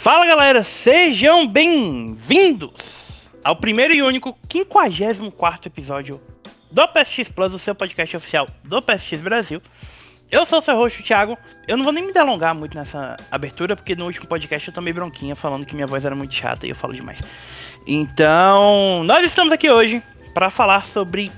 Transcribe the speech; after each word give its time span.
Fala 0.00 0.24
galera, 0.24 0.64
sejam 0.64 1.46
bem-vindos 1.46 2.70
ao 3.44 3.54
primeiro 3.54 3.92
e 3.92 4.02
único 4.02 4.34
54 4.50 5.68
episódio 5.68 6.18
do 6.70 6.88
PSX 6.88 7.28
Plus, 7.28 7.52
o 7.52 7.58
seu 7.58 7.74
podcast 7.74 8.16
oficial 8.16 8.46
do 8.64 8.80
PSX 8.80 9.20
Brasil. 9.20 9.60
Eu 10.30 10.46
sou 10.46 10.60
o 10.60 10.62
seu 10.62 10.74
host, 10.74 11.02
Thiago. 11.02 11.36
Eu 11.68 11.76
não 11.76 11.84
vou 11.84 11.92
nem 11.92 12.02
me 12.02 12.14
delongar 12.14 12.54
muito 12.54 12.78
nessa 12.78 13.18
abertura, 13.30 13.76
porque 13.76 13.94
no 13.94 14.06
último 14.06 14.26
podcast 14.26 14.68
eu 14.68 14.72
tomei 14.72 14.94
bronquinha 14.94 15.36
falando 15.36 15.66
que 15.66 15.74
minha 15.74 15.86
voz 15.86 16.02
era 16.02 16.16
muito 16.16 16.32
chata 16.32 16.66
e 16.66 16.70
eu 16.70 16.76
falo 16.76 16.94
demais. 16.94 17.20
Então, 17.86 19.04
nós 19.04 19.22
estamos 19.26 19.52
aqui 19.52 19.70
hoje 19.70 20.02
para 20.32 20.48
falar 20.48 20.86
sobre 20.86 21.30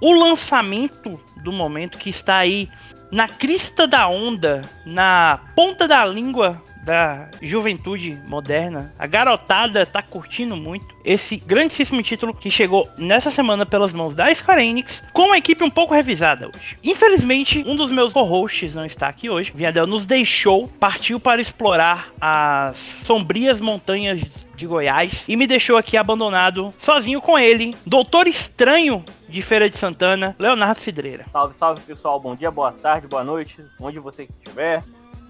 o 0.00 0.12
lançamento 0.12 1.20
do 1.42 1.50
momento 1.50 1.98
que 1.98 2.10
está 2.10 2.36
aí 2.36 2.70
na 3.10 3.26
crista 3.26 3.88
da 3.88 4.06
onda, 4.06 4.64
na 4.86 5.40
ponta 5.56 5.88
da 5.88 6.06
língua 6.06 6.62
da 6.88 7.28
juventude 7.42 8.18
moderna. 8.26 8.94
A 8.98 9.06
garotada 9.06 9.84
tá 9.84 10.00
curtindo 10.00 10.56
muito 10.56 10.86
esse 11.04 11.36
grandíssimo 11.36 12.02
título 12.02 12.32
que 12.32 12.50
chegou 12.50 12.88
nessa 12.96 13.30
semana 13.30 13.66
pelas 13.66 13.92
mãos 13.92 14.14
da 14.14 14.34
Square 14.34 14.66
Enix, 14.66 15.02
com 15.12 15.24
uma 15.24 15.36
equipe 15.36 15.62
um 15.62 15.68
pouco 15.68 15.92
revisada 15.92 16.48
hoje. 16.48 16.78
Infelizmente, 16.82 17.62
um 17.66 17.76
dos 17.76 17.90
meus 17.90 18.10
co-hosts 18.10 18.74
não 18.74 18.86
está 18.86 19.06
aqui 19.06 19.28
hoje. 19.28 19.52
Viadel 19.54 19.86
nos 19.86 20.06
deixou, 20.06 20.66
partiu 20.66 21.20
para 21.20 21.42
explorar 21.42 22.10
as 22.18 22.78
sombrias 22.78 23.60
montanhas 23.60 24.22
de 24.56 24.66
Goiás 24.66 25.26
e 25.28 25.36
me 25.36 25.46
deixou 25.46 25.76
aqui 25.76 25.94
abandonado 25.94 26.72
sozinho 26.80 27.20
com 27.20 27.38
ele, 27.38 27.76
Doutor 27.84 28.26
Estranho 28.26 29.04
de 29.28 29.42
Feira 29.42 29.68
de 29.68 29.76
Santana, 29.76 30.34
Leonardo 30.38 30.80
Cidreira. 30.80 31.26
Salve, 31.30 31.54
salve 31.54 31.82
pessoal, 31.82 32.18
bom 32.18 32.34
dia, 32.34 32.50
boa 32.50 32.72
tarde, 32.72 33.06
boa 33.06 33.22
noite, 33.22 33.62
onde 33.78 33.98
você 33.98 34.22
estiver 34.22 34.82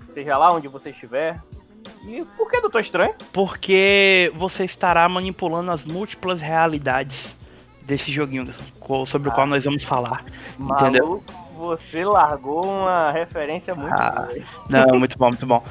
seja 0.08 0.36
lá 0.36 0.52
onde 0.52 0.68
você 0.68 0.90
estiver. 0.90 1.40
E 2.06 2.24
por 2.36 2.50
que 2.50 2.60
Doutor 2.60 2.80
Estranho? 2.80 3.14
Porque 3.32 4.32
você 4.34 4.64
estará 4.64 5.08
manipulando 5.08 5.70
as 5.70 5.84
múltiplas 5.84 6.40
realidades 6.40 7.36
desse 7.82 8.12
joguinho 8.12 8.46
sobre 9.06 9.28
ah, 9.28 9.32
o 9.32 9.34
qual 9.34 9.46
nós 9.46 9.64
vamos 9.64 9.84
falar. 9.84 10.24
Maluco, 10.58 10.84
entendeu? 10.84 11.24
Você 11.56 12.04
largou 12.04 12.64
uma 12.64 13.10
referência 13.10 13.74
muito 13.74 13.94
ah, 13.94 14.28
boa. 14.28 14.44
Não, 14.68 14.98
muito 14.98 15.18
bom, 15.18 15.28
muito 15.28 15.46
bom. 15.46 15.64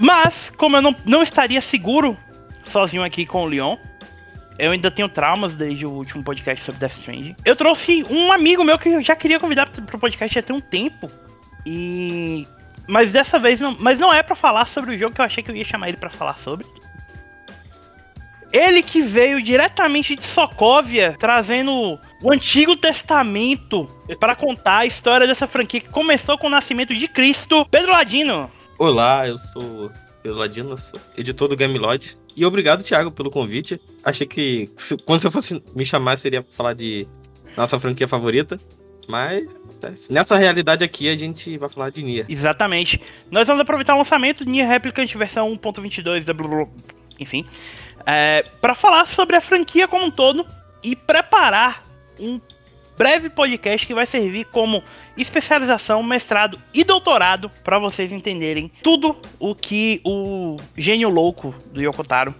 Mas, 0.00 0.50
como 0.50 0.76
eu 0.76 0.82
não, 0.82 0.94
não 1.04 1.22
estaria 1.22 1.60
seguro 1.60 2.16
sozinho 2.64 3.02
aqui 3.02 3.26
com 3.26 3.42
o 3.42 3.46
Leon, 3.46 3.76
eu 4.58 4.72
ainda 4.72 4.90
tenho 4.90 5.08
traumas 5.08 5.54
desde 5.54 5.86
o 5.86 5.90
último 5.90 6.22
podcast 6.22 6.64
sobre 6.64 6.80
Death 6.80 6.98
Stranding. 6.98 7.36
Eu 7.44 7.54
trouxe 7.54 8.04
um 8.08 8.32
amigo 8.32 8.64
meu 8.64 8.78
que 8.78 8.88
eu 8.88 9.02
já 9.02 9.14
queria 9.14 9.38
convidar 9.38 9.68
para 9.68 9.96
o 9.96 10.00
podcast 10.00 10.34
já 10.34 10.42
tem 10.42 10.54
um 10.54 10.60
tempo. 10.60 11.10
E 11.66 12.46
mas 12.88 13.12
dessa 13.12 13.38
vez 13.38 13.60
não. 13.60 13.76
Mas 13.78 14.00
não 14.00 14.12
é 14.12 14.22
para 14.22 14.34
falar 14.34 14.66
sobre 14.66 14.94
o 14.94 14.98
jogo 14.98 15.14
que 15.14 15.20
eu 15.20 15.24
achei 15.24 15.42
que 15.42 15.50
eu 15.50 15.54
ia 15.54 15.64
chamar 15.64 15.88
ele 15.88 15.98
para 15.98 16.10
falar 16.10 16.38
sobre. 16.38 16.66
Ele 18.50 18.82
que 18.82 19.02
veio 19.02 19.42
diretamente 19.42 20.16
de 20.16 20.24
Sokovia, 20.24 21.14
trazendo 21.18 21.98
o 22.22 22.32
Antigo 22.32 22.74
Testamento 22.74 23.86
para 24.18 24.34
contar 24.34 24.78
a 24.78 24.86
história 24.86 25.26
dessa 25.26 25.46
franquia 25.46 25.82
que 25.82 25.90
começou 25.90 26.38
com 26.38 26.46
o 26.46 26.50
nascimento 26.50 26.94
de 26.94 27.06
Cristo. 27.06 27.66
Pedro 27.70 27.92
Ladino. 27.92 28.50
Olá, 28.78 29.28
eu 29.28 29.36
sou 29.36 29.92
Pedro 30.22 30.38
Ladino, 30.38 30.78
sou 30.78 30.98
editor 31.18 31.48
do 31.48 31.56
Gamelod. 31.56 32.16
E 32.34 32.46
obrigado, 32.46 32.82
Thiago, 32.82 33.10
pelo 33.10 33.30
convite. 33.30 33.78
Achei 34.02 34.26
que 34.26 34.70
quando 35.04 35.20
você 35.20 35.30
fosse 35.30 35.62
me 35.74 35.84
chamar, 35.84 36.16
seria 36.16 36.40
pra 36.40 36.52
falar 36.54 36.72
de 36.72 37.06
nossa 37.54 37.78
franquia 37.78 38.08
favorita. 38.08 38.58
Mas 39.06 39.46
acontece. 39.78 40.12
Nessa 40.12 40.36
realidade 40.36 40.84
aqui, 40.84 41.08
a 41.08 41.16
gente 41.16 41.56
vai 41.56 41.68
falar 41.68 41.90
de 41.90 42.02
Nier. 42.02 42.26
Exatamente. 42.28 43.00
Nós 43.30 43.46
vamos 43.46 43.62
aproveitar 43.62 43.94
o 43.94 43.98
lançamento 43.98 44.44
de 44.44 44.50
Nier 44.50 44.68
Replicant 44.68 45.12
versão 45.14 45.50
1.22 45.56 46.24
da 46.24 46.34
enfim, 47.18 47.44
é, 48.06 48.44
para 48.60 48.74
falar 48.74 49.06
sobre 49.06 49.36
a 49.36 49.40
franquia 49.40 49.88
como 49.88 50.04
um 50.04 50.10
todo 50.10 50.46
e 50.82 50.94
preparar 50.94 51.82
um 52.18 52.40
breve 52.96 53.28
podcast 53.28 53.86
que 53.86 53.94
vai 53.94 54.06
servir 54.06 54.44
como 54.46 54.82
especialização, 55.16 56.02
mestrado 56.02 56.60
e 56.74 56.84
doutorado 56.84 57.50
para 57.64 57.78
vocês 57.78 58.12
entenderem 58.12 58.70
tudo 58.82 59.16
o 59.38 59.54
que 59.54 60.00
o 60.04 60.58
gênio 60.76 61.08
louco 61.08 61.54
do 61.72 61.80
Yokotaro 61.80 62.34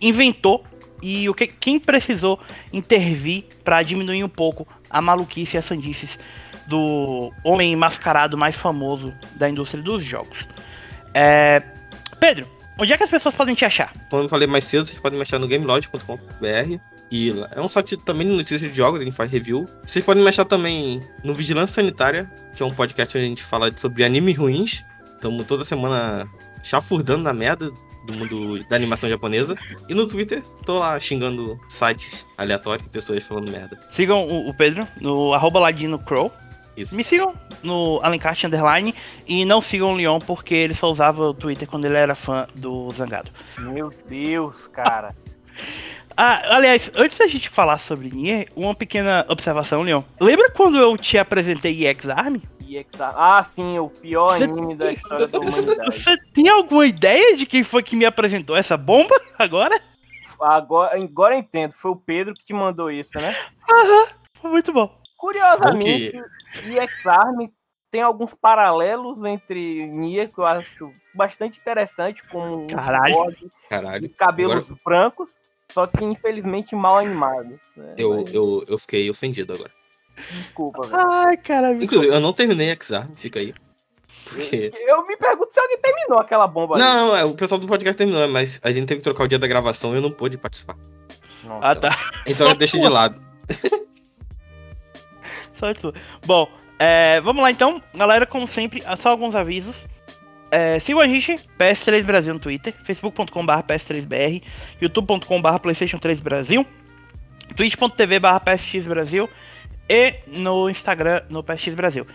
inventou 0.00 0.64
e 1.02 1.28
o 1.28 1.34
que 1.34 1.46
quem 1.46 1.78
precisou 1.78 2.38
intervir 2.72 3.44
para 3.64 3.82
diminuir 3.82 4.22
um 4.22 4.28
pouco 4.28 4.66
a 4.90 5.00
maluquice 5.00 5.56
e 5.56 5.58
as 5.58 5.64
sandices 5.64 6.18
do 6.66 7.32
homem 7.42 7.74
mascarado 7.74 8.36
mais 8.36 8.56
famoso 8.56 9.12
da 9.34 9.48
indústria 9.48 9.82
dos 9.82 10.04
jogos. 10.04 10.46
É... 11.14 11.62
Pedro, 12.18 12.46
onde 12.78 12.92
é 12.92 12.96
que 12.96 13.02
as 13.02 13.10
pessoas 13.10 13.34
podem 13.34 13.54
te 13.54 13.64
achar? 13.64 13.92
Como 14.10 14.24
eu 14.24 14.28
falei 14.28 14.46
mais 14.46 14.64
cedo, 14.64 14.86
vocês 14.86 14.98
podem 14.98 15.18
me 15.18 15.22
achar 15.22 15.38
no 15.38 15.48
gamelodge.com.br. 15.48 16.78
E 17.10 17.34
é 17.50 17.60
um 17.60 17.68
site 17.68 17.96
também 17.96 18.28
de 18.28 18.36
notícias 18.36 18.60
de 18.60 18.72
jogos, 18.72 19.00
a 19.00 19.04
gente 19.04 19.16
faz 19.16 19.28
review. 19.30 19.66
Vocês 19.84 20.04
podem 20.04 20.22
me 20.22 20.28
achar 20.28 20.44
também 20.44 21.00
no 21.24 21.34
Vigilância 21.34 21.74
Sanitária, 21.74 22.30
que 22.54 22.62
é 22.62 22.66
um 22.66 22.72
podcast 22.72 23.16
onde 23.16 23.26
a 23.26 23.28
gente 23.28 23.42
fala 23.42 23.72
sobre 23.76 24.04
animes 24.04 24.36
ruins. 24.36 24.84
Estamos 25.14 25.44
toda 25.44 25.64
semana 25.64 26.28
chafurdando 26.62 27.24
na 27.24 27.34
merda 27.34 27.70
do 28.04 28.12
mundo 28.14 28.64
da 28.64 28.76
animação 28.76 29.08
japonesa. 29.08 29.56
E 29.88 29.94
no 29.94 30.06
Twitter, 30.06 30.42
tô 30.64 30.78
lá 30.78 30.98
xingando 30.98 31.58
sites 31.68 32.26
aleatórios, 32.36 32.86
pessoas 32.88 33.22
falando 33.22 33.50
merda. 33.50 33.78
Sigam 33.90 34.26
o, 34.26 34.48
o 34.48 34.54
Pedro 34.54 34.86
no 35.00 35.34
arroba 35.34 35.58
Ladino 35.58 35.98
Crow. 35.98 36.32
Isso. 36.76 36.94
Me 36.94 37.04
sigam 37.04 37.34
no 37.62 38.00
Alencast 38.02 38.46
Underline 38.46 38.94
e 39.26 39.44
não 39.44 39.60
sigam 39.60 39.92
o 39.92 39.96
Leon 39.96 40.18
porque 40.20 40.54
ele 40.54 40.74
só 40.74 40.90
usava 40.90 41.22
o 41.24 41.34
Twitter 41.34 41.68
quando 41.68 41.84
ele 41.84 41.96
era 41.96 42.14
fã 42.14 42.46
do 42.54 42.90
Zangado. 42.92 43.30
Meu 43.58 43.90
Deus, 44.08 44.66
cara. 44.68 45.14
ah, 46.16 46.56
aliás, 46.56 46.90
antes 46.94 47.18
da 47.18 47.26
gente 47.26 47.48
falar 47.48 47.78
sobre 47.78 48.10
Nier, 48.10 48.48
uma 48.54 48.74
pequena 48.74 49.24
observação, 49.28 49.82
Leon. 49.82 50.02
Lembra 50.20 50.50
quando 50.50 50.78
eu 50.78 50.96
te 50.96 51.18
apresentei 51.18 51.86
EX 51.86 52.08
Army? 52.08 52.42
Ah, 53.00 53.42
sim, 53.42 53.78
o 53.78 53.88
pior 53.88 54.38
cê 54.38 54.44
anime 54.44 54.76
da 54.76 54.92
história 54.92 55.26
da 55.26 55.38
humanidade. 55.38 55.86
Você 55.86 56.16
tem 56.32 56.48
alguma 56.48 56.86
ideia 56.86 57.36
de 57.36 57.44
quem 57.44 57.64
foi 57.64 57.82
que 57.82 57.96
me 57.96 58.04
apresentou 58.04 58.56
essa 58.56 58.76
bomba 58.76 59.20
agora? 59.38 59.80
Agora, 60.38 60.96
agora 60.96 61.34
eu 61.34 61.40
entendo, 61.40 61.72
foi 61.72 61.90
o 61.90 61.96
Pedro 61.96 62.32
que 62.32 62.44
te 62.44 62.52
mandou 62.52 62.90
isso, 62.90 63.18
né? 63.18 63.34
Aham, 63.68 64.06
foi 64.40 64.50
muito 64.50 64.72
bom. 64.72 64.98
Curiosamente, 65.16 66.16
okay. 66.56 66.78
EX 66.78 67.06
Army 67.06 67.52
tem 67.90 68.02
alguns 68.02 68.32
paralelos 68.32 69.22
entre 69.24 69.86
Nia, 69.88 70.28
que 70.28 70.38
eu 70.38 70.46
acho 70.46 70.92
bastante 71.12 71.58
interessante, 71.58 72.22
com 72.28 72.66
Caralho. 72.68 73.20
um 73.22 73.50
Caralho. 73.68 74.08
de 74.08 74.14
cabelos 74.14 74.70
agora... 74.70 74.80
brancos, 74.84 75.38
só 75.72 75.86
que 75.86 76.04
infelizmente 76.04 76.74
mal 76.74 76.98
animado. 76.98 77.58
Né? 77.76 77.94
Eu, 77.96 78.22
Mas... 78.22 78.34
eu, 78.34 78.64
eu 78.66 78.78
fiquei 78.78 79.08
ofendido 79.10 79.54
agora. 79.54 79.70
Desculpa, 80.32 80.82
velho. 80.86 81.10
Ai, 81.10 81.36
cara. 81.36 81.72
Inclusive, 81.72 82.14
eu 82.14 82.20
não 82.20 82.32
terminei 82.32 82.70
X-Arm, 82.70 83.14
fica 83.14 83.40
aí. 83.40 83.54
Porque... 84.24 84.72
Eu 84.86 85.06
me 85.06 85.16
pergunto 85.16 85.52
se 85.52 85.60
alguém 85.60 85.78
terminou 85.78 86.18
aquela 86.18 86.46
bomba 86.46 86.78
Não, 86.78 87.16
é, 87.16 87.24
o 87.24 87.34
pessoal 87.34 87.60
do 87.60 87.66
podcast 87.66 87.96
terminou, 87.96 88.28
mas 88.28 88.60
a 88.62 88.70
gente 88.70 88.86
teve 88.86 89.00
que 89.00 89.04
trocar 89.04 89.24
o 89.24 89.28
dia 89.28 89.38
da 89.38 89.46
gravação 89.46 89.92
e 89.92 89.96
eu 89.96 90.02
não 90.02 90.10
pude 90.10 90.38
participar. 90.38 90.76
Nossa. 91.42 91.66
Ah, 91.66 91.74
tá. 91.74 92.10
Então 92.26 92.48
Só 92.48 92.54
deixa 92.54 92.78
de 92.78 92.88
lado. 92.88 93.20
Só 95.54 95.70
isso. 95.70 95.92
Bom, 96.24 96.48
é, 96.78 97.20
vamos 97.20 97.42
lá 97.42 97.50
então. 97.50 97.82
Galera, 97.94 98.26
como 98.26 98.46
sempre, 98.46 98.82
só 98.98 99.10
alguns 99.10 99.34
avisos. 99.34 99.86
É, 100.50 100.78
sigam 100.80 101.00
a 101.00 101.06
gente, 101.06 101.38
PS3 101.58 102.02
Brasil 102.02 102.34
no 102.34 102.40
Twitter, 102.40 102.74
facebook.com.br 102.82 103.52
PS3BR, 103.68 104.42
youtube.com.br 104.80 105.58
PlayStation 105.62 105.98
3 105.98 106.20
Brasil, 106.20 106.66
twitch.tv 107.56 108.20
PSX 108.44 108.86
Brasil 108.86 109.28
e 109.88 110.14
no 110.26 110.68
Instagram, 110.68 111.22
no 111.30 111.42
PSX 111.42 111.74
Brasil. 111.74 112.06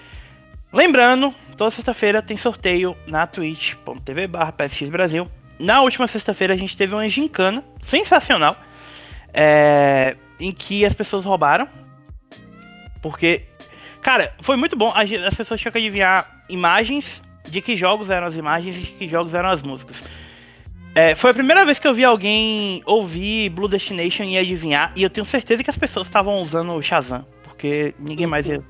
Lembrando, 0.71 1.33
toda 1.55 1.71
sexta-feira 1.71 2.21
tem 2.21 2.35
sorteio 2.35 2.97
na 3.07 3.25
twitch.tv 3.25 4.27
barra 4.27 4.51
PSX 4.51 4.89
Brasil. 4.89 5.27
Na 5.57 5.81
última 5.81 6.05
sexta-feira 6.05 6.53
a 6.53 6.57
gente 6.57 6.75
teve 6.75 6.93
uma 6.93 7.07
gincana 7.07 7.63
sensacional, 7.81 8.57
é, 9.33 10.17
em 10.37 10.51
que 10.51 10.85
as 10.85 10.93
pessoas 10.93 11.23
roubaram. 11.23 11.67
Porque, 13.01 13.43
cara, 14.01 14.33
foi 14.41 14.57
muito 14.57 14.75
bom. 14.75 14.91
As 15.25 15.35
pessoas 15.35 15.61
tinham 15.61 15.71
que 15.71 15.77
adivinhar 15.77 16.43
imagens 16.49 17.21
de 17.47 17.61
que 17.61 17.77
jogos 17.77 18.09
eram 18.09 18.27
as 18.27 18.35
imagens 18.35 18.77
e 18.77 18.79
de 18.81 18.87
que 18.87 19.07
jogos 19.07 19.33
eram 19.33 19.49
as 19.49 19.61
músicas. 19.61 20.03
É, 20.93 21.13
foi 21.13 21.31
a 21.31 21.33
primeira 21.33 21.65
vez 21.65 21.77
que 21.77 21.87
eu 21.87 21.93
vi 21.93 22.05
alguém 22.05 22.81
ouvir 22.85 23.49
Blue 23.49 23.67
Destination 23.67 24.23
e 24.23 24.37
adivinhar, 24.37 24.93
e 24.95 25.03
eu 25.03 25.09
tenho 25.09 25.25
certeza 25.25 25.63
que 25.63 25.69
as 25.69 25.77
pessoas 25.77 26.07
estavam 26.07 26.41
usando 26.41 26.71
o 26.71 26.81
Shazam 26.81 27.25
porque 27.55 27.95
ninguém 27.97 28.27
mais 28.27 28.47
ia 28.47 28.61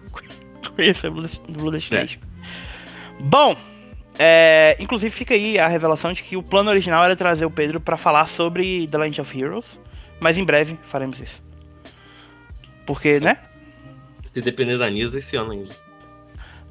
conhecer 0.75 1.09
Blue 1.09 1.71
Destination. 1.71 2.19
É. 2.21 3.23
Bom, 3.23 3.55
é, 4.19 4.77
inclusive 4.79 5.13
fica 5.13 5.33
aí 5.33 5.57
a 5.57 5.67
revelação 5.67 6.13
de 6.13 6.21
que 6.21 6.37
o 6.37 6.43
plano 6.43 6.69
original 6.69 7.03
era 7.03 7.15
trazer 7.15 7.45
o 7.45 7.51
Pedro 7.51 7.79
para 7.79 7.97
falar 7.97 8.27
sobre 8.27 8.87
The 8.87 8.97
Land 8.97 9.21
of 9.21 9.37
Heroes, 9.37 9.65
mas 10.19 10.37
em 10.37 10.45
breve 10.45 10.77
faremos 10.83 11.19
isso. 11.19 11.43
Porque, 12.85 13.19
né? 13.19 13.37
Se 14.31 14.41
depender 14.41 14.77
da 14.77 14.89
Nisa 14.89 15.17
esse 15.17 15.35
ano 15.35 15.51
ainda. 15.51 15.84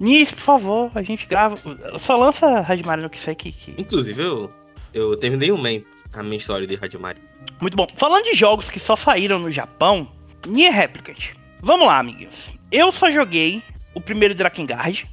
Nis, 0.01 0.33
por 0.33 0.43
favor, 0.43 0.91
a 0.95 1.03
gente 1.03 1.27
grava. 1.27 1.57
Só 1.99 2.17
lança 2.17 2.61
Radmar 2.61 3.01
no 3.01 3.09
que 3.09 3.19
sei 3.19 3.35
que. 3.35 3.55
Inclusive, 3.79 4.23
eu 4.23 4.51
Eu 4.95 5.17
terminei 5.17 5.51
o 5.51 5.59
main, 5.59 5.83
a 6.13 6.23
minha 6.23 6.37
história 6.37 6.67
de 6.67 6.79
Hajimari. 6.81 7.21
Muito 7.61 7.77
bom. 7.77 7.87
Falando 7.97 8.25
de 8.25 8.35
jogos 8.35 8.71
que 8.71 8.79
só 8.79 8.95
saíram 8.95 9.39
no 9.41 9.51
Japão, 9.51 10.09
Nier 10.47 10.73
Replicant. 10.73 11.33
Vamos 11.61 11.87
lá, 11.87 11.99
amiguinhos. 11.99 12.55
Eu 12.71 12.93
só 12.93 13.11
joguei 13.11 13.63
o 13.95 14.01
primeiro 14.01 14.35
Drakengard. 14.35 15.07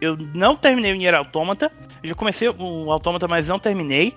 Eu 0.00 0.16
não 0.34 0.56
terminei 0.56 0.92
o 0.92 0.96
Nier 0.96 1.14
Automata. 1.14 1.70
Eu 2.02 2.08
já 2.08 2.14
comecei 2.14 2.48
o 2.48 2.90
Automata, 2.90 3.28
mas 3.28 3.46
não 3.46 3.58
terminei. 3.58 4.14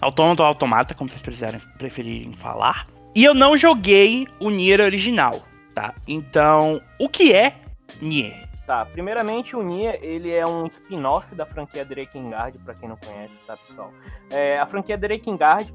Automata 0.00 0.42
ou 0.42 0.48
Automata, 0.48 0.94
como 0.94 1.10
vocês 1.10 1.22
precisarem, 1.22 1.60
preferirem 1.78 2.32
falar. 2.32 2.88
E 3.14 3.22
eu 3.22 3.34
não 3.34 3.56
joguei 3.56 4.26
o 4.40 4.48
Nier 4.48 4.80
original, 4.80 5.46
tá? 5.74 5.94
Então, 6.08 6.80
o 6.98 7.08
que 7.08 7.32
é 7.32 7.56
Nier? 8.00 8.48
Tá, 8.72 8.86
primeiramente 8.86 9.54
o 9.54 9.62
Nier, 9.62 9.98
ele 10.00 10.30
é 10.32 10.46
um 10.46 10.66
spin-off 10.66 11.34
da 11.34 11.44
franquia 11.44 11.84
Drakengard, 11.84 12.58
pra 12.60 12.72
quem 12.72 12.88
não 12.88 12.96
conhece, 12.96 13.38
tá, 13.46 13.54
pessoal? 13.54 13.92
É, 14.30 14.58
a 14.58 14.64
franquia 14.64 14.96
Drakengard, 14.96 15.70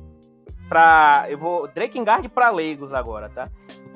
pra... 0.68 1.28
Eu 1.30 1.38
vou... 1.38 1.68
Drakengard 1.68 2.28
pra 2.30 2.50
leigos 2.50 2.92
agora, 2.92 3.30
tá? 3.30 3.50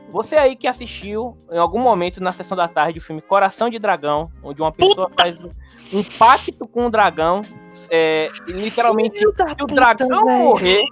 Você 0.10 0.36
aí 0.36 0.56
que 0.56 0.68
assistiu 0.68 1.36
em 1.52 1.58
algum 1.58 1.80
momento 1.80 2.22
na 2.22 2.32
sessão 2.32 2.56
da 2.56 2.68
tarde 2.68 3.00
o 3.00 3.02
filme 3.02 3.24
Coração 3.24 3.72
de 3.72 3.80
Dragão, 3.80 4.32
onde 4.44 4.62
uma 4.62 4.72
pessoa 4.72 5.10
Puta. 5.10 5.24
faz 5.24 5.44
um 5.92 6.04
pacto 6.20 6.68
com 6.68 6.86
o 6.86 6.92
dragão, 6.92 7.42
é, 7.90 8.30
e 8.48 8.52
literalmente 8.52 9.18
se 9.18 9.26
o 9.26 9.34
dragão 9.66 10.26
morrer, 10.26 10.86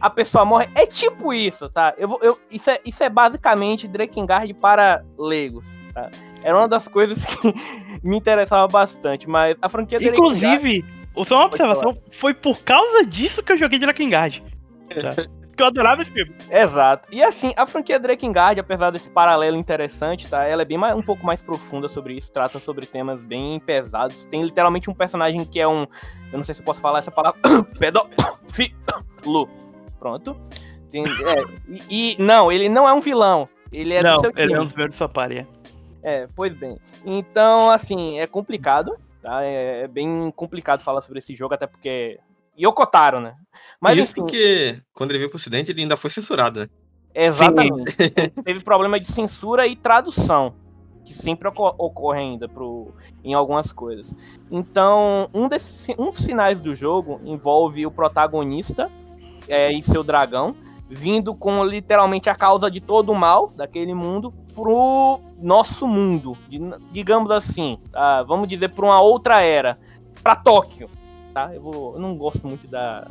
a 0.00 0.08
pessoa 0.08 0.46
morre. 0.46 0.70
É 0.74 0.86
tipo 0.86 1.30
isso, 1.30 1.68
tá? 1.68 1.92
Eu, 1.98 2.18
eu, 2.22 2.38
isso, 2.50 2.70
é, 2.70 2.80
isso 2.86 3.04
é 3.04 3.10
basicamente 3.10 3.86
Drakengard 3.86 4.54
para 4.54 5.04
leigos, 5.18 5.66
tá? 5.92 6.10
Era 6.44 6.58
uma 6.58 6.68
das 6.68 6.86
coisas 6.86 7.24
que 7.24 7.54
me 8.04 8.18
interessava 8.18 8.68
bastante, 8.68 9.28
mas 9.28 9.56
a 9.62 9.68
franquia 9.68 9.98
Inclusive, 10.00 10.84
só 11.24 11.36
uma 11.36 11.46
observação, 11.46 11.96
foi 12.10 12.34
por 12.34 12.62
causa 12.62 13.06
disso 13.06 13.42
que 13.42 13.52
eu 13.52 13.56
joguei 13.56 13.78
Drakengard. 13.78 14.44
Tá? 14.88 15.24
Porque 15.54 15.62
eu 15.62 15.68
adorava 15.68 16.02
esse 16.02 16.10
filme. 16.10 16.34
Exato. 16.50 17.08
E 17.12 17.22
assim, 17.22 17.52
a 17.56 17.64
franquia 17.64 17.98
Drakengard, 17.98 18.58
apesar 18.58 18.90
desse 18.90 19.08
paralelo 19.08 19.56
interessante, 19.56 20.28
tá? 20.28 20.44
Ela 20.44 20.62
é 20.62 20.64
bem 20.64 20.76
mais, 20.76 20.96
um 20.96 21.02
pouco 21.02 21.24
mais 21.24 21.40
profunda 21.40 21.88
sobre 21.88 22.14
isso, 22.14 22.32
trata 22.32 22.58
sobre 22.58 22.86
temas 22.86 23.22
bem 23.22 23.60
pesados. 23.60 24.26
Tem 24.26 24.42
literalmente 24.42 24.90
um 24.90 24.94
personagem 24.94 25.44
que 25.44 25.60
é 25.60 25.68
um, 25.68 25.86
eu 26.32 26.38
não 26.38 26.44
sei 26.44 26.56
se 26.56 26.60
eu 26.60 26.64
posso 26.64 26.80
falar 26.80 26.98
essa 26.98 27.12
palavra, 27.12 27.40
pedófilo. 27.78 28.18
Pronto. 30.00 30.36
Tem- 30.90 31.04
é, 31.04 31.44
e, 31.88 32.14
e- 32.14 32.16
não, 32.18 32.50
ele 32.50 32.68
não 32.68 32.88
é 32.88 32.92
um 32.92 33.00
vilão. 33.00 33.48
Ele 33.72 33.94
é 33.94 34.02
não, 34.02 34.14
do 34.14 34.20
seu 34.20 34.32
time. 34.32 34.42
ele 34.42 34.54
é 34.54 34.60
um 34.60 34.64
dos 34.64 34.72
primeiros 34.72 34.96
sua. 34.96 35.08
É, 35.16 35.46
pois 36.34 36.52
bem. 36.54 36.78
Então, 37.04 37.70
assim, 37.70 38.18
é 38.18 38.26
complicado, 38.26 38.96
tá? 39.22 39.42
É, 39.44 39.82
é 39.82 39.88
bem 39.88 40.30
complicado 40.36 40.82
falar 40.82 41.00
sobre 41.00 41.18
esse 41.18 41.34
jogo, 41.34 41.54
até 41.54 41.66
porque. 41.66 42.18
Yokotaro, 42.56 43.18
né? 43.18 43.34
Mas 43.80 43.98
Isso 43.98 44.10
enfim, 44.12 44.20
porque 44.20 44.80
quando 44.92 45.10
ele 45.10 45.18
veio 45.18 45.28
pro 45.28 45.36
ocidente, 45.36 45.72
ele 45.72 45.82
ainda 45.82 45.96
foi 45.96 46.08
censurado, 46.10 46.60
né? 46.60 46.68
exatamente. 47.14 47.96
Teve 48.44 48.60
problema 48.60 48.98
de 48.98 49.06
censura 49.06 49.66
e 49.66 49.74
tradução, 49.74 50.54
que 51.04 51.12
sempre 51.12 51.48
oco- 51.48 51.74
ocorre 51.78 52.20
ainda 52.20 52.48
pro, 52.48 52.92
em 53.22 53.34
algumas 53.34 53.72
coisas. 53.72 54.12
Então, 54.50 55.28
um, 55.32 55.48
desses, 55.48 55.86
um 55.98 56.10
dos 56.10 56.24
finais 56.24 56.60
do 56.60 56.74
jogo 56.74 57.20
envolve 57.24 57.86
o 57.86 57.90
protagonista 57.90 58.90
é, 59.48 59.72
e 59.72 59.82
seu 59.82 60.02
dragão, 60.02 60.56
vindo 60.88 61.34
com 61.34 61.64
literalmente 61.64 62.28
a 62.28 62.34
causa 62.34 62.70
de 62.70 62.80
todo 62.80 63.10
o 63.10 63.14
mal 63.14 63.52
daquele 63.56 63.94
mundo 63.94 64.32
pro 64.54 65.18
nosso 65.38 65.86
mundo, 65.86 66.36
di- 66.48 66.60
digamos 66.92 67.30
assim, 67.30 67.78
tá? 67.90 68.22
vamos 68.22 68.46
dizer 68.48 68.68
para 68.68 68.84
uma 68.84 69.00
outra 69.00 69.40
era, 69.40 69.78
para 70.22 70.36
Tóquio, 70.36 70.88
tá? 71.32 71.50
Eu, 71.54 71.60
vou- 71.62 71.94
eu 71.94 72.00
não 72.00 72.16
gosto 72.16 72.46
muito 72.46 72.66
da 72.68 73.10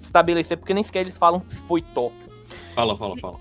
estabelecer 0.00 0.56
porque 0.56 0.72
nem 0.74 0.84
sequer 0.84 1.00
eles 1.00 1.16
falam 1.16 1.42
se 1.48 1.58
foi 1.60 1.82
Tóquio. 1.82 2.28
Fala, 2.74 2.96
fala, 2.96 3.16
fala. 3.18 3.36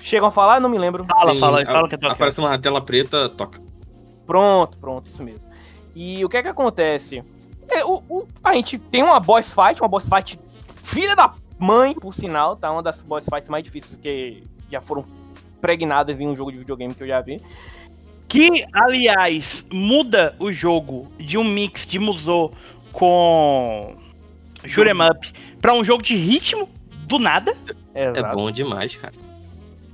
Chegam 0.00 0.28
a 0.28 0.32
falar, 0.32 0.60
não 0.60 0.68
me 0.68 0.78
lembro. 0.78 1.04
Fala, 1.04 1.32
Sim, 1.32 1.38
fala, 1.40 1.64
fala 1.66 1.88
que 1.88 1.94
é 1.94 1.98
Tóquio. 1.98 2.12
Aparece 2.14 2.40
uma 2.40 2.58
tela 2.58 2.80
preta, 2.80 3.28
toca. 3.28 3.60
Pronto, 4.26 4.76
pronto, 4.78 5.06
isso 5.08 5.22
mesmo. 5.22 5.48
E 5.94 6.24
o 6.24 6.28
que 6.28 6.36
é 6.36 6.42
que 6.42 6.48
acontece? 6.48 7.22
É, 7.68 7.84
o, 7.84 8.02
o- 8.08 8.26
a 8.42 8.54
gente 8.54 8.78
tem 8.78 9.02
uma 9.02 9.20
boss 9.20 9.52
fight, 9.52 9.80
uma 9.80 9.88
boss 9.88 10.08
fight 10.08 10.38
filha 10.82 11.14
da 11.16 11.32
mãe, 11.58 11.94
por 11.94 12.14
sinal, 12.14 12.56
tá? 12.56 12.70
Uma 12.70 12.82
das 12.82 13.00
boss 13.00 13.24
fights 13.24 13.48
mais 13.48 13.64
difíceis 13.64 13.96
que 13.96 14.42
já 14.70 14.80
foram 14.80 15.04
pregnadas 15.60 16.20
em 16.20 16.26
um 16.26 16.36
jogo 16.36 16.52
de 16.52 16.58
videogame 16.58 16.94
que 16.94 17.02
eu 17.02 17.08
já 17.08 17.20
vi. 17.20 17.40
Que, 18.28 18.64
aliás, 18.72 19.64
muda 19.72 20.34
o 20.38 20.52
jogo 20.52 21.10
de 21.18 21.38
um 21.38 21.44
mix 21.44 21.86
de 21.86 21.98
Musou 21.98 22.52
com 22.92 23.94
Shoot'em 24.64 25.00
Up 25.00 25.32
pra 25.60 25.72
um 25.74 25.84
jogo 25.84 26.02
de 26.02 26.16
ritmo 26.16 26.68
do 27.06 27.18
nada. 27.18 27.56
É 27.94 28.10
Exato. 28.10 28.36
bom 28.36 28.50
demais, 28.50 28.96
cara. 28.96 29.25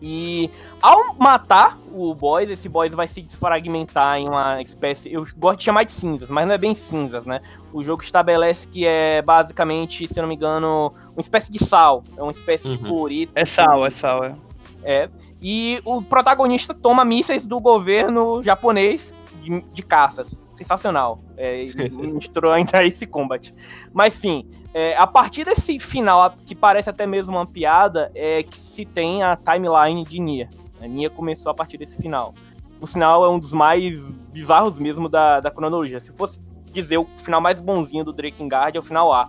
E 0.04 0.50
ao 0.82 1.14
matar 1.14 1.78
o 1.94 2.12
boss, 2.12 2.50
esse 2.50 2.68
boss 2.68 2.92
vai 2.92 3.06
se 3.06 3.22
desfragmentar 3.22 4.18
em 4.18 4.28
uma 4.28 4.60
espécie. 4.60 5.12
Eu 5.12 5.24
gosto 5.36 5.58
de 5.58 5.64
chamar 5.64 5.84
de 5.84 5.92
cinzas, 5.92 6.28
mas 6.28 6.44
não 6.44 6.54
é 6.54 6.58
bem 6.58 6.74
cinzas, 6.74 7.24
né? 7.24 7.40
O 7.72 7.84
jogo 7.84 8.02
estabelece 8.02 8.66
que 8.66 8.84
é 8.84 9.22
basicamente, 9.22 10.08
se 10.08 10.18
eu 10.18 10.22
não 10.22 10.28
me 10.28 10.34
engano, 10.34 10.92
uma 11.12 11.20
espécie 11.20 11.52
de 11.52 11.64
sal. 11.64 12.02
É 12.16 12.22
uma 12.22 12.32
espécie 12.32 12.68
de 12.68 12.82
Uhum. 12.82 12.90
clorito. 12.90 13.32
É 13.36 13.44
sal, 13.44 13.86
é 13.86 13.90
sal, 13.90 14.24
é. 14.24 14.34
É. 14.82 15.08
E 15.40 15.80
o 15.84 16.02
protagonista 16.02 16.74
toma 16.74 17.04
mísseis 17.04 17.46
do 17.46 17.60
governo 17.60 18.42
japonês 18.42 19.14
de, 19.42 19.60
de 19.72 19.82
caças. 19.82 20.38
Sensacional. 20.52 21.20
É, 21.36 21.64
misturou 22.14 22.52
ainda 22.52 22.84
esse 22.84 23.06
combate. 23.06 23.52
Mas 23.92 24.14
sim, 24.14 24.48
é, 24.72 24.96
a 24.96 25.06
partir 25.06 25.44
desse 25.44 25.78
final, 25.78 26.34
que 26.46 26.54
parece 26.54 26.88
até 26.88 27.06
mesmo 27.06 27.32
uma 27.32 27.46
piada, 27.46 28.10
é 28.14 28.42
que 28.42 28.58
se 28.58 28.84
tem 28.84 29.22
a 29.22 29.36
timeline 29.36 30.04
de 30.04 30.20
Nia. 30.20 30.50
A 30.80 30.86
Nia 30.86 31.10
começou 31.10 31.50
a 31.50 31.54
partir 31.54 31.76
desse 31.76 32.00
final. 32.00 32.34
Por 32.80 32.88
sinal, 32.88 33.24
é 33.24 33.28
um 33.28 33.38
dos 33.38 33.52
mais 33.52 34.08
bizarros 34.08 34.76
mesmo 34.76 35.08
da, 35.08 35.40
da 35.40 35.50
cronologia. 35.50 36.00
Se 36.00 36.10
fosse 36.12 36.40
dizer 36.72 36.98
o 36.98 37.06
final 37.18 37.40
mais 37.40 37.60
bonzinho 37.60 38.04
do 38.04 38.12
Drakengard, 38.12 38.76
é 38.76 38.80
o 38.80 38.82
final 38.82 39.12
A. 39.12 39.28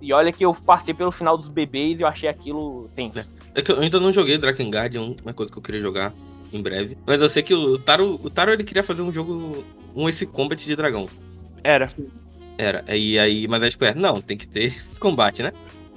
E 0.00 0.12
olha 0.12 0.32
que 0.32 0.44
eu 0.44 0.54
passei 0.54 0.94
pelo 0.94 1.12
final 1.12 1.36
dos 1.36 1.48
bebês 1.48 2.00
e 2.00 2.02
eu 2.02 2.08
achei 2.08 2.28
aquilo 2.28 2.88
tenso. 2.94 3.28
É 3.54 3.62
que 3.62 3.70
eu 3.70 3.78
ainda 3.80 4.00
não 4.00 4.12
joguei 4.12 4.38
Drakengard, 4.38 4.96
é 4.96 5.00
uma 5.00 5.34
coisa 5.34 5.52
que 5.52 5.58
eu 5.58 5.62
queria 5.62 5.80
jogar 5.80 6.12
em 6.52 6.62
breve. 6.62 6.96
Mas 7.06 7.20
eu 7.20 7.28
sei 7.28 7.42
que 7.42 7.54
o 7.54 7.78
Taro, 7.78 8.20
o 8.22 8.30
Taro 8.30 8.52
ele 8.52 8.64
queria 8.64 8.84
fazer 8.84 9.02
um 9.02 9.12
jogo, 9.12 9.64
um 9.94 10.08
esse 10.08 10.26
combat 10.26 10.62
de 10.64 10.76
dragão. 10.76 11.08
Era. 11.64 11.88
Era. 12.58 12.84
E 12.94 13.18
aí, 13.18 13.48
mas 13.48 13.62
aí 13.62 13.70
tipo, 13.70 13.84
é, 13.84 13.94
não, 13.94 14.20
tem 14.20 14.36
que 14.36 14.46
ter 14.46 14.72
combate, 15.00 15.42
né? 15.42 15.52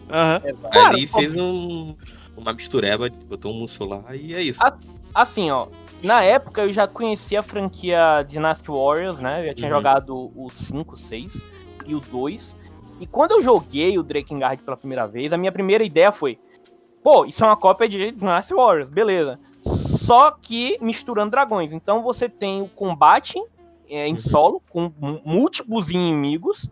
Aham. 0.09 0.41
Aí 0.45 0.53
Claro, 0.71 1.07
fez 1.07 1.35
um, 1.35 1.95
uma 2.37 2.53
mistureba, 2.53 3.09
botou 3.27 3.51
um 3.53 3.59
musso 3.59 3.85
lá 3.85 4.03
e 4.15 4.33
é 4.33 4.41
isso. 4.41 4.61
Assim, 5.13 5.49
ó. 5.51 5.67
Na 6.03 6.21
época 6.23 6.61
eu 6.61 6.71
já 6.71 6.87
conhecia 6.87 7.39
a 7.39 7.43
franquia 7.43 8.23
Dynasty 8.27 8.69
Warriors, 8.69 9.19
né? 9.19 9.41
Eu 9.41 9.47
já 9.47 9.53
tinha 9.55 9.71
Uhum. 9.71 9.77
jogado 9.77 10.31
o 10.35 10.49
5, 10.53 10.99
6 10.99 11.43
e 11.87 11.95
o 11.95 11.99
2. 11.99 12.55
E 12.99 13.07
quando 13.07 13.31
eu 13.31 13.41
joguei 13.41 13.97
o 13.97 14.03
Drakengard 14.03 14.61
pela 14.61 14.77
primeira 14.77 15.07
vez, 15.07 15.33
a 15.33 15.37
minha 15.37 15.51
primeira 15.51 15.83
ideia 15.83 16.11
foi: 16.11 16.37
pô, 17.03 17.25
isso 17.25 17.43
é 17.43 17.47
uma 17.47 17.57
cópia 17.57 17.89
de 17.89 18.11
Dynasty 18.11 18.53
Warriors, 18.53 18.89
beleza. 18.89 19.39
Só 19.65 20.31
que 20.31 20.77
misturando 20.81 21.31
dragões. 21.31 21.73
Então 21.73 22.01
você 22.03 22.29
tem 22.29 22.61
o 22.61 22.67
combate 22.67 23.41
é, 23.89 24.07
em 24.07 24.13
Uhum. 24.13 24.17
solo, 24.17 24.61
com 24.69 24.91
múltiplos 25.23 25.89
inimigos. 25.89 26.69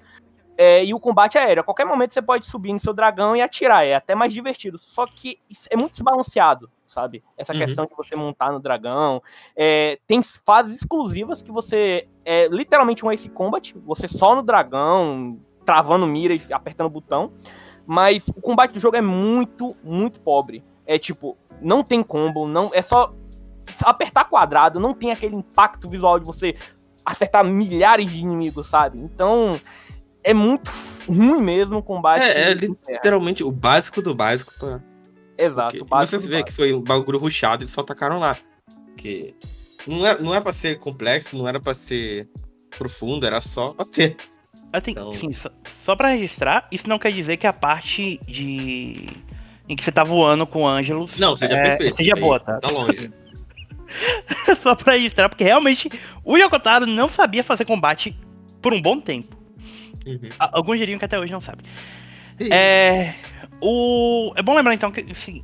é, 0.56 0.86
e 0.86 0.94
o 0.94 1.00
combate 1.00 1.36
aéreo. 1.36 1.62
A 1.62 1.64
qualquer 1.64 1.84
momento 1.84 2.14
você 2.14 2.22
pode 2.22 2.46
subir 2.46 2.72
no 2.74 2.80
seu 2.80 2.94
dragão 2.94 3.36
e 3.36 3.42
atirar. 3.42 3.84
É 3.88 3.96
até 3.96 4.14
mais 4.14 4.32
divertido. 4.32 4.78
Só 4.78 5.08
que 5.08 5.40
é 5.68 5.76
muito 5.76 5.94
desbalanceado, 5.94 6.70
sabe? 6.88 7.24
Essa 7.36 7.54
Uhum. 7.54 7.60
questão 7.60 7.86
de 7.88 7.96
você 7.98 8.16
montar 8.16 8.52
no 8.52 8.60
dragão. 8.60 9.20
É, 9.56 9.98
tem 10.06 10.22
fases 10.22 10.76
exclusivas 10.80 11.42
que 11.42 11.52
você. 11.52 12.08
É 12.24 12.48
literalmente 12.50 13.04
um 13.04 13.12
Ace 13.12 13.28
Combat. 13.30 13.74
Você 13.84 14.08
só 14.08 14.36
no 14.36 14.44
dragão, 14.44 15.40
travando 15.66 16.06
mira 16.06 16.36
e 16.36 16.42
apertando 16.52 16.86
o 16.86 16.92
botão. 16.92 17.34
Mas 17.84 18.28
o 18.28 18.40
combate 18.40 18.74
do 18.74 18.80
jogo 18.80 18.96
é 18.96 19.02
muito, 19.02 19.76
muito 19.84 20.20
pobre. 20.20 20.64
É 20.86 20.98
tipo, 21.00 21.38
não 21.62 21.84
tem 21.84 22.04
combo, 22.04 22.48
não 22.48 22.72
é 22.74 22.82
só 22.82 23.14
apertar 23.84 24.26
quadrado, 24.26 24.80
não 24.80 24.94
tem 24.94 25.12
aquele 25.12 25.36
impacto 25.36 25.90
visual 25.90 26.20
de 26.20 26.26
você 26.26 26.56
acertar 27.06 27.46
milhares 27.46 28.10
de 28.10 28.18
inimigos, 28.20 28.68
sabe? 28.68 28.98
Então, 29.00 29.60
é 30.24 30.34
muito 30.34 30.72
ruim 31.08 31.42
mesmo 31.42 31.78
o 31.78 31.84
combate. 31.84 32.22
É, 32.22 32.52
é 32.52 32.54
literalmente 32.54 33.44
o 33.44 33.52
básico 33.52 34.02
do 34.02 34.14
básico 34.16 34.54
pra. 34.60 34.82
Exato. 35.38 35.70
porque 35.72 35.84
o 35.84 35.86
básico 35.86 36.22
você 36.22 36.28
vê 36.28 36.34
básico. 36.42 36.50
que 36.50 36.56
foi 36.56 36.74
um 36.74 36.82
bagulho 36.82 37.18
rushado 37.18 37.64
e 37.64 37.68
só 37.68 37.82
tacaram 37.84 38.20
lá. 38.20 38.38
Porque 38.88 39.34
não 39.88 40.06
era, 40.06 40.22
não 40.22 40.32
era 40.34 40.42
pra 40.42 40.54
ser 40.54 40.78
complexo, 40.80 41.36
não 41.38 41.48
era 41.48 41.60
pra 41.60 41.74
ser 41.74 42.30
profundo, 42.78 43.26
era 43.26 43.42
só 43.42 43.74
bater. 43.74 44.16
Assim, 44.72 44.92
Então- 44.92 45.12
sim, 45.14 45.32
só, 45.34 45.50
só 45.84 45.96
pra 45.96 46.10
registrar, 46.10 46.68
isso 46.72 46.88
não 46.88 46.98
quer 47.00 47.12
dizer 47.12 47.38
que 47.38 47.46
a 47.48 47.54
parte 47.54 48.20
de. 48.28 49.10
Em 49.68 49.76
que 49.76 49.84
você 49.84 49.92
tá 49.92 50.04
voando 50.04 50.46
com 50.46 50.64
o 50.64 50.68
Ângelos. 50.68 51.18
Não, 51.20 51.36
seja 51.36 51.56
é, 51.58 51.64
perfeito. 51.64 51.98
Seja 51.98 52.14
aí 52.16 52.22
boa, 52.22 52.40
tá? 52.40 52.60
Tá 52.60 52.70
longe. 52.70 53.12
só 54.60 54.76
pra 54.76 54.94
registrar, 54.94 55.30
porque 55.30 55.44
realmente 55.44 55.90
o 56.24 56.38
Yokotaro 56.38 56.86
não 56.86 57.08
sabia 57.08 57.44
fazer 57.44 57.66
combate 57.66 58.18
por 58.62 58.74
um 58.74 58.82
bom 58.82 59.00
tempo. 59.00 59.36
Uhum. 60.06 60.30
Alguns 60.40 60.78
diriam 60.80 61.00
que 61.00 61.06
até 61.06 61.18
hoje 61.18 61.32
não 61.32 61.42
sabe. 61.42 61.64
É, 62.52 63.14
o, 63.62 64.34
é 64.36 64.42
bom 64.42 64.56
lembrar 64.56 64.74
então 64.74 64.92
que 64.92 65.06
assim, 65.12 65.44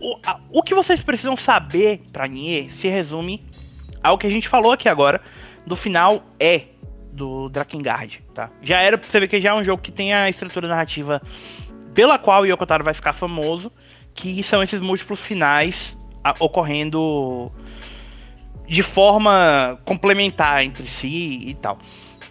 o, 0.00 0.16
a- 0.24 0.40
o 0.50 0.62
que 0.62 0.74
vocês 0.74 1.00
precisam 1.00 1.36
saber 1.36 2.02
pra 2.12 2.26
Nier 2.26 2.70
se 2.70 2.88
resume 2.88 3.44
ao 4.02 4.16
que 4.16 4.26
a 4.26 4.30
gente 4.30 4.48
falou 4.48 4.72
aqui 4.72 4.88
agora 4.88 5.20
do 5.66 5.76
final 5.76 6.24
é 6.40 6.62
do 7.12 7.48
Drakengard, 7.50 8.22
tá? 8.32 8.50
Já 8.62 8.80
era, 8.80 8.96
você 8.96 9.20
vê 9.20 9.28
que 9.28 9.40
já 9.40 9.50
é 9.50 9.54
um 9.54 9.64
jogo 9.64 9.82
que 9.82 9.92
tem 9.92 10.14
a 10.14 10.28
estrutura 10.30 10.66
narrativa 10.66 11.20
pela 11.94 12.18
qual 12.18 12.42
o 12.42 12.46
Yoko 12.46 12.66
Taro 12.66 12.84
vai 12.84 12.94
ficar 12.94 13.12
famoso, 13.12 13.72
que 14.14 14.42
são 14.42 14.62
esses 14.62 14.80
múltiplos 14.80 15.20
finais 15.20 15.96
a- 16.22 16.34
ocorrendo 16.38 17.50
de 18.68 18.82
forma 18.82 19.80
complementar 19.84 20.64
entre 20.64 20.86
si 20.88 21.40
e 21.46 21.54
tal. 21.54 21.78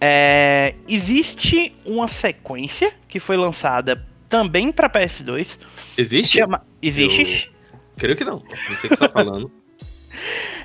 É, 0.00 0.74
existe 0.88 1.74
uma 1.84 2.08
sequência 2.08 2.92
que 3.06 3.20
foi 3.20 3.36
lançada 3.36 4.06
também 4.28 4.72
para 4.72 4.88
PS2. 4.88 5.58
Existe? 5.98 6.38
Chama- 6.38 6.64
existe. 6.80 7.52
Creio 7.96 8.16
que 8.16 8.24
não. 8.24 8.42
Não 8.68 8.76
sei 8.76 8.86
o 8.86 8.88
que 8.90 8.96
você 8.96 8.96
tá 8.96 9.08
falando. 9.08 9.50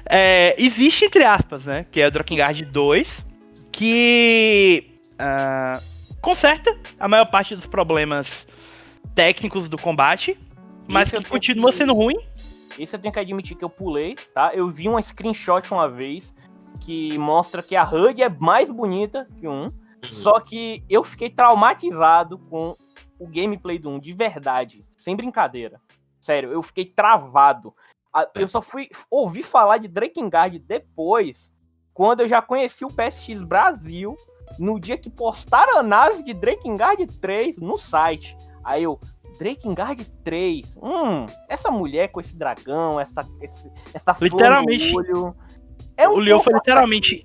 É, 0.08 0.56
existe, 0.58 1.06
entre 1.06 1.24
aspas, 1.24 1.66
né? 1.66 1.86
Que 1.92 2.02
é 2.02 2.08
o 2.08 2.12
Drakengard 2.12 2.64
2, 2.66 3.26
que 3.72 4.92
ah, 5.18 5.82
conserta 6.22 6.76
a 7.00 7.08
maior 7.08 7.26
parte 7.26 7.56
dos 7.56 7.66
problemas 7.68 8.48
técnicos 9.16 9.68
do 9.70 9.78
combate, 9.78 10.38
mas 10.88 11.08
Isso 11.12 11.24
que 11.24 11.30
continua 11.30 11.72
que- 11.72 11.78
sendo 11.78 11.94
ruim. 11.94 12.18
Isso 12.78 12.96
eu 12.96 13.00
tenho 13.00 13.14
que 13.14 13.20
admitir 13.20 13.56
que 13.58 13.64
eu 13.64 13.70
pulei, 13.70 14.16
tá? 14.34 14.52
Eu 14.54 14.70
vi 14.70 14.90
uma 14.90 15.02
screenshot 15.02 15.72
uma 15.72 15.90
vez 15.90 16.36
que 16.82 17.18
mostra 17.18 17.64
que 17.64 17.76
a 17.76 17.84
HUD 17.84 18.22
é 18.22 18.30
mais 18.30 18.70
bonita 18.70 19.28
que 19.40 19.48
o 19.48 19.52
1. 19.52 19.72
Só 20.04 20.40
que 20.40 20.84
eu 20.90 21.04
fiquei 21.04 21.30
traumatizado 21.30 22.38
com 22.38 22.76
o 23.18 23.26
gameplay 23.28 23.80
do 23.80 23.90
1, 23.90 24.00
de 24.00 24.14
verdade. 24.14 24.86
Sem 24.98 25.16
brincadeira. 25.16 25.80
Sério, 26.20 26.52
eu 26.52 26.62
fiquei 26.62 26.86
travado. 26.86 27.74
A- 28.14 28.28
Eu 28.36 28.48
só 28.48 28.62
fui 28.62 28.90
ouvir 29.10 29.44
falar 29.44 29.78
de 29.78 29.88
Drakengard 29.88 30.60
depois, 30.60 31.52
quando 31.94 32.20
eu 32.22 32.28
já 32.28 32.42
conheci 32.42 32.84
o 32.86 32.90
PSX 32.92 33.42
Brasil, 33.42 34.16
no 34.60 34.80
dia 34.80 34.98
que 34.98 35.10
postaram 35.10 35.78
a 35.80 35.84
nave 35.84 36.24
de 36.24 36.34
Drakengard 36.34 37.08
3 37.20 37.58
no 37.58 37.78
site. 37.78 38.38
Aí 38.66 38.84
eu, 38.84 39.00
Drakengard 39.38 40.04
3, 40.24 40.78
hum, 40.82 41.26
essa 41.48 41.70
mulher 41.70 42.08
com 42.10 42.20
esse 42.20 42.36
dragão, 42.36 43.00
essa, 43.00 43.28
esse, 43.42 43.72
essa 43.94 44.14
flor 44.14 44.30
no 44.32 44.38
Literalmente. 44.38 44.96
olho. 44.96 45.36
É 45.96 46.10
o 46.10 46.18
Leon 46.18 46.42
foi 46.42 46.54
literalmente 46.54 47.24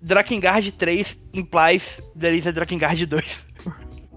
Drakengard 0.00 0.72
3 0.72 1.18
implies 1.32 2.00
there 2.18 2.36
is 2.36 2.46
a 2.46 2.50
Drakengard 2.50 3.06
2. 3.06 3.46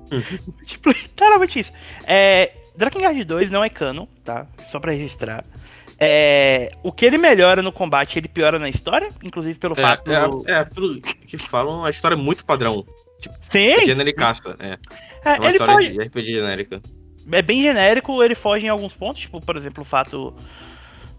tipo, 0.65 0.89
literalmente 0.89 1.59
isso. 1.59 1.71
É, 2.05 2.53
Drakengard 2.75 3.23
2 3.23 3.49
não 3.49 3.63
é 3.63 3.69
canon, 3.69 4.07
tá? 4.23 4.47
Só 4.67 4.79
pra 4.79 4.91
registrar. 4.91 5.43
É, 5.99 6.71
o 6.83 6.91
que 6.91 7.05
ele 7.05 7.17
melhora 7.17 7.61
no 7.61 7.71
combate, 7.71 8.19
ele 8.19 8.27
piora 8.27 8.59
na 8.59 8.69
história, 8.69 9.09
inclusive 9.23 9.57
pelo 9.57 9.75
fato. 9.75 10.11
É, 10.11 10.51
é, 10.51 10.59
é, 10.59 10.63
pelo 10.63 11.01
que 11.01 11.37
falam, 11.37 11.83
a 11.83 11.89
história 11.89 12.13
é 12.13 12.17
muito 12.17 12.45
padrão. 12.45 12.85
Sim, 13.49 13.83
Genericaça. 13.83 14.55
É, 14.59 14.77
é, 15.33 15.35
é 15.35 15.39
uma 15.39 15.47
ele 15.47 15.57
história 15.57 15.73
foge, 15.75 15.91
de 15.93 15.99
RPG 16.03 16.25
genérica. 16.25 16.81
é 17.31 17.41
bem 17.41 17.61
genérico, 17.61 18.23
ele 18.23 18.35
foge 18.35 18.65
em 18.65 18.69
alguns 18.69 18.93
pontos, 18.93 19.21
tipo, 19.21 19.39
por 19.41 19.55
exemplo, 19.57 19.81
o 19.81 19.85
fato 19.85 20.33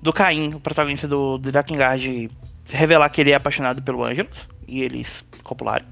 do 0.01 0.13
Caim, 0.13 0.55
o 0.55 0.61
protagonista 0.61 1.07
do, 1.09 1.39
do 1.39 1.51
Drakengard, 1.53 2.31
revelar 2.69 3.09
que 3.11 3.21
ele 3.21 3.33
é 3.33 3.35
apaixonado 3.35 3.83
pelo 3.83 4.05
Angelus, 4.05 4.49
e 4.67 4.83
eles 4.83 5.25
copularem. 5.43 5.87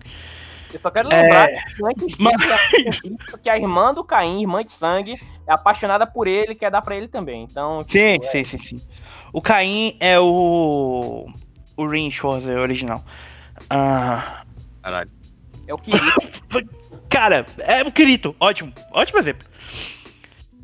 Eu 0.72 0.80
só 0.80 0.90
quero 0.90 1.08
lembrar 1.08 1.46
que 1.46 1.80
não 1.80 1.88
é 1.88 1.94
que 1.94 2.04
esqueça 2.06 3.38
que 3.42 3.48
a 3.48 3.56
irmã 3.56 3.94
do 3.94 4.04
Caim, 4.04 4.40
irmã 4.40 4.62
de 4.62 4.70
sangue, 4.70 5.18
é 5.46 5.52
apaixonada 5.52 6.06
por 6.06 6.26
ele 6.26 6.52
e 6.52 6.54
quer 6.54 6.70
dar 6.70 6.82
pra 6.82 6.96
ele 6.96 7.08
também. 7.08 7.44
Então, 7.44 7.82
tipo, 7.84 7.92
Sim, 7.92 8.18
é- 8.20 8.26
sim, 8.30 8.44
sim, 8.44 8.58
sim. 8.58 8.80
O 9.32 9.40
Caim 9.40 9.96
é 10.00 10.18
o. 10.20 11.26
O 11.76 11.86
Rin 11.86 12.10
Schwarzer 12.10 12.58
original. 12.58 13.02
Ah, 13.70 14.42
Caralho. 14.82 15.10
é 15.66 15.72
o 15.74 15.78
Kirito. 15.78 16.04
cara, 17.18 17.46
é 17.58 17.82
o 17.82 17.90
Kirito. 17.90 18.36
Ótimo. 18.38 18.72
Ótimo 18.92 19.18
exemplo. 19.18 19.48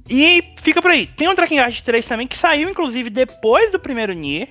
E 0.09 0.53
fica 0.59 0.83
por 0.83 0.91
aí. 0.91 1.07
Tem 1.07 1.29
um 1.29 1.35
Drakengard 1.35 1.83
3 1.83 2.07
também 2.07 2.27
que 2.27 2.37
saiu, 2.37 2.69
inclusive, 2.69 3.09
depois 3.09 3.73
do 3.73 3.79
primeiro 3.79 4.13
Nier. 4.13 4.49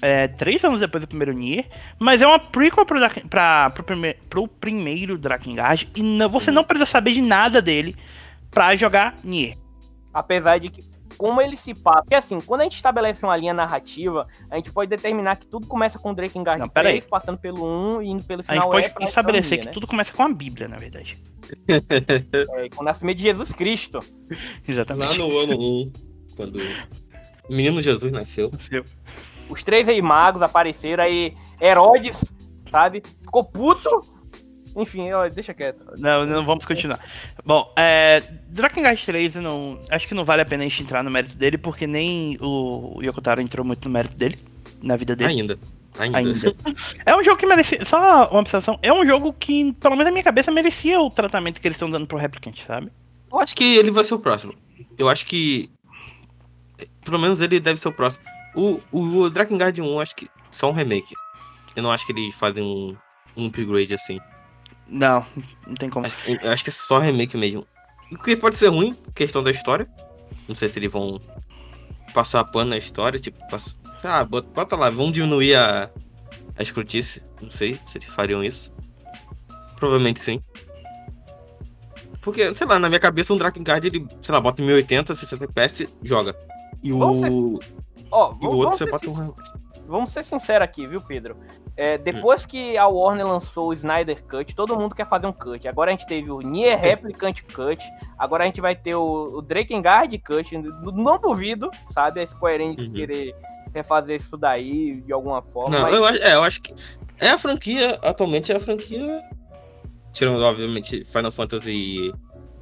É, 0.00 0.28
três 0.28 0.62
anos 0.64 0.80
depois 0.80 1.02
do 1.02 1.06
primeiro 1.08 1.32
Nier. 1.32 1.66
Mas 1.98 2.22
é 2.22 2.26
uma 2.26 2.38
prequel 2.38 2.86
pro, 2.86 2.98
pra, 3.28 3.70
pro, 3.70 3.82
prime, 3.84 4.14
pro 4.30 4.48
primeiro 4.48 5.18
Drakengard. 5.18 5.88
E 5.94 6.02
não- 6.02 6.28
você 6.28 6.50
não 6.50 6.64
precisa 6.64 6.86
saber 6.86 7.12
de 7.12 7.20
nada 7.20 7.60
dele 7.60 7.94
pra 8.50 8.74
jogar 8.76 9.16
Nier. 9.22 9.56
Apesar 10.12 10.58
de 10.58 10.68
que, 10.70 10.84
como 11.18 11.40
ele 11.40 11.56
se 11.56 11.74
passa. 11.74 12.02
Porque 12.02 12.14
assim, 12.14 12.40
quando 12.40 12.60
a 12.60 12.64
gente 12.64 12.76
estabelece 12.76 13.24
uma 13.24 13.36
linha 13.36 13.52
narrativa, 13.54 14.26
a 14.50 14.56
gente 14.56 14.70
pode 14.70 14.88
determinar 14.88 15.36
que 15.36 15.46
tudo 15.46 15.66
começa 15.66 15.98
com 15.98 16.14
Drakengard 16.14 16.60
Não, 16.60 16.68
pera 16.68 16.88
3, 16.90 17.04
passando 17.06 17.38
pelo 17.38 17.64
1 17.98 18.02
e 18.02 18.08
indo 18.08 18.24
pelo 18.24 18.40
A 18.40 18.42
gente 18.42 18.52
final. 18.52 18.70
pode 18.70 18.86
é 18.86 19.04
estabelecer 19.04 19.58
que 19.58 19.66
né? 19.66 19.72
tudo 19.72 19.86
começa 19.86 20.12
com 20.12 20.22
a 20.22 20.28
Bíblia, 20.28 20.68
na 20.68 20.76
verdade. 20.78 21.18
É, 22.56 22.68
com 22.68 22.82
o 22.82 22.84
nascimento 22.84 23.16
de 23.18 23.24
Jesus 23.24 23.52
Cristo. 23.52 23.98
Lá 24.30 24.36
Exatamente. 24.66 25.18
no 25.18 25.38
ano 25.38 25.58
1, 25.58 25.92
quando 26.36 26.58
o 27.48 27.54
menino 27.54 27.80
Jesus 27.80 28.10
nasceu. 28.12 28.50
Os 29.48 29.62
três 29.62 29.86
rei 29.86 30.00
magos 30.00 30.42
apareceram 30.42 31.04
aí. 31.04 31.34
Herodes, 31.60 32.24
sabe? 32.70 33.02
Ficou 33.22 33.44
puto. 33.44 34.14
Enfim, 34.76 35.12
ó, 35.12 35.28
deixa 35.28 35.54
quieto. 35.54 35.84
Não, 35.96 36.26
não 36.26 36.44
vamos 36.44 36.64
continuar. 36.64 37.00
Bom, 37.44 37.72
é, 37.76 38.22
Drakengard 38.48 39.04
3, 39.04 39.36
eu 39.36 39.42
não, 39.42 39.80
acho 39.88 40.08
que 40.08 40.14
não 40.14 40.24
vale 40.24 40.42
a 40.42 40.44
pena 40.44 40.64
a 40.64 40.68
gente 40.68 40.82
entrar 40.82 41.04
no 41.04 41.10
mérito 41.10 41.36
dele, 41.36 41.56
porque 41.56 41.86
nem 41.86 42.36
o 42.40 43.00
Yoko 43.00 43.20
Taro 43.20 43.40
entrou 43.40 43.64
muito 43.64 43.86
no 43.86 43.92
mérito 43.92 44.16
dele, 44.16 44.38
na 44.82 44.96
vida 44.96 45.14
dele. 45.14 45.30
Ainda. 45.30 45.58
Ainda. 45.98 46.18
Ainda. 46.18 46.54
É 47.06 47.16
um 47.16 47.22
jogo 47.22 47.36
que 47.36 47.46
merecia. 47.46 47.84
Só 47.84 48.28
uma 48.30 48.40
observação. 48.40 48.78
É 48.82 48.92
um 48.92 49.06
jogo 49.06 49.32
que, 49.32 49.72
pelo 49.74 49.94
menos 49.94 50.06
na 50.06 50.12
minha 50.12 50.24
cabeça, 50.24 50.50
merecia 50.50 51.00
o 51.00 51.10
tratamento 51.10 51.60
que 51.60 51.68
eles 51.68 51.76
estão 51.76 51.90
dando 51.90 52.06
pro 52.06 52.18
Replicant, 52.18 52.58
sabe? 52.66 52.90
Eu 53.30 53.38
acho 53.38 53.54
que 53.54 53.76
ele 53.76 53.90
vai 53.90 54.04
ser 54.04 54.14
o 54.14 54.18
próximo. 54.18 54.54
Eu 54.98 55.08
acho 55.08 55.26
que. 55.26 55.70
Pelo 57.04 57.18
menos 57.18 57.40
ele 57.40 57.60
deve 57.60 57.78
ser 57.78 57.88
o 57.88 57.92
próximo. 57.92 58.24
O, 58.54 58.80
o, 58.90 59.18
o 59.18 59.30
Drakengard 59.30 59.80
1, 59.80 59.84
eu 59.84 60.00
acho 60.00 60.16
que 60.16 60.28
só 60.50 60.70
um 60.70 60.72
remake. 60.72 61.14
Eu 61.76 61.82
não 61.82 61.92
acho 61.92 62.06
que 62.06 62.12
eles 62.12 62.34
fazem 62.34 62.62
um, 62.62 62.96
um 63.36 63.46
upgrade 63.46 63.94
assim. 63.94 64.20
Não, 64.86 65.24
não 65.66 65.74
tem 65.74 65.90
como. 65.90 66.06
Acho 66.06 66.18
que, 66.18 66.38
eu 66.40 66.50
acho 66.50 66.62
que 66.62 66.70
é 66.70 66.72
só 66.72 66.98
remake 66.98 67.36
mesmo. 67.36 67.66
O 68.12 68.18
que 68.18 68.36
pode 68.36 68.56
ser 68.56 68.68
ruim, 68.68 68.96
questão 69.14 69.42
da 69.42 69.50
história. 69.50 69.88
Não 70.46 70.54
sei 70.54 70.68
se 70.68 70.78
eles 70.78 70.92
vão 70.92 71.20
passar 72.12 72.44
pano 72.44 72.70
na 72.70 72.76
história, 72.76 73.18
tipo, 73.18 73.38
passa, 73.48 73.76
lá, 74.10 74.24
bota, 74.24 74.48
bota 74.52 74.76
lá, 74.76 74.90
vão 74.90 75.10
diminuir 75.12 75.54
a, 75.54 75.90
a 76.56 76.62
escrutice. 76.62 77.22
Não 77.40 77.50
sei 77.50 77.78
se 77.86 77.98
eles 77.98 78.08
fariam 78.08 78.42
isso. 78.42 78.72
Provavelmente 79.76 80.20
sim. 80.20 80.42
Porque, 82.20 82.54
sei 82.54 82.66
lá, 82.66 82.78
na 82.78 82.88
minha 82.88 83.00
cabeça 83.00 83.34
um 83.34 83.36
Drakengard, 83.36 83.86
ele, 83.86 84.06
sei 84.22 84.34
lá, 84.34 84.40
bota 84.40 84.62
em 84.62 84.64
1080, 84.66 85.14
60 85.14 85.44
FPS, 85.44 85.88
joga. 86.02 86.34
E 86.82 86.92
o, 86.92 86.98
Vamos 86.98 87.18
ser- 87.20 87.28
Ó, 88.10 88.32
e 88.40 88.46
o 88.46 88.50
vamos, 88.50 88.54
outro 88.64 88.64
vamos 88.64 88.78
você 88.78 88.86
bota 88.86 89.10
um... 89.10 89.34
vamos 89.86 90.10
ser 90.10 90.22
sinceros 90.22 90.64
aqui, 90.64 90.86
viu, 90.86 91.00
Pedro? 91.02 91.36
É, 91.76 91.98
depois 91.98 92.46
que 92.46 92.78
a 92.78 92.86
Warner 92.86 93.26
lançou 93.26 93.68
o 93.68 93.72
Snyder 93.74 94.24
Cut, 94.24 94.54
todo 94.54 94.78
mundo 94.78 94.94
quer 94.94 95.06
fazer 95.06 95.26
um 95.26 95.32
cut. 95.32 95.66
Agora 95.66 95.90
a 95.90 95.92
gente 95.92 96.06
teve 96.06 96.30
o 96.30 96.40
Nier 96.40 96.80
Replicant 96.80 97.42
Cut, 97.52 97.84
agora 98.16 98.44
a 98.44 98.46
gente 98.46 98.60
vai 98.60 98.76
ter 98.76 98.94
o, 98.94 99.38
o 99.38 99.42
Drakengard 99.42 100.16
Cut. 100.20 100.56
Não 100.56 101.18
duvido, 101.18 101.70
sabe, 101.90 102.20
a 102.20 102.26
Square 102.26 102.62
Enix 102.62 102.86
Uhum. 102.88 102.94
querer 102.94 103.34
refazer 103.74 104.16
isso 104.16 104.36
daí 104.36 105.00
de 105.00 105.12
alguma 105.12 105.42
forma. 105.42 105.76
Não, 105.76 105.82
mas- 105.82 105.94
eu, 105.94 106.04
acho- 106.04 106.22
é, 106.22 106.34
eu 106.34 106.42
acho 106.42 106.62
que 106.62 106.74
é 107.18 107.30
a 107.30 107.38
franquia, 107.38 107.98
atualmente 108.02 108.52
é 108.52 108.56
a 108.56 108.60
franquia... 108.60 109.22
Tirando, 110.12 110.42
obviamente, 110.44 111.04
Final 111.04 111.32
Fantasy 111.32 112.14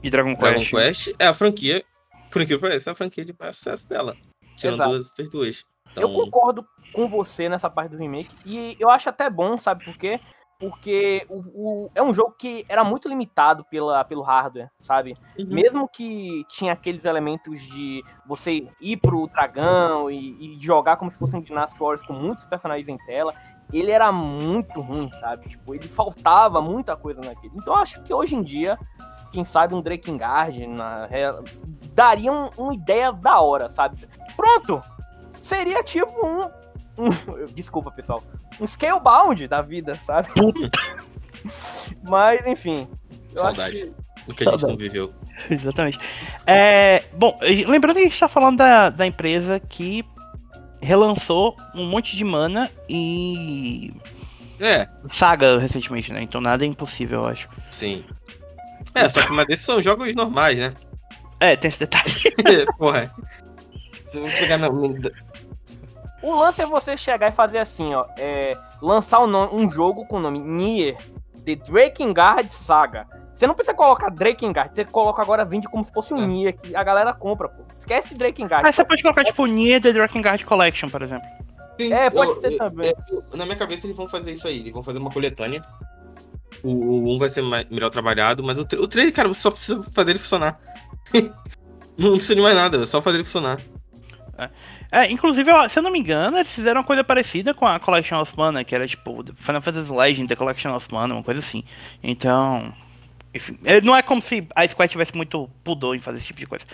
E 0.03 0.09
Dragon 0.11 0.35
Dragon 0.35 0.61
Quest. 0.61 0.71
Quest 0.71 1.15
é 1.19 1.27
a 1.27 1.35
franquia, 1.35 1.85
por 2.31 2.41
incrível 2.41 2.59
que 2.59 2.67
pareça, 2.69 2.91
é 2.91 2.93
a 2.93 2.97
franquia 2.97 3.25
de 3.27 3.35
maior 3.39 3.53
sucesso 3.53 3.87
dela. 3.89 4.17
Tirando 4.57 4.77
Exato. 4.77 4.91
duas, 4.91 5.07
outras 5.09 5.29
duas. 5.29 5.65
Eu 5.95 6.09
Então, 6.09 6.15
concordo 6.15 6.67
com 6.93 7.07
você 7.09 7.51
nessa 7.51 7.69
parte 7.69 7.91
do 7.91 7.99
remake. 7.99 8.35
E 8.47 8.75
eu 8.81 8.89
acho 8.89 9.09
até 9.11 9.29
bom, 9.29 9.59
sabe 9.59 9.85
por 9.85 9.97
quê? 9.99 10.19
Porque 10.71 11.27
o, 11.29 11.39
o- 11.87 11.91
é 11.93 12.01
um 12.01 12.15
jogo 12.15 12.37
que 12.39 12.65
era 12.69 12.85
muito 12.85 13.09
limitado 13.09 13.65
pela, 13.65 14.05
pelo 14.05 14.23
hardware, 14.23 14.71
sabe? 14.81 15.15
Uhum. 15.37 15.47
Mesmo 15.49 15.89
que 15.89 16.45
tinha 16.49 16.73
aqueles 16.73 17.05
elementos 17.05 17.61
de 17.61 18.01
você 18.25 18.69
ir 18.81 18.97
pro 18.99 19.27
dragão 19.27 20.09
e, 20.09 20.55
e 20.55 20.59
jogar 20.61 20.97
como 20.97 21.11
se 21.11 21.19
fosse 21.19 21.35
um 21.37 21.41
Dynasty 21.41 21.83
Wars 21.83 22.03
com 22.05 22.13
muitos 22.13 22.47
personagens 22.47 22.89
em 22.89 22.97
tela, 22.99 23.35
ele 23.73 23.91
era 23.91 24.13
muito 24.13 24.81
ruim, 24.81 25.11
sabe? 25.15 25.49
Tipo, 25.49 25.75
ele 25.75 25.89
faltava 25.89 26.61
muita 26.61 26.97
coisa 26.97 27.21
naquele. 27.21 27.55
Então 27.57 27.75
eu 27.75 27.81
acho 27.81 28.01
que 28.05 28.15
hoje 28.15 28.37
em 28.37 28.43
dia, 28.43 28.79
quem 29.33 29.43
sabe 29.43 29.75
um 29.75 29.81
Drakengard 29.83 30.65
na, 30.69 31.07
re- 31.07 31.43
daria 31.93 32.31
um- 32.33 32.51
uma 32.57 32.73
ideia 32.75 33.11
da 33.11 33.41
hora, 33.41 33.69
sabe? 33.69 34.09
Pronto! 34.37 34.81
Seria 35.41 35.83
tipo 35.83 36.25
um, 36.25 36.49
um- 36.99 37.47
Desculpa, 37.55 37.91
pessoal. 37.91 38.23
Um 38.61 38.67
Scalebound 38.67 39.47
da 39.49 39.63
vida, 39.63 39.97
sabe? 39.97 40.29
Mas, 42.03 42.47
enfim. 42.47 42.89
Saudade. 43.35 43.81
que- 43.87 44.31
O 44.31 44.35
que 44.35 44.49
a 44.49 44.53
gente 44.53 44.63
não 44.67 44.77
viveu. 44.77 45.13
Exatamente. 45.51 45.99
É, 46.47 47.03
bom, 47.15 47.39
lembrando 47.67 47.97
que 47.97 48.03
a 48.03 48.09
gente 48.09 48.21
tá 48.21 48.29
falando 48.29 48.59
da, 48.59 48.89
da 48.91 49.07
empresa 49.07 49.59
que 49.59 50.05
relançou 50.81 51.57
um 51.75 51.87
monte 51.87 52.17
de 52.17 52.25
mana 52.25 52.71
e 52.89 53.93
É, 54.61 54.87
saga 55.09 55.59
recentemente, 55.59 56.13
né? 56.13 56.23
Então 56.23 56.41
nada 56.41 56.65
é 56.65 56.69
impossível, 56.69 57.21
eu 57.21 57.27
acho. 57.27 57.49
sim. 57.71 58.05
É, 58.95 59.09
só 59.09 59.23
que 59.23 59.33
mas 59.33 59.47
esses 59.49 59.65
são 59.65 59.81
jogos 59.81 60.15
normais, 60.15 60.59
né? 60.59 60.75
É, 61.41 61.57
tem 61.57 61.69
esse 61.69 61.79
detalhe. 61.79 62.13
Porra. 62.77 63.11
Se 64.07 64.19
eu 64.19 64.25
pegar 64.27 64.59
na. 64.59 64.69
O 66.23 66.35
lance 66.39 66.63
é 66.63 66.67
você 66.67 66.97
chegar 66.97 67.29
e 67.29 67.33
fazer 67.33 67.59
assim, 67.59 67.93
ó. 67.95 68.05
É, 68.17 68.57
lançar 68.81 69.21
um, 69.21 69.27
nome- 69.27 69.51
um 69.53 69.71
jogo 69.71 70.07
com 70.07 70.17
o 70.17 70.21
nome 70.21 70.39
Nier 70.39 70.97
The 71.45 71.57
Drakengard 71.57 72.51
Saga. 72.53 73.07
Você 73.35 73.47
não 73.47 73.55
precisa 73.55 73.75
colocar 73.75 74.11
Drakengard, 74.11 74.75
você 74.75 74.85
coloca 74.85 75.21
agora, 75.23 75.45
vende 75.45 75.69
como 75.69 75.85
se 75.85 75.93
fosse 75.93 76.13
um 76.15 76.19
É. 76.23 76.27
Nier, 76.27 76.57
que 76.57 76.77
a 76.77 76.85
galera 76.85 77.13
compra, 77.13 77.49
pô. 77.49 77.63
Esquece 77.77 78.15
Drakengard. 78.15 78.63
Mas 78.63 78.77
você 78.77 78.85
pode 78.85 79.03
colocar, 79.03 79.25
tipo, 79.25 79.45
Nier 79.47 79.81
The 79.81 79.93
Drakengard 79.93 80.45
Collection, 80.45 80.89
por 80.91 81.03
exemplo. 81.03 81.27
É, 81.81 82.11
pode 82.11 82.31
Eu- 82.33 82.37
ser 82.37 82.53
eu- 82.53 82.57
também. 82.59 82.93
eu- 83.11 83.25
na 83.37 83.45
minha 83.45 83.57
cabeça 83.57 83.87
eles 83.87 83.97
vão 83.97 84.07
fazer 84.07 84.31
isso 84.33 84.47
aí. 84.47 84.61
Eles 84.61 84.73
vão 84.73 84.83
fazer 84.83 84.99
uma 84.99 85.11
coletânea. 85.11 85.63
O, 86.63 86.69
o 86.71 87.15
1 87.15 87.19
vai 87.19 87.31
ser 87.31 87.43
mais- 87.43 87.69
melhor 87.71 87.91
trabalhado, 87.91 88.45
mas 88.45 88.57
o, 88.59 88.63
o 88.63 88.87
3, 88.87 89.11
cara, 89.11 89.27
você 89.27 89.41
só 89.41 89.51
precisa 89.51 89.83
fazer 89.91 90.11
ele 90.11 90.19
funcionar. 90.21 90.61
não 91.99 92.13
precisa 92.13 92.37
de 92.37 92.43
mais 92.43 92.55
nada, 92.55 92.77
é 92.83 92.87
só 92.87 93.01
fazer 93.03 93.17
ele 93.17 93.25
funcionar. 93.25 93.59
É, 94.39 94.51
inclusive, 95.09 95.51
ó, 95.51 95.67
se 95.69 95.79
eu 95.79 95.83
não 95.83 95.91
me 95.91 95.99
engano, 95.99 96.37
eles 96.37 96.55
fizeram 96.55 96.81
uma 96.81 96.87
coisa 96.87 97.03
parecida 97.03 97.55
com 97.55 97.67
a 97.67 97.81
Collection 97.81 98.21
of 98.21 98.33
Mana, 98.37 98.63
que 98.63 98.75
era 98.75 98.87
tipo 98.87 99.25
Final 99.35 99.63
Fantasy 99.63 99.91
Legend, 99.91 100.29
The 100.29 100.37
Collection 100.37 100.75
of 100.75 100.87
Mana, 100.93 101.15
uma 101.15 101.23
coisa 101.23 101.41
assim. 101.41 101.65
Então, 102.03 102.73
enfim, 103.35 103.59
é, 103.65 103.81
não 103.81 103.97
é 103.97 104.03
como 104.03 104.21
se 104.21 104.47
a 104.55 104.67
Square 104.69 104.91
tivesse 104.91 105.17
muito 105.17 105.49
pudor 105.65 105.97
em 105.97 105.99
fazer 105.99 106.19
esse 106.19 106.27
tipo 106.27 106.41
de 106.41 106.47
coisa. 106.47 106.67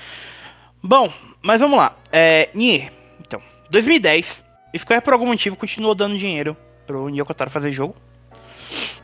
Bom, 0.82 1.12
mas 1.40 1.60
vamos 1.60 1.78
lá. 1.78 1.96
É, 2.10 2.50
Nier, 2.54 2.92
então, 3.20 3.40
2010, 3.70 4.44
Square 4.76 5.02
por 5.02 5.12
algum 5.12 5.26
motivo 5.26 5.56
continuou 5.56 5.94
dando 5.94 6.18
dinheiro 6.18 6.56
pro 6.86 7.08
Nioh 7.08 7.24
Kotaro 7.24 7.50
fazer 7.50 7.72
jogo. 7.72 7.94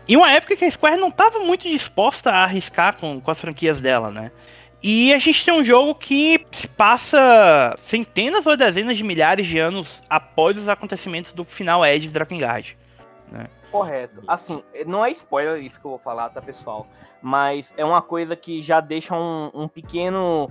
E 0.06 0.16
uma 0.16 0.30
época 0.30 0.56
que 0.56 0.64
a 0.64 0.70
Square 0.70 0.96
não 0.96 1.08
estava 1.08 1.38
muito 1.38 1.68
disposta 1.68 2.30
a 2.30 2.44
arriscar 2.44 2.98
com, 2.98 3.20
com 3.20 3.30
as 3.30 3.40
franquias 3.40 3.80
dela, 3.80 4.10
né? 4.10 4.32
E 4.86 5.14
a 5.14 5.18
gente 5.18 5.42
tem 5.42 5.58
um 5.58 5.64
jogo 5.64 5.94
que 5.94 6.44
se 6.52 6.68
passa 6.68 7.74
centenas 7.78 8.44
ou 8.44 8.54
dezenas 8.54 8.98
de 8.98 9.02
milhares 9.02 9.46
de 9.46 9.58
anos 9.58 9.88
após 10.10 10.58
os 10.58 10.68
acontecimentos 10.68 11.32
do 11.32 11.42
final 11.42 11.82
Edge 11.86 12.08
de 12.08 12.12
Drakengard. 12.12 12.76
Correto. 13.72 14.22
Assim, 14.28 14.62
não 14.86 15.02
é 15.02 15.10
spoiler 15.10 15.64
isso 15.64 15.80
que 15.80 15.86
eu 15.86 15.92
vou 15.92 15.98
falar, 15.98 16.28
tá, 16.28 16.42
pessoal? 16.42 16.86
Mas 17.22 17.72
é 17.78 17.84
uma 17.84 18.02
coisa 18.02 18.36
que 18.36 18.60
já 18.60 18.78
deixa 18.78 19.16
um, 19.16 19.50
um 19.54 19.66
pequeno. 19.66 20.50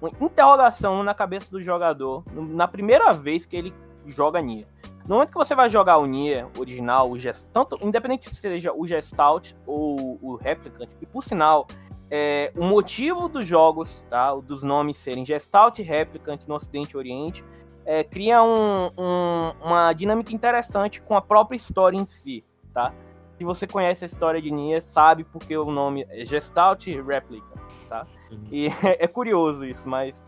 Uma 0.00 0.10
interrogação 0.18 1.02
na 1.02 1.12
cabeça 1.12 1.50
do 1.50 1.62
jogador 1.62 2.24
na 2.32 2.66
primeira 2.66 3.12
vez 3.12 3.44
que 3.44 3.54
ele 3.54 3.74
joga 4.06 4.40
Nier. 4.40 4.66
No 5.06 5.16
momento 5.16 5.28
que 5.28 5.36
você 5.36 5.54
vai 5.54 5.68
jogar 5.68 5.98
o 5.98 6.06
Nier 6.06 6.46
original, 6.58 7.10
o 7.10 7.18
Gest, 7.18 7.46
tanto 7.52 7.78
independente 7.82 8.30
se 8.30 8.34
seja 8.34 8.72
o 8.72 8.86
Gestalt 8.86 9.52
ou 9.66 10.18
o 10.22 10.36
Replicant, 10.36 10.88
e 11.02 11.06
por 11.06 11.22
sinal, 11.22 11.66
é, 12.16 12.52
o 12.56 12.64
motivo 12.64 13.28
dos 13.28 13.44
jogos, 13.44 14.06
tá, 14.08 14.32
dos 14.36 14.62
nomes 14.62 14.96
serem 14.96 15.26
Gestalt 15.26 15.80
e 15.80 15.82
Replicant 15.82 16.46
no 16.46 16.54
Ocidente 16.54 16.92
e 16.92 16.96
Oriente, 16.96 17.44
é, 17.84 18.04
cria 18.04 18.40
um- 18.40 18.86
um- 18.96 19.52
uma 19.60 19.92
dinâmica 19.92 20.32
interessante 20.32 21.02
com 21.02 21.16
a 21.16 21.20
própria 21.20 21.56
história 21.56 21.96
em 21.96 22.06
si 22.06 22.44
tá? 22.72 22.92
Se 23.38 23.44
você 23.44 23.66
conhece 23.66 24.04
a 24.04 24.06
história 24.06 24.40
de 24.42 24.50
Nier, 24.50 24.82
sabe 24.82 25.22
porque 25.24 25.56
o 25.56 25.70
nome 25.70 26.04
é 26.10 26.24
Gestalt 26.24 26.86
Replica, 26.86 27.46
tá? 27.88 28.04
Uhum. 28.30 28.44
E 28.50 28.66
é 28.98 29.06
curioso 29.08 29.64
isso, 29.64 29.88
mas 29.88 30.20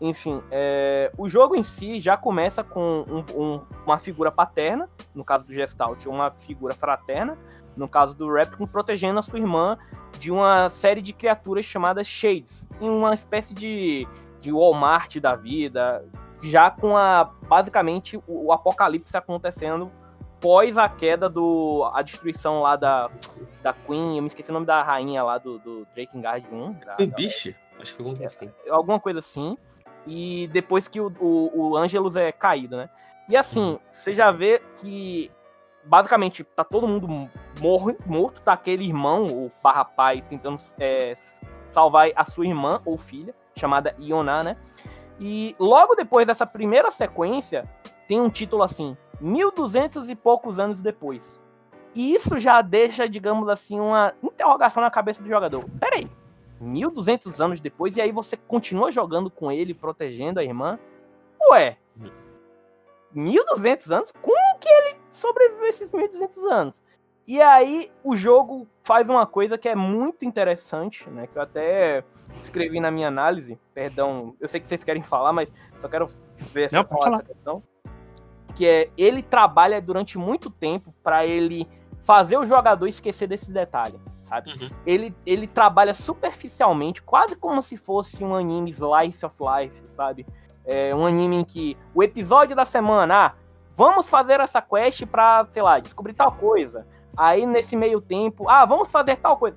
enfim, 0.00 0.42
é, 0.50 1.10
o 1.16 1.28
jogo 1.28 1.54
em 1.56 1.62
si 1.62 2.00
já 2.00 2.14
começa 2.16 2.62
com 2.64 3.04
um- 3.34 3.60
uma 3.86 3.98
figura 3.98 4.30
paterna, 4.30 4.88
no 5.14 5.24
caso 5.24 5.46
do 5.46 5.52
Gestalt, 5.54 6.04
uma 6.06 6.30
figura 6.30 6.74
fraterna, 6.74 7.38
no 7.76 7.88
caso 7.88 8.14
do 8.16 8.32
Replicant, 8.32 8.68
protegendo 8.70 9.18
a 9.18 9.22
sua 9.22 9.38
irmã 9.38 9.76
de 10.18 10.30
uma 10.30 10.68
série 10.70 11.02
de 11.02 11.12
criaturas 11.12 11.64
chamadas 11.64 12.06
Shades, 12.06 12.66
em 12.80 12.88
uma 12.88 13.12
espécie 13.14 13.52
de, 13.54 14.06
de 14.40 14.52
Walmart 14.52 15.16
da 15.18 15.34
vida, 15.34 16.04
já 16.42 16.70
com 16.70 16.96
a 16.96 17.24
basicamente 17.48 18.16
o, 18.16 18.22
o 18.46 18.52
apocalipse 18.52 19.16
acontecendo 19.16 19.90
pós 20.40 20.76
a 20.76 20.88
queda 20.88 21.28
do. 21.28 21.90
a 21.94 22.02
destruição 22.02 22.60
lá 22.60 22.76
da, 22.76 23.10
da 23.62 23.72
Queen, 23.72 24.16
eu 24.16 24.22
me 24.22 24.26
esqueci 24.28 24.50
o 24.50 24.52
nome 24.52 24.66
da 24.66 24.82
rainha 24.82 25.22
lá 25.22 25.38
do, 25.38 25.58
do 25.58 25.86
Drakengard 25.94 26.46
1. 26.52 26.72
da- 26.72 26.92
Foi? 27.06 27.06
Acho 27.80 27.96
que 27.96 28.02
algum 28.02 28.14
coisa 28.14 28.26
assim. 28.26 28.50
alguma 28.70 29.00
coisa 29.00 29.18
assim. 29.20 29.56
E 30.06 30.46
depois 30.52 30.86
que 30.86 31.00
o, 31.00 31.10
o, 31.18 31.70
o 31.70 31.76
Angelus 31.78 32.14
é 32.14 32.30
caído, 32.30 32.76
né? 32.76 32.90
E 33.26 33.34
assim, 33.36 33.78
você 33.90 34.14
já 34.14 34.30
vê 34.30 34.60
que 34.80 35.30
basicamente 35.84 36.44
tá 36.44 36.64
todo 36.64 36.88
mundo 36.88 37.30
morro, 37.60 37.96
morto, 38.06 38.40
tá 38.42 38.52
aquele 38.52 38.84
irmão, 38.84 39.26
o 39.26 39.52
barra 39.62 39.84
pai, 39.84 40.22
tentando 40.22 40.60
é, 40.78 41.14
salvar 41.68 42.10
a 42.14 42.24
sua 42.24 42.46
irmã 42.46 42.80
ou 42.84 42.96
filha, 42.96 43.34
chamada 43.56 43.94
Ioná, 43.98 44.42
né? 44.42 44.56
E 45.20 45.54
logo 45.58 45.94
depois 45.94 46.26
dessa 46.26 46.46
primeira 46.46 46.90
sequência, 46.90 47.68
tem 48.08 48.20
um 48.20 48.28
título 48.28 48.62
assim, 48.62 48.96
1200 49.20 50.08
e 50.08 50.14
poucos 50.14 50.58
anos 50.58 50.82
depois. 50.82 51.40
E 51.94 52.12
isso 52.12 52.38
já 52.38 52.60
deixa, 52.60 53.08
digamos 53.08 53.48
assim, 53.48 53.78
uma 53.78 54.12
interrogação 54.22 54.82
na 54.82 54.90
cabeça 54.90 55.22
do 55.22 55.28
jogador. 55.28 55.64
Peraí, 55.78 56.10
1200 56.60 57.40
anos 57.40 57.60
depois, 57.60 57.96
e 57.96 58.02
aí 58.02 58.10
você 58.10 58.36
continua 58.36 58.90
jogando 58.90 59.30
com 59.30 59.52
ele, 59.52 59.72
protegendo 59.72 60.40
a 60.40 60.44
irmã? 60.44 60.78
Ué, 61.50 61.78
1200 63.12 63.92
anos? 63.92 64.12
Como 64.20 64.43
sobreviveu 65.18 65.66
esses 65.66 65.90
1200 65.92 66.44
anos? 66.44 66.82
E 67.26 67.40
aí 67.40 67.90
o 68.02 68.16
jogo 68.16 68.68
faz 68.82 69.08
uma 69.08 69.26
coisa 69.26 69.56
que 69.56 69.68
é 69.68 69.74
muito 69.74 70.24
interessante, 70.24 71.08
né? 71.08 71.26
Que 71.26 71.38
eu 71.38 71.42
até 71.42 72.04
escrevi 72.40 72.80
na 72.80 72.90
minha 72.90 73.08
análise. 73.08 73.58
Perdão, 73.72 74.34
eu 74.38 74.46
sei 74.46 74.60
que 74.60 74.68
vocês 74.68 74.84
querem 74.84 75.02
falar, 75.02 75.32
mas 75.32 75.52
só 75.78 75.88
quero 75.88 76.06
ver 76.52 76.64
essa, 76.64 76.76
Não, 76.76 76.84
falar 76.86 77.14
essa 77.14 77.22
questão. 77.22 77.62
Que 78.54 78.66
é 78.66 78.90
ele 78.96 79.22
trabalha 79.22 79.80
durante 79.80 80.18
muito 80.18 80.50
tempo 80.50 80.94
para 81.02 81.24
ele 81.24 81.66
fazer 82.02 82.36
o 82.36 82.44
jogador 82.44 82.86
esquecer 82.86 83.26
desses 83.26 83.52
detalhes, 83.52 83.98
sabe? 84.22 84.50
Uhum. 84.52 84.68
ele, 84.86 85.16
ele 85.24 85.46
trabalha 85.46 85.94
superficialmente, 85.94 87.02
quase 87.02 87.34
como 87.34 87.62
se 87.62 87.78
fosse 87.78 88.22
um 88.22 88.34
anime 88.34 88.70
slice 88.70 89.24
of 89.24 89.34
life, 89.42 89.82
sabe? 89.88 90.26
É 90.66 90.94
um 90.94 91.06
anime 91.06 91.36
em 91.36 91.44
que 91.44 91.76
o 91.94 92.02
episódio 92.02 92.54
da 92.54 92.66
semana, 92.66 93.26
ah, 93.26 93.34
vamos 93.74 94.08
fazer 94.08 94.40
essa 94.40 94.62
quest 94.62 95.04
pra, 95.06 95.46
sei 95.50 95.62
lá, 95.62 95.78
descobrir 95.78 96.14
tal 96.14 96.32
coisa. 96.32 96.86
Aí 97.16 97.46
nesse 97.46 97.76
meio 97.76 98.00
tempo, 98.00 98.48
ah, 98.48 98.64
vamos 98.64 98.90
fazer 98.90 99.16
tal 99.16 99.36
coisa. 99.36 99.56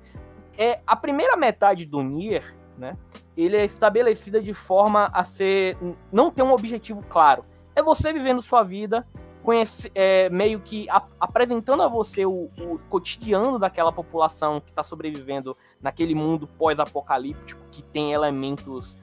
É 0.56 0.80
a 0.86 0.96
primeira 0.96 1.36
metade 1.36 1.86
do 1.86 2.02
Nier, 2.02 2.54
né? 2.76 2.96
Ele 3.36 3.56
é 3.56 3.64
estabelecida 3.64 4.40
de 4.40 4.52
forma 4.52 5.10
a 5.12 5.22
ser 5.24 5.76
não 6.12 6.30
ter 6.30 6.42
um 6.42 6.52
objetivo 6.52 7.02
claro. 7.08 7.44
É 7.74 7.82
você 7.82 8.12
vivendo 8.12 8.42
sua 8.42 8.62
vida, 8.62 9.06
conhece, 9.42 9.90
é, 9.94 10.28
meio 10.28 10.60
que 10.60 10.86
apresentando 11.20 11.82
a 11.82 11.88
você 11.88 12.26
o, 12.26 12.50
o 12.58 12.78
cotidiano 12.88 13.58
daquela 13.58 13.92
população 13.92 14.60
que 14.60 14.70
está 14.70 14.82
sobrevivendo 14.82 15.56
naquele 15.80 16.14
mundo 16.14 16.46
pós-apocalíptico 16.58 17.60
que 17.70 17.82
tem 17.82 18.12
elementos. 18.12 18.96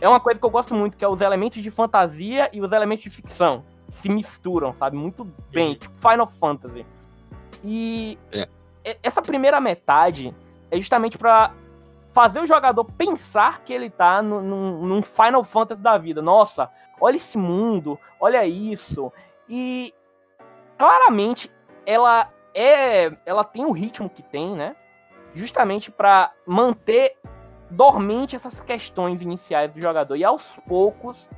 É 0.00 0.08
uma 0.08 0.20
coisa 0.20 0.40
que 0.40 0.44
eu 0.44 0.50
gosto 0.50 0.74
muito, 0.74 0.96
que 0.96 1.04
é 1.04 1.08
os 1.08 1.20
elementos 1.20 1.62
de 1.62 1.70
fantasia 1.70 2.50
e 2.52 2.60
os 2.60 2.72
elementos 2.72 3.04
de 3.04 3.10
ficção. 3.10 3.64
Se 3.88 4.08
misturam, 4.08 4.74
sabe? 4.74 4.96
Muito 4.96 5.24
bem, 5.50 5.74
tipo 5.74 5.94
Final 5.98 6.26
Fantasy. 6.28 6.84
E 7.64 8.18
É. 8.32 8.48
essa 9.02 9.22
primeira 9.22 9.60
metade 9.60 10.34
é 10.70 10.76
justamente 10.76 11.16
para 11.16 11.52
fazer 12.12 12.40
o 12.40 12.46
jogador 12.46 12.84
pensar 12.84 13.62
que 13.62 13.72
ele 13.72 13.90
tá 13.90 14.22
num, 14.22 14.40
num- 14.84 15.02
Final 15.02 15.44
Fantasy 15.44 15.82
da 15.82 15.96
vida. 15.98 16.20
Nossa, 16.22 16.70
olha 17.00 17.16
esse 17.16 17.36
mundo, 17.38 17.98
olha 18.18 18.44
isso. 18.46 19.12
E 19.48 19.92
claramente 20.78 21.50
ela 21.84 22.30
é, 22.54 23.12
ela 23.26 23.44
tem 23.44 23.64
o 23.64 23.72
ritmo 23.72 24.08
que 24.08 24.22
tem, 24.22 24.56
né? 24.56 24.74
Justamente 25.34 25.90
para 25.90 26.32
manter 26.46 27.16
dormente 27.70 28.34
essas 28.34 28.60
questões 28.60 29.20
iniciais 29.20 29.70
do 29.72 29.80
jogador 29.80 30.16
e 30.16 30.24
aos 30.24 30.56
poucos. 30.66 31.28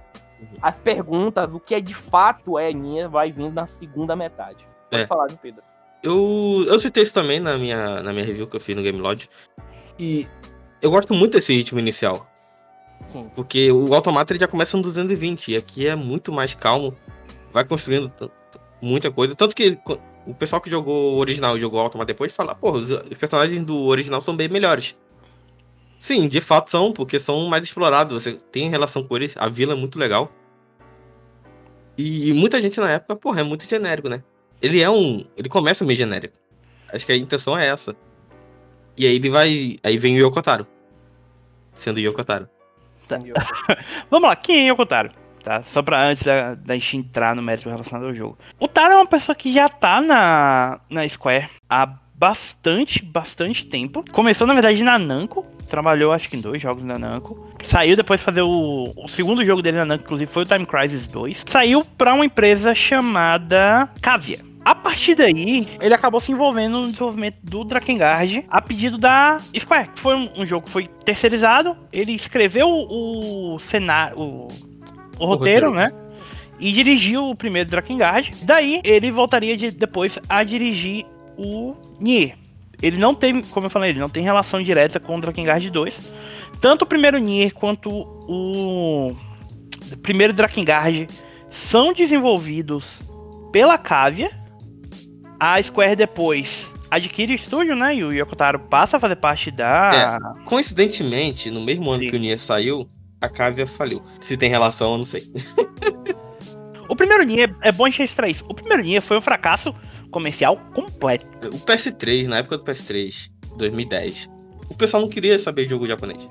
As 0.63 0.79
perguntas, 0.79 1.53
o 1.53 1.61
que 1.61 1.75
é 1.75 1.81
de 1.81 1.95
fato 1.95 2.59
é 2.59 2.73
Nier, 2.73 3.09
vai 3.09 3.31
vindo 3.33 3.53
na 3.53 3.67
segunda 3.67 4.15
metade. 4.17 4.69
Pode 4.91 5.03
É. 5.03 5.07
falar, 5.07 5.27
viu, 5.29 5.39
Pedro? 5.39 5.63
Eu, 6.03 6.65
eu 6.69 6.79
citei 6.79 7.03
isso 7.03 7.13
também 7.15 7.41
na 7.41 7.59
minha, 7.59 8.03
na 8.03 8.13
minha 8.13 8.25
review 8.25 8.47
que 8.47 8.57
eu 8.57 8.61
fiz 8.61 8.77
no 8.77 8.83
Game 8.83 8.99
Lodge. 8.99 9.29
E 9.99 10.29
eu 10.81 10.91
gosto 10.91 11.13
muito 11.13 11.33
desse 11.33 11.53
ritmo 11.53 11.79
inicial. 11.79 12.27
Sim. 13.05 13.31
Porque 13.35 13.71
o 13.73 13.93
Automata 13.95 14.33
ele 14.33 14.41
já 14.41 14.47
começa 14.47 14.77
no 14.77 14.83
220 14.83 15.49
e 15.53 15.57
aqui 15.57 15.87
é 15.89 15.97
muito 15.97 16.31
mais 16.33 16.55
calmo. 16.55 16.97
Vai 17.51 17.65
construindo 17.65 18.13
muita 18.81 19.11
coisa. 19.11 19.35
Tanto 19.35 19.57
que 19.57 19.79
o 20.27 20.35
pessoal 20.35 20.61
que 20.61 20.71
jogou 20.71 21.15
o 21.15 21.19
original 21.19 21.57
e 21.57 21.61
jogou 21.61 21.81
o 21.81 21.83
Automa 21.83 22.05
depois 22.05 22.35
fala, 22.35 22.57
os, 22.61 22.91
os 22.91 23.17
personagens 23.19 23.65
do 23.65 23.77
original 23.87 24.21
são 24.21 24.37
bem 24.37 24.49
melhores. 24.49 24.97
Sim, 25.99 26.29
de 26.29 26.41
fato 26.41 26.71
são, 26.71 26.93
porque 26.93 27.19
são 27.19 27.47
mais 27.49 27.65
explorados. 27.65 28.23
Você 28.23 28.35
tem 28.53 28.71
relação 28.71 29.03
com 29.03 29.17
eles, 29.17 29.35
a 29.37 29.49
vila 29.49 29.73
é 29.73 29.77
muito 29.77 29.99
legal. 29.99 30.33
E 31.99 32.33
muita 32.33 32.63
gente 32.63 32.79
na 32.79 32.89
época, 32.89 33.17
porra, 33.17 33.41
é 33.41 33.43
muito 33.43 33.69
genérico, 33.69 34.09
né? 34.09 34.23
Ele 34.63 34.81
é 34.81 34.89
um. 34.89 35.25
Ele 35.37 35.49
começa 35.49 35.85
meio 35.85 35.97
genérico. 35.97 36.39
Acho 36.93 37.05
que 37.05 37.13
a 37.13 37.17
intenção 37.17 37.59
é 37.59 37.67
essa. 37.67 37.97
E 38.97 39.05
aí 39.05 39.17
ele 39.17 39.29
vai. 39.29 39.77
Aí 39.83 39.99
vem 39.99 40.17
o 40.17 40.27
Yokotaro. 40.27 40.65
Sendo 41.75 41.99
Yokotaro. 41.99 42.49
Vamos 44.11 44.29
lá, 44.29 44.37
quem 44.37 44.67
é 44.69 44.71
Yokotaro? 44.71 45.11
Tá? 45.43 45.65
Só 45.65 45.83
pra 45.83 46.07
antes 46.07 46.23
da, 46.25 46.55
da 46.55 46.75
gente 46.75 46.97
entrar 46.97 47.35
no 47.35 47.43
mérito 47.43 47.69
relacionado 47.69 48.07
ao 48.07 48.15
jogo. 48.15 48.39
O 48.61 48.69
Taro 48.69 48.93
é 48.93 48.97
uma 48.97 49.07
pessoa 49.07 49.35
que 49.35 49.53
já 49.53 49.69
tá 49.69 50.01
na, 50.01 50.81
na 50.91 51.09
Square 51.09 51.49
há 51.69 51.87
bastante, 51.87 53.03
bastante 53.03 53.67
tempo. 53.67 54.05
Começou, 54.13 54.47
na 54.47 54.53
verdade, 54.53 54.83
na 54.83 54.99
Namco. 54.99 55.47
Trabalhou, 55.69 56.13
acho 56.13 56.29
que 56.29 56.37
em 56.37 56.41
dois 56.41 56.61
jogos 56.61 56.83
na 56.83 56.99
Namco. 56.99 57.47
Saiu 57.65 57.97
depois 57.97 58.21
fazer 58.21 58.43
o, 58.43 58.93
o 58.97 59.09
segundo 59.09 59.45
jogo 59.45 59.63
dele 59.63 59.77
na 59.77 59.85
Namco, 59.85 60.05
inclusive, 60.05 60.31
foi 60.31 60.43
o 60.43 60.47
Time 60.47 60.67
Crisis 60.67 61.07
2. 61.09 61.45
Saiu 61.47 61.85
pra 61.97 62.15
uma 62.15 62.25
empresa 62.25 62.75
chamada 62.75 63.89
Cavia. 64.01 64.49
A 64.69 64.75
partir 64.75 65.15
daí, 65.15 65.67
ele 65.81 65.95
acabou 65.95 66.21
se 66.21 66.31
envolvendo 66.31 66.81
no 66.81 66.87
desenvolvimento 66.87 67.39
do 67.43 67.65
Drakengard 67.65 68.45
a 68.51 68.61
pedido 68.61 68.99
da 68.99 69.41
Square. 69.59 69.89
Foi 69.95 70.15
um, 70.15 70.29
um 70.37 70.47
jogo 70.47 70.67
que 70.67 70.71
foi 70.71 70.89
terceirizado. 71.07 71.75
Ele 71.91 72.13
escreveu 72.13 72.69
o 72.69 73.59
cenário, 73.61 74.19
o, 74.19 74.49
o, 75.19 75.25
roteiro, 75.25 75.71
roteiro, 75.71 75.73
né? 75.73 75.91
E 76.61 76.71
dirigiu 76.71 77.31
o 77.31 77.35
primeiro 77.35 77.71
Drakengard. 77.71 78.35
Daí, 78.43 78.83
ele 78.85 79.11
voltaria 79.11 79.57
de, 79.57 79.71
depois 79.71 80.19
a 80.29 80.45
dirigir 80.45 81.07
o 81.39 81.75
Nier. 81.99 82.35
Ele 82.81 82.97
não 82.97 83.15
tem, 83.15 83.43
como 83.43 83.67
eu 83.67 83.71
falei, 83.71 83.91
ele 83.91 83.99
não 83.99 84.09
tem 84.09 84.23
relação 84.23 84.63
direta 84.63 85.01
com 85.01 85.17
o 85.17 85.21
Drakengard 85.21 85.69
2. 85.69 86.13
Tanto 86.61 86.83
o 86.83 86.87
primeiro 86.87 87.19
Nier 87.19 87.53
quanto 87.53 87.91
o 87.91 89.15
primeiro 90.03 90.33
Drakengard 90.33 91.09
são 91.51 91.93
desenvolvidos 91.93 93.01
pela 93.53 93.77
Cavia. 93.79 94.31
A 95.41 95.63
Square 95.63 95.95
depois 95.95 96.73
adquire 96.91 97.33
o 97.33 97.37
estúdio, 97.37 97.77
né? 97.77 97.95
E 97.97 98.05
o 98.05 98.13
Yokotaro 98.13 98.59
passa 98.59 98.97
a 98.97 99.01
fazer 99.01 99.17
parte 99.17 99.51
da. 99.51 99.91
É, 99.95 100.45
coincidentemente, 100.45 101.51
no 101.51 101.61
mesmo 101.61 101.91
ano 101.91 102.03
Sim. 102.03 102.09
que 102.09 102.17
o 102.17 102.19
Nier 102.19 102.39
saiu, 102.39 102.89
a 103.21 103.29
Cavia 103.29 103.67
faliu. 103.67 104.03
Se 104.21 104.37
tem 104.37 104.49
relação, 104.51 104.93
eu 104.93 104.99
não 104.99 105.05
sei. 105.05 105.31
o 106.89 106.97
primeiro 106.97 107.25
Nier, 107.25 107.55
é 107.63 107.71
bom 107.71 107.85
a 107.85 107.91
gente 107.91 108.01
registrar 108.01 108.29
isso. 108.29 108.45
O 108.49 108.55
primeiro 108.55 108.83
Nier 108.83 109.03
foi 109.03 109.17
um 109.17 109.21
fracasso 109.21 109.75
comercial 110.11 110.57
completo. 110.75 111.27
O 111.49 111.59
PS3, 111.61 112.27
na 112.27 112.39
época 112.39 112.59
do 112.59 112.65
PS3, 112.65 113.31
2010, 113.57 114.31
o 114.69 114.75
pessoal 114.75 115.03
não 115.03 115.09
queria 115.09 115.39
saber 115.39 115.67
jogo 115.67 115.87
japonês. 115.87 116.29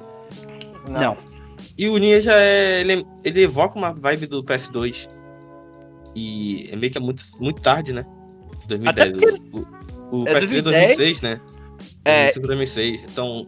Não. 0.87 1.01
não. 1.01 1.17
E 1.77 1.87
o 1.89 1.97
Nier 1.97 2.21
já 2.21 2.35
é. 2.35 2.81
Ele, 2.81 3.05
ele, 3.23 3.43
evoca 3.43 3.77
uma 3.77 3.91
vibe 3.91 4.27
do 4.27 4.43
PS2. 4.43 5.09
E 6.15 6.69
é 6.71 6.75
meio 6.75 6.91
que 6.91 6.97
é 6.97 7.01
muito, 7.01 7.23
muito 7.39 7.61
tarde, 7.61 7.93
né? 7.93 8.05
2010. 8.67 9.11
Porque... 9.11 9.77
O, 10.11 10.23
o 10.23 10.27
é 10.27 10.39
PS3 10.39 10.57
é 10.57 10.61
2006, 10.61 11.21
né? 11.21 11.41
É. 12.05 12.33
2006. 12.33 13.03
Então. 13.03 13.47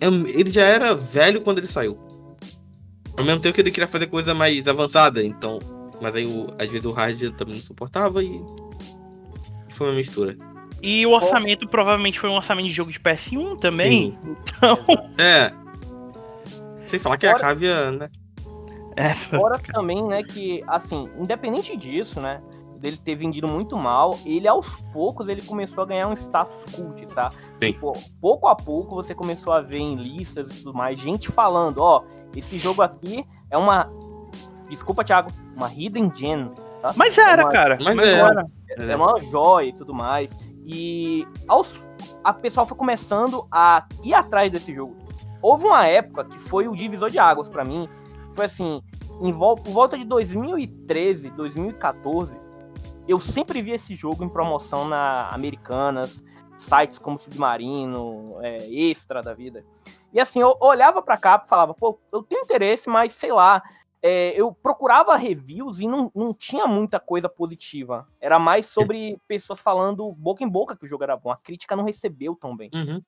Ele 0.00 0.48
já 0.48 0.64
era 0.64 0.94
velho 0.94 1.40
quando 1.40 1.58
ele 1.58 1.66
saiu. 1.66 1.98
Ao 3.16 3.24
mesmo 3.24 3.40
tempo 3.40 3.54
que 3.54 3.60
ele 3.60 3.72
queria 3.72 3.88
fazer 3.88 4.06
coisa 4.06 4.32
mais 4.32 4.68
avançada, 4.68 5.22
então. 5.24 5.58
Mas 6.00 6.14
aí, 6.14 6.24
o, 6.24 6.46
às 6.56 6.70
vezes, 6.70 6.86
o 6.86 6.92
hard 6.92 7.20
também 7.36 7.54
não 7.54 7.60
suportava 7.60 8.22
e 8.22 8.40
foi 9.78 9.88
uma 9.88 9.96
mistura. 9.96 10.36
E 10.82 11.04
o 11.06 11.12
orçamento 11.12 11.64
oh. 11.64 11.68
provavelmente 11.68 12.20
foi 12.20 12.28
um 12.30 12.34
orçamento 12.34 12.66
de 12.66 12.72
jogo 12.72 12.92
de 12.92 13.00
PS1 13.00 13.58
também. 13.58 14.18
Sim. 14.22 14.36
Então. 14.56 14.78
É. 15.18 15.52
Sem 16.86 16.98
falar 16.98 17.18
que 17.18 17.26
Fora... 17.26 17.38
a 17.38 17.40
Cavia, 17.40 17.90
né? 17.90 18.08
É. 18.96 19.14
Fora 19.14 19.58
também, 19.58 20.02
né, 20.02 20.22
que, 20.22 20.64
assim, 20.66 21.08
independente 21.18 21.76
disso, 21.76 22.20
né? 22.20 22.42
Dele 22.78 22.96
ter 22.96 23.14
vendido 23.14 23.46
muito 23.46 23.76
mal, 23.76 24.18
ele 24.24 24.46
aos 24.46 24.66
poucos 24.92 25.28
ele 25.28 25.42
começou 25.42 25.82
a 25.82 25.86
ganhar 25.86 26.06
um 26.08 26.12
status 26.12 26.56
cult, 26.74 27.06
tá? 27.06 27.30
Sim. 27.30 27.72
Tipo, 27.72 27.92
pouco 28.20 28.46
a 28.46 28.54
pouco 28.54 28.94
você 28.94 29.14
começou 29.14 29.52
a 29.52 29.60
ver 29.60 29.78
em 29.78 29.96
listas 29.96 30.48
e 30.48 30.62
tudo 30.62 30.74
mais, 30.74 30.98
gente 30.98 31.30
falando, 31.30 31.78
ó, 31.78 32.04
esse 32.34 32.58
jogo 32.58 32.82
aqui 32.82 33.24
é 33.50 33.58
uma. 33.58 33.90
Desculpa, 34.68 35.04
Thiago, 35.04 35.30
uma 35.56 35.72
hidden 35.72 36.10
gem. 36.14 36.50
Tá? 36.80 36.92
Mas 36.96 37.16
era, 37.18 37.42
é 37.42 37.44
uma... 37.44 37.52
cara. 37.52 37.78
Mas, 37.80 37.94
Mas 37.94 38.08
era. 38.08 38.30
era. 38.30 38.46
É. 38.78 38.92
é 38.92 38.96
uma 38.96 39.20
joia 39.20 39.68
e 39.68 39.72
tudo 39.72 39.94
mais. 39.94 40.36
E 40.64 41.26
aos, 41.46 41.80
a 42.22 42.32
pessoa 42.32 42.66
foi 42.66 42.76
começando 42.76 43.46
a 43.50 43.86
ir 44.04 44.14
atrás 44.14 44.50
desse 44.50 44.74
jogo. 44.74 44.96
Houve 45.40 45.66
uma 45.66 45.86
época 45.86 46.24
que 46.24 46.38
foi 46.38 46.68
o 46.68 46.74
divisor 46.74 47.10
de 47.10 47.18
águas 47.18 47.48
para 47.48 47.64
mim. 47.64 47.88
Foi 48.32 48.44
assim, 48.44 48.82
em 49.20 49.32
vol 49.32 49.56
por 49.56 49.72
volta 49.72 49.96
de 49.96 50.04
2013, 50.04 51.30
2014, 51.30 52.38
eu 53.06 53.18
sempre 53.18 53.62
vi 53.62 53.72
esse 53.72 53.94
jogo 53.94 54.22
em 54.22 54.28
promoção 54.28 54.86
na 54.86 55.28
Americanas, 55.30 56.22
sites 56.56 56.98
como 56.98 57.18
Submarino, 57.18 58.36
é, 58.42 58.58
Extra 58.70 59.22
da 59.22 59.32
vida. 59.32 59.64
E 60.12 60.20
assim, 60.20 60.40
eu 60.40 60.56
olhava 60.60 61.02
pra 61.02 61.16
cá 61.16 61.42
e 61.44 61.48
falava, 61.48 61.74
pô, 61.74 61.98
eu 62.12 62.22
tenho 62.22 62.42
interesse, 62.42 62.88
mas 62.88 63.12
sei 63.12 63.32
lá, 63.32 63.62
é, 64.02 64.32
eu 64.40 64.52
procurava 64.52 65.16
reviews 65.16 65.80
e 65.80 65.88
não, 65.88 66.10
não 66.14 66.32
tinha 66.32 66.66
muita 66.66 67.00
coisa 67.00 67.28
positiva. 67.28 68.06
Era 68.20 68.38
mais 68.38 68.66
sobre 68.66 69.18
pessoas 69.26 69.60
falando 69.60 70.12
boca 70.12 70.44
em 70.44 70.48
boca 70.48 70.76
que 70.76 70.84
o 70.84 70.88
jogo 70.88 71.04
era 71.04 71.16
bom. 71.16 71.30
A 71.30 71.36
crítica 71.36 71.74
não 71.74 71.84
recebeu 71.84 72.36
tão 72.36 72.56
bem. 72.56 72.70
Uhum. 72.72 73.02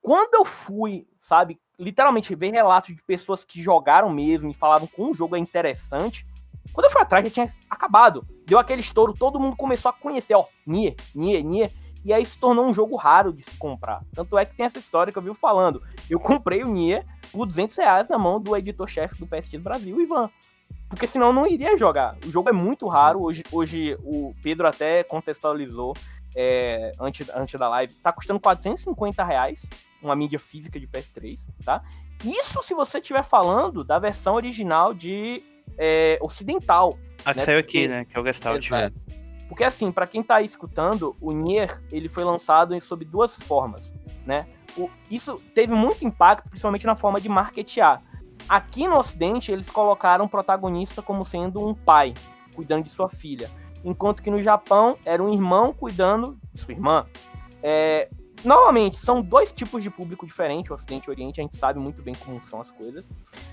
Quando 0.00 0.34
eu 0.34 0.44
fui, 0.44 1.06
sabe, 1.18 1.60
literalmente 1.78 2.34
ver 2.34 2.50
relatos 2.50 2.94
de 2.94 3.02
pessoas 3.02 3.44
que 3.44 3.60
jogaram 3.60 4.08
mesmo 4.10 4.50
e 4.50 4.54
falavam 4.54 4.88
que 4.88 5.00
um 5.00 5.12
jogo 5.12 5.36
é 5.36 5.38
interessante, 5.38 6.26
quando 6.72 6.86
eu 6.86 6.90
fui 6.90 7.02
atrás 7.02 7.24
já 7.24 7.30
tinha 7.30 7.52
acabado. 7.68 8.26
Deu 8.46 8.58
aquele 8.58 8.80
estouro, 8.80 9.12
todo 9.12 9.38
mundo 9.38 9.56
começou 9.56 9.90
a 9.90 9.92
conhecer, 9.92 10.34
ó, 10.34 10.46
Nier, 10.66 10.94
Nier, 11.14 11.44
Nier. 11.44 11.70
E 12.04 12.12
aí 12.12 12.24
se 12.24 12.38
tornou 12.38 12.66
um 12.66 12.74
jogo 12.74 12.96
raro 12.96 13.32
de 13.32 13.42
se 13.42 13.56
comprar. 13.56 14.02
Tanto 14.14 14.38
é 14.38 14.44
que 14.44 14.56
tem 14.56 14.66
essa 14.66 14.78
história 14.78 15.12
que 15.12 15.18
eu 15.18 15.22
vi 15.22 15.34
falando. 15.34 15.82
Eu 16.08 16.18
comprei 16.18 16.62
o 16.62 16.68
Nier 16.68 17.04
por 17.30 17.46
200 17.46 17.76
reais 17.76 18.08
na 18.08 18.18
mão 18.18 18.40
do 18.40 18.56
editor-chefe 18.56 19.18
do 19.18 19.26
PSG 19.26 19.58
do 19.58 19.64
Brasil, 19.64 20.00
Ivan. 20.00 20.30
Porque 20.88 21.06
senão 21.06 21.28
eu 21.28 21.32
não 21.32 21.46
iria 21.46 21.76
jogar. 21.76 22.16
O 22.26 22.30
jogo 22.30 22.48
é 22.48 22.52
muito 22.52 22.88
raro. 22.88 23.22
Hoje, 23.22 23.44
hoje 23.52 23.96
o 24.02 24.34
Pedro 24.42 24.66
até 24.66 25.04
contextualizou 25.04 25.94
é, 26.34 26.92
antes, 26.98 27.28
antes 27.34 27.58
da 27.58 27.68
live. 27.68 27.94
Tá 27.94 28.12
custando 28.12 28.40
450 28.40 29.22
reais 29.24 29.66
uma 30.02 30.16
mídia 30.16 30.38
física 30.38 30.80
de 30.80 30.86
PS3, 30.86 31.46
tá? 31.64 31.82
Isso 32.24 32.62
se 32.62 32.74
você 32.74 32.98
estiver 32.98 33.22
falando 33.22 33.84
da 33.84 33.98
versão 33.98 34.34
original 34.34 34.94
de 34.94 35.42
é, 35.76 36.18
ocidental. 36.20 36.98
Ah, 37.24 37.32
que 37.32 37.40
né? 37.40 37.44
saiu 37.44 37.58
aqui, 37.58 37.86
né? 37.86 38.04
Que 38.04 38.16
é 38.16 38.20
o 38.20 38.24
Gestalt. 38.24 38.70
É. 38.72 38.90
Porque 39.50 39.64
assim, 39.64 39.90
para 39.90 40.06
quem 40.06 40.22
tá 40.22 40.40
escutando, 40.40 41.16
o 41.20 41.32
Nier, 41.32 41.82
ele 41.90 42.08
foi 42.08 42.22
lançado 42.22 42.80
sob 42.80 43.04
duas 43.04 43.34
formas, 43.34 43.92
né? 44.24 44.46
O, 44.78 44.88
isso 45.10 45.42
teve 45.52 45.74
muito 45.74 46.04
impacto, 46.04 46.48
principalmente 46.48 46.86
na 46.86 46.94
forma 46.94 47.20
de 47.20 47.28
marketear. 47.28 48.00
Aqui 48.48 48.86
no 48.86 48.96
Ocidente, 48.96 49.50
eles 49.50 49.68
colocaram 49.68 50.26
o 50.26 50.28
protagonista 50.28 51.02
como 51.02 51.24
sendo 51.24 51.66
um 51.66 51.74
pai, 51.74 52.14
cuidando 52.54 52.84
de 52.84 52.90
sua 52.90 53.08
filha. 53.08 53.50
Enquanto 53.84 54.22
que 54.22 54.30
no 54.30 54.40
Japão, 54.40 54.96
era 55.04 55.20
um 55.20 55.32
irmão 55.32 55.72
cuidando 55.72 56.38
de 56.54 56.60
sua 56.60 56.72
irmã. 56.72 57.04
É, 57.60 58.08
Novamente, 58.42 58.96
são 58.96 59.20
dois 59.20 59.52
tipos 59.52 59.82
de 59.82 59.90
público 59.90 60.26
diferentes, 60.26 60.70
o 60.70 60.74
Ocidente 60.74 61.06
e 61.06 61.10
o 61.10 61.12
Oriente, 61.12 61.40
a 61.40 61.42
gente 61.42 61.56
sabe 61.56 61.78
muito 61.78 62.00
bem 62.02 62.14
como 62.14 62.40
são 62.46 62.60
as 62.60 62.70
coisas. 62.70 63.10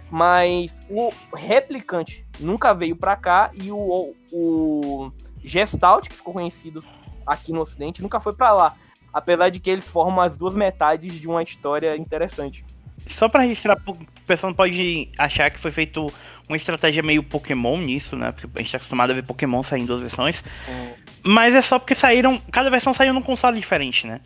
Mas 0.09 0.81
o 0.89 1.11
replicante 1.35 2.25
nunca 2.39 2.73
veio 2.73 2.95
para 2.95 3.17
cá 3.17 3.51
e 3.53 3.69
o, 3.69 4.15
o 4.31 5.11
Gestalt, 5.47 6.07
que 6.07 6.15
ficou 6.15 6.33
conhecido 6.33 6.83
aqui 7.25 7.51
no 7.51 7.61
Ocidente, 7.61 8.01
nunca 8.01 8.19
foi 8.19 8.33
para 8.33 8.53
lá. 8.53 8.75
Apesar 9.13 9.49
de 9.49 9.59
que 9.59 9.69
ele 9.69 9.81
forma 9.81 10.23
as 10.23 10.37
duas 10.37 10.55
metades 10.55 11.15
de 11.15 11.27
uma 11.27 11.41
história 11.41 11.95
interessante. 11.95 12.63
Só 13.07 13.29
para 13.29 13.41
registrar, 13.41 13.77
o 13.87 13.95
pessoal 14.25 14.51
não 14.51 14.55
pode 14.55 15.09
achar 15.17 15.49
que 15.49 15.57
foi 15.57 15.71
feito 15.71 16.11
uma 16.47 16.57
estratégia 16.57 17.01
meio 17.01 17.23
Pokémon 17.23 17.77
nisso, 17.77 18.15
né? 18.15 18.31
Porque 18.31 18.47
a 18.55 18.61
gente 18.61 18.71
tá 18.71 18.77
acostumado 18.77 19.11
a 19.11 19.13
ver 19.13 19.23
Pokémon 19.23 19.63
sair 19.63 19.81
em 19.81 19.85
duas 19.85 20.01
versões. 20.01 20.43
Hum. 20.67 20.93
Mas 21.23 21.55
é 21.55 21.61
só 21.61 21.79
porque 21.79 21.95
saíram. 21.95 22.39
Cada 22.51 22.69
versão 22.69 22.93
saiu 22.93 23.13
num 23.13 23.21
console 23.21 23.59
diferente, 23.59 24.05
né? 24.05 24.21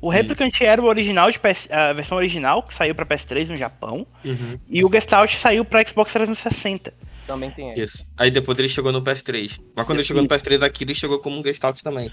O 0.00 0.08
Replicant 0.08 0.60
era 0.60 0.80
o 0.80 0.84
original 0.84 1.30
de 1.30 1.38
PS, 1.38 1.68
a 1.70 1.92
versão 1.92 2.16
original 2.16 2.62
que 2.62 2.72
saiu 2.72 2.94
para 2.94 3.04
PS3 3.04 3.48
no 3.48 3.56
Japão. 3.56 4.06
Uhum. 4.24 4.58
E 4.68 4.84
o 4.84 4.92
Gestalt 4.92 5.34
saiu 5.34 5.64
para 5.64 5.84
Xbox 5.84 6.12
360. 6.12 6.94
Também 7.28 7.50
tem 7.50 7.70
ele. 7.70 7.84
Isso. 7.84 8.06
Aí 8.16 8.30
depois 8.30 8.58
ele 8.58 8.70
chegou 8.70 8.90
no 8.90 9.02
PS3. 9.02 9.60
Mas 9.76 9.86
quando 9.86 9.98
ele 9.98 10.06
chegou 10.06 10.22
no 10.22 10.28
PS3 10.28 10.62
aqui, 10.62 10.82
ele 10.82 10.94
chegou 10.94 11.18
como 11.18 11.38
um 11.38 11.42
Gestalt 11.42 11.82
também. 11.82 12.10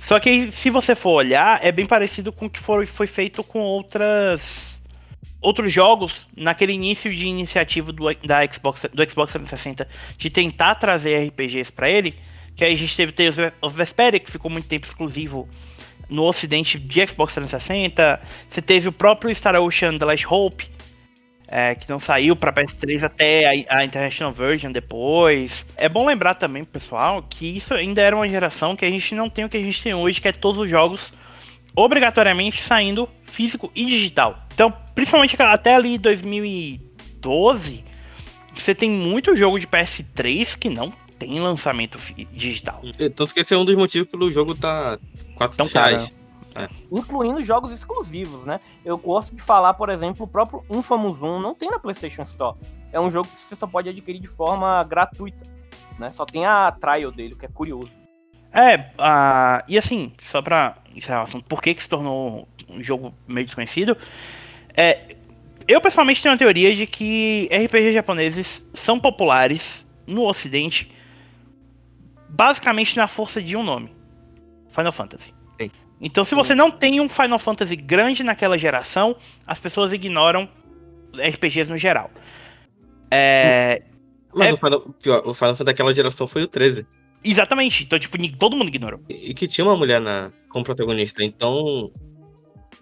Só 0.00 0.18
que 0.18 0.50
se 0.50 0.68
você 0.68 0.96
for 0.96 1.12
olhar, 1.12 1.64
é 1.64 1.70
bem 1.70 1.86
parecido 1.86 2.32
com 2.32 2.46
o 2.46 2.50
que 2.50 2.58
foi, 2.58 2.84
foi 2.84 3.06
feito 3.06 3.44
com 3.44 3.60
outras 3.60 4.82
outros 5.40 5.72
jogos 5.72 6.26
naquele 6.36 6.72
início 6.72 7.14
de 7.14 7.28
iniciativa 7.28 7.92
do, 7.92 8.12
da 8.26 8.44
Xbox, 8.44 8.86
do 8.92 9.08
Xbox 9.08 9.32
360 9.32 9.88
de 10.16 10.30
tentar 10.30 10.74
trazer 10.74 11.28
RPGs 11.28 11.70
para 11.70 11.88
ele, 11.88 12.12
Que 12.56 12.64
aí 12.64 12.74
a 12.74 12.76
gente 12.76 12.96
teve 12.96 13.12
Tales 13.12 13.36
of 13.60 13.76
Vesperia, 13.76 14.18
que 14.18 14.28
ficou 14.28 14.50
muito 14.50 14.66
tempo 14.66 14.88
exclusivo 14.88 15.48
no 16.08 16.24
ocidente 16.24 16.76
de 16.76 17.06
Xbox 17.06 17.34
360. 17.34 18.20
Você 18.48 18.60
teve 18.60 18.88
o 18.88 18.92
próprio 18.92 19.32
Star 19.32 19.54
Ocean 19.54 19.96
The 19.96 20.04
Last 20.04 20.26
Hope, 20.28 20.68
é, 21.48 21.74
que 21.74 21.88
não 21.88 21.98
saiu 21.98 22.36
para 22.36 22.52
PS3 22.52 23.02
até 23.02 23.64
a, 23.66 23.78
a, 23.78 23.84
International 23.84 24.32
Version 24.32 24.70
depois. 24.70 25.64
É 25.76 25.88
bom 25.88 26.06
lembrar 26.06 26.34
também, 26.34 26.62
pessoal, 26.62 27.22
que 27.22 27.56
isso 27.56 27.72
ainda 27.72 28.02
era 28.02 28.14
uma 28.14 28.28
geração 28.28 28.76
que 28.76 28.84
a 28.84 28.90
gente 28.90 29.14
não 29.14 29.30
tem 29.30 29.46
o 29.46 29.48
que 29.48 29.56
a 29.56 29.62
gente 29.62 29.82
tem 29.82 29.94
hoje, 29.94 30.20
que 30.20 30.28
é 30.28 30.32
todos 30.32 30.60
os 30.60 30.70
jogos 30.70 31.12
obrigatoriamente 31.74 32.62
saindo 32.62 33.08
físico 33.24 33.72
e 33.74 33.86
digital. 33.86 34.46
Então, 34.52 34.72
principalmente 34.94 35.40
até 35.40 35.74
ali 35.74 35.96
2012, 35.96 37.84
você 38.54 38.74
tem 38.74 38.90
muito 38.90 39.34
jogo 39.34 39.58
de 39.58 39.66
PS3 39.66 40.58
que 40.58 40.68
não 40.68 40.92
tem 41.18 41.40
lançamento 41.40 41.98
digital. 42.32 42.82
Tanto 43.14 43.32
que 43.32 43.40
esse 43.40 43.54
é 43.54 43.56
um 43.56 43.64
dos 43.64 43.76
motivos 43.76 44.08
pelo 44.08 44.30
jogo 44.30 44.54
tá 44.54 44.98
4 45.36 45.64
reais. 45.66 46.12
É. 46.64 46.68
Incluindo 46.90 47.42
jogos 47.42 47.72
exclusivos, 47.72 48.44
né? 48.44 48.60
Eu 48.84 48.98
gosto 48.98 49.34
de 49.34 49.42
falar, 49.42 49.74
por 49.74 49.88
exemplo, 49.88 50.24
o 50.24 50.28
próprio 50.28 50.64
Infamous 50.70 51.20
1 51.20 51.40
não 51.40 51.54
tem 51.54 51.70
na 51.70 51.78
PlayStation 51.78 52.22
Store. 52.22 52.56
É 52.92 53.00
um 53.00 53.10
jogo 53.10 53.28
que 53.28 53.38
você 53.38 53.54
só 53.54 53.66
pode 53.66 53.88
adquirir 53.88 54.20
de 54.20 54.28
forma 54.28 54.82
gratuita, 54.84 55.46
né? 55.98 56.10
Só 56.10 56.24
tem 56.24 56.46
a 56.46 56.72
trial 56.72 57.10
dele, 57.10 57.34
o 57.34 57.36
que 57.36 57.46
é 57.46 57.48
curioso. 57.48 57.90
É, 58.52 58.76
uh, 58.76 59.62
e 59.68 59.76
assim, 59.76 60.12
só 60.22 60.40
pra 60.40 60.76
encerrar 60.94 61.20
o 61.20 61.24
assunto, 61.24 61.44
por 61.44 61.60
que, 61.60 61.74
que 61.74 61.82
se 61.82 61.88
tornou 61.88 62.48
um 62.68 62.82
jogo 62.82 63.14
meio 63.26 63.44
desconhecido? 63.44 63.96
É, 64.74 65.16
eu 65.66 65.80
pessoalmente 65.80 66.22
tenho 66.22 66.32
uma 66.32 66.38
teoria 66.38 66.74
de 66.74 66.86
que 66.86 67.48
RPGs 67.52 67.92
japoneses 67.92 68.64
são 68.72 68.98
populares 68.98 69.86
no 70.06 70.26
ocidente 70.26 70.90
basicamente 72.28 72.96
na 72.96 73.06
força 73.06 73.42
de 73.42 73.56
um 73.56 73.62
nome. 73.62 73.90
Final 74.70 74.92
Fantasy. 74.92 75.37
Então, 76.00 76.24
se 76.24 76.34
você 76.34 76.54
não 76.54 76.70
tem 76.70 77.00
um 77.00 77.08
Final 77.08 77.38
Fantasy 77.38 77.74
grande 77.74 78.22
naquela 78.22 78.56
geração, 78.56 79.16
as 79.46 79.58
pessoas 79.58 79.92
ignoram 79.92 80.48
RPGs 81.14 81.70
no 81.70 81.76
geral. 81.76 82.10
É... 83.10 83.82
Mas 84.32 84.48
é... 84.48 84.52
O, 84.52 84.56
Final, 84.56 84.80
pior, 85.02 85.18
o 85.18 85.34
Final 85.34 85.34
Fantasy 85.34 85.64
daquela 85.64 85.92
geração 85.92 86.28
foi 86.28 86.42
o 86.42 86.46
13. 86.46 86.86
Exatamente. 87.24 87.82
Então, 87.82 87.98
tipo, 87.98 88.16
todo 88.36 88.56
mundo 88.56 88.68
ignorou. 88.68 89.00
E, 89.08 89.34
que 89.34 89.48
tinha 89.48 89.64
uma 89.64 89.76
mulher 89.76 90.00
na, 90.00 90.30
como 90.48 90.64
protagonista. 90.64 91.24
Então. 91.24 91.90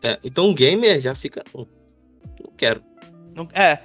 É, 0.02 0.18
então 0.22 0.50
o 0.50 0.54
gamer 0.54 1.00
já 1.00 1.14
fica. 1.14 1.42
Não, 1.54 1.66
não 2.44 2.52
quero. 2.56 2.82
Não, 3.34 3.48
é. 3.54 3.78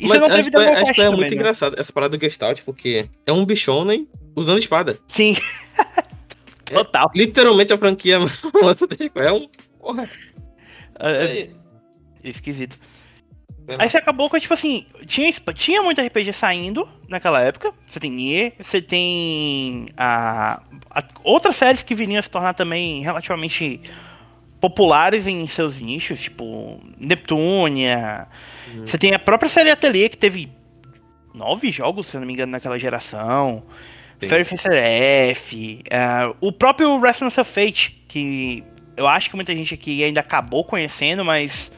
E 0.00 0.08
Mas 0.08 0.20
não 0.20 0.28
teve 0.28 0.40
acho, 0.40 0.50
que, 0.50 0.56
é, 0.56 0.80
acho 0.80 0.92
que 0.94 1.00
é 1.00 1.10
muito 1.10 1.30
né? 1.30 1.36
engraçado 1.36 1.78
essa 1.78 1.92
parada 1.92 2.16
do 2.16 2.20
Gestalt, 2.20 2.62
porque 2.62 3.08
é 3.24 3.32
um 3.32 3.44
bichonem 3.44 4.08
usando 4.34 4.58
espada. 4.58 4.98
Sim. 5.06 5.36
Total. 6.72 7.10
É, 7.14 7.18
literalmente 7.18 7.72
a 7.72 7.78
franquia 7.78 8.18
é 9.16 9.32
um. 9.32 9.48
Porra. 9.78 10.08
É, 10.98 11.40
é, 11.40 11.50
esquisito. 12.24 12.78
Aí 13.78 13.88
você 13.88 13.96
acabou 13.96 14.28
com, 14.28 14.38
tipo 14.38 14.52
assim, 14.52 14.86
tinha, 15.06 15.30
tinha 15.54 15.82
muito 15.82 16.00
RPG 16.00 16.32
saindo 16.32 16.88
naquela 17.08 17.40
época. 17.40 17.72
Você 17.86 18.00
tem 18.00 18.10
Nier, 18.10 18.54
você 18.60 18.82
tem 18.82 19.88
a, 19.96 20.60
a, 20.90 21.04
outras 21.22 21.56
séries 21.56 21.82
que 21.82 21.94
viriam 21.94 22.18
a 22.18 22.22
se 22.22 22.30
tornar 22.30 22.54
também 22.54 23.02
relativamente 23.02 23.80
populares 24.60 25.26
em 25.26 25.46
seus 25.46 25.80
nichos, 25.80 26.20
tipo 26.20 26.80
Neptunia. 26.98 28.26
Uhum. 28.74 28.86
Você 28.86 28.98
tem 28.98 29.14
a 29.14 29.18
própria 29.18 29.48
série 29.48 29.70
Atelier 29.70 30.10
que 30.10 30.16
teve 30.16 30.50
nove 31.34 31.70
jogos, 31.70 32.08
se 32.08 32.16
eu 32.16 32.20
não 32.20 32.26
me 32.26 32.32
engano, 32.32 32.52
naquela 32.52 32.78
geração. 32.78 33.62
Fairy 34.28 34.44
Fencer 34.44 34.72
F, 34.72 35.82
uh, 35.86 36.36
o 36.40 36.52
próprio 36.52 37.00
Resonance 37.00 37.40
of 37.40 37.50
Fate, 37.50 38.04
que 38.08 38.64
eu 38.96 39.06
acho 39.06 39.30
que 39.30 39.36
muita 39.36 39.54
gente 39.54 39.74
aqui 39.74 40.04
ainda 40.04 40.20
acabou 40.20 40.64
conhecendo, 40.64 41.24
mas 41.24 41.70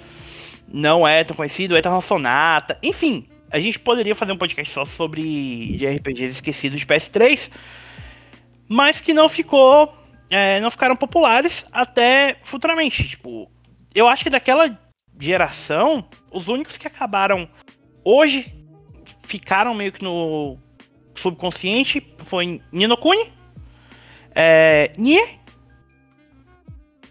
não 0.68 1.07
é 1.07 1.24
tão 1.24 1.37
conhecido, 1.37 1.76
Eternal 1.76 2.02
Sonata, 2.02 2.78
enfim, 2.83 3.28
a 3.50 3.59
gente 3.59 3.78
poderia 3.78 4.14
fazer 4.14 4.33
um 4.33 4.37
podcast 4.37 4.72
só 4.72 4.85
sobre 4.85 5.76
RPGs 5.76 6.33
esquecidos 6.33 6.80
de 6.80 6.87
PS3, 6.87 7.50
mas 8.68 9.00
que 9.00 9.14
não 9.14 9.28
ficou, 9.28 9.94
é, 10.28 10.61
não 10.61 10.70
ficaram 10.70 10.96
populares 10.96 11.64
até 11.72 12.37
futuramente, 12.42 13.09
tipo, 13.09 13.50
eu 13.94 14.09
acho 14.09 14.24
que 14.24 14.30
daquela 14.30 14.76
geração, 15.18 16.04
os 16.33 16.48
únicos 16.48 16.76
que 16.76 16.87
acabaram 16.87 17.48
hoje 18.04 18.52
ficaram 19.22 19.72
meio 19.72 19.92
que 19.92 20.02
no 20.02 20.59
subconsciente 21.14 22.14
foi 22.18 22.61
Nino 22.72 22.96
Kuni, 22.96 23.33
é, 24.35 24.92
Nier, 24.98 25.38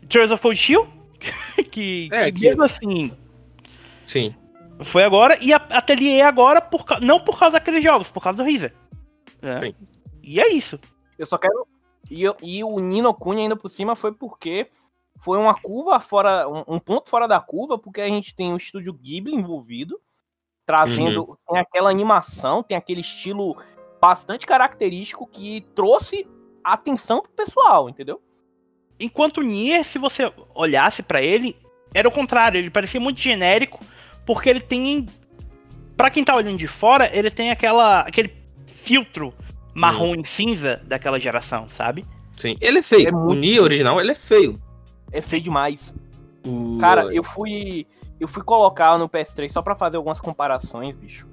Tears 0.09 0.31
of 0.31 0.41
Cold 0.41 0.57
Shield, 0.57 0.89
que, 1.71 2.09
é, 2.11 2.31
que, 2.31 2.41
mesmo 2.41 2.63
assim. 2.63 3.11
Sim. 4.05 4.35
Foi 4.81 5.03
agora, 5.03 5.37
e 5.41 5.53
a 5.53 5.57
Atelier 5.57 6.25
agora, 6.25 6.59
por, 6.59 6.83
não 7.01 7.19
por 7.19 7.39
causa 7.39 7.53
daqueles 7.53 7.83
jogos, 7.83 8.09
por 8.09 8.21
causa 8.21 8.37
do 8.37 8.43
Rizer. 8.43 8.73
É. 9.41 9.73
E 10.21 10.39
é 10.39 10.51
isso. 10.51 10.79
Eu 11.17 11.25
só 11.25 11.37
quero. 11.37 11.67
E, 12.09 12.23
e 12.41 12.63
o 12.63 12.79
Nino 12.79 13.13
Kuni 13.13 13.43
ainda 13.43 13.55
por 13.55 13.69
cima 13.69 13.95
foi 13.95 14.11
porque 14.11 14.69
foi 15.19 15.37
uma 15.37 15.53
curva 15.53 15.99
fora, 15.99 16.47
um, 16.49 16.75
um, 16.75 16.79
ponto 16.79 17.09
fora 17.09 17.27
da 17.27 17.39
curva, 17.39 17.77
porque 17.77 18.01
a 18.01 18.07
gente 18.07 18.35
tem 18.35 18.53
o 18.53 18.57
estúdio 18.57 18.93
Ghibli 18.93 19.33
envolvido, 19.33 19.99
trazendo 20.65 21.29
uhum. 21.29 21.35
tem 21.47 21.59
aquela 21.59 21.89
animação, 21.89 22.61
tem 22.61 22.75
aquele 22.75 23.01
estilo 23.01 23.55
bastante 24.03 24.45
característico 24.45 25.25
que 25.25 25.65
trouxe 25.73 26.27
atenção 26.61 27.21
pro 27.21 27.31
pessoal, 27.31 27.87
entendeu? 27.87 28.21
Enquanto 28.99 29.37
o 29.37 29.41
Nier, 29.41 29.85
se 29.85 29.97
você 29.97 30.29
olhasse 30.53 31.01
para 31.01 31.21
ele, 31.21 31.55
era 31.93 32.05
o 32.05 32.11
contrário, 32.11 32.57
ele 32.57 32.69
parecia 32.69 32.99
muito 32.99 33.21
genérico, 33.21 33.79
porque 34.25 34.49
ele 34.49 34.59
tem 34.59 35.07
para 35.95 36.09
quem 36.09 36.21
tá 36.21 36.35
olhando 36.35 36.57
de 36.57 36.67
fora, 36.67 37.09
ele 37.17 37.31
tem 37.31 37.49
aquela 37.49 38.01
aquele 38.01 38.35
filtro 38.67 39.33
marrom 39.73 40.17
hum. 40.17 40.21
e 40.21 40.27
cinza 40.27 40.83
daquela 40.85 41.17
geração, 41.17 41.69
sabe? 41.69 42.03
Sim, 42.37 42.57
ele 42.59 42.79
é 42.79 42.83
feio. 42.83 43.07
É 43.07 43.11
muito... 43.11 43.31
O 43.31 43.33
Nier 43.33 43.63
original, 43.63 44.01
ele 44.01 44.11
é 44.11 44.15
feio. 44.15 44.61
É 45.13 45.21
feio 45.21 45.43
demais. 45.43 45.95
Uh... 46.45 46.77
Cara, 46.77 47.05
eu 47.13 47.23
fui 47.23 47.87
eu 48.19 48.27
fui 48.27 48.43
colocar 48.43 48.97
no 48.97 49.07
PS3 49.07 49.49
só 49.49 49.61
para 49.61 49.77
fazer 49.77 49.95
algumas 49.95 50.19
comparações, 50.19 50.93
bicho 50.93 51.31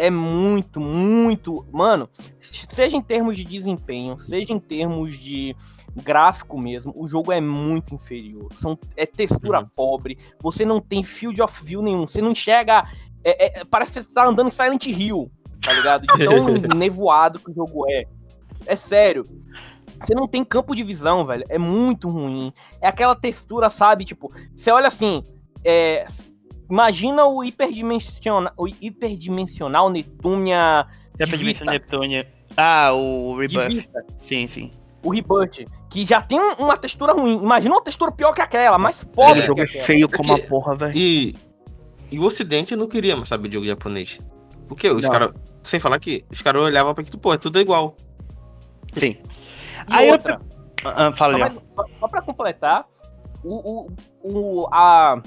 é 0.00 0.10
muito, 0.10 0.80
muito. 0.80 1.66
Mano, 1.70 2.08
seja 2.40 2.96
em 2.96 3.02
termos 3.02 3.36
de 3.36 3.44
desempenho, 3.44 4.18
seja 4.20 4.52
em 4.52 4.58
termos 4.58 5.18
de 5.18 5.54
gráfico 5.94 6.58
mesmo, 6.58 6.92
o 6.96 7.06
jogo 7.06 7.32
é 7.32 7.40
muito 7.40 7.94
inferior. 7.94 8.48
São, 8.54 8.78
é 8.96 9.04
textura 9.04 9.60
uhum. 9.60 9.68
pobre, 9.74 10.18
você 10.40 10.64
não 10.64 10.80
tem 10.80 11.02
field 11.02 11.42
of 11.42 11.64
view 11.64 11.82
nenhum, 11.82 12.06
você 12.08 12.22
não 12.22 12.30
enxerga. 12.30 12.84
É, 13.22 13.60
é, 13.60 13.64
parece 13.64 14.00
que 14.00 14.02
você 14.02 14.14
tá 14.14 14.26
andando 14.26 14.48
em 14.48 14.50
Silent 14.50 14.86
Hill, 14.86 15.30
tá 15.60 15.72
ligado? 15.72 16.02
De 16.02 16.24
tão 16.24 16.54
nevoado 16.74 17.38
que 17.38 17.50
o 17.50 17.54
jogo 17.54 17.84
é. 17.90 18.04
É 18.66 18.76
sério. 18.76 19.22
Você 20.00 20.14
não 20.14 20.26
tem 20.26 20.44
campo 20.44 20.74
de 20.74 20.82
visão, 20.82 21.26
velho. 21.26 21.44
É 21.48 21.58
muito 21.58 22.08
ruim. 22.08 22.52
É 22.80 22.88
aquela 22.88 23.14
textura, 23.14 23.68
sabe? 23.68 24.04
Tipo, 24.04 24.28
você 24.54 24.70
olha 24.70 24.88
assim. 24.88 25.22
É, 25.62 26.06
Imagina 26.70 27.26
o 27.26 27.42
hiperdimensional, 27.42 28.52
o 28.56 28.68
hiperdimensional 28.68 29.90
Neptunia. 29.90 30.86
Hiperdimensional 31.18 31.74
Neptunia. 31.74 32.32
Ah, 32.56 32.92
o 32.92 33.36
Rebirth. 33.36 33.88
Sim, 34.20 34.46
sim. 34.46 34.70
O 35.02 35.10
Rebirth, 35.10 35.64
que 35.90 36.06
já 36.06 36.22
tem 36.22 36.38
uma 36.58 36.76
textura 36.76 37.12
ruim. 37.12 37.34
Imagina 37.42 37.74
uma 37.74 37.82
textura 37.82 38.12
pior 38.12 38.32
que 38.32 38.40
aquela, 38.40 38.78
mais 38.78 39.02
pobre. 39.02 39.40
É, 39.40 39.46
jogo 39.46 39.62
é 39.62 39.66
feio 39.66 40.08
como 40.08 40.32
a 40.32 40.38
porra, 40.38 40.76
velho. 40.76 40.96
E, 40.96 41.34
e 42.10 42.18
o 42.18 42.24
Ocidente 42.24 42.76
não 42.76 42.86
queria 42.86 43.16
mais 43.16 43.28
saber 43.28 43.48
de 43.48 43.54
jogo 43.54 43.66
japonês. 43.66 44.18
Porque 44.68 44.88
os 44.88 45.08
caras. 45.08 45.32
Sem 45.64 45.80
falar 45.80 45.98
que 45.98 46.24
os 46.30 46.40
caras 46.40 46.62
olhavam 46.62 46.94
pra 46.94 47.02
aquilo, 47.02 47.18
pô, 47.18 47.34
é 47.34 47.38
tudo 47.38 47.58
igual. 47.58 47.96
Sim. 48.96 49.16
E 49.88 49.92
Aí 49.92 50.10
outra. 50.10 50.40
Eu... 50.84 50.90
Ah, 50.90 51.12
fala 51.12 51.36
só, 51.36 51.62
só, 51.76 51.84
só 52.00 52.08
pra 52.08 52.22
completar, 52.22 52.86
o, 53.44 53.86
o, 53.86 53.90
o, 54.22 54.68
a, 54.72 55.20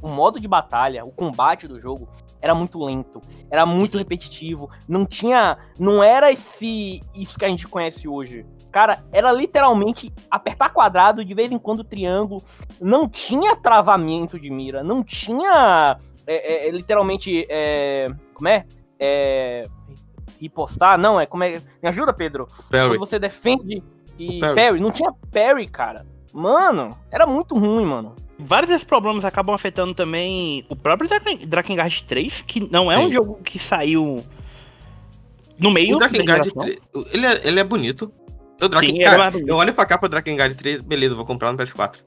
o 0.00 0.08
modo 0.08 0.38
de 0.38 0.46
batalha, 0.46 1.04
o 1.04 1.10
combate 1.10 1.66
do 1.66 1.80
jogo 1.80 2.08
era 2.40 2.54
muito 2.54 2.82
lento, 2.82 3.20
era 3.50 3.64
muito 3.64 3.98
repetitivo, 3.98 4.70
não 4.88 5.06
tinha, 5.06 5.58
não 5.78 6.02
era 6.02 6.30
esse 6.30 7.00
isso 7.14 7.38
que 7.38 7.44
a 7.44 7.48
gente 7.48 7.66
conhece 7.66 8.06
hoje. 8.06 8.46
Cara, 8.70 9.04
era 9.10 9.32
literalmente 9.32 10.12
apertar 10.30 10.70
quadrado, 10.70 11.24
de 11.24 11.34
vez 11.34 11.50
em 11.50 11.58
quando 11.58 11.82
triângulo, 11.82 12.42
não 12.80 13.08
tinha 13.08 13.56
travamento 13.56 14.38
de 14.38 14.50
mira, 14.50 14.84
não 14.84 15.02
tinha 15.02 15.96
é, 16.26 16.66
é, 16.66 16.68
é 16.68 16.70
literalmente 16.70 17.46
é, 17.48 18.06
como 18.34 18.48
é? 18.48 18.66
É 18.98 19.62
ripostar, 20.38 20.98
não, 20.98 21.18
é 21.18 21.26
como 21.26 21.44
é, 21.44 21.62
me 21.82 21.88
ajuda, 21.88 22.12
Pedro? 22.12 22.46
Parry. 22.70 22.90
Quando 22.90 22.98
você 22.98 23.18
defende 23.18 23.82
e 24.18 24.40
parry. 24.40 24.54
parry, 24.54 24.80
não 24.80 24.90
tinha 24.90 25.10
parry, 25.32 25.66
cara. 25.66 26.06
Mano, 26.36 26.90
era 27.10 27.26
muito 27.26 27.56
ruim, 27.58 27.86
mano. 27.86 28.14
Vários 28.38 28.68
desses 28.68 28.84
problemas 28.84 29.24
acabam 29.24 29.54
afetando 29.54 29.94
também 29.94 30.66
o 30.68 30.76
próprio 30.76 31.08
Drakengard 31.46 32.04
3, 32.04 32.42
que 32.42 32.60
não 32.70 32.92
é 32.92 32.98
Sim. 32.98 33.06
um 33.06 33.12
jogo 33.12 33.40
que 33.42 33.58
saiu 33.58 34.22
no 35.58 35.70
meio 35.70 35.96
O 35.96 35.98
Drakengard 35.98 36.50
geração. 36.50 36.76
3, 36.92 37.14
ele 37.14 37.26
é, 37.26 37.40
ele 37.42 37.60
é 37.60 37.64
bonito. 37.64 38.12
O 38.60 38.68
Draken, 38.68 38.90
Sim, 38.90 38.94
ele 38.96 39.04
é 39.04 39.10
cara, 39.10 39.30
bonito. 39.30 39.48
eu 39.48 39.56
olho 39.56 39.72
pra 39.72 39.86
capa 39.86 40.08
do 40.08 40.10
Drakengard 40.10 40.54
3, 40.54 40.82
beleza, 40.82 41.14
vou 41.14 41.24
comprar 41.24 41.50
no 41.52 41.58
PS4. 41.58 42.00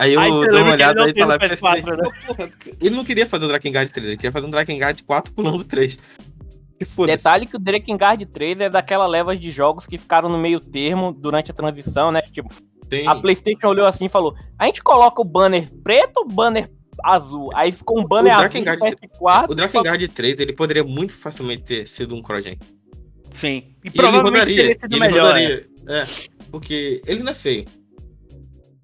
Aí 0.00 0.14
eu 0.14 0.20
você 0.20 0.48
dou 0.48 0.62
uma 0.62 0.72
olhada 0.72 1.08
e 1.08 1.14
falo, 1.16 1.32
PS4, 1.34 1.80
PS3. 1.80 1.96
né? 1.96 2.10
Porra, 2.26 2.50
ele 2.80 2.96
não 2.96 3.04
queria 3.04 3.24
fazer 3.24 3.44
o 3.44 3.48
Drakengard 3.48 3.92
3, 3.92 4.04
ele 4.04 4.16
queria 4.16 4.32
fazer 4.32 4.46
um 4.48 4.50
Drakengard 4.50 5.00
4 5.04 5.32
pulando 5.32 5.64
3. 5.64 5.96
Que 6.76 6.84
foda-se. 6.84 7.18
Detalhe 7.18 7.46
que 7.46 7.54
o 7.54 7.60
Drakengard 7.60 8.26
3 8.26 8.62
é 8.62 8.68
daquela 8.68 9.06
leva 9.06 9.36
de 9.36 9.48
jogos 9.52 9.86
que 9.86 9.96
ficaram 9.96 10.28
no 10.28 10.38
meio 10.38 10.58
termo 10.58 11.12
durante 11.12 11.52
a 11.52 11.54
transição, 11.54 12.10
né? 12.10 12.20
Tipo, 12.22 12.52
Tem- 12.92 13.08
a 13.08 13.14
PlayStation 13.14 13.68
olhou 13.68 13.86
assim 13.86 14.04
e 14.04 14.08
falou: 14.10 14.36
a 14.58 14.66
gente 14.66 14.82
coloca 14.82 15.20
o 15.22 15.24
banner 15.24 15.66
preto 15.82 16.18
ou 16.18 16.28
banner 16.28 16.70
azul? 17.02 17.48
Aí 17.54 17.72
ficou 17.72 17.98
um 17.98 18.04
banner 18.04 18.36
O 18.36 18.40
azul 18.42 18.60
no 18.60 18.66
PS4. 18.66 19.50
O 19.50 19.54
Drakengard 19.54 20.08
3, 20.08 20.38
ele 20.40 20.52
poderia 20.52 20.84
muito 20.84 21.16
facilmente 21.16 21.62
ter 21.62 21.88
sido 21.88 22.14
um 22.14 22.20
crossgen. 22.20 22.58
Sim. 23.32 23.48
E, 23.48 23.86
E 23.86 23.88
ele 23.88 23.90
provavelmente 23.96 24.40
rodaria, 24.40 24.56
teria 24.56 24.72
e 24.72 24.74
sido 24.74 24.92
ele 24.92 25.00
melhor. 25.00 25.24
rodaria. 25.24 25.66
É, 25.88 26.06
porque 26.50 27.00
ele 27.06 27.22
não 27.22 27.32
é 27.32 27.34
feio. 27.34 27.64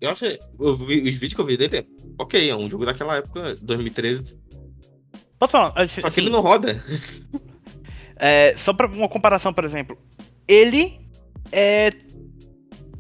Eu 0.01 0.11
acho, 0.11 0.25
eu 0.25 0.75
vi- 0.77 1.03
os 1.03 1.11
vídeos 1.11 1.35
que 1.35 1.41
eu 1.41 1.45
vi 1.45 1.57
dele, 1.59 1.77
é 1.79 1.85
ok, 2.19 2.49
é 2.49 2.57
um 2.57 2.71
jogo 2.71 2.87
daquela 2.87 3.17
época, 3.17 3.57
2013. 3.61 4.39
Posso 5.39 5.53
falar? 5.53 5.73
Só 5.89 6.01
que 6.01 6.07
assim, 6.07 6.21
ele 6.23 6.31
não 6.31 6.41
roda. 6.41 6.83
é, 8.17 8.55
só 8.57 8.73
pra 8.73 8.87
uma 8.87 9.09
comparação, 9.09 9.53
por 9.53 9.65
exemplo. 9.65 9.99
Ele 10.47 10.99
é 11.53 11.91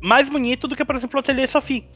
mais 0.02 0.28
bonito 0.28 0.68
do 0.68 0.76
que, 0.76 0.84
por 0.84 0.96
exemplo, 0.96 1.18
o 1.18 1.20
Atelier 1.20 1.48
Sophie. 1.48 1.88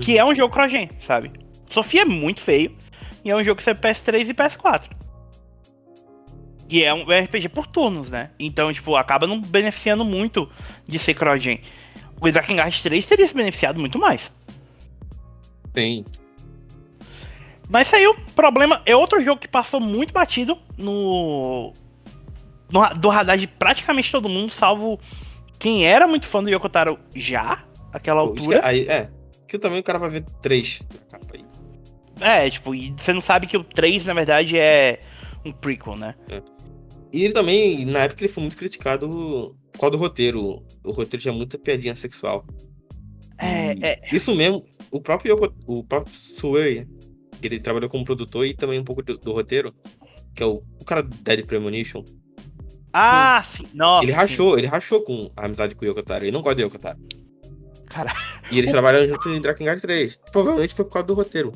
Que 0.00 0.18
é 0.18 0.24
um 0.24 0.34
jogo 0.34 0.52
cross-gen, 0.52 0.88
sabe? 1.00 1.32
Sophie 1.70 2.00
é 2.00 2.04
muito 2.04 2.40
feio. 2.40 2.76
E 3.24 3.30
é 3.30 3.36
um 3.36 3.42
jogo 3.42 3.56
que 3.56 3.64
serve 3.64 3.80
PS3 3.80 4.28
e 4.28 4.34
PS4. 4.34 4.90
E 6.68 6.82
é 6.82 6.92
um 6.92 7.02
RPG 7.02 7.48
por 7.48 7.66
turnos, 7.66 8.10
né? 8.10 8.30
Então, 8.38 8.72
tipo, 8.72 8.96
acaba 8.96 9.26
não 9.26 9.40
beneficiando 9.40 10.04
muito 10.04 10.50
de 10.84 10.98
ser 10.98 11.14
cross-gen. 11.14 11.60
O 12.20 12.30
Drakengard 12.30 12.82
3 12.82 13.06
teria 13.06 13.26
se 13.26 13.34
beneficiado 13.34 13.78
muito 13.78 13.98
mais. 13.98 14.32
Tem. 15.72 16.04
Mas 17.68 17.88
saiu, 17.88 18.14
problema. 18.34 18.80
É 18.86 18.94
outro 18.96 19.22
jogo 19.22 19.40
que 19.40 19.48
passou 19.48 19.80
muito 19.80 20.12
batido 20.12 20.58
no. 20.78 21.72
no 22.70 22.94
do 22.94 23.08
radar 23.08 23.36
de 23.36 23.46
praticamente 23.46 24.10
todo 24.10 24.28
mundo, 24.28 24.52
salvo 24.52 25.00
quem 25.58 25.86
era 25.86 26.06
muito 26.06 26.26
fã 26.26 26.42
do 26.42 26.50
Yokotaro 26.50 26.98
já, 27.14 27.64
aquela 27.92 28.22
Pô, 28.22 28.28
altura. 28.30 28.60
que- 28.60 28.66
aí, 28.66 28.86
é. 28.88 29.10
Que 29.48 29.58
também 29.58 29.78
o 29.78 29.82
cara 29.82 29.98
vai 29.98 30.10
ver 30.10 30.24
três 30.42 30.80
na 30.92 31.18
capa 31.18 31.36
aí. 31.36 31.44
É, 32.20 32.50
tipo, 32.50 32.74
e 32.74 32.94
você 32.98 33.12
não 33.12 33.20
sabe 33.20 33.46
que 33.46 33.56
o 33.56 33.62
3, 33.62 34.06
na 34.06 34.14
verdade, 34.14 34.58
é 34.58 34.98
um 35.44 35.52
prequel, 35.52 35.96
né? 35.96 36.14
E 37.12 37.24
ele 37.24 37.32
também, 37.32 37.84
na 37.86 38.00
época, 38.00 38.22
ele 38.22 38.32
foi 38.32 38.42
muito 38.42 38.56
criticado 38.56 39.56
por 39.72 39.78
causa 39.80 39.92
do 39.92 39.98
roteiro. 39.98 40.64
O 40.82 40.90
roteiro 40.90 41.22
tinha 41.22 41.32
muita 41.32 41.58
piadinha 41.58 41.94
sexual. 41.94 42.44
É, 43.38 43.76
é. 43.86 44.00
Isso 44.12 44.34
mesmo, 44.34 44.64
o 44.90 45.00
próprio 45.00 45.34
Yoko, 45.34 45.54
o 45.66 45.84
próprio 45.84 46.12
Sueri, 46.14 46.88
ele 47.42 47.60
trabalhou 47.60 47.88
como 47.88 48.04
produtor 48.04 48.46
e 48.46 48.54
também 48.54 48.80
um 48.80 48.84
pouco 48.84 49.02
do, 49.02 49.16
do 49.18 49.32
roteiro, 49.32 49.74
que 50.34 50.42
é 50.42 50.46
o, 50.46 50.62
o 50.80 50.84
cara 50.84 51.02
do 51.02 51.14
Dead 51.16 51.44
Premonition. 51.46 52.02
Ah, 52.92 53.42
sim. 53.44 53.66
Nossa. 53.74 54.04
ele 54.04 54.12
sim. 54.12 54.18
rachou, 54.18 54.58
ele 54.58 54.66
rachou 54.66 55.02
com 55.02 55.30
a 55.36 55.44
amizade 55.46 55.74
com 55.74 55.84
o 55.84 55.88
Yokotaro. 55.88 56.24
Ele 56.24 56.32
não 56.32 56.40
gosta 56.40 56.56
do 56.56 56.62
Yokotaro. 56.62 56.98
Cara, 57.88 58.12
E 58.50 58.58
eles 58.58 58.70
trabalharam 58.72 59.08
junto 59.08 59.28
em 59.28 59.40
Drakengard 59.40 59.80
3. 59.80 60.16
Provavelmente 60.32 60.74
foi 60.74 60.84
por 60.84 60.92
causa 60.92 61.06
do 61.06 61.14
roteiro. 61.14 61.52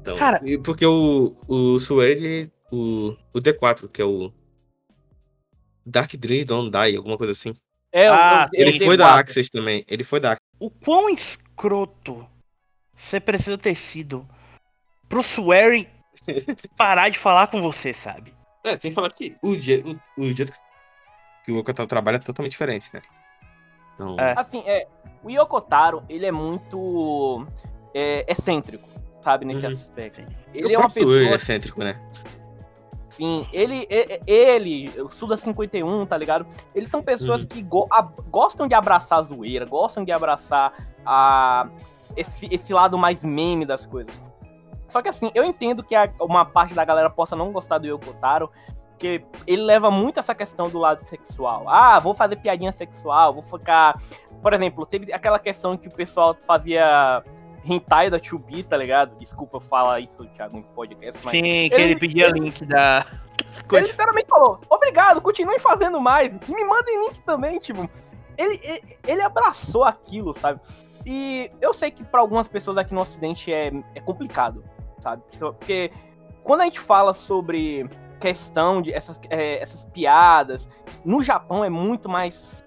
Então, 0.00 0.16
Cara- 0.16 0.40
e 0.44 0.58
porque 0.58 0.84
o, 0.86 1.36
o 1.46 1.78
Sueri, 1.78 2.50
o, 2.72 3.14
o 3.32 3.38
D4, 3.40 3.88
que 3.88 4.02
é 4.02 4.04
o 4.04 4.32
Dark 5.86 6.12
Dreams 6.16 6.44
Don't 6.46 6.70
Die, 6.70 6.96
alguma 6.96 7.16
coisa 7.18 7.32
assim. 7.32 7.54
É, 7.92 8.08
Ah, 8.08 8.48
eu- 8.52 8.66
Ele 8.68 8.78
eu- 8.82 8.86
foi 8.86 8.96
da 8.96 9.14
Axis 9.18 9.50
também. 9.50 9.84
Ele 9.88 10.02
foi 10.04 10.18
da 10.18 10.32
Axis. 10.32 10.46
o 10.58 10.70
quão 10.70 11.08
escroto 11.10 12.26
você 12.96 13.20
precisa 13.20 13.58
ter 13.58 13.74
sido 13.74 14.26
pro 15.08 15.22
Swearing 15.22 15.86
parar 16.76 17.08
de 17.10 17.18
falar 17.18 17.48
com 17.48 17.60
você, 17.60 17.92
sabe? 17.92 18.32
É, 18.64 18.76
sem 18.78 18.92
falar 18.92 19.10
que 19.12 19.36
o, 19.42 19.58
je, 19.58 19.82
o, 20.16 20.22
o 20.22 20.32
jeito 20.32 20.52
que 21.44 21.50
o 21.52 21.56
Yokotaro 21.58 21.88
trabalha 21.88 22.16
é 22.16 22.20
totalmente 22.20 22.52
diferente, 22.52 22.88
né? 22.94 23.00
Então, 23.94 24.16
É. 24.18 24.34
Assim, 24.38 24.62
é, 24.66 24.86
o 25.22 25.30
Yokotaro, 25.30 26.02
ele 26.08 26.24
é 26.26 26.32
muito 26.32 27.44
é, 27.94 28.24
excêntrico, 28.30 28.88
sabe, 29.20 29.44
nesse 29.44 29.62
Uhum. 29.66 29.72
aspecto. 29.72 30.20
Ele 30.54 30.72
é 30.74 30.78
uma 30.78 30.88
pessoa, 30.88 31.18
é 31.20 31.34
excêntrico, 31.34 31.82
né? 31.82 32.00
sim, 33.08 33.46
ele, 33.52 33.86
ele, 34.26 34.88
o 35.02 35.06
Suda 35.06 35.36
51, 35.36 36.06
tá 36.06 36.16
ligado? 36.16 36.46
Eles 36.74 36.88
são 36.88 37.02
pessoas 37.02 37.42
Uhum. 37.42 37.48
que 37.48 37.62
go- 37.62 37.86
a- 37.90 38.00
gostam 38.00 38.66
de 38.66 38.74
abraçar 38.74 39.18
a 39.18 39.22
zoeira, 39.22 39.66
gostam 39.66 40.02
de 40.02 40.10
abraçar 40.10 40.72
a, 41.04 41.68
esse, 42.16 42.48
esse 42.50 42.72
lado 42.72 42.96
mais 42.96 43.22
meme 43.22 43.66
das 43.66 43.84
coisas. 43.84 44.14
Só 44.92 45.00
que 45.02 45.08
assim, 45.08 45.30
eu 45.34 45.42
entendo 45.44 45.82
que 45.82 45.94
a- 45.94 46.10
uma 46.20 46.44
parte 46.44 46.74
da 46.74 46.84
galera 46.84 47.08
possa 47.10 47.34
não 47.34 47.50
gostar 47.50 47.78
do 47.78 47.86
Yokotaro, 47.86 48.50
porque 48.90 49.24
ele 49.46 49.62
leva 49.62 49.90
muito 49.90 50.20
essa 50.20 50.34
questão 50.34 50.68
do 50.68 50.78
lado 50.78 51.02
sexual. 51.02 51.64
Ah, 51.68 51.98
vou 51.98 52.14
fazer 52.14 52.36
piadinha 52.36 52.70
sexual, 52.72 53.32
vou 53.34 53.42
ficar. 53.42 53.96
Por 54.42 54.52
exemplo, 54.52 54.84
teve 54.86 55.12
aquela 55.12 55.38
questão 55.38 55.76
que 55.76 55.88
o 55.88 55.90
pessoal 55.90 56.36
fazia 56.46 57.22
hentai 57.64 58.10
da 58.10 58.18
2B, 58.20 58.64
tá 58.64 58.76
ligado? 58.76 59.16
Desculpa 59.18 59.60
falar 59.60 60.00
isso, 60.00 60.24
Thiago, 60.36 60.58
em 60.58 60.62
podcast, 60.62 61.20
mas. 61.24 61.30
Sim, 61.30 61.42
que 61.42 61.74
ele- 61.74 61.82
ele 61.84 61.96
pedia 61.98 62.28
link 62.28 62.64
da. 62.64 63.04
Ele 63.42 63.64
coisas. 63.68 63.90
literalmente 63.90 64.28
falou: 64.28 64.60
obrigado, 64.70 65.20
continuem 65.20 65.58
fazendo 65.58 66.00
mais. 66.00 66.34
E 66.34 66.54
me 66.54 66.64
mandem 66.64 67.06
link 67.08 67.20
também, 67.22 67.58
tipo. 67.58 67.88
Ele, 68.38 68.58
ele, 68.62 68.82
ele 69.08 69.22
abraçou 69.22 69.84
aquilo, 69.84 70.32
sabe? 70.32 70.60
E 71.04 71.50
eu 71.60 71.72
sei 71.74 71.90
que 71.90 72.04
pra 72.04 72.20
algumas 72.20 72.46
pessoas 72.46 72.76
aqui 72.78 72.94
no 72.94 73.00
Ocidente 73.00 73.52
é, 73.52 73.72
é 73.94 74.00
complicado, 74.00 74.64
sabe? 75.02 75.22
Porque 75.38 75.90
quando 76.42 76.60
a 76.62 76.64
gente 76.64 76.80
fala 76.80 77.12
sobre 77.12 77.88
questão 78.20 78.80
de 78.80 78.92
essas, 78.92 79.20
é, 79.30 79.60
essas 79.60 79.84
piadas, 79.86 80.68
no 81.04 81.20
Japão 81.22 81.64
é 81.64 81.68
muito 81.70 82.08
mais, 82.08 82.62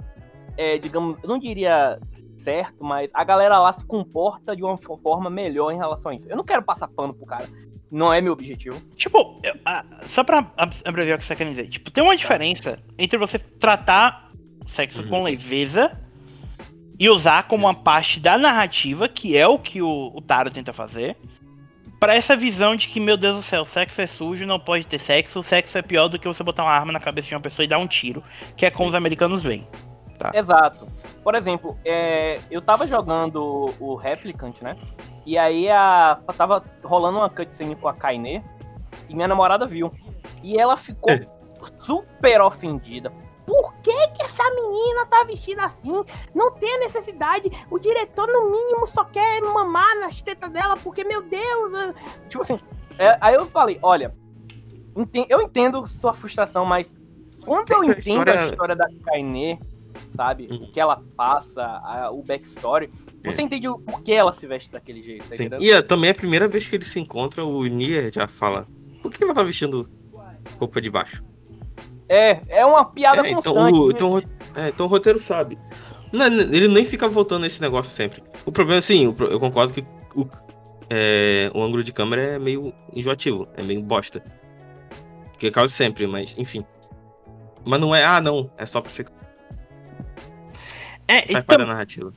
é, 0.58 0.78
digamos, 0.78 1.18
eu 1.24 1.30
não 1.30 1.40
diria 1.40 2.00
certo, 2.38 2.84
mas 2.84 3.10
a 3.14 3.24
galera 3.24 3.58
lá 3.60 3.72
se 3.74 3.84
comporta 3.86 4.56
de 4.56 4.64
uma 4.64 4.78
forma 4.78 5.30
melhor 5.30 5.72
em 5.72 5.78
relação 5.78 6.12
a 6.12 6.16
isso. 6.16 6.28
Eu 6.30 6.36
não 6.38 6.44
quero 6.44 6.62
passar 6.62 6.88
pano 6.90 7.14
pro 7.14 7.26
cara. 7.26 7.50
Não 7.90 8.12
é 8.12 8.20
meu 8.20 8.34
objetivo. 8.34 8.82
Tipo, 8.96 9.40
eu- 9.44 9.56
ah, 9.66 9.86
só 10.08 10.24
pra 10.24 10.40
ab- 10.58 10.74
abreviar 10.84 11.16
o 11.16 11.20
que 11.20 11.26
você 11.26 11.36
quer 11.36 11.46
dizer. 11.46 11.68
Tipo, 11.70 11.90
tem 11.90 12.04
uma 12.04 12.18
diferença 12.18 12.78
entre 12.98 13.18
você 13.18 13.40
tratar 13.40 14.32
sexo 14.68 15.02
Uhum. 15.04 15.10
com 15.10 15.24
leveza 15.24 15.98
e 17.00 17.10
usar 17.10 17.48
como 17.48 17.66
uma 17.68 17.74
parte 17.74 18.20
da 18.20 18.38
narrativa, 18.38 19.08
que 19.08 19.38
é 19.38 19.48
o 19.48 19.58
que 19.58 19.82
o, 19.82 20.12
o 20.14 20.22
Taro 20.22 20.50
tenta 20.52 20.74
fazer, 20.74 21.16
pra 22.00 22.16
essa 22.16 22.36
visão 22.36 22.76
de 22.76 22.88
que, 22.88 23.00
meu 23.00 23.18
Deus 23.18 23.38
do 23.38 23.42
céu, 23.42 23.66
sexo 23.66 24.02
é 24.02 24.08
sujo, 24.08 24.46
não 24.46 24.60
pode 24.60 24.88
ter 24.88 25.00
sexo, 25.00 25.42
sexo 25.42 25.78
é 25.78 25.82
pior 25.82 26.08
do 26.08 26.20
que 26.20 26.28
você 26.28 26.44
botar 26.44 26.64
uma 26.64 26.72
arma 26.72 26.92
na 26.92 27.00
cabeça 27.00 27.28
de 27.28 27.36
uma 27.36 27.42
pessoa 27.42 27.64
e 27.64 27.68
dar 27.68 27.78
um 27.78 27.88
tiro, 27.88 28.24
que 28.56 28.66
é 28.66 28.72
como 28.72 28.90
os 28.90 28.96
americanos 28.96 29.42
veem. 29.42 29.68
Exato. 30.34 30.88
Por 31.24 31.36
exemplo, 31.36 31.78
é, 31.84 32.40
eu 32.50 32.62
tava 32.62 32.88
jogando 32.88 33.74
o 33.80 33.96
Replicant, 33.96 34.62
né? 34.62 34.76
E 35.26 35.38
aí 35.38 35.70
a, 35.70 36.20
tava 36.38 36.64
rolando 36.84 37.18
uma 37.18 37.30
cutscene 37.30 37.76
com 37.76 37.88
a 37.88 37.94
Kainé 37.94 38.44
e 39.10 39.16
minha 39.16 39.28
namorada 39.28 39.66
viu. 39.66 39.92
E 40.44 40.58
ela 40.58 40.78
ficou 40.78 41.12
super 41.80 42.42
ofendida. 42.42 43.12
Por 43.46 43.74
que, 43.84 43.92
que 44.10 44.24
essa 44.24 44.44
menina 44.56 45.06
tá 45.06 45.24
vestida 45.24 45.64
assim? 45.66 46.04
Não 46.34 46.52
tem 46.52 46.76
a 46.76 46.80
necessidade. 46.80 47.50
O 47.70 47.78
diretor, 47.78 48.28
no 48.28 48.52
mínimo, 48.52 48.88
só 48.88 49.04
quer 49.06 49.42
mamar 49.42 50.00
nas 50.00 50.22
tetas 50.22 50.52
dela, 50.52 50.76
porque, 50.78 51.04
meu 51.04 51.22
Deus. 51.22 51.74
é-" 51.74 51.94
Tipo 52.28 52.42
assim. 52.42 52.60
é, 52.98 53.18
aí 53.22 53.36
eu 53.36 53.46
falei: 53.46 53.78
olha, 53.82 54.16
eu 55.30 55.42
entendo 55.42 55.86
sua 55.88 56.14
frustração, 56.14 56.66
mas 56.66 56.94
quando 57.46 57.72
eu 57.72 57.84
entendo 57.84 58.00
história- 58.00 58.40
a 58.42 58.46
história 58.46 58.76
da 58.76 58.88
Kainé, 59.06 59.60
sabe? 60.10 60.48
Uhum. 60.50 60.64
O 60.66 60.72
que 60.72 60.80
ela 60.80 61.04
passa, 61.16 61.64
a- 61.64 62.10
o 62.12 62.24
backstory, 62.24 62.90
É. 63.24 63.32
você 63.32 63.42
entende 63.42 63.68
o 63.68 63.78
porquê 63.78 64.14
ela 64.14 64.34
se 64.34 64.48
veste 64.48 64.72
daquele 64.72 65.04
jeito, 65.04 65.28
tá 65.30 65.36
Sim. 65.36 65.44
entendendo? 65.44 65.64
E 65.64 65.72
é, 65.72 65.82
também 65.82 66.08
é 66.08 66.12
a 66.12 66.16
primeira 66.16 66.48
vez 66.48 66.68
que 66.68 66.76
eles 66.76 66.88
se 66.88 67.00
encontram, 67.00 67.50
o 67.52 67.66
Nier 67.68 68.12
já 68.12 68.28
fala. 68.28 68.68
Por 69.02 69.12
que 69.12 69.24
ela 69.24 69.34
tá 69.36 69.44
vestindo 69.44 69.90
roupa 70.58 70.82
de 70.82 70.90
baixo? 70.90 71.24
É, 72.08 72.40
é 72.48 72.66
uma 72.66 72.86
piada 72.86 73.26
É, 73.26 73.32
então, 73.32 73.54
constante. 73.54 73.80
o, 73.80 73.92
então, 73.92 74.10
o 74.10 74.20
ro- 74.20 74.24
é, 74.56 74.68
então 74.70 74.86
o 74.86 74.90
roteiro 74.90 75.20
sabe. 75.20 75.58
Não, 76.12 76.26
ele 76.28 76.68
nem 76.68 76.86
fica 76.86 77.08
voltando 77.08 77.42
nesse 77.42 77.62
negócio 77.62 77.92
sempre. 77.94 78.24
O 78.46 78.52
problema, 78.52 78.80
assim, 78.80 79.06
eu 79.06 79.40
concordo 79.40 79.74
que 79.74 79.84
o, 80.16 80.28
é, 80.90 81.50
o 81.54 81.62
ângulo 81.62 81.84
de 81.84 81.92
câmera 81.92 82.22
é 82.22 82.40
meio 82.40 82.74
enjoativo, 82.94 83.48
é 83.58 83.64
meio 83.64 83.82
bosta. 83.82 84.24
Que 85.38 85.50
causa 85.52 85.74
sempre, 85.74 86.06
mas 86.08 86.36
enfim. 86.38 86.64
Mas 87.66 87.80
não 87.80 87.94
é, 87.96 88.06
ah, 88.06 88.22
não, 88.22 88.50
é 88.58 88.66
só 88.66 88.80
pra 88.80 88.90
ser 88.92 89.08
É, 91.08 91.22
parte 91.34 91.46
tam- 91.48 91.58
da 91.58 91.66
narrativa. 91.66 92.14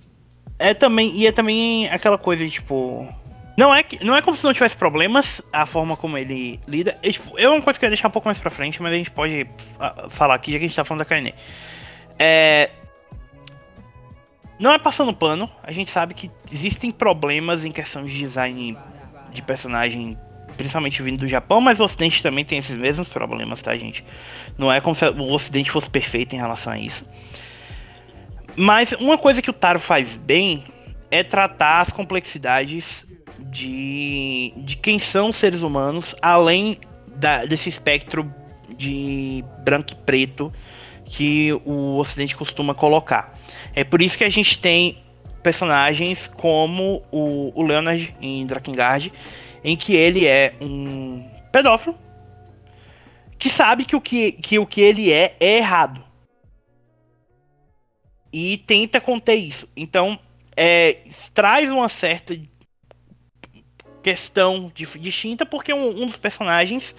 é 0.59 0.74
também, 0.74 1.14
e 1.16 1.26
é 1.26 1.32
também 1.32 1.89
aquela 1.89 2.18
coisa, 2.18 2.45
de, 2.45 2.51
tipo. 2.51 3.09
Não 3.59 3.74
é, 3.74 3.82
que, 3.82 4.04
não 4.04 4.14
é 4.14 4.22
como 4.22 4.36
se 4.36 4.44
não 4.44 4.54
tivesse 4.54 4.76
problemas 4.76 5.42
a 5.52 5.66
forma 5.66 5.96
como 5.96 6.16
ele 6.16 6.61
lida. 6.68 6.96
É, 7.02 7.11
tipo, 7.11 7.36
eu 7.36 7.52
uma 7.52 7.61
coisa 7.61 7.76
que 7.76 7.84
eu 7.84 7.88
ia 7.88 7.90
deixar 7.90 8.06
um 8.06 8.11
pouco 8.12 8.28
mais 8.28 8.38
pra 8.38 8.52
frente, 8.52 8.80
mas 8.80 8.92
a 8.92 8.96
gente 8.96 9.11
pode 9.11 9.42
uh, 9.42 10.09
falar 10.09 10.36
aqui, 10.36 10.52
já 10.52 10.59
que 10.61 10.64
a 10.64 10.68
gente 10.68 10.76
tá 10.76 10.84
falando 10.84 11.00
da 11.00 11.04
Kainé. 11.04 11.32
É. 12.16 12.70
Não 14.61 14.72
é 14.72 14.78
passando 14.78 15.12
pano, 15.12 15.50
a 15.61 15.72
gente 15.72 15.90
sabe 15.90 16.14
que 16.14 16.30
existem 16.52 16.92
problemas 16.92 17.64
em 17.64 17.72
questão 17.72 18.04
de 18.04 18.16
design 18.16 18.78
de 19.32 19.42
personagem, 19.42 20.16
principalmente 20.56 21.02
vindo 21.02 21.18
do 21.18 21.26
Japão, 21.26 21.61
mas 21.61 21.80
o 21.80 21.82
Ocidente 21.82 22.22
também 22.22 22.44
tem 22.44 22.59
esses 22.59 22.76
mesmos 22.76 23.09
problemas, 23.09 23.61
tá, 23.61 23.76
gente? 23.76 24.04
Não 24.56 24.72
é 24.72 24.80
como 24.80 24.94
se 24.94 25.04
o 25.04 25.32
Ocidente 25.32 25.68
fosse 25.68 25.90
perfeito 25.90 26.32
em 26.32 26.38
relação 26.38 26.72
a 26.72 26.78
isso. 26.78 27.04
Mas 28.56 28.92
uma 28.92 29.18
coisa 29.18 29.42
que 29.42 29.50
o 29.50 29.52
Taro 29.52 29.80
faz 29.80 30.16
bem 30.16 30.62
é 31.11 31.24
tratar 31.24 31.80
as 31.80 31.90
complexidades 31.90 33.07
de, 33.39 34.53
de 34.57 34.76
quem 34.76 34.99
são 34.99 35.32
seres 35.32 35.62
humanos, 35.62 36.14
além 36.20 36.78
da, 37.16 37.45
desse 37.45 37.68
espectro 37.68 38.32
de 38.76 39.45
branco 39.64 39.93
e 39.93 39.95
preto 39.95 40.53
que 41.05 41.53
o 41.64 41.97
Ocidente 41.97 42.36
costuma 42.36 42.74
colocar. 42.74 43.34
É 43.74 43.82
por 43.84 44.03
isso 44.03 44.18
que 44.18 44.24
a 44.24 44.30
gente 44.30 44.59
tem 44.59 45.03
personagens 45.43 46.28
como 46.28 47.03
o, 47.11 47.53
o 47.55 47.62
Leonard 47.62 48.14
em 48.20 48.45
Drakengard, 48.45 49.12
em 49.64 49.76
que 49.76 49.95
ele 49.95 50.26
é 50.26 50.55
um 50.61 51.26
pedófilo 51.51 51.97
que 53.39 53.49
sabe 53.49 53.84
que 53.84 53.95
o 53.95 54.01
que, 54.01 54.32
que, 54.32 54.59
o 54.59 54.66
que 54.66 54.80
ele 54.80 55.12
é 55.12 55.36
é 55.39 55.59
errado. 55.59 56.05
E 58.32 58.59
tenta 58.59 59.01
conter 59.01 59.36
isso. 59.36 59.66
Então, 59.76 60.18
é, 60.57 60.99
traz 61.32 61.70
uma 61.70 61.89
certa 61.89 62.36
questão 64.09 64.72
distinta, 64.74 65.44
porque 65.44 65.70
um, 65.70 66.02
um, 66.02 66.06
dos 66.06 66.16
personagens 66.16 66.94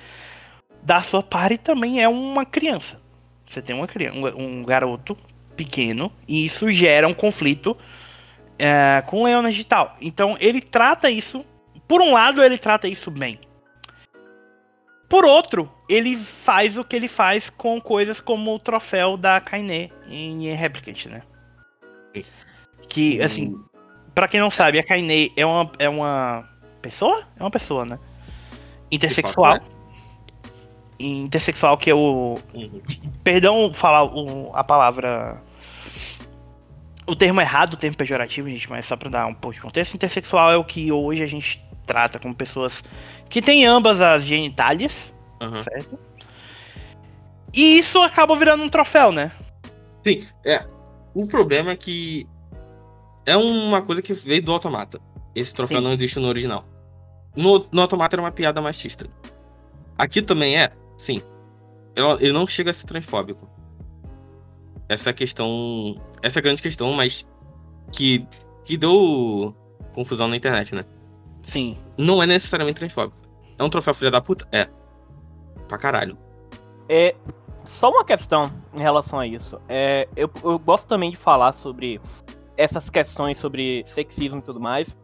da 0.83 1.01
sua 1.01 1.23
party 1.23 1.57
também 1.57 2.03
é 2.03 2.07
uma 2.07 2.45
criança. 2.45 3.01
Você 3.47 3.63
tem 3.63 3.75
uma 3.75 3.87
criança, 3.87 4.15
um, 4.15 4.59
um 4.59 4.63
garoto 4.63 5.17
pequeno, 5.55 6.11
e 6.27 6.45
isso 6.45 6.69
gera 6.69 7.07
um 7.07 7.13
conflito 7.13 7.75
é, 8.59 9.03
com 9.07 9.21
o 9.21 9.23
Leonard 9.23 9.59
e 9.59 9.63
tal. 9.63 9.95
Então 9.99 10.37
ele 10.39 10.61
trata 10.61 11.09
isso. 11.09 11.43
Por 11.87 11.99
um 11.99 12.13
lado, 12.13 12.43
ele 12.43 12.59
trata 12.59 12.87
isso 12.87 13.09
bem. 13.09 13.39
Por 15.09 15.25
outro, 15.25 15.67
ele 15.89 16.15
faz 16.15 16.77
o 16.77 16.83
que 16.83 16.95
ele 16.95 17.07
faz 17.07 17.49
com 17.49 17.81
coisas 17.81 18.21
como 18.21 18.53
o 18.53 18.59
troféu 18.59 19.17
da 19.17 19.41
Kainé 19.41 19.89
em 20.07 20.53
Replicant, 20.53 21.07
né? 21.07 21.23
Que, 22.87 23.19
assim, 23.19 23.55
para 24.13 24.27
quem 24.27 24.39
não 24.39 24.51
sabe, 24.51 24.77
a 24.77 24.83
Kainé 24.83 25.29
é 25.35 25.43
uma, 25.43 25.71
é 25.79 25.89
uma 25.89 26.47
pessoa? 26.79 27.23
É 27.37 27.43
uma 27.43 27.51
pessoa, 27.51 27.85
né? 27.85 27.99
Intersexual. 28.91 29.55
Né? 29.55 29.61
Intersexual 30.99 31.77
que 31.77 31.89
é 31.89 31.95
o. 31.95 32.39
Uhum. 32.53 32.81
Perdão 33.23 33.71
falar 33.73 34.03
o, 34.03 34.51
a 34.53 34.63
palavra. 34.63 35.41
O 37.07 37.15
termo 37.15 37.41
errado, 37.41 37.73
o 37.73 37.77
termo 37.77 37.97
pejorativo, 37.97 38.47
gente, 38.49 38.69
mas 38.69 38.85
só 38.85 38.95
pra 38.95 39.09
dar 39.09 39.25
um 39.25 39.33
pouco 39.33 39.55
de 39.55 39.61
contexto. 39.61 39.95
Intersexual 39.95 40.51
é 40.51 40.57
o 40.57 40.63
que 40.63 40.91
hoje 40.91 41.23
a 41.23 41.27
gente 41.27 41.63
trata 41.85 42.19
como 42.19 42.35
pessoas 42.35 42.83
que 43.29 43.41
têm 43.41 43.65
ambas 43.65 43.99
as 43.99 44.23
genitálias, 44.23 45.13
uhum. 45.41 45.63
certo? 45.63 45.99
E 47.53 47.79
isso 47.79 47.99
acaba 48.01 48.35
virando 48.35 48.63
um 48.63 48.69
troféu, 48.69 49.11
né? 49.11 49.31
Sim, 50.05 50.23
é. 50.45 50.65
O 51.15 51.27
problema 51.27 51.71
é 51.71 51.75
que 51.75 52.27
é 53.25 53.35
uma 53.35 53.81
coisa 53.81 54.01
que 54.01 54.13
veio 54.13 54.41
do 54.41 54.51
automata. 54.51 54.99
Esse 55.39 55.53
troféu 55.53 55.77
Sim. 55.77 55.83
não 55.83 55.93
existe 55.93 56.19
no 56.19 56.27
original. 56.27 56.65
No, 57.35 57.65
no 57.71 57.81
automata 57.81 58.15
era 58.15 58.21
uma 58.21 58.31
piada 58.31 58.61
machista. 58.61 59.07
Aqui 59.97 60.21
também 60.21 60.57
é, 60.57 60.71
sim. 60.97 61.21
Ele 62.19 62.33
não 62.33 62.45
chega 62.45 62.71
a 62.71 62.73
ser 62.73 62.85
transfóbico. 62.85 63.49
Essa 64.87 65.09
é 65.09 65.11
a 65.11 65.13
questão. 65.13 65.95
Essa 66.21 66.39
é 66.39 66.41
a 66.41 66.43
grande 66.43 66.61
questão, 66.61 66.91
mas 66.93 67.25
que, 67.91 68.25
que 68.65 68.75
deu 68.75 69.55
confusão 69.93 70.27
na 70.27 70.35
internet, 70.35 70.75
né? 70.75 70.83
Sim. 71.43 71.77
Não 71.97 72.21
é 72.21 72.25
necessariamente 72.25 72.79
transfóbico. 72.79 73.17
É 73.57 73.63
um 73.63 73.69
troféu 73.69 73.93
filha 73.93 74.11
da 74.11 74.19
puta? 74.19 74.47
É. 74.51 74.67
Pra 75.67 75.77
caralho. 75.77 76.17
É. 76.87 77.15
Só 77.65 77.89
uma 77.89 78.03
questão 78.03 78.51
em 78.73 78.79
relação 78.79 79.19
a 79.19 79.27
isso. 79.27 79.61
É, 79.69 80.07
eu, 80.15 80.29
eu 80.43 80.57
gosto 80.57 80.87
também 80.87 81.11
de 81.11 81.17
falar 81.17 81.51
sobre 81.51 82.01
essas 82.57 82.89
questões 82.89 83.37
sobre 83.37 83.83
sexismo 83.85 84.39
e 84.39 84.41
tudo 84.41 84.59
mais. 84.59 84.95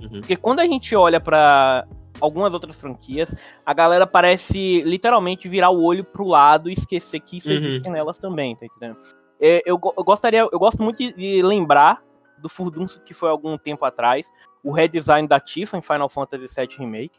Uhum. 0.00 0.20
Porque 0.20 0.36
quando 0.36 0.60
a 0.60 0.66
gente 0.66 0.94
olha 0.94 1.20
para 1.20 1.86
algumas 2.20 2.52
outras 2.52 2.78
franquias, 2.78 3.34
a 3.64 3.72
galera 3.72 4.06
parece 4.06 4.82
literalmente 4.82 5.48
virar 5.48 5.70
o 5.70 5.82
olho 5.82 6.04
pro 6.04 6.26
lado 6.26 6.68
e 6.68 6.72
esquecer 6.72 7.20
que 7.20 7.38
isso 7.38 7.48
uhum. 7.48 7.56
existe 7.56 7.88
nelas 7.88 8.18
também, 8.18 8.54
tá 8.56 8.66
entendendo? 8.66 8.98
É, 9.40 9.62
eu, 9.64 9.80
eu, 9.96 10.04
gostaria, 10.04 10.46
eu 10.52 10.58
gosto 10.58 10.82
muito 10.82 10.98
de 10.98 11.42
lembrar 11.42 12.02
do 12.38 12.48
furdunço 12.48 13.00
que 13.00 13.14
foi 13.14 13.30
algum 13.30 13.56
tempo 13.56 13.84
atrás, 13.84 14.30
o 14.62 14.72
redesign 14.72 15.26
da 15.26 15.40
Tifa 15.40 15.78
em 15.78 15.82
Final 15.82 16.08
Fantasy 16.08 16.46
VII 16.54 16.76
Remake. 16.78 17.18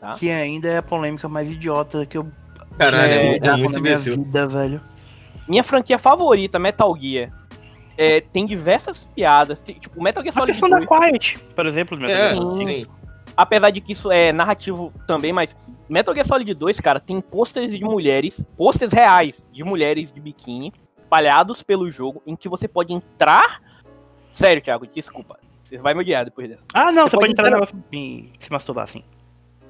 Tá? 0.00 0.12
Que 0.12 0.30
ainda 0.30 0.68
é 0.68 0.78
a 0.78 0.82
polêmica 0.82 1.28
mais 1.28 1.50
idiota 1.50 2.04
que 2.04 2.18
eu 2.18 2.30
Caralho, 2.78 3.12
é, 3.12 3.36
é 3.36 3.56
muito 3.56 3.80
minha 3.80 3.96
vida, 3.96 4.48
velho. 4.48 4.80
Minha 5.48 5.62
franquia 5.62 5.98
favorita, 5.98 6.58
Metal 6.58 6.96
Gear, 6.96 7.30
é, 8.02 8.20
tem 8.20 8.44
diversas 8.44 9.04
piadas. 9.14 9.62
Tem, 9.62 9.76
tipo, 9.78 10.02
Metal 10.02 10.22
Gear 10.22 10.32
Solid 10.32 10.50
A 10.50 10.52
questão 10.52 10.68
2, 10.68 10.88
da 10.88 10.98
Quiet, 10.98 11.38
por 11.54 11.66
exemplo. 11.66 11.96
Metal 11.96 12.16
é, 12.16 12.32
Gear. 12.32 12.56
Sim. 12.56 12.86
Apesar 13.36 13.70
de 13.70 13.80
que 13.80 13.92
isso 13.92 14.10
é 14.10 14.32
narrativo 14.32 14.92
também, 15.06 15.32
mas 15.32 15.56
Metal 15.88 16.12
Gear 16.12 16.26
Solid 16.26 16.52
2, 16.52 16.80
cara, 16.80 16.98
tem 16.98 17.20
posters 17.20 17.70
de 17.72 17.84
mulheres, 17.84 18.44
posters 18.56 18.92
reais 18.92 19.46
de 19.52 19.62
mulheres 19.62 20.10
de 20.10 20.20
biquíni, 20.20 20.72
espalhados 20.98 21.62
pelo 21.62 21.88
jogo, 21.90 22.20
em 22.26 22.34
que 22.34 22.48
você 22.48 22.66
pode 22.66 22.92
entrar. 22.92 23.62
Sério, 24.30 24.60
Thiago, 24.60 24.86
desculpa. 24.86 25.38
Você 25.62 25.78
vai 25.78 25.94
me 25.94 26.00
odiar 26.00 26.24
depois 26.24 26.48
dessa. 26.48 26.62
Ah, 26.74 26.90
não, 26.90 27.04
você, 27.04 27.10
você 27.10 27.16
pode, 27.16 27.34
pode 27.34 27.48
entrar, 27.48 27.62
entrar... 27.62 27.78
e 27.92 28.32
se 28.38 28.50
masturbar, 28.50 28.88
sim. 28.88 29.04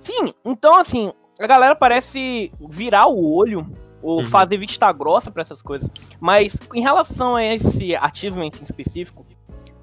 Sim, 0.01 0.33
então 0.45 0.75
assim, 0.75 1.13
a 1.39 1.47
galera 1.47 1.77
parece 1.77 2.51
virar 2.69 3.07
o 3.07 3.37
olho 3.37 3.67
ou 4.03 4.21
uhum. 4.21 4.27
fazer 4.27 4.59
vista 4.59 4.91
grossa 4.93 5.31
para 5.31 5.43
essas 5.43 5.63
coisas. 5.63 5.89
Mas 6.21 6.59
em 6.75 6.81
relação 6.81 7.37
a 7.37 7.45
esse 7.45 7.95
achievement 7.95 8.51
em 8.61 8.65
específico, 8.65 9.25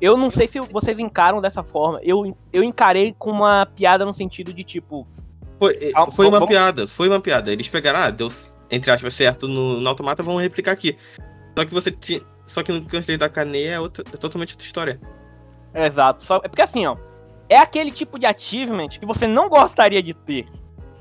eu 0.02 0.16
não 0.16 0.32
sei 0.32 0.48
se 0.48 0.60
vocês 0.60 1.00
encaram 1.00 1.42
dessa 1.42 1.64
forma. 1.64 2.00
Eu, 2.04 2.36
eu 2.54 2.64
encarei 2.64 3.14
com 3.18 3.32
uma 3.32 3.66
piada 3.66 4.06
no 4.06 4.14
sentido 4.14 4.54
de 4.54 4.64
tipo. 4.64 5.08
Foi, 5.58 5.78
eh, 5.82 5.92
foi 6.12 6.28
uma 6.28 6.40
vamos... 6.40 6.54
piada, 6.54 6.88
foi 6.88 7.08
uma 7.10 7.20
piada. 7.20 7.52
Eles 7.52 7.68
pegaram, 7.68 8.00
ah, 8.00 8.10
deu, 8.10 8.30
entre 8.72 8.92
aspas, 8.92 9.14
certo 9.14 9.48
no, 9.48 9.80
no 9.82 9.90
automata, 9.90 10.24
vamos 10.24 10.42
replicar 10.42 10.72
aqui. 10.72 10.96
Só 11.58 11.66
que 11.66 11.74
você 11.74 11.92
tinha. 11.92 12.22
Só 12.48 12.64
que 12.64 12.72
no 12.72 12.82
Câncer 12.84 13.18
da 13.18 13.30
Caneia 13.30 13.74
é, 13.74 13.80
outra, 13.80 14.04
é 14.12 14.18
totalmente 14.18 14.54
outra 14.54 14.66
história. 14.66 15.00
Exato. 15.74 16.24
Só, 16.24 16.38
é 16.38 16.48
porque 16.48 16.62
assim, 16.62 16.86
ó. 16.86 16.98
É 17.48 17.58
aquele 17.58 17.92
tipo 17.92 18.20
de 18.20 18.28
achievement 18.28 18.90
que 18.90 19.06
você 19.06 19.28
não 19.28 19.50
gostaria 19.50 20.02
de 20.04 20.14
ter. 20.14 20.48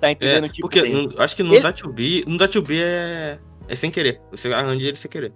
Tá 0.00 0.10
entendendo? 0.10 0.44
É, 0.44 0.48
tipo, 0.48 0.68
porque 0.68 0.82
no, 0.82 1.20
acho 1.20 1.34
que 1.34 1.42
no 1.42 1.54
ele... 1.54 1.62
Da2B, 1.62 2.24
no 2.26 2.38
Da2B 2.38 2.80
é, 2.80 3.38
é 3.66 3.76
sem 3.76 3.90
querer. 3.90 4.20
Você 4.30 4.52
arranja 4.52 4.86
ele 4.86 4.96
sem 4.96 5.10
querer. 5.10 5.32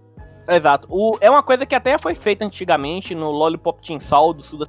Exato. 0.48 0.86
O, 0.90 1.16
é 1.20 1.30
uma 1.30 1.42
coisa 1.42 1.66
que 1.66 1.74
até 1.74 1.98
foi 1.98 2.14
feita 2.14 2.44
antigamente 2.44 3.14
no 3.14 3.30
Lollipop 3.30 3.84
Chainsaw 3.86 4.32
do 4.32 4.42
Suda 4.42 4.66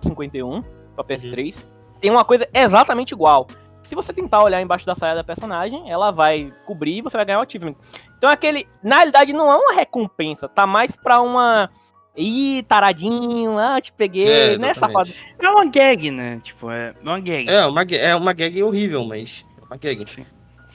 51 0.00 0.62
pra 0.94 1.04
PS3. 1.04 1.56
Uhum. 1.56 1.68
Tem 2.00 2.10
uma 2.10 2.24
coisa 2.24 2.48
exatamente 2.52 3.12
igual. 3.12 3.46
Se 3.82 3.94
você 3.94 4.12
tentar 4.12 4.42
olhar 4.42 4.60
embaixo 4.60 4.86
da 4.86 4.94
saia 4.94 5.14
da 5.14 5.24
personagem, 5.24 5.90
ela 5.90 6.10
vai 6.10 6.52
cobrir 6.64 6.98
e 6.98 7.02
você 7.02 7.16
vai 7.16 7.26
ganhar 7.26 7.40
o 7.40 7.42
achievement. 7.42 7.74
Então 8.16 8.30
aquele, 8.30 8.66
na 8.82 8.96
realidade, 8.96 9.32
não 9.32 9.50
é 9.50 9.56
uma 9.56 9.74
recompensa, 9.74 10.48
tá 10.48 10.66
mais 10.66 10.94
pra 10.96 11.20
uma 11.20 11.68
Ih, 12.16 12.64
taradinho, 12.68 13.56
ah, 13.58 13.80
te 13.80 13.92
peguei, 13.92 14.54
é, 14.54 14.58
né, 14.58 14.74
safado? 14.74 15.10
É 15.38 15.48
uma 15.48 15.64
gag, 15.66 16.10
né? 16.10 16.40
Tipo, 16.42 16.70
é 16.70 16.94
uma 17.02 17.20
gag. 17.20 17.48
É 17.48 17.66
uma, 17.66 17.82
é 17.82 18.16
uma 18.16 18.32
gag 18.32 18.62
horrível, 18.62 19.04
mas 19.04 19.46
é 19.60 19.64
uma 19.64 19.76
gag. 19.76 20.10
Sim. 20.10 20.26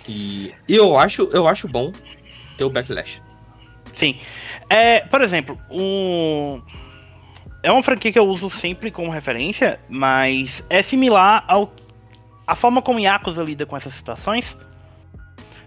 E, 0.08 0.54
e 0.68 0.76
eu 0.76 0.98
acho, 0.98 1.30
eu 1.34 1.48
acho 1.48 1.68
bom 1.68 1.92
ter 2.58 2.64
o 2.64 2.70
backlash. 2.70 3.22
Sim. 3.96 4.18
É, 4.70 5.02
por 5.02 5.22
exemplo, 5.22 5.60
um 5.70 6.62
é 7.64 7.72
uma 7.72 7.82
franquia 7.82 8.12
que 8.12 8.20
eu 8.20 8.28
uso 8.28 8.50
sempre 8.50 8.92
como 8.92 9.10
referência, 9.10 9.80
mas 9.90 10.64
é 10.70 10.82
similar 10.82 11.44
ao 11.48 11.74
a 12.48 12.54
forma 12.54 12.80
como 12.80 13.00
Yakuza 13.00 13.42
lida 13.42 13.66
com 13.66 13.76
essas 13.76 13.94
situações. 13.94 14.56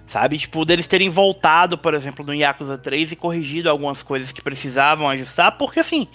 Sabe? 0.08 0.38
Tipo, 0.38 0.64
deles 0.64 0.86
terem 0.86 1.10
voltado, 1.10 1.76
por 1.76 1.92
exemplo, 1.92 2.24
no 2.24 2.34
Yakuza 2.34 2.78
3 2.78 3.12
e 3.12 3.16
corrigido 3.16 3.68
algumas 3.68 4.02
coisas 4.02 4.32
que 4.32 4.40
precisavam 4.40 5.08
ajustar, 5.08 5.58
porque 5.58 5.80
assim, 5.80 6.08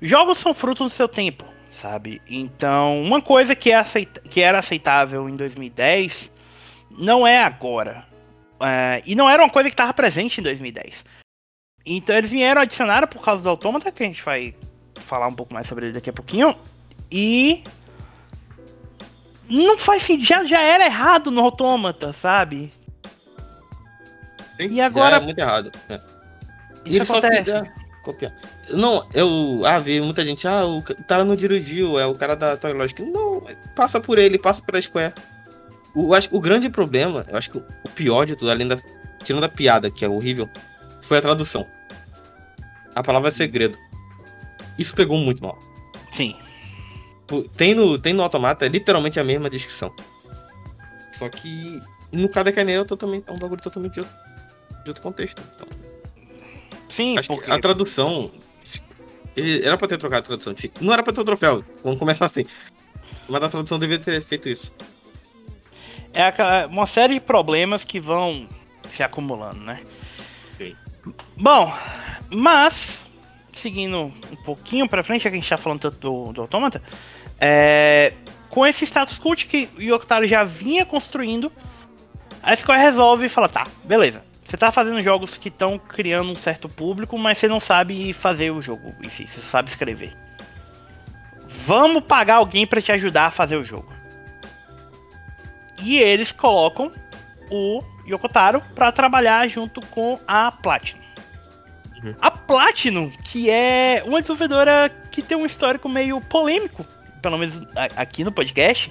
jogos 0.00 0.38
são 0.38 0.54
frutos 0.54 0.92
do 0.92 0.94
seu 0.94 1.08
tempo, 1.08 1.44
sabe? 1.72 2.22
Então, 2.28 3.02
uma 3.02 3.20
coisa 3.20 3.56
que, 3.56 3.72
é 3.72 3.74
aceita 3.74 4.20
que 4.20 4.40
era 4.40 4.60
aceitável 4.60 5.28
em 5.28 5.34
2010 5.34 6.30
não 6.90 7.26
é 7.26 7.42
agora. 7.42 8.06
É, 8.60 9.02
e 9.04 9.14
não 9.14 9.28
era 9.28 9.42
uma 9.42 9.50
coisa 9.50 9.68
que 9.68 9.74
estava 9.74 9.92
presente 9.92 10.40
em 10.40 10.44
2010. 10.44 11.04
Então 11.84 12.14
eles 12.14 12.30
vieram 12.30 12.60
adicionar 12.60 13.06
por 13.06 13.22
causa 13.22 13.42
do 13.42 13.48
Autômata, 13.48 13.90
que 13.90 14.02
a 14.02 14.06
gente 14.06 14.22
vai 14.22 14.54
falar 14.96 15.26
um 15.26 15.34
pouco 15.34 15.52
mais 15.52 15.66
sobre 15.66 15.86
ele 15.86 15.94
daqui 15.94 16.10
a 16.10 16.12
pouquinho. 16.12 16.54
E 17.10 17.64
não 19.48 19.78
faz 19.78 20.02
sentido, 20.02 20.24
já, 20.24 20.44
já 20.44 20.60
era 20.60 20.84
errado 20.84 21.30
no 21.30 21.40
Autômata, 21.40 22.12
sabe? 22.12 22.70
E 24.68 24.80
agora- 24.80 25.16
é 25.16 25.20
muito 25.20 25.38
errado. 25.38 25.70
E 25.88 25.94
Isso 26.90 26.96
ele 26.98 27.04
só 27.04 27.18
acontece. 27.18 27.44
queria 27.44 27.72
copiar. 28.02 28.32
Não, 28.70 29.06
eu. 29.14 29.62
Ah, 29.66 29.78
vi 29.78 30.00
muita 30.00 30.24
gente. 30.24 30.46
Ah, 30.48 30.64
o 30.64 30.82
cara 30.82 31.24
não 31.24 31.36
dirigiu, 31.36 31.98
é 31.98 32.06
o 32.06 32.14
cara 32.14 32.34
da 32.34 32.56
Toy 32.56 32.72
Logic. 32.72 33.02
Não, 33.02 33.44
passa 33.74 34.00
por 34.00 34.18
ele, 34.18 34.38
passa 34.38 34.62
pela 34.62 34.80
Square. 34.80 35.14
O, 35.94 36.14
acho, 36.14 36.28
o 36.34 36.40
grande 36.40 36.70
problema, 36.70 37.26
eu 37.28 37.36
acho 37.36 37.50
que 37.50 37.58
o 37.58 37.88
pior 37.94 38.24
de 38.24 38.36
tudo, 38.36 38.50
além 38.50 38.66
da. 38.68 38.76
Tirando 39.24 39.44
a 39.44 39.48
piada, 39.48 39.90
que 39.90 40.04
é 40.04 40.08
horrível, 40.08 40.48
foi 41.02 41.18
a 41.18 41.20
tradução. 41.20 41.66
A 42.94 43.02
palavra 43.02 43.28
é 43.28 43.30
segredo. 43.30 43.76
Isso 44.78 44.94
pegou 44.96 45.18
muito 45.18 45.42
mal. 45.42 45.58
Sim. 46.12 46.34
Tem 47.56 47.74
no, 47.74 47.98
tem 47.98 48.12
no 48.12 48.22
Automata, 48.22 48.64
é 48.64 48.68
literalmente 48.68 49.20
a 49.20 49.24
mesma 49.24 49.50
descrição. 49.50 49.94
Só 51.12 51.28
que 51.28 51.80
no 52.10 52.28
Cada 52.28 52.50
Canel 52.50 52.82
é 52.82 52.84
totalmente, 52.84 53.24
é 53.28 53.32
um 53.32 53.38
bagulho 53.38 53.60
totalmente 53.60 54.00
outro, 54.00 54.14
de 54.84 54.90
outro 54.90 55.02
contexto. 55.02 55.42
Então, 55.54 55.66
Sim, 56.88 57.18
acho 57.18 57.28
porque 57.28 57.44
que 57.44 57.50
a 57.50 57.58
tradução. 57.58 58.30
Ele 59.36 59.64
era 59.64 59.76
pra 59.76 59.86
ter 59.86 59.96
trocado 59.96 60.24
a 60.24 60.36
tradução. 60.36 60.54
Não 60.80 60.92
era 60.92 61.02
pra 61.02 61.12
ter 61.12 61.20
o 61.20 61.24
troféu. 61.24 61.64
Vamos 61.84 61.98
começar 61.98 62.26
assim. 62.26 62.44
Mas 63.28 63.42
a 63.42 63.48
tradução 63.48 63.78
deveria 63.78 64.04
ter 64.04 64.20
feito 64.22 64.48
isso. 64.48 64.72
é 66.12 66.66
uma 66.66 66.86
série 66.86 67.14
de 67.14 67.20
problemas 67.20 67.84
que 67.84 68.00
vão 68.00 68.48
se 68.90 69.02
acumulando, 69.02 69.60
né? 69.60 69.80
Sim. 70.58 70.74
Bom, 71.36 71.72
mas, 72.28 73.06
seguindo 73.52 74.12
um 74.30 74.36
pouquinho 74.44 74.88
pra 74.88 75.04
frente, 75.04 75.22
já 75.22 75.30
que 75.30 75.36
a 75.36 75.40
gente 75.40 75.48
tá 75.48 75.56
falando 75.56 75.80
tanto 75.80 75.98
do, 75.98 76.32
do 76.32 76.40
Automata, 76.42 76.82
é, 77.40 78.12
com 78.48 78.66
esse 78.66 78.84
status 78.84 79.16
cult 79.16 79.46
que 79.46 79.68
o 79.76 79.80
Yokotaro 79.80 80.26
já 80.26 80.42
vinha 80.42 80.84
construindo, 80.84 81.52
a 82.42 82.54
Square 82.56 82.82
resolve 82.82 83.26
e 83.26 83.28
fala, 83.28 83.48
tá, 83.48 83.66
beleza. 83.84 84.24
Você 84.50 84.56
tá 84.56 84.72
fazendo 84.72 85.00
jogos 85.00 85.36
que 85.36 85.48
estão 85.48 85.78
criando 85.78 86.32
um 86.32 86.34
certo 86.34 86.68
público, 86.68 87.16
mas 87.16 87.38
você 87.38 87.46
não 87.46 87.60
sabe 87.60 88.12
fazer 88.12 88.50
o 88.50 88.60
jogo 88.60 88.92
em 89.00 89.08
si, 89.08 89.24
você 89.24 89.38
sabe 89.38 89.70
escrever. 89.70 90.12
Vamos 91.46 92.02
pagar 92.02 92.34
alguém 92.34 92.66
pra 92.66 92.82
te 92.82 92.90
ajudar 92.90 93.26
a 93.26 93.30
fazer 93.30 93.54
o 93.54 93.62
jogo. 93.64 93.94
E 95.84 95.98
eles 95.98 96.32
colocam 96.32 96.90
o 97.48 97.80
Yokotaro 98.04 98.60
pra 98.74 98.90
trabalhar 98.90 99.46
junto 99.46 99.80
com 99.82 100.18
a 100.26 100.50
Platinum. 100.50 100.98
Uhum. 102.02 102.14
A 102.20 102.32
Platinum, 102.32 103.08
que 103.22 103.48
é 103.48 104.02
uma 104.04 104.20
desenvolvedora 104.20 104.90
que 105.12 105.22
tem 105.22 105.38
um 105.38 105.46
histórico 105.46 105.88
meio 105.88 106.20
polêmico, 106.22 106.84
pelo 107.22 107.38
menos 107.38 107.62
aqui 107.96 108.24
no 108.24 108.32
podcast, 108.32 108.90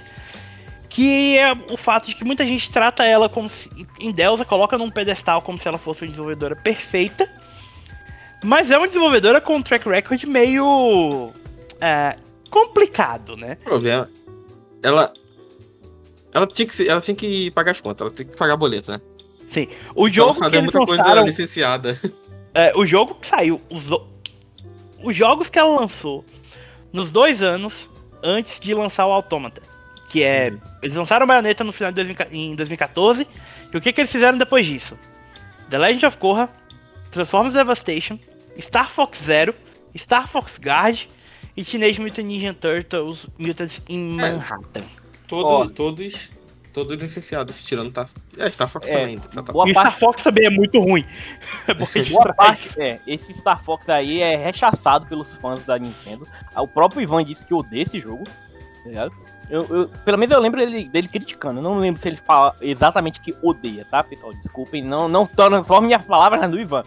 que 0.89 1.37
é 1.37 1.53
o 1.69 1.77
fato 1.77 2.07
de 2.07 2.15
que 2.15 2.25
muita 2.25 2.43
gente 2.43 2.71
trata 2.71 3.05
ela 3.05 3.29
como 3.29 3.47
se, 3.47 3.69
em 3.99 4.11
Delza, 4.11 4.43
coloca 4.43 4.77
num 4.77 4.89
pedestal 4.89 5.41
como 5.41 5.59
se 5.59 5.67
ela 5.67 5.77
fosse 5.77 6.01
uma 6.01 6.07
desenvolvedora 6.07 6.55
perfeita, 6.55 7.31
mas 8.43 8.71
é 8.71 8.77
uma 8.77 8.87
desenvolvedora 8.87 9.39
com 9.39 9.55
um 9.55 9.61
track 9.61 9.87
record 9.87 10.23
meio 10.23 11.31
é, 11.79 12.17
complicado, 12.49 13.37
né? 13.37 13.57
O 13.61 13.65
problema. 13.65 14.09
Ela. 14.81 15.13
Ela 16.31 16.45
tinha, 16.45 16.67
que 16.67 16.87
ela 16.87 17.01
tinha 17.01 17.15
que 17.15 17.49
pagar 17.51 17.71
as 17.71 17.81
contas, 17.81 18.01
ela 18.01 18.11
tem 18.11 18.25
que 18.25 18.35
pagar 18.35 18.55
boleto, 18.55 18.91
né? 18.91 19.01
Sim, 19.49 19.67
o 19.95 20.07
jogo 20.09 20.39
ela 20.41 20.49
que 20.49 20.57
eles 20.57 20.71
muita 20.71 20.85
coisa 20.85 21.03
lançaram, 21.03 21.25
licenciada. 21.25 21.97
é, 22.53 22.71
o 22.75 22.85
jogo 22.85 23.15
que 23.15 23.25
saiu, 23.25 23.59
os, 23.69 23.85
os 25.03 25.15
jogos 25.15 25.49
que 25.49 25.57
ela 25.57 25.79
lançou 25.79 26.23
nos 26.93 27.09
dois 27.09 27.41
anos 27.41 27.89
antes 28.23 28.59
de 28.59 28.73
lançar 28.75 29.07
o 29.07 29.11
Automata, 29.11 29.61
que 30.09 30.23
é, 30.23 30.49
Uhum. 30.49 30.59
eles 30.81 30.95
lançaram 30.95 31.25
Bayonetta 31.27 31.63
no 31.63 31.71
final 31.71 31.91
de 31.91 31.95
2000 32.03 32.17
em 32.31 32.55
2014, 32.55 33.27
e 33.73 33.77
o 33.77 33.79
que 33.81 33.93
que 33.93 34.01
eles 34.01 34.11
fizeram 34.11 34.37
depois 34.37 34.65
disso? 34.65 34.97
The 35.69 35.77
Legend 35.77 36.07
of 36.07 36.17
Korra, 36.17 36.49
Transformers 37.11 37.53
Devastation, 37.53 38.19
Star 38.59 38.89
Fox 38.89 39.19
Zero, 39.23 39.53
Star 39.95 40.27
Fox 40.27 40.59
Guard 40.59 41.01
e 41.55 41.63
Teenage 41.63 42.01
Mutant 42.01 42.25
Ninja 42.25 42.53
Turtles 42.53 43.27
Mutants 43.37 43.81
in 43.87 44.19
É. 44.19 44.31
Manhattan. 44.33 44.83
Todo. 45.27 45.69
Todos. 45.71 46.31
Todos 46.71 46.95
licenciados, 46.97 47.63
tirando 47.63 47.91
tá. 47.91 48.07
É, 48.37 48.49
Star 48.51 48.67
Fox 48.69 48.87
É, 48.87 48.93
também. 48.99 49.17
Tá- 49.19 49.41
e 49.67 49.71
Star 49.71 49.97
Fox 49.97 50.23
também 50.23 50.45
é 50.45 50.49
muito 50.51 50.79
ruim. 50.79 51.03
É 51.67 51.73
boa 51.73 52.33
parte, 52.33 52.79
é, 52.81 52.99
esse 53.07 53.33
Star 53.33 53.61
Fox 53.63 53.89
aí 53.89 54.21
é 54.21 54.35
rechaçado 54.35 55.05
pelos 55.07 55.33
fãs 55.35 55.63
da 55.65 55.77
Nintendo. 55.79 56.27
O 56.55 56.67
próprio 56.67 57.01
Ivan 57.01 57.23
disse 57.23 57.45
que 57.45 57.53
odeia 57.55 57.81
esse 57.81 57.99
jogo, 57.99 58.23
tá 58.23 58.87
ligado? 58.89 59.13
Eu, 59.49 59.65
eu- 59.69 59.89
pelo 60.05 60.17
menos 60.17 60.31
eu 60.33 60.39
lembro 60.39 60.59
dele, 60.59 60.87
dele 60.89 61.07
criticando. 61.07 61.59
Eu 61.59 61.63
não 61.63 61.79
lembro 61.79 62.01
se 62.01 62.07
ele 62.07 62.17
fala 62.17 62.55
exatamente 62.61 63.19
que 63.19 63.35
odeia, 63.41 63.85
tá, 63.89 64.03
pessoal? 64.03 64.31
Desculpem, 64.33 64.83
não, 64.83 65.07
não 65.09 65.25
transforme 65.25 65.87
minhas 65.87 66.05
palavras 66.05 66.49
do 66.51 66.59
Ivan. 66.59 66.83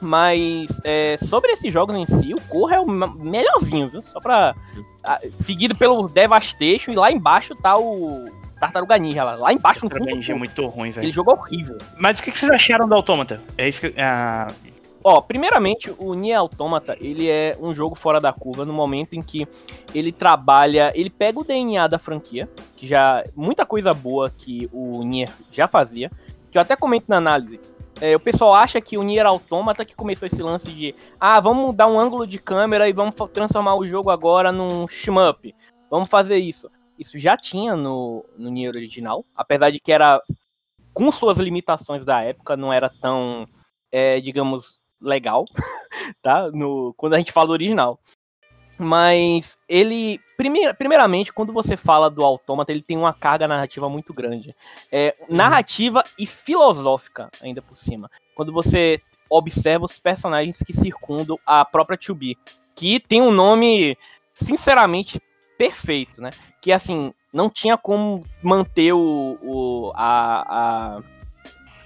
Mas 0.00 0.80
é, 0.84 1.16
sobre 1.16 1.50
esses 1.52 1.72
jogos 1.72 1.96
em 1.96 2.06
si, 2.06 2.32
o 2.32 2.40
Corra 2.42 2.76
é 2.76 2.80
o 2.80 2.86
melhorzinho, 2.86 3.88
viu? 3.90 4.02
Só 4.12 4.20
pra. 4.20 4.54
ah, 5.02 5.18
seguido 5.38 5.74
pelo 5.76 6.08
Devastation 6.08 6.92
e 6.92 6.94
lá 6.94 7.10
embaixo 7.10 7.54
tá 7.56 7.76
o 7.76 8.26
Tartaruga 8.60 8.96
Ninja. 8.96 9.24
Lá, 9.24 9.34
lá 9.34 9.52
embaixo 9.52 9.84
no 9.84 9.90
fundo. 9.90 9.98
do 10.00 10.04
Tartaruga 10.04 10.22
é 10.22 10.26
jogo. 10.26 10.38
muito 10.38 10.66
ruim, 10.68 10.90
velho. 10.90 10.98
Aquele 11.00 11.12
jogo 11.12 11.30
é 11.32 11.34
horrível. 11.34 11.78
Mas 11.98 12.20
o 12.20 12.22
que 12.22 12.30
que 12.30 12.38
vocês 12.38 12.50
acharam 12.52 12.86
do 12.88 12.94
Autômata? 12.94 13.40
É 13.56 13.68
isso 13.68 13.80
que. 13.80 13.92
Ah, 14.00 14.52
Ó, 15.02 15.20
primeiramente, 15.20 15.94
o 15.96 16.14
Nier 16.14 16.38
Automata, 16.38 16.96
ele 17.00 17.28
é 17.28 17.56
um 17.60 17.74
jogo 17.74 17.94
fora 17.94 18.20
da 18.20 18.32
curva 18.32 18.64
no 18.64 18.72
momento 18.72 19.14
em 19.14 19.22
que 19.22 19.46
ele 19.94 20.10
trabalha, 20.10 20.92
ele 20.94 21.08
pega 21.08 21.38
o 21.38 21.44
DNA 21.44 21.86
da 21.86 21.98
franquia, 21.98 22.48
que 22.76 22.86
já 22.86 23.22
muita 23.34 23.64
coisa 23.64 23.94
boa 23.94 24.28
que 24.28 24.68
o 24.72 25.02
Nier 25.04 25.30
já 25.50 25.68
fazia, 25.68 26.10
que 26.50 26.58
eu 26.58 26.62
até 26.62 26.74
comento 26.74 27.06
na 27.08 27.16
análise. 27.16 27.60
É, 28.00 28.14
o 28.14 28.20
pessoal 28.20 28.54
acha 28.54 28.80
que 28.80 28.96
o 28.96 29.02
Nier 29.02 29.26
Automata 29.26 29.84
que 29.84 29.94
começou 29.94 30.26
esse 30.26 30.42
lance 30.42 30.70
de, 30.70 30.94
ah, 31.18 31.40
vamos 31.40 31.66
mudar 31.66 31.88
um 31.88 31.98
ângulo 31.98 32.26
de 32.26 32.38
câmera 32.38 32.88
e 32.88 32.92
vamos 32.92 33.14
transformar 33.32 33.74
o 33.74 33.86
jogo 33.86 34.10
agora 34.10 34.52
num 34.52 34.86
shmup. 34.86 35.54
Vamos 35.90 36.08
fazer 36.08 36.38
isso. 36.38 36.70
Isso 36.98 37.18
já 37.18 37.36
tinha 37.36 37.76
no, 37.76 38.24
no 38.36 38.50
Nier 38.50 38.74
original, 38.74 39.24
apesar 39.34 39.70
de 39.70 39.80
que 39.80 39.92
era 39.92 40.20
com 40.92 41.10
suas 41.12 41.38
limitações 41.38 42.04
da 42.04 42.22
época, 42.22 42.56
não 42.56 42.72
era 42.72 42.88
tão, 42.88 43.46
é, 43.90 44.20
digamos, 44.20 44.77
legal, 45.00 45.44
tá? 46.22 46.50
No, 46.50 46.94
quando 46.96 47.14
a 47.14 47.18
gente 47.18 47.32
fala 47.32 47.48
do 47.48 47.52
original. 47.52 47.98
Mas 48.80 49.58
ele, 49.68 50.20
primeir, 50.36 50.72
primeiramente, 50.76 51.32
quando 51.32 51.52
você 51.52 51.76
fala 51.76 52.08
do 52.08 52.22
Autômata, 52.22 52.70
ele 52.70 52.80
tem 52.80 52.96
uma 52.96 53.12
carga 53.12 53.48
narrativa 53.48 53.88
muito 53.88 54.14
grande. 54.14 54.54
É, 54.90 55.16
narrativa 55.28 56.04
e 56.16 56.24
filosófica, 56.24 57.28
ainda 57.42 57.60
por 57.60 57.76
cima. 57.76 58.08
Quando 58.36 58.52
você 58.52 59.00
observa 59.28 59.84
os 59.84 59.98
personagens 59.98 60.62
que 60.62 60.72
circundam 60.72 61.36
a 61.44 61.64
própria 61.64 61.98
2B, 61.98 62.36
que 62.76 63.00
tem 63.00 63.20
um 63.20 63.32
nome, 63.32 63.98
sinceramente, 64.32 65.20
perfeito, 65.58 66.22
né? 66.22 66.30
Que, 66.62 66.70
assim, 66.70 67.12
não 67.32 67.50
tinha 67.50 67.76
como 67.76 68.22
manter 68.40 68.92
o, 68.92 69.36
o 69.42 69.92
a, 69.96 70.96
a 70.96 71.02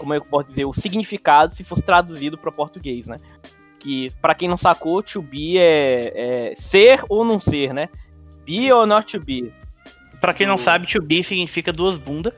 como 0.02 0.12
eu 0.14 0.20
posso 0.24 0.48
dizer, 0.48 0.64
o 0.64 0.72
significado 0.72 1.54
se 1.54 1.62
fosse 1.62 1.82
traduzido 1.82 2.36
para 2.36 2.50
português, 2.50 3.06
né? 3.06 3.16
Que, 3.78 4.10
para 4.20 4.34
quem 4.34 4.48
não 4.48 4.56
sacou, 4.56 5.00
to 5.00 5.22
be 5.22 5.58
é, 5.58 6.50
é 6.50 6.54
ser 6.56 7.04
ou 7.08 7.24
não 7.24 7.40
ser, 7.40 7.72
né? 7.72 7.88
Be 8.44 8.72
or 8.72 8.84
not 8.84 9.16
to 9.16 9.24
be. 9.24 9.52
pra 10.20 10.34
quem 10.34 10.46
não 10.46 10.56
O- 10.56 10.58
sabe, 10.58 10.86
2B 10.88 11.22
significa 11.22 11.72
duas 11.72 11.96
bundas. 11.98 12.32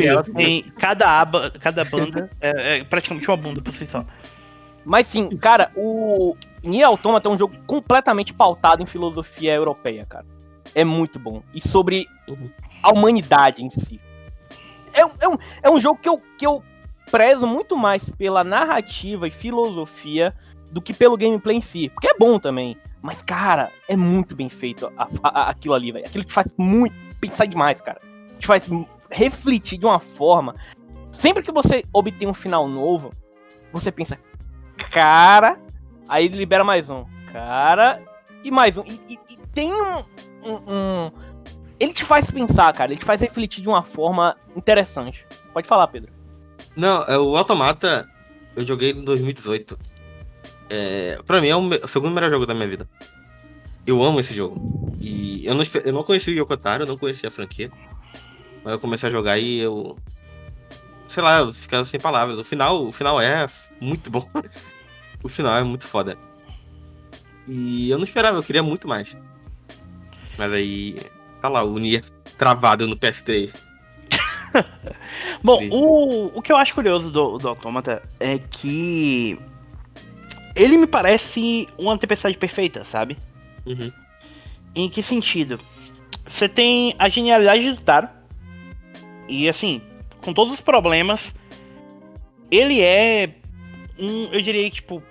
Ela 0.00 0.22
tem. 0.22 0.62
Cada 0.78 1.20
aba, 1.20 1.50
cada 1.50 1.84
banda 1.84 2.30
é, 2.40 2.78
é 2.78 2.84
praticamente 2.84 3.26
uma 3.28 3.36
bunda 3.36 3.60
por 3.60 3.74
si 3.74 3.86
só. 3.86 4.04
Mas 4.84 5.06
sim, 5.08 5.28
cara, 5.36 5.70
o 5.76 6.36
Nier 6.62 6.86
Automata 6.86 7.28
é 7.28 7.32
um 7.32 7.38
jogo 7.38 7.54
completamente 7.66 8.32
pautado 8.32 8.82
em 8.82 8.86
filosofia 8.86 9.54
europeia, 9.54 10.04
cara. 10.06 10.26
É 10.74 10.84
muito 10.84 11.18
bom. 11.18 11.42
E 11.52 11.60
sobre 11.60 12.06
a 12.82 12.92
humanidade 12.92 13.64
em 13.64 13.70
si. 13.70 14.00
É, 14.92 15.04
um- 15.04 15.12
é 15.20 15.28
um, 15.28 15.36
é 15.62 15.70
um 15.70 15.80
jogo 15.80 15.98
que 16.00 16.08
eu, 16.08 16.20
que 16.38 16.46
eu 16.46 16.62
prezo 17.10 17.46
muito 17.46 17.76
mais 17.76 18.08
pela 18.10 18.44
narrativa 18.44 19.26
e 19.26 19.30
filosofia 19.30 20.34
do 20.70 20.80
que 20.80 20.94
pelo 20.94 21.16
gameplay 21.16 21.56
em 21.56 21.60
si. 21.60 21.88
Porque 21.88 22.08
é 22.08 22.14
bom 22.18 22.38
também. 22.38 22.76
Mas, 23.02 23.22
cara, 23.22 23.70
é 23.88 23.96
muito 23.96 24.36
bem 24.36 24.48
feito 24.48 24.92
a- 24.96 25.08
a- 25.22 25.50
aquilo 25.50 25.74
ali, 25.74 25.90
velho. 25.90 26.04
Aquilo 26.06 26.22
te 26.24 26.32
faz 26.32 26.46
muito 26.58 26.94
pensar 27.20 27.46
demais, 27.46 27.80
cara. 27.80 28.00
Te 28.38 28.46
faz 28.46 28.68
refletir 29.10 29.78
de 29.78 29.86
uma 29.86 29.98
forma. 29.98 30.54
Sempre 31.10 31.42
que 31.42 31.50
você 31.50 31.82
obtém 31.92 32.28
um 32.28 32.34
final 32.34 32.68
novo, 32.68 33.10
você 33.72 33.90
pensa, 33.90 34.18
cara. 34.90 35.58
Aí 36.08 36.28
libera 36.28 36.62
mais 36.64 36.88
um. 36.90 37.04
Cara. 37.32 38.00
E 38.44 38.50
mais 38.50 38.76
um. 38.76 38.82
E, 38.84 39.00
e- 39.08 39.18
e 39.30 39.36
tem 39.52 39.72
um, 39.72 39.96
um- 40.44 40.62
um- 40.68 41.10
Ele 41.80 41.94
te 41.94 42.04
faz 42.04 42.30
pensar, 42.30 42.72
cara. 42.74 42.92
Ele 42.92 43.00
te 43.00 43.06
faz 43.06 43.20
refletir 43.22 43.62
de 43.62 43.68
uma 43.68 43.82
forma 43.82 44.36
interessante. 44.54 45.26
Pode 45.52 45.66
falar, 45.66 45.88
Pedro. 45.88 46.12
Não, 46.76 47.02
é, 47.04 47.18
o 47.18 47.36
Automata 47.36 48.06
eu 48.54 48.66
joguei 48.66 48.90
em 48.90 49.02
2018. 49.02 49.78
É, 50.68 51.18
pra 51.26 51.40
mim 51.40 51.48
é 51.48 51.56
o, 51.56 51.88
segundo 51.88 52.14
melhor 52.14 52.30
jogo 52.30 52.46
da 52.46 52.54
minha 52.54 52.68
vida. 52.68 52.88
Eu 53.86 54.02
amo 54.02 54.20
esse 54.20 54.34
jogo. 54.34 54.92
E 55.00 55.44
eu 55.46 55.54
não, 55.54 55.64
eu 55.84 55.92
não 55.92 56.04
conheci 56.04 56.30
o 56.30 56.34
Yokotaro, 56.34 56.82
eu 56.82 56.86
não 56.86 56.98
conhecia 56.98 57.28
a 57.28 57.32
franquia. 57.32 57.72
Mas 58.62 58.74
eu 58.74 58.78
comecei 58.78 59.08
a 59.08 59.12
jogar 59.12 59.38
e 59.38 59.58
eu. 59.58 59.96
Sei 61.08 61.22
lá, 61.22 61.38
eu 61.38 61.52
ficava 61.52 61.84
sem 61.84 61.98
palavras. 61.98 62.38
O 62.38 62.44
final, 62.44 62.86
o 62.86 62.92
final 62.92 63.20
é 63.20 63.46
muito 63.80 64.10
bom. 64.10 64.28
o 65.24 65.28
final 65.28 65.56
é 65.56 65.64
muito 65.64 65.86
foda. 65.86 66.16
E 67.48 67.90
eu 67.90 67.96
não 67.96 68.04
esperava, 68.04 68.38
eu 68.38 68.42
queria 68.42 68.62
muito 68.62 68.86
mais. 68.86 69.16
Mas 70.36 70.52
aí. 70.52 70.98
Tá 71.40 71.48
lá, 71.48 71.64
o 71.64 71.78
Nier 71.78 72.04
travado 72.36 72.86
no 72.86 72.96
PS3. 72.96 73.54
Bom, 75.42 75.60
o, 75.70 76.38
o 76.38 76.42
que 76.42 76.52
eu 76.52 76.56
acho 76.56 76.74
curioso 76.74 77.10
do, 77.10 77.38
do 77.38 77.48
Automata 77.48 78.02
é 78.18 78.38
que 78.38 79.38
ele 80.54 80.76
me 80.76 80.86
parece 80.86 81.68
uma 81.78 81.96
tempestade 81.96 82.36
perfeita, 82.36 82.84
sabe? 82.84 83.16
Uhum. 83.64 83.92
Em 84.74 84.88
que 84.88 85.02
sentido? 85.02 85.58
Você 86.26 86.48
tem 86.48 86.94
a 86.98 87.08
genialidade 87.08 87.72
do 87.72 87.80
Taro. 87.80 88.08
E 89.28 89.48
assim, 89.48 89.80
com 90.22 90.32
todos 90.32 90.54
os 90.54 90.60
problemas, 90.60 91.34
ele 92.50 92.80
é 92.80 93.34
um, 93.98 94.24
eu 94.32 94.40
diria 94.40 94.68
tipo, 94.70 95.02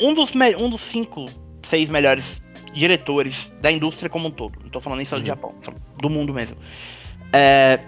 um 0.00 0.14
dos, 0.14 0.32
me- 0.32 0.56
um 0.56 0.70
dos 0.70 0.80
cinco, 0.80 1.26
seis 1.62 1.90
melhores 1.90 2.40
diretores 2.74 3.52
da 3.60 3.70
indústria 3.70 4.10
como 4.10 4.28
um 4.28 4.30
todo. 4.30 4.58
Não 4.62 4.70
tô 4.70 4.80
falando 4.80 4.98
nem 4.98 5.06
só 5.06 5.16
do 5.16 5.20
Uhum. 5.20 5.26
Japão, 5.26 5.50
tô 5.62 5.70
falando 5.70 5.82
do 6.00 6.10
mundo 6.10 6.34
mesmo. 6.34 6.56
É, 7.32 7.80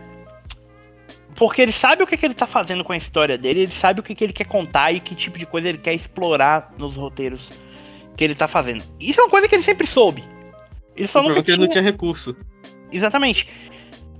porque 1.34 1.60
ele 1.60 1.72
sabe 1.72 2.02
o 2.02 2.06
que, 2.06 2.16
que 2.16 2.24
ele 2.24 2.34
tá 2.34 2.46
fazendo 2.46 2.82
com 2.82 2.92
a 2.92 2.96
história 2.96 3.36
dele, 3.36 3.60
ele 3.60 3.72
sabe 3.72 4.00
o 4.00 4.02
que, 4.02 4.14
que 4.14 4.24
ele 4.24 4.32
quer 4.32 4.46
contar 4.46 4.92
e 4.92 5.00
que 5.00 5.14
tipo 5.14 5.38
de 5.38 5.44
coisa 5.44 5.68
ele 5.68 5.78
quer 5.78 5.92
explorar 5.92 6.72
nos 6.78 6.96
roteiros 6.96 7.52
que 8.16 8.24
ele 8.24 8.34
tá 8.34 8.48
fazendo. 8.48 8.82
Isso 8.98 9.20
é 9.20 9.24
uma 9.24 9.30
coisa 9.30 9.46
que 9.46 9.54
ele 9.54 9.62
sempre 9.62 9.86
soube. 9.86 10.24
Ele 10.96 11.06
só 11.06 11.20
O 11.20 11.24
nunca 11.24 11.42
que 11.42 11.50
ele 11.50 11.56
tinha... 11.58 11.66
não 11.66 11.68
tinha 11.68 11.84
recurso. 11.84 12.34
Exatamente. 12.90 13.46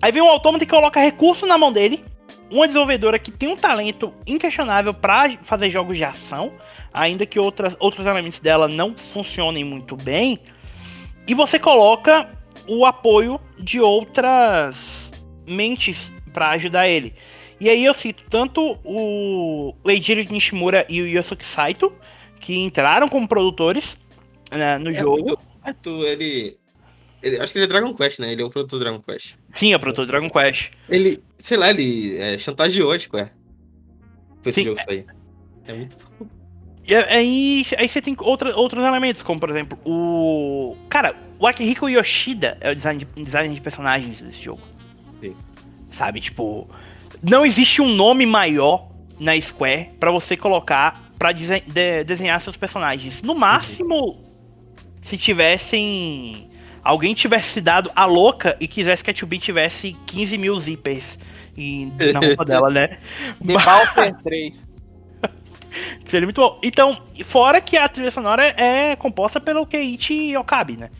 Aí 0.02 0.12
vem 0.12 0.20
um 0.20 0.28
autômato 0.28 0.66
que 0.66 0.70
coloca 0.70 1.00
recurso 1.00 1.46
na 1.46 1.56
mão 1.56 1.72
dele, 1.72 2.04
uma 2.50 2.66
desenvolvedora 2.66 3.18
que 3.18 3.30
tem 3.30 3.48
um 3.48 3.56
talento 3.56 4.12
inquestionável 4.26 4.92
pra 4.92 5.30
fazer 5.42 5.70
jogos 5.70 5.96
de 5.96 6.04
ação, 6.04 6.52
ainda 6.92 7.24
que 7.24 7.40
outras, 7.40 7.74
outros 7.80 8.04
elementos 8.04 8.40
dela 8.40 8.68
não 8.68 8.94
funcionem 8.94 9.64
muito 9.64 9.96
bem, 9.96 10.38
e 11.26 11.34
você 11.34 11.58
coloca 11.58 12.28
o 12.68 12.84
apoio 12.84 13.40
de 13.58 13.80
outras 13.80 15.10
mentes 15.46 16.12
pra 16.32 16.50
ajudar 16.50 16.88
ele. 16.88 17.14
E 17.60 17.70
aí 17.70 17.84
eu 17.84 17.94
cito 17.94 18.22
tanto 18.28 18.78
o 18.84 19.74
Eijiro 19.86 20.22
Nishimura 20.30 20.84
e 20.88 21.00
o 21.00 21.06
Yosuke 21.06 21.44
Saito, 21.44 21.92
que 22.40 22.58
entraram 22.58 23.08
como 23.08 23.26
produtores 23.26 23.98
né, 24.50 24.76
no 24.78 24.90
É 24.90 24.94
jogo. 25.00 25.22
muito- 25.22 25.38
É, 25.64 25.74
ele, 26.12 26.56
ele. 27.22 27.40
Acho 27.40 27.52
que 27.52 27.58
ele 27.58 27.64
é 27.64 27.68
Dragon 27.68 27.92
Quest, 27.94 28.18
né? 28.20 28.30
Ele 28.32 28.42
é 28.42 28.44
o 28.44 28.50
produtor 28.50 28.78
do 28.78 28.84
Dragon 28.84 29.00
Quest. 29.02 29.34
Sim, 29.52 29.72
é 29.72 29.76
o 29.76 29.80
produtor 29.80 30.04
do 30.04 30.08
Dragon 30.10 30.28
Quest. 30.30 30.70
Ele, 30.88 31.20
sei 31.38 31.56
lá, 31.56 31.70
ele 31.70 32.16
é, 32.18 32.38
chantageou 32.38 32.92
a 32.92 32.98
Square. 32.98 33.30
Pra 34.42 34.50
esse 34.50 34.60
Sim, 34.60 34.66
jogo 34.66 34.80
sair. 34.82 35.06
É 35.66 35.72
muito. 35.72 35.96
E 36.89 36.95
aí, 36.95 37.66
aí 37.78 37.89
você 37.89 38.01
tem 38.01 38.14
outra, 38.20 38.57
outros 38.57 38.82
elementos, 38.84 39.22
como 39.22 39.41
por 39.41 39.51
exemplo, 39.51 39.78
o. 39.84 40.76
Cara, 40.89 41.14
o 41.39 41.47
Akihiko 41.47 41.89
Yoshida 41.89 42.57
é 42.61 42.70
o 42.70 42.74
design 42.74 43.05
de, 43.05 43.24
design 43.24 43.55
de 43.55 43.61
personagens 43.61 44.20
desse 44.20 44.43
jogo. 44.43 44.62
Sim. 45.20 45.34
Sabe, 45.91 46.20
tipo. 46.20 46.68
Não 47.22 47.45
existe 47.45 47.80
um 47.82 47.89
nome 47.95 48.24
maior 48.26 48.89
na 49.18 49.39
Square 49.41 49.91
pra 49.99 50.11
você 50.11 50.37
colocar 50.37 51.11
pra 51.18 51.32
desen- 51.32 51.62
de- 51.66 52.05
desenhar 52.05 52.41
seus 52.41 52.57
personagens. 52.57 53.22
No 53.22 53.34
máximo, 53.34 54.20
se 55.03 55.16
tivessem. 55.16 56.49
Alguém 56.84 57.14
tivesse 57.14 57.51
se 57.55 57.61
dado 57.61 57.91
a 57.97 58.05
louca 58.05 58.57
e 58.61 58.68
quisesse 58.68 59.03
que 59.03 59.11
a 59.11 59.14
2B 59.14 59.41
tivesse 59.41 59.97
15 60.07 60.39
mil 60.39 60.57
zippers 60.61 61.18
e, 61.57 61.87
na 62.14 62.20
roupa 62.20 62.45
dela, 62.45 62.70
né? 62.70 62.99
The 63.45 63.55
Bowser 63.55 64.16
3. 64.22 64.68
Seria 66.06 66.26
muito 66.26 66.40
bom. 66.40 66.58
Então, 66.62 66.96
fora 67.24 67.60
que 67.60 67.76
a 67.76 67.88
trilha 67.88 68.10
sonora 68.10 68.44
é 68.60 68.96
composta 68.96 69.40
pelo 69.40 69.66
Keiichi 69.66 70.36
Okabe, 70.36 70.76
né? 70.76 70.90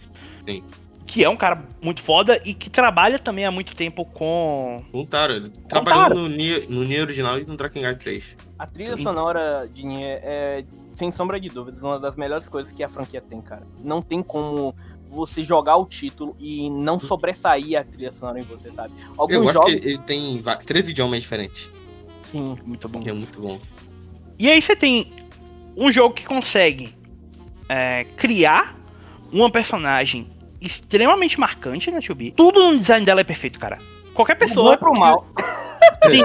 Sim. 0.49 0.63
Que 1.07 1.23
é 1.23 1.29
um 1.29 1.37
cara 1.37 1.65
muito 1.81 2.03
foda 2.03 2.41
e 2.45 2.53
que 2.53 2.69
trabalha 2.69 3.19
também 3.19 3.45
há 3.47 3.51
muito 3.51 3.77
tempo 3.77 4.05
com. 4.05 4.85
Um 4.93 5.07
Taro. 5.07 5.35
Ele 5.35 5.49
trabalhou 5.69 6.03
Taro. 6.03 6.15
no 6.17 6.29
Nier, 6.29 6.67
no 6.69 6.83
Nier 6.85 7.03
original 7.03 7.39
e 7.39 7.45
no 7.45 7.57
Drakengard 7.57 7.99
3. 8.01 8.37
A 8.59 8.67
trilha 8.67 8.97
Sim. 8.97 9.05
sonora 9.05 9.69
de 9.73 9.87
Nier 9.87 10.21
é, 10.25 10.65
sem 10.95 11.13
sombra 11.13 11.39
de 11.39 11.49
dúvidas, 11.49 11.81
uma 11.83 12.01
das 12.01 12.17
melhores 12.17 12.49
coisas 12.49 12.73
que 12.73 12.83
a 12.83 12.89
franquia 12.89 13.21
tem, 13.21 13.41
cara. 13.41 13.63
Não 13.85 14.03
tem 14.03 14.21
como 14.21 14.75
você 15.09 15.43
jogar 15.45 15.77
o 15.77 15.87
título 15.87 16.35
e 16.41 16.69
não 16.69 16.99
sobressair 16.99 17.79
a 17.79 17.85
trilha 17.85 18.11
sonora 18.11 18.41
em 18.41 18.43
você, 18.43 18.73
sabe? 18.73 18.93
Eu 19.01 19.13
Alguns 19.17 19.39
gosto 19.45 19.55
jogos. 19.55 19.75
que 19.75 19.77
ele 19.89 19.99
tem 19.99 20.41
va- 20.43 20.57
três 20.57 20.91
idiomas 20.91 21.23
diferentes. 21.23 21.71
Sim. 22.23 22.59
Muito 22.67 22.89
bom. 22.89 22.99
Que 23.01 23.11
é 23.11 23.13
muito 23.13 23.41
bom. 23.41 23.61
E 24.39 24.51
aí 24.51 24.61
você 24.61 24.77
tem 24.77 25.13
um 25.77 25.93
jogo 25.93 26.15
que 26.15 26.25
consegue 26.25 26.95
é, 27.69 28.05
criar 28.17 28.77
uma 29.33 29.51
personagem 29.51 30.31
extremamente 30.61 31.39
marcante 31.39 31.91
na 31.91 31.99
2B. 31.99 32.35
Tudo 32.35 32.73
no 32.73 32.79
design 32.79 33.05
dela 33.05 33.21
é 33.21 33.25
perfeito, 33.25 33.59
cara. 33.59 33.79
Qualquer 34.15 34.37
pessoa. 34.37 34.73
Não 34.73 34.79
pro 34.79 34.93
mal. 34.95 35.27
Sim, 36.09 36.23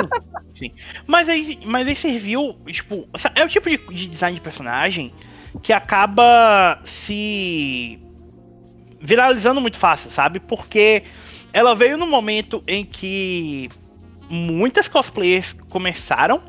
sim. 0.53 0.72
Mas 1.07 1.30
aí, 1.30 1.59
mas 1.66 1.88
aí 1.88 1.95
serviu, 1.95 2.55
tipo, 2.68 3.07
é 3.36 3.43
o 3.43 3.47
tipo 3.47 3.70
de, 3.70 3.78
de 3.78 4.07
design 4.07 4.36
de 4.36 4.41
personagem 4.41 5.14
que 5.62 5.74
acaba 5.74 6.80
se 6.84 7.99
viralizando 8.99 9.59
muito 9.62 9.78
fácil, 9.78 10.12
sabe? 10.12 10.39
Porque 10.39 11.03
ela 11.53 11.76
veio 11.76 11.97
no 11.97 12.05
momento 12.05 12.64
em 12.68 12.86
que 12.86 13.70
muitas 14.30 14.88
cosplayers 14.88 15.53
começaram 15.70 16.41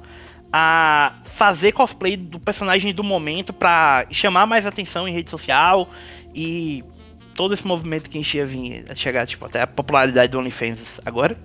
a 0.53 1.17
fazer 1.35 1.73
cosplay 1.73 2.17
do 2.17 2.39
personagem 2.39 2.93
do 2.93 3.03
momento 3.03 3.53
pra 3.53 4.07
chamar 4.11 4.47
mais 4.47 4.67
atenção 4.67 5.09
em 5.09 5.13
rede 5.13 5.31
social 5.31 5.89
e 6.35 6.85
todo 7.35 7.55
esse 7.55 7.67
movimento 7.67 8.09
que 8.11 8.19
a 8.19 8.21
gente 8.21 8.37
ia 8.37 8.47
vir 8.47 8.85
chegar, 8.95 9.27
tipo, 9.27 9.47
até 9.47 9.63
a 9.63 9.67
popularidade 9.67 10.31
do 10.31 10.39
OnlyFans 10.39 11.01
agora. 11.05 11.37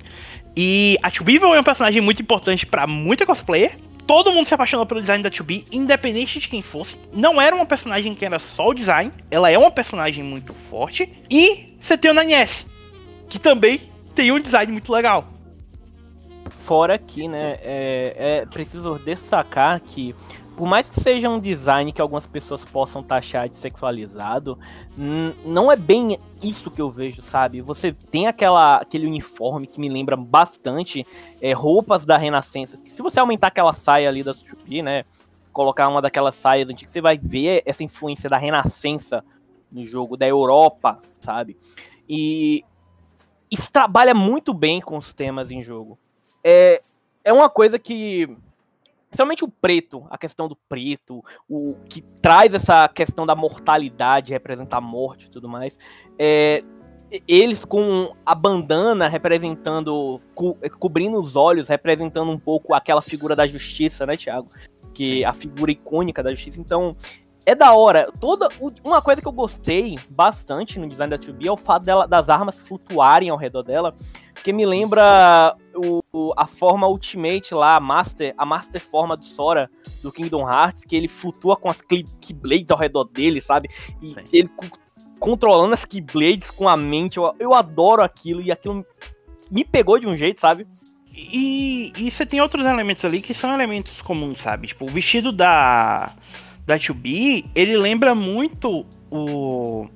E 0.55 0.97
a 1.01 1.09
2B 1.09 1.41
é 1.55 1.59
um 1.59 1.63
personagem 1.63 2.01
muito 2.01 2.21
importante 2.21 2.65
pra 2.65 2.85
muita 2.85 3.25
cosplayer. 3.25 3.77
Todo 4.05 4.31
mundo 4.31 4.45
se 4.45 4.53
apaixonou 4.53 4.85
pelo 4.85 5.01
design 5.01 5.21
da 5.21 5.29
2B, 5.29 5.65
independente 5.71 6.39
de 6.39 6.47
quem 6.47 6.61
fosse. 6.61 6.97
Não 7.15 7.41
era 7.41 7.55
uma 7.55 7.65
personagem 7.65 8.15
que 8.15 8.25
era 8.25 8.39
só 8.39 8.69
o 8.69 8.73
design, 8.73 9.11
ela 9.29 9.49
é 9.49 9.57
uma 9.57 9.71
personagem 9.71 10.23
muito 10.23 10.53
forte. 10.53 11.09
E 11.29 11.75
você 11.79 11.97
tem 11.97 12.11
o 12.11 12.13
Nanies, 12.13 12.65
que 13.29 13.37
também 13.37 13.81
tem 14.15 14.31
um 14.31 14.39
design 14.39 14.71
muito 14.71 14.91
legal. 14.91 15.36
Fora 16.67 16.97
que, 16.97 17.29
né, 17.29 17.57
é, 17.61 18.39
é 18.41 18.45
preciso 18.45 18.99
destacar 18.99 19.79
que, 19.79 20.13
por 20.57 20.67
mais 20.67 20.89
que 20.89 20.99
seja 20.99 21.29
um 21.29 21.39
design 21.39 21.93
que 21.93 22.01
algumas 22.01 22.27
pessoas 22.27 22.65
possam 22.65 23.01
taxar 23.01 23.47
de 23.47 23.57
sexualizado, 23.57 24.59
não 25.45 25.71
é 25.71 25.77
bem 25.77 26.17
isso 26.43 26.69
que 26.69 26.81
eu 26.81 26.91
vejo, 26.91 27.21
sabe? 27.21 27.61
Você 27.61 27.93
tem 27.93 28.27
aquela, 28.27 28.79
aquele 28.79 29.07
uniforme 29.07 29.65
que 29.65 29.79
me 29.79 29.87
lembra 29.87 30.17
bastante 30.17 31.07
é, 31.41 31.53
roupas 31.53 32.05
da 32.05 32.17
Renascença. 32.17 32.77
Se 32.83 33.01
você 33.01 33.17
aumentar 33.17 33.47
aquela 33.47 33.71
saia 33.71 34.09
ali 34.09 34.21
da 34.21 34.33
Supi, 34.33 34.81
né, 34.81 35.05
colocar 35.53 35.87
uma 35.87 36.01
daquelas 36.01 36.35
saias 36.35 36.69
antigas, 36.69 36.91
você 36.91 36.99
vai 36.99 37.17
ver 37.17 37.63
essa 37.65 37.81
influência 37.81 38.29
da 38.29 38.37
Renascença 38.37 39.23
no 39.71 39.85
jogo, 39.85 40.17
da 40.17 40.27
Europa, 40.27 40.99
sabe? 41.17 41.55
E 42.09 42.65
isso 43.49 43.71
trabalha 43.71 44.13
muito 44.13 44.53
bem 44.53 44.81
com 44.81 44.97
os 44.97 45.13
temas 45.13 45.49
em 45.49 45.63
jogo 45.63 45.97
é, 46.47 46.81
é 47.25 47.33
uma 47.33 47.49
coisa 47.49 47.77
que. 47.77 48.25
Principalmente 49.09 49.43
o 49.43 49.49
preto, 49.49 50.05
a 50.09 50.17
questão 50.17 50.47
do 50.47 50.55
preto, 50.67 51.23
o 51.49 51.75
que 51.89 52.01
traz 52.21 52.53
essa 52.53 52.87
questão 52.89 53.25
da 53.25 53.35
mortalidade, 53.35 54.33
representar 54.33 54.77
a 54.77 54.81
morte 54.81 55.25
e 55.25 55.29
tudo 55.29 55.47
mais. 55.47 55.77
É, 56.19 56.61
eles 57.27 57.63
com 57.63 58.13
a 58.25 58.35
bandana 58.35 59.07
representando, 59.07 60.21
co- 60.35 60.57
cobrindo 60.77 61.17
os 61.17 61.37
olhos, 61.37 61.69
representando 61.69 62.29
um 62.31 62.37
pouco 62.39 62.73
aquela 62.73 63.01
figura 63.01 63.35
da 63.35 63.47
justiça, 63.47 64.05
né, 64.05 64.17
Thiago? 64.17 64.49
Que 64.93 65.23
a 65.23 65.33
figura 65.33 65.71
icônica 65.71 66.21
da 66.21 66.31
justiça. 66.31 66.59
Então, 66.59 66.95
é 67.47 67.55
da 67.55 67.71
hora. 67.73 68.09
Toda 68.19 68.49
uma 68.83 69.01
coisa 69.01 69.21
que 69.21 69.27
eu 69.27 69.31
gostei 69.31 69.97
bastante 70.09 70.77
no 70.77 70.87
design 70.87 71.09
da 71.09 71.17
2B 71.17 71.45
é 71.45 71.51
o 71.51 71.55
fato 71.55 71.85
dela, 71.85 72.05
das 72.05 72.27
armas 72.27 72.59
flutuarem 72.59 73.29
ao 73.29 73.37
redor 73.37 73.63
dela, 73.63 73.95
que 74.43 74.51
me 74.51 74.65
lembra 74.65 75.55
o, 75.73 76.33
a 76.35 76.45
forma 76.45 76.87
Ultimate 76.87 77.53
lá, 77.53 77.77
a 77.77 77.79
Master, 77.79 78.35
a 78.37 78.45
Master 78.45 78.81
forma 78.81 79.15
do 79.15 79.23
Sora 79.23 79.69
do 80.03 80.11
Kingdom 80.11 80.41
Hearts, 80.47 80.83
que 80.83 80.93
ele 80.93 81.07
flutua 81.07 81.55
com 81.55 81.69
as 81.69 81.79
Key- 81.79 82.03
Keyblades 82.19 82.69
ao 82.69 82.77
redor 82.77 83.05
dele, 83.05 83.39
sabe? 83.39 83.69
E 84.01 84.09
Sim. 84.09 84.15
ele 84.33 84.49
co- 84.49 84.77
controlando 85.17 85.73
as 85.73 85.85
Keyblades 85.85 86.51
com 86.51 86.67
a 86.67 86.75
mente. 86.75 87.15
Eu, 87.15 87.33
eu 87.39 87.53
adoro 87.53 88.03
aquilo 88.03 88.41
e 88.41 88.51
aquilo 88.51 88.85
me 89.49 89.63
pegou 89.63 89.97
de 89.97 90.05
um 90.05 90.17
jeito, 90.17 90.41
sabe? 90.41 90.67
E, 91.13 91.93
e 91.97 92.11
você 92.11 92.25
tem 92.25 92.41
outros 92.41 92.65
elementos 92.65 93.05
ali 93.05 93.21
que 93.21 93.33
são 93.33 93.53
elementos 93.53 94.01
comuns, 94.01 94.41
sabe? 94.41 94.67
Tipo, 94.67 94.83
o 94.85 94.89
vestido 94.89 95.31
da, 95.31 96.11
da 96.67 96.77
2B, 96.77 97.45
ele 97.55 97.77
lembra 97.77 98.13
muito 98.13 98.85
o, 99.09 99.87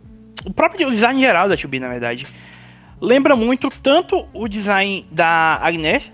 o 0.45 0.53
próprio 0.53 0.89
design 0.89 1.19
geral 1.19 1.49
da 1.49 1.55
2B, 1.55 1.79
na 1.79 1.89
verdade, 1.89 2.25
lembra 2.99 3.35
muito 3.35 3.69
tanto 3.69 4.25
o 4.33 4.47
design 4.47 5.05
da 5.11 5.59
Agnes, 5.61 6.13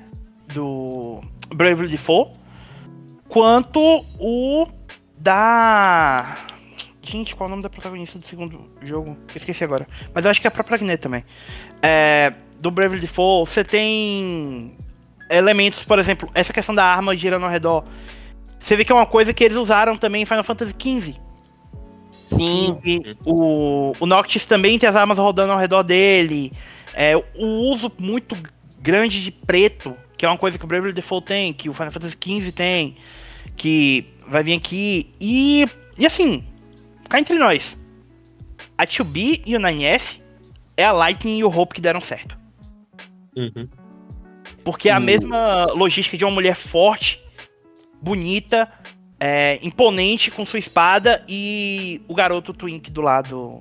do 0.51 1.21
Bravely 1.53 1.87
Default, 1.87 2.37
quanto 3.29 4.03
o 4.19 4.67
da. 5.15 6.37
Gente, 7.03 7.35
qual 7.35 7.47
é 7.47 7.47
o 7.47 7.51
nome 7.51 7.63
da 7.63 7.69
protagonista 7.69 8.17
do 8.17 8.27
segundo 8.27 8.69
jogo? 8.81 9.15
Esqueci 9.33 9.63
agora. 9.63 9.87
Mas 10.13 10.25
eu 10.25 10.31
acho 10.31 10.41
que 10.41 10.47
é 10.47 10.49
a 10.49 10.51
própria 10.51 10.75
Agnes 10.75 10.99
também. 10.99 11.23
É, 11.81 12.33
do 12.59 12.71
Bravely 12.71 12.99
Default, 12.99 13.49
você 13.49 13.63
tem 13.63 14.75
elementos, 15.29 15.83
por 15.83 15.99
exemplo, 15.99 16.29
essa 16.33 16.51
questão 16.51 16.73
da 16.73 16.83
arma 16.83 17.15
girando 17.15 17.45
ao 17.45 17.51
redor. 17.51 17.85
Você 18.59 18.75
vê 18.75 18.83
que 18.83 18.91
é 18.91 18.95
uma 18.95 19.05
coisa 19.05 19.33
que 19.33 19.43
eles 19.43 19.57
usaram 19.57 19.97
também 19.97 20.23
em 20.23 20.25
Final 20.25 20.43
Fantasy 20.43 20.73
XV. 20.79 21.15
Sim. 22.25 22.77
O, 23.25 23.93
o 23.99 24.05
Noctis 24.05 24.45
também 24.45 24.77
tem 24.77 24.89
as 24.89 24.95
armas 24.95 25.17
rodando 25.17 25.53
ao 25.53 25.57
redor 25.59 25.83
dele. 25.83 26.51
É, 26.93 27.15
o 27.15 27.45
uso 27.71 27.91
muito 27.97 28.35
grande 28.81 29.23
de 29.23 29.31
preto, 29.31 29.95
que 30.17 30.25
é 30.25 30.29
uma 30.29 30.37
coisa 30.37 30.57
que 30.57 30.65
o 30.65 30.67
Bravely 30.67 30.93
Default 30.93 31.25
tem, 31.25 31.53
que 31.53 31.69
o 31.69 31.73
Final 31.73 31.91
Fantasy 31.91 32.17
XV 32.21 32.51
tem, 32.51 32.97
que 33.55 34.05
vai 34.27 34.43
vir 34.43 34.53
aqui. 34.55 35.09
E, 35.21 35.65
e 35.97 36.05
assim, 36.05 36.43
cá 37.07 37.19
entre 37.19 37.37
nós, 37.37 37.77
a 38.77 38.85
2B 38.85 39.43
e 39.45 39.55
o 39.55 39.59
9S 39.59 40.19
é 40.75 40.83
a 40.83 40.91
Lightning 40.91 41.37
e 41.39 41.43
o 41.43 41.49
Hope 41.49 41.75
que 41.75 41.81
deram 41.81 42.01
certo. 42.01 42.37
Uhum. 43.37 43.67
Porque 44.63 44.89
é 44.89 44.91
a 44.91 44.97
Hum. 44.97 45.03
mesma 45.03 45.65
logística 45.73 46.17
de 46.17 46.25
uma 46.25 46.31
mulher 46.31 46.55
forte, 46.55 47.21
bonita, 48.01 48.71
é, 49.19 49.59
imponente 49.61 50.29
com 50.31 50.45
sua 50.45 50.59
espada 50.59 51.23
e 51.27 52.01
o 52.07 52.13
garoto 52.13 52.53
Twink 52.53 52.91
do 52.91 53.01
lado. 53.01 53.59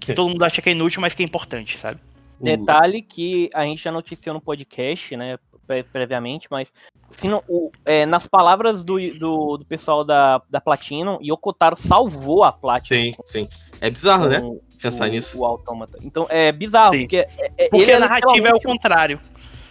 Que 0.00 0.14
todo 0.14 0.28
mundo 0.30 0.44
acha 0.44 0.62
que 0.62 0.68
é 0.68 0.72
inútil, 0.72 1.00
mas 1.00 1.14
que 1.14 1.22
é 1.22 1.26
importante, 1.26 1.76
sabe? 1.76 1.98
Detalhe 2.40 3.02
que 3.02 3.50
a 3.52 3.64
gente 3.64 3.82
já 3.82 3.90
noticiou 3.90 4.34
no 4.34 4.40
podcast, 4.40 5.16
né, 5.16 5.36
pre- 5.66 5.82
previamente, 5.82 6.46
mas 6.50 6.72
se 7.10 7.26
não- 7.26 7.42
o- 7.48 7.72
é, 7.84 8.06
nas 8.06 8.26
palavras 8.26 8.84
do, 8.84 8.98
do, 9.18 9.56
do 9.56 9.64
pessoal 9.64 10.04
da, 10.04 10.40
da 10.48 10.60
Platinum, 10.60 11.18
Yokotaro 11.20 11.76
salvou 11.76 12.44
a 12.44 12.52
Platinum. 12.52 13.00
Sim, 13.02 13.12
sim. 13.24 13.48
É 13.80 13.90
bizarro, 13.90 14.28
né? 14.28 14.40
Pensar 14.80 15.08
o, 15.08 15.10
nisso. 15.10 15.40
O 15.40 15.44
Autômata. 15.44 15.98
Então 16.02 16.26
é 16.28 16.52
bizarro, 16.52 16.92
Sim. 16.92 17.00
porque, 17.00 17.16
é- 17.16 17.28
é- 17.58 17.68
Porque 17.68 17.82
ele, 17.82 17.92
a 17.92 17.96
é 17.96 17.98
narrativa 17.98 18.48
é 18.48 18.54
o 18.54 18.60
contrário. 18.60 19.18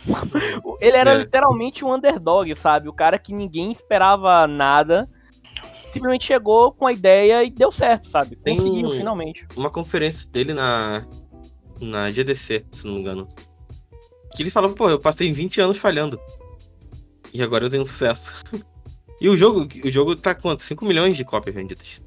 ele 0.82 0.97
era 0.97 1.12
É. 1.14 1.18
literalmente 1.20 1.84
um 1.84 1.93
underdog, 1.93 2.53
sabe? 2.56 2.88
O 2.89 2.93
cara 2.93 3.18
que 3.20 3.34
ninguém 3.34 3.72
esperava 3.72 4.47
nada. 4.47 5.10
Simplesmente 5.91 6.26
chegou 6.26 6.74
com 6.74 6.86
a 6.88 6.91
ideia 6.91 7.43
e 7.43 7.49
deu 7.49 7.72
certo, 7.72 8.10
sabe? 8.10 8.36
Tem 8.36 8.58
Conseguiu, 8.58 8.89
um- 8.89 8.91
finalmente. 8.91 9.47
Uma 9.56 9.70
conferência 9.70 10.30
dele 10.30 10.53
na, 10.53 11.06
na 11.80 12.12
GDC, 12.12 12.66
se 12.72 12.86
não 12.86 12.95
me 12.95 12.99
engano. 12.99 13.28
Que 14.36 14.43
ele 14.43 14.49
falava, 14.51 14.74
pô, 14.74 14.89
eu 14.89 14.99
passei 14.99 15.32
20 15.32 15.62
anos 15.62 15.78
falhando. 15.78 16.20
E 17.34 17.41
agora 17.41 17.66
eu 17.66 17.70
tenho 17.70 17.86
sucesso. 17.86 18.43
E 19.22 19.30
o 19.30 19.38
jogo, 19.38 19.66
o 19.86 19.89
jogo 19.89 20.14
tá 20.14 20.36
quanto? 20.36 20.62
5 20.62 20.84
milhões 20.84 21.16
de 21.16 21.24
cópias 21.24 21.56
vendidas. 21.56 22.01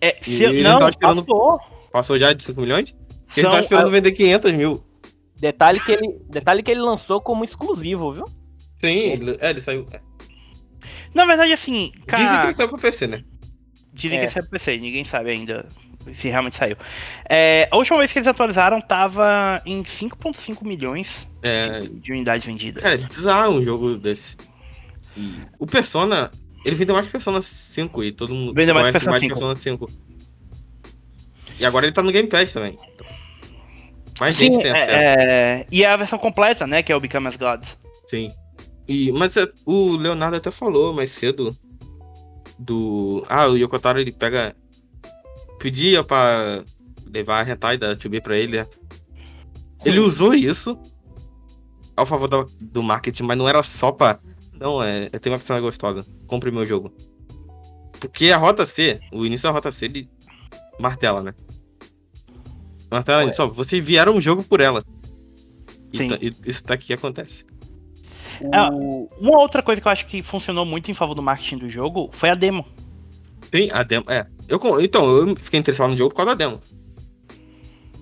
É, 0.00 0.16
se, 0.22 0.44
ele 0.44 0.62
não, 0.62 0.78
tá 0.78 0.90
esperando- 0.90 1.24
passou. 1.24 1.60
Passou 1.90 2.18
já 2.20 2.32
de 2.32 2.44
5 2.44 2.60
milhões? 2.60 2.92
Porque 3.26 3.40
ele 3.40 3.48
São, 3.48 3.50
tá 3.50 3.60
esperando 3.60 3.90
vender 3.90 4.12
500 4.12 4.52
mil. 4.52 4.84
Detalhe 5.42 5.80
que, 5.80 5.90
ele, 5.90 6.20
detalhe 6.30 6.62
que 6.62 6.70
ele 6.70 6.80
lançou 6.80 7.20
como 7.20 7.42
exclusivo, 7.42 8.12
viu? 8.12 8.26
Sim, 8.78 8.96
ele, 8.96 9.36
é, 9.40 9.50
ele 9.50 9.60
saiu. 9.60 9.88
é. 9.92 10.00
na 11.12 11.26
verdade, 11.26 11.52
assim, 11.52 11.90
Dizem 11.90 12.00
que 12.00 12.06
cara, 12.06 12.44
ele 12.44 12.54
saiu 12.54 12.68
pro 12.68 12.78
PC, 12.78 13.08
né? 13.08 13.24
dizem 13.92 14.18
É. 14.18 14.20
que 14.20 14.26
esse 14.28 14.38
é 14.38 14.42
PC, 14.42 14.76
ninguém 14.76 15.04
sabe 15.04 15.32
ainda 15.32 15.66
se 16.14 16.28
realmente 16.28 16.56
saiu. 16.56 16.76
É, 17.28 17.68
a 17.72 17.76
última 17.76 17.98
vez 17.98 18.12
que 18.12 18.20
eles 18.20 18.28
atualizaram 18.28 18.80
tava 18.80 19.60
em 19.66 19.82
5.5 19.82 20.64
milhões 20.64 21.28
É, 21.42 21.80
de, 21.80 21.88
de 21.88 22.12
unidades 22.12 22.46
vendidas. 22.46 22.80
Cara, 22.80 22.94
é 22.94 22.98
bizarro 22.98 23.56
um 23.56 23.62
jogo 23.64 23.96
desse. 23.96 24.36
E 25.16 25.38
o 25.58 25.66
Persona, 25.66 26.30
ele 26.64 26.76
vendeu 26.76 26.94
mais 26.94 27.06
que 27.06 27.12
Persona 27.12 27.42
5 27.42 28.04
e 28.04 28.12
todo 28.12 28.32
mundo 28.32 28.54
Vendeu 28.54 28.76
mais 28.76 28.92
Persona 28.92 29.10
mais 29.10 29.22
que 29.22 29.28
5. 29.28 29.40
Persona 29.40 29.60
5. 29.60 29.90
E 31.58 31.64
agora 31.64 31.84
ele 31.84 31.92
tá 31.92 32.02
no 32.02 32.12
Game 32.12 32.28
Pass 32.28 32.52
também. 32.52 32.78
Mais 34.20 34.36
Sim, 34.36 34.44
gente 34.52 34.62
tem 34.62 34.70
acesso. 34.70 34.90
é, 34.90 35.14
é, 35.60 35.66
e 35.70 35.84
é 35.84 35.88
a 35.90 35.96
versão 35.96 36.18
completa, 36.18 36.66
né, 36.66 36.82
que 36.82 36.92
é 36.92 36.96
o 36.96 37.00
Become 37.00 37.28
as 37.28 37.36
Gods. 37.36 37.78
Sim. 38.06 38.32
E, 38.88 39.10
mas 39.12 39.36
é, 39.36 39.46
o 39.64 39.96
Leonardo 39.96 40.36
até 40.36 40.50
falou 40.50 40.92
mais 40.92 41.10
cedo 41.10 41.56
do. 42.58 43.24
Ah, 43.28 43.46
o 43.46 43.56
Yokotaro 43.56 43.98
ele 44.00 44.12
pega. 44.12 44.54
Pedia 45.58 46.02
pra 46.02 46.62
levar 47.12 47.46
a 47.46 47.50
hentai 47.50 47.78
da 47.78 47.94
2B 47.94 48.20
pra 48.20 48.36
ele, 48.36 48.58
né? 48.58 48.66
Ele 49.84 50.00
usou 50.00 50.34
isso 50.34 50.78
ao 51.96 52.04
favor 52.06 52.28
da- 52.28 52.46
do 52.60 52.82
marketing, 52.82 53.22
mas 53.24 53.36
não 53.38 53.48
era 53.48 53.62
só 53.62 53.92
pra. 53.92 54.18
Não, 54.58 54.82
é, 54.82 55.08
é 55.12 55.18
ter 55.18 55.28
uma 55.28 55.38
personagem 55.38 55.64
gostosa. 55.64 56.04
Compre 56.26 56.50
meu 56.50 56.66
jogo. 56.66 56.92
Porque 58.00 58.30
a 58.32 58.36
Rota 58.36 58.66
C, 58.66 59.00
o 59.12 59.24
início 59.24 59.48
da 59.48 59.52
Rota 59.52 59.70
C, 59.70 59.84
ele 59.86 60.08
martela, 60.80 61.22
né? 61.22 61.34
Martela 62.92 63.24
Ué. 63.24 63.32
só, 63.32 63.48
vocês 63.48 63.84
vieram 63.84 64.14
um 64.16 64.20
jogo 64.20 64.42
por 64.44 64.60
ela. 64.60 64.82
E 65.92 65.96
Sim. 65.98 66.08
tá- 66.08 66.18
e 66.20 66.32
isso 66.46 66.64
daqui 66.66 66.92
acontece. 66.92 67.44
O- 68.40 69.08
Uma 69.20 69.38
outra 69.40 69.62
coisa 69.62 69.80
que 69.80 69.86
eu 69.86 69.92
acho 69.92 70.06
que 70.06 70.22
funcionou 70.22 70.64
muito 70.64 70.90
em 70.90 70.94
favor 70.94 71.14
do 71.14 71.22
marketing 71.22 71.58
do 71.58 71.70
jogo 71.70 72.10
foi 72.12 72.28
a 72.30 72.34
demo. 72.34 72.66
Tem 73.50 73.70
a 73.72 73.82
demo. 73.82 74.04
É. 74.08 74.26
Eu, 74.48 74.58
então, 74.80 75.08
eu 75.16 75.36
fiquei 75.36 75.60
interessado 75.60 75.90
no 75.90 75.96
jogo 75.96 76.10
por 76.10 76.16
causa 76.16 76.34
da 76.34 76.44
demo. 76.46 76.60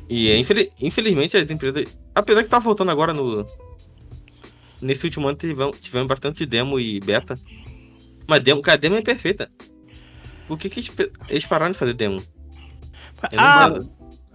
E 0.09 0.31
é, 0.31 0.37
infeli- 0.39 0.71
infelizmente 0.81 1.37
as 1.37 1.51
empresas. 1.51 1.85
Apesar 2.15 2.43
que 2.43 2.49
tá 2.49 2.59
voltando 2.59 2.91
agora 2.91 3.13
no. 3.13 3.47
Nesse 4.81 5.05
último 5.07 5.29
ano 5.29 5.37
tivemos, 5.37 5.79
tivemos 5.81 6.09
bastante 6.09 6.47
demo 6.47 6.81
e 6.81 7.01
beta. 7.01 7.39
Mas 8.27 8.41
demo, 8.43 8.63
cara, 8.63 8.77
a 8.77 8.81
demo 8.81 8.97
é 8.97 9.03
perfeita. 9.03 9.51
Por 10.49 10.57
que, 10.59 10.69
que 10.71 10.81
eles 10.81 10.93
eles 11.29 11.47
pararam 11.47 11.73
de 11.73 11.79
fazer 11.79 11.93
demo? 11.95 12.23
Eu 13.31 13.39
Ah. 13.39 13.69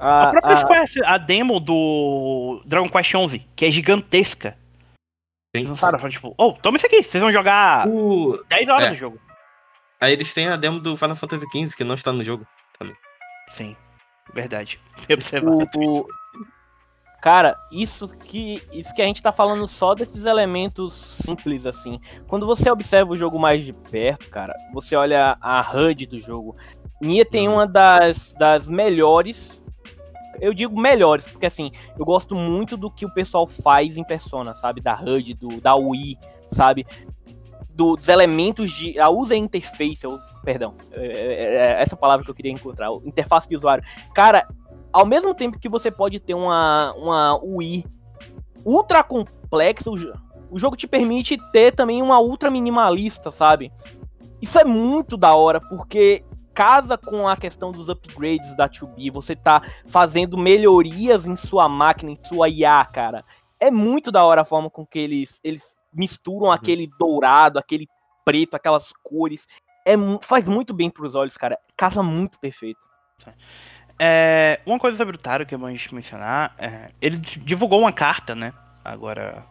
A 0.06 0.24
a, 0.24 0.32
própria 0.32 0.54
a- 0.54 0.58
Square, 0.58 0.86
a 1.06 1.18
demo 1.18 1.60
do 1.60 2.62
Dragon 2.66 2.90
Quest 2.90 3.14
11, 3.16 3.40
que 3.56 3.66
é 3.66 3.72
gigantesca. 3.72 4.58
Eles 5.54 5.70
lançaram, 5.70 5.98
falaram, 5.98 6.12
tipo, 6.14 6.34
oh, 6.38 6.54
toma 6.54 6.78
isso 6.78 6.86
aqui, 6.86 7.02
vocês 7.02 7.22
vão 7.22 7.32
jogar 7.32 7.88
O- 7.88 8.44
10 8.50 8.68
horas 8.70 8.88
é. 8.88 8.90
do 8.92 8.96
jogo. 8.96 9.20
Aí 10.02 10.12
eles 10.12 10.34
têm 10.34 10.48
a 10.50 10.56
demo 10.58 10.80
do 10.80 10.98
Final 10.98 11.16
Fantasy 11.16 11.46
XV, 11.50 11.76
que 11.78 11.84
não 11.84 11.96
está 11.96 12.12
no 12.12 12.24
jogo. 12.24 12.46
Sim, 13.52 13.76
verdade. 14.34 14.80
Observado. 15.12 15.68
o- 15.78 16.00
o- 16.02 16.08
Cara, 17.22 17.58
isso 17.72 18.08
que, 18.08 18.62
isso 18.72 18.94
que 18.94 19.02
a 19.02 19.06
gente 19.06 19.20
tá 19.24 19.32
falando 19.32 19.68
só 19.68 19.96
desses 19.96 20.26
elementos 20.26 20.94
simples, 20.94 21.66
assim. 21.66 22.00
Quando 22.28 22.46
você 22.46 22.70
observa 22.70 23.12
o 23.14 23.18
jogo 23.18 23.40
mais 23.40 23.66
de 23.66 23.74
perto, 23.74 24.30
cara, 24.30 24.54
você 24.74 24.96
olha 24.96 25.36
a 25.42 25.60
HUD 25.62 26.06
do 26.06 26.20
jogo. 26.20 26.56
Nia 27.02 27.26
tem 27.26 27.48
Uhum. 27.48 27.56
uma 27.56 27.66
das, 27.68 28.32
das 28.38 28.68
melhores. 28.68 29.64
Eu 30.42 30.54
digo 30.54 30.80
melhores, 30.80 31.26
porque 31.28 31.46
assim, 31.46 31.72
eu 31.98 32.06
gosto 32.06 32.36
muito 32.36 32.76
do 32.78 32.90
que 32.92 33.06
o 33.06 33.14
pessoal 33.14 33.48
faz 33.48 33.98
em 33.98 34.04
Persona, 34.04 34.54
sabe? 34.56 34.82
Da 34.82 34.96
HUD, 35.00 35.34
do, 35.34 35.62
da 35.62 35.76
UI, 35.76 36.18
sabe? 36.52 36.86
Do- 37.70 37.96
dos 37.96 38.08
elementos 38.08 38.72
de. 38.72 39.00
A 39.00 39.10
user 39.10 39.38
interface, 39.38 40.06
ou, 40.08 40.18
perdão, 40.44 40.74
é, 40.92 41.06
é- 41.06 41.56
é 41.56 41.82
essa 41.82 41.96
palavra 41.96 42.24
que 42.24 42.32
eu 42.32 42.36
queria 42.36 42.52
encontrar, 42.52 42.90
interface 43.06 43.48
de 43.50 43.56
usuário. 43.56 43.84
Cara, 44.14 44.48
ao 44.94 45.06
mesmo 45.06 45.34
tempo 45.34 45.60
que 45.60 45.68
você 45.70 45.92
pode 45.92 46.20
ter 46.20 46.34
uma, 46.34 46.94
uma 46.94 47.40
UI 47.44 47.86
ultra 48.64 49.04
complexa, 49.04 49.90
o, 49.92 49.96
o 50.50 50.58
jogo 50.58 50.76
te 50.78 50.88
permite 50.88 51.38
ter 51.52 51.74
também 51.74 52.02
uma 52.02 52.20
ultra 52.20 52.50
minimalista, 52.50 53.30
sabe? 53.30 53.72
Isso 54.42 54.58
é 54.60 54.64
muito 54.64 55.18
da 55.18 55.36
hora, 55.36 55.60
porque 55.60 56.24
casa 56.56 56.98
com 56.98 57.28
a 57.28 57.36
questão 57.36 57.72
dos 57.72 57.90
upgrades 57.90 58.56
da 58.56 58.70
2B, 58.70 59.12
você 59.12 59.36
tá 59.36 59.62
fazendo 59.86 60.38
melhorias 60.38 61.28
em 61.28 61.36
sua 61.36 61.68
máquina, 61.68 62.12
em 62.12 62.20
sua 62.28 62.48
IA, 62.48 62.84
cara. 62.86 63.26
É 63.60 63.70
muito 63.70 64.12
da 64.12 64.24
hora 64.24 64.42
a 64.42 64.46
forma 64.46 64.70
com 64.70 64.86
que 64.86 64.98
eles, 64.98 65.40
eles 65.44 65.78
misturam 65.94 66.50
aquele 66.50 66.90
dourado, 66.98 67.60
aquele 67.60 67.88
preto, 68.24 68.56
aquelas 68.56 68.92
cores. 69.04 69.46
É, 69.86 69.94
faz 70.22 70.48
muito 70.48 70.74
bem 70.74 70.90
pros 70.90 71.14
olhos, 71.14 71.38
cara. 71.38 71.60
Casa 71.76 72.02
muito 72.02 72.40
perfeito. 72.40 72.80
É, 74.00 74.60
uma 74.66 74.80
coisa 74.80 74.98
sobre 74.98 75.16
o 75.16 75.20
Taro 75.20 75.46
que 75.46 75.56
é 75.56 75.58
bom 75.58 75.68
a 75.68 75.72
gente 75.72 75.94
mencionar, 75.94 76.54
é, 76.58 76.92
ele 77.02 77.18
divulgou 77.18 77.80
uma 77.80 77.94
carta, 77.94 78.36
né, 78.36 78.52
agora, 78.84 79.46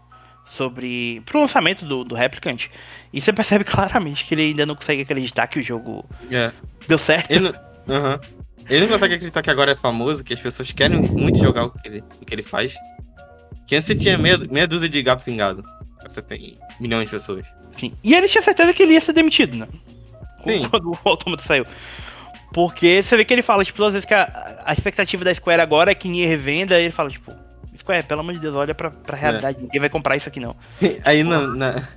sobre, 0.46 1.22
pro 1.26 1.40
lançamento 1.40 1.84
do, 1.84 2.04
do 2.04 2.14
Replicant, 2.14 2.66
e 3.12 3.20
você 3.20 3.32
percebe 3.32 3.64
claramente 3.64 4.24
que 4.24 4.34
ele 4.34 4.42
ainda 4.42 4.66
não 4.66 4.74
consegue 4.74 5.02
acreditar 5.02 5.46
que 5.46 5.58
o 5.58 5.62
jogo 5.62 6.04
É. 6.30 6.50
deu 6.86 6.98
certo. 6.98 7.30
Ele 7.30 7.50
não, 7.86 7.94
Aham. 7.96 8.20
ele 8.68 8.80
não 8.82 8.88
consegue 8.88 9.14
acreditar 9.14 9.42
que 9.42 9.50
agora 9.50 9.72
é 9.72 9.74
famoso, 9.74 10.22
que 10.24 10.32
as 10.34 10.40
pessoas 10.40 10.72
querem 10.72 10.98
muito 11.00 11.38
jogar 11.38 11.64
o 11.64 11.70
que 11.70 11.88
ele, 11.88 12.04
o 12.20 12.24
que 12.24 12.34
ele 12.34 12.42
faz. 12.42 12.74
Que 13.66 13.74
antes 13.76 13.86
você 13.86 13.94
tinha 13.94 14.18
meia, 14.18 14.36
meia 14.38 14.66
dúzia 14.66 14.88
de 14.88 15.02
gato 15.02 15.24
pingado. 15.24 15.64
Você 16.06 16.20
tem 16.20 16.58
milhões 16.78 17.04
de 17.06 17.10
pessoas. 17.10 17.46
Enfim, 17.74 17.94
e 18.04 18.14
ele 18.14 18.28
tinha 18.28 18.42
certeza 18.42 18.72
que 18.74 18.82
ele 18.82 18.92
ia 18.92 19.00
ser 19.00 19.12
demitido, 19.14 19.56
né, 19.56 19.66
Sim. 20.46 20.68
quando 20.68 20.90
o 20.92 20.98
Automata 21.08 21.42
saiu. 21.42 21.66
Porque 22.52 23.02
você 23.02 23.16
vê 23.16 23.24
que 23.24 23.32
ele 23.34 23.42
fala, 23.42 23.64
tipo, 23.64 23.76
todas 23.78 23.88
as 23.88 23.94
vezes 23.94 24.06
que 24.06 24.14
a, 24.14 24.62
a 24.64 24.72
expectativa 24.72 25.24
da 25.24 25.34
Square 25.34 25.60
agora 25.60 25.90
é 25.90 25.94
que 25.94 26.08
Nier 26.08 26.28
revenda, 26.28 26.78
e 26.78 26.84
ele 26.84 26.92
fala, 26.92 27.10
tipo, 27.10 27.32
Square, 27.76 28.06
pelo 28.06 28.20
amor 28.20 28.34
de 28.34 28.40
Deus, 28.40 28.54
olha 28.54 28.74
pra, 28.74 28.90
pra 28.90 29.16
realidade, 29.16 29.58
é. 29.58 29.62
ninguém 29.62 29.80
vai 29.80 29.90
comprar 29.90 30.16
isso 30.16 30.28
aqui 30.28 30.40
não. 30.40 30.54
Aí 31.04 31.22
na, 31.22 31.46
na, 31.46 31.88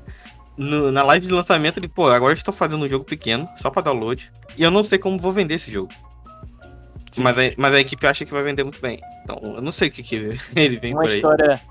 no, 0.57 0.91
na 0.91 1.03
live 1.03 1.27
de 1.27 1.31
lançamento 1.31 1.77
ele, 1.77 1.87
pô, 1.87 2.09
agora 2.09 2.31
eu 2.31 2.37
estou 2.37 2.53
fazendo 2.53 2.83
um 2.83 2.89
jogo 2.89 3.05
pequeno, 3.05 3.47
só 3.55 3.69
pra 3.69 3.81
download, 3.81 4.31
e 4.57 4.63
eu 4.63 4.71
não 4.71 4.83
sei 4.83 4.97
como 4.97 5.17
vou 5.17 5.31
vender 5.31 5.55
esse 5.55 5.71
jogo. 5.71 5.91
Mas 7.15 7.37
a, 7.37 7.41
mas 7.57 7.73
a 7.73 7.79
equipe 7.79 8.05
acha 8.05 8.25
que 8.25 8.31
vai 8.31 8.43
vender 8.43 8.63
muito 8.63 8.79
bem. 8.79 8.99
Então, 9.23 9.39
eu 9.55 9.61
não 9.61 9.71
sei 9.71 9.89
o 9.89 9.91
que, 9.91 10.03
que 10.03 10.15
ele 10.55 10.79
vem 10.79 10.93
uma 10.93 11.01
por 11.01 11.09
aí. 11.09 11.15
História, 11.15 11.61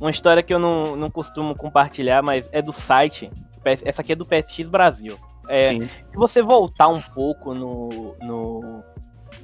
uma 0.00 0.10
história 0.10 0.42
que 0.42 0.52
eu 0.52 0.58
não, 0.58 0.96
não 0.96 1.10
costumo 1.10 1.54
compartilhar, 1.54 2.22
mas 2.22 2.48
é 2.52 2.60
do 2.60 2.72
site. 2.72 3.30
Essa 3.64 4.02
aqui 4.02 4.12
é 4.12 4.16
do 4.16 4.26
PSX 4.26 4.68
Brasil. 4.68 5.18
É, 5.48 5.72
se 5.72 5.90
você 6.14 6.42
voltar 6.42 6.88
um 6.88 7.00
pouco 7.00 7.54
no, 7.54 8.16
no, 8.20 8.84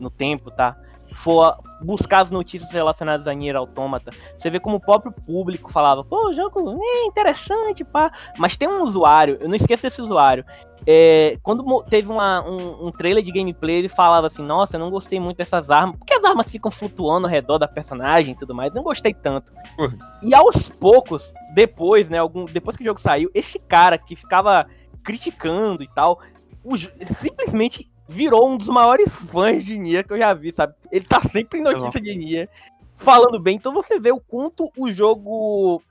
no 0.01 0.11
tempo, 0.11 0.51
tá? 0.51 0.77
For 1.15 1.57
buscar 1.83 2.21
as 2.21 2.31
notícias 2.31 2.71
relacionadas 2.73 3.27
a 3.27 3.35
Nier 3.35 3.57
Automata, 3.57 4.11
você 4.37 4.49
vê 4.49 4.61
como 4.61 4.77
o 4.77 4.81
próprio 4.81 5.13
público 5.13 5.71
falava, 5.71 6.05
pô, 6.05 6.29
o 6.29 6.33
jogo 6.33 6.81
é 6.83 7.07
interessante, 7.07 7.85
pá. 7.85 8.11
Mas 8.39 8.57
tem 8.57 8.69
um 8.69 8.83
usuário, 8.83 9.39
eu 9.41 9.49
não 9.49 9.55
esqueço 9.55 9.83
desse 9.83 10.01
usuário. 10.01 10.45
É, 10.85 11.39
quando 11.43 11.83
teve 11.85 12.11
uma, 12.11 12.45
um, 12.45 12.87
um, 12.87 12.91
trailer 12.91 13.23
de 13.23 13.31
gameplay, 13.31 13.77
ele 13.77 13.89
falava 13.89 14.27
assim, 14.27 14.43
nossa, 14.43 14.77
eu 14.77 14.81
não 14.81 14.91
gostei 14.91 15.21
muito 15.21 15.37
dessas 15.37 15.71
armas, 15.71 15.97
porque 15.97 16.13
as 16.13 16.25
armas 16.25 16.51
ficam 16.51 16.71
flutuando 16.71 17.27
ao 17.27 17.31
redor 17.31 17.59
da 17.59 17.69
personagem 17.69 18.33
e 18.33 18.37
tudo 18.37 18.55
mais, 18.55 18.75
não 18.75 18.83
gostei 18.83 19.15
tanto. 19.15 19.53
Uhum. 19.79 19.97
E 20.25 20.35
aos 20.35 20.69
poucos, 20.69 21.33
depois, 21.55 22.09
né, 22.09 22.19
algum, 22.19 22.47
depois 22.47 22.77
que 22.77 22.83
o 22.83 22.87
jogo 22.87 23.01
saiu, 23.01 23.31
esse 23.33 23.61
cara 23.61 23.97
que 23.97 24.17
ficava 24.17 24.67
criticando 25.05 25.85
e 25.85 25.89
tal, 25.89 26.21
o, 26.65 26.77
simplesmente 26.77 27.89
virou 28.09 28.51
um 28.51 28.57
dos 28.57 28.69
maiores 28.69 29.15
fãs 29.15 29.65
de 29.65 29.79
Nia 29.79 30.03
que 30.03 30.13
eu 30.13 30.19
já 30.19 30.35
vi, 30.35 30.53
sabe? 30.53 30.75
Ele 30.91 31.05
tá 31.05 31.21
sempre 31.21 31.61
em 31.61 31.63
notícia 31.63 32.01
de 32.01 32.15
Nia, 32.15 32.49
falando 32.97 33.39
bem. 33.41 33.57
Então 33.57 33.73
você 33.73 33.99
vê 33.99 34.13
o 34.13 34.21
quanto 34.21 34.71
o 34.77 34.91
jogo 34.91 35.83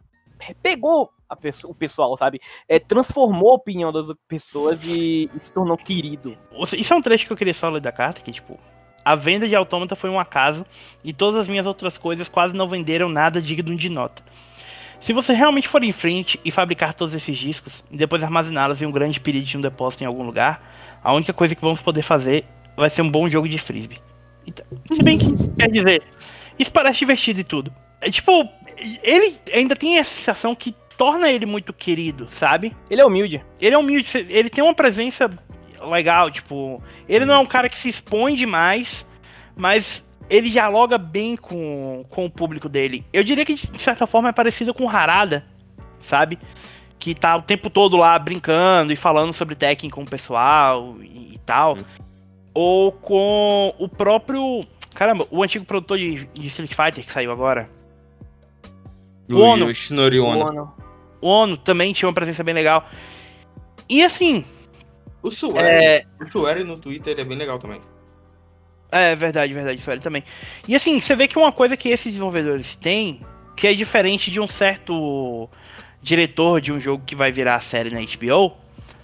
pegou 0.62 1.12
pessoa, 1.36 1.72
o 1.72 1.76
pessoal, 1.76 2.18
sabe? 2.18 2.40
É, 2.68 2.80
transformou 2.80 3.52
a 3.52 3.56
opinião 3.56 3.92
das 3.92 4.08
pessoas 4.28 4.84
e, 4.84 5.30
e, 5.34 5.40
se 5.40 5.52
tornou 5.52 5.78
querido. 5.78 6.38
Isso 6.78 6.94
é 6.94 6.96
um 6.96 7.02
trecho 7.02 7.26
que 7.26 7.34
eu 7.34 7.38
queria 7.38 7.54
só 7.54 7.70
ler 7.70 7.82
da 7.82 7.92
carta, 7.92 8.22
que 8.22 8.32
tipo, 8.32 8.60
a 9.04 9.16
venda 9.16 9.48
de 9.48 9.56
autômata 9.56 9.96
foi 9.96 10.10
um 10.10 10.20
acaso 10.20 10.66
e 11.04 11.14
todas 11.14 11.42
as 11.42 11.48
minhas 11.48 11.66
outras 11.66 11.98
coisas 11.98 12.30
quase 12.30 12.56
não 12.56 12.68
venderam 12.68 13.10
nada 13.10 13.42
digno 13.42 13.76
de 13.76 13.90
nota. 13.90 14.24
Se 15.00 15.14
você 15.14 15.34
realmente 15.34 15.68
for 15.68 15.84
em 15.84 15.92
frente 15.92 16.40
e 16.46 16.52
fabricar 16.52 16.94
todos 16.94 17.16
esses 17.16 17.36
discos 17.36 17.84
e 17.90 17.98
depois 17.98 18.22
armazená-los 18.24 18.82
em 18.82 18.86
um 18.86 18.92
grande 18.92 19.20
período 19.20 19.46
de 19.46 19.58
um 19.58 19.62
depósito 19.62 20.04
em 20.04 20.08
algum 20.08 20.24
lugar, 20.24 20.62
a 21.04 21.14
única 21.14 21.34
coisa 21.34 21.56
que 21.56 21.62
vamos 21.62 21.82
poder 21.82 22.02
fazer 22.02 22.46
vai 22.76 22.90
ser 22.90 23.02
um 23.02 23.10
bom 23.10 23.30
jogo 23.30 23.48
de 23.48 23.58
frisbee. 23.58 24.02
Então, 24.46 24.66
se 24.92 25.04
bem 25.04 25.18
que, 25.18 25.26
quer 25.58 25.70
dizer, 25.70 26.04
isso 26.58 26.72
parece 26.72 27.00
divertido 27.00 27.40
e 27.40 27.44
tudo. 27.44 27.74
É, 28.00 28.10
tipo, 28.10 28.48
ele 29.04 29.36
ainda 29.54 29.76
tem 29.76 30.00
a 30.00 30.04
sensação 30.04 30.56
que 30.56 30.76
torna 30.98 31.30
ele 31.30 31.46
muito 31.46 31.74
querido, 31.74 32.28
sabe? 32.30 32.76
Ele 32.90 33.02
é 33.02 33.06
humilde. 33.06 33.44
Ele 33.60 33.76
é 33.76 33.78
humilde, 33.78 34.10
ele 34.30 34.50
tem 34.50 34.64
uma 34.64 34.74
presença 34.74 35.30
legal, 35.90 36.30
tipo, 36.30 36.82
ele 37.10 37.26
não 37.26 37.34
é 37.36 37.40
um 37.40 37.46
cara 37.46 37.68
que 37.68 37.78
se 37.78 37.90
expõe 37.90 38.36
demais, 38.36 39.06
mas 39.56 40.06
ele 40.30 40.50
dialoga 40.50 40.98
bem 40.98 41.36
com, 41.36 42.06
com 42.10 42.26
o 42.26 42.30
público 42.30 42.70
dele. 42.70 43.06
Eu 43.12 43.24
diria 43.24 43.44
que, 43.44 43.56
de 43.56 43.82
certa 43.82 44.06
forma, 44.06 44.30
é 44.30 44.32
parecido 44.32 44.74
com 44.74 44.86
o 44.86 44.90
Harada, 44.90 45.46
sabe? 46.00 46.38
Que 47.02 47.16
tá 47.16 47.36
o 47.36 47.42
tempo 47.42 47.68
todo 47.68 47.98
lá 47.98 48.18
brincando 48.20 48.94
e 48.94 48.96
falando 48.96 49.34
sobre 49.34 49.56
Tekken 49.56 49.90
com 49.90 50.04
o 50.04 50.06
pessoal 50.06 50.98
e, 51.02 51.34
e 51.34 51.40
tal. 51.40 51.74
Uhum. 51.74 51.84
Ou 52.54 52.92
com 52.92 53.74
o 53.80 53.90
próprio. 53.90 54.64
Caramba, 54.94 55.26
o 55.32 55.42
antigo 55.42 55.66
produtor 55.66 55.98
de, 55.98 56.28
de 56.28 56.48
Street 56.48 56.70
Fighter 56.76 57.04
que 57.04 57.12
saiu 57.12 57.32
agora. 57.32 57.68
O 59.28 59.40
Ono. 59.40 59.74
Shinori 59.74 60.20
Ono. 60.20 60.46
Ono. 60.46 60.74
O 61.20 61.28
Ono 61.28 61.58
também 61.58 61.92
tinha 61.92 62.08
uma 62.08 62.14
presença 62.14 62.44
bem 62.44 62.54
legal. 62.54 62.88
E 63.90 64.04
assim. 64.04 64.46
O 65.24 65.32
Sueri, 65.32 65.68
é... 65.68 66.06
o 66.20 66.32
Sueri 66.32 66.64
no 66.64 66.78
Twitter 66.78 67.20
é 67.20 67.24
bem 67.24 67.38
legal 67.38 67.58
também. 67.58 67.82
É 68.92 69.16
verdade, 69.16 69.54
verdade, 69.56 69.82
ele 69.88 70.02
também. 70.02 70.24
E 70.68 70.76
assim, 70.76 71.02
você 71.02 71.16
vê 71.16 71.28
que 71.28 71.40
uma 71.40 71.52
coisa 71.52 71.76
que 71.76 71.90
esses 71.90 72.12
desenvolvedores 72.12 72.76
têm, 72.76 73.26
que 73.56 73.66
é 73.66 73.74
diferente 73.74 74.30
de 74.30 74.40
um 74.40 74.46
certo 74.46 75.50
diretor 76.02 76.60
de 76.60 76.72
um 76.72 76.80
jogo 76.80 77.04
que 77.06 77.16
vai 77.16 77.32
virar 77.32 77.56
a 77.56 77.60
série 77.60 77.90
na 77.90 78.00
HBO, 78.02 78.58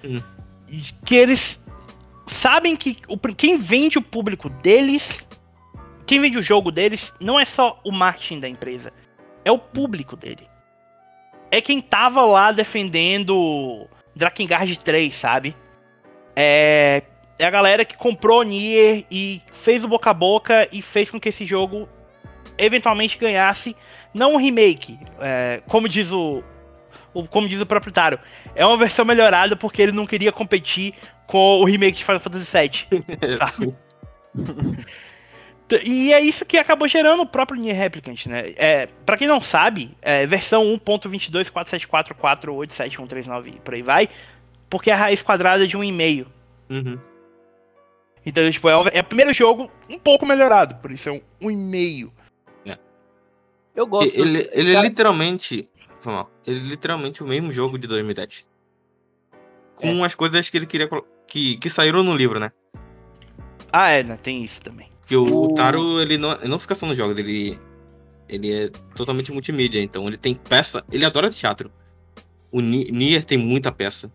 hum. 0.04 0.22
que 1.06 1.16
eles 1.16 1.60
sabem 2.26 2.76
que 2.76 2.98
o, 3.08 3.18
quem 3.18 3.58
vende 3.58 3.98
o 3.98 4.02
público 4.02 4.50
deles, 4.50 5.28
quem 6.06 6.20
vende 6.20 6.38
o 6.38 6.44
jogo 6.44 6.72
deles, 6.72 7.14
não 7.20 7.40
é 7.40 7.46
só 7.46 7.80
o 7.86 7.92
marketing 7.92 8.40
da 8.40 8.50
empresa, 8.50 8.92
é 9.46 9.52
o 9.52 9.60
público 9.60 10.16
dele. 10.16 10.48
É 11.50 11.62
quem 11.62 11.80
tava 11.80 12.22
lá 12.24 12.52
defendendo 12.52 13.88
Drakengard 14.16 14.78
3, 14.80 15.16
sabe? 15.16 15.56
É, 16.36 17.04
é 17.40 17.46
a 17.46 17.50
galera 17.50 17.86
que 17.86 17.96
comprou 17.96 18.44
Nier 18.44 19.06
e 19.10 19.42
fez 19.54 19.86
o 19.86 19.88
boca 19.88 20.10
a 20.10 20.14
boca 20.14 20.68
e 20.72 20.82
fez 20.82 21.10
com 21.10 21.20
que 21.20 21.30
esse 21.30 21.46
jogo 21.46 21.88
eventualmente 22.58 23.18
ganhasse 23.18 23.76
não 24.14 24.34
um 24.34 24.38
remake, 24.38 25.00
é, 25.22 25.62
como 25.68 25.88
diz 25.88 26.12
o, 26.12 26.44
o, 27.18 27.28
como 27.28 27.48
diz 27.48 27.60
o 27.60 27.66
proprietário, 27.66 28.20
é 28.54 28.64
uma 28.66 28.78
versão 28.78 29.04
melhorada 29.04 29.56
porque 29.56 29.82
ele 29.82 29.92
não 29.92 30.06
queria 30.06 30.32
competir 30.32 30.94
com 31.26 31.60
o 31.60 31.66
remake 31.66 31.98
de 31.98 32.06
Final 32.06 32.20
Fantasy 32.20 32.56
VII. 32.58 32.86
e 35.84 36.14
é 36.14 36.22
isso 36.22 36.46
que 36.46 36.58
acabou 36.58 36.88
gerando 36.88 37.24
o 37.24 37.26
próprio 37.26 37.60
Nier 37.60 37.76
Replicant, 37.76 38.28
né? 38.28 38.54
É, 38.56 38.86
para 39.06 39.18
quem 39.18 39.28
não 39.28 39.42
sabe, 39.42 39.98
é 40.02 40.26
versão 40.28 40.64
1.22474487139139 40.78 43.60
por 43.62 43.74
aí 43.74 43.82
vai, 43.82 44.08
porque 44.70 44.92
é 44.92 44.94
a 44.94 44.98
raiz 44.98 45.24
quadrada 45.24 45.68
de 45.68 45.76
um 45.76 45.84
e-mail. 45.84 46.28
Uhum. 46.70 46.98
Então, 48.26 48.50
tipo, 48.52 48.70
é, 48.70 48.74
é 48.94 49.02
o 49.02 49.06
primeiro 49.06 49.34
jogo 49.34 49.70
um 49.90 49.98
pouco 49.98 50.26
melhorado, 50.26 50.76
por 50.76 50.92
isso 50.92 51.10
é 51.10 51.14
um, 51.14 51.22
um 51.42 51.50
e 51.50 51.56
meio. 51.56 52.14
É. 52.66 52.78
Eu 53.76 53.88
gosto. 53.88 54.16
Ele, 54.16 54.48
ele 54.52 54.76
é 54.76 54.82
literalmente. 54.82 55.68
Ele 56.46 56.60
é 56.60 56.64
literalmente 56.64 57.24
o 57.24 57.28
mesmo 57.28 57.52
jogo 57.52 57.78
de 57.78 57.88
2010. 57.88 58.46
Com 59.76 60.04
é. 60.04 60.06
as 60.06 60.16
coisas 60.16 60.50
que 60.50 60.58
ele 60.58 60.66
queria. 60.66 60.90
Que, 61.28 61.58
que 61.58 61.70
saíram 61.70 62.04
no 62.04 62.16
livro, 62.16 62.40
né? 62.40 62.52
Ah, 63.72 63.90
é, 63.90 64.04
né? 64.04 64.16
Tem 64.18 64.44
isso 64.44 64.62
também. 64.62 64.90
Porque 65.02 65.16
o, 65.16 65.44
o 65.44 65.54
Taro, 65.54 66.02
ele 66.02 66.18
não, 66.18 66.32
ele 66.34 66.48
não 66.48 66.60
fica 66.60 66.76
só 66.76 66.86
nos 66.86 66.98
jogos, 66.98 67.18
ele. 67.18 67.58
Ele 68.30 68.52
é 68.52 68.70
totalmente 68.94 69.32
multimídia, 69.32 69.82
então 69.82 70.06
ele 70.08 70.18
tem 70.18 70.36
peça. 70.36 70.84
Ele 70.92 71.06
adora 71.06 71.30
teatro. 71.30 71.72
O 72.52 72.60
Nier 72.60 73.24
tem 73.24 73.38
muita 73.38 73.72
peça. 73.72 74.12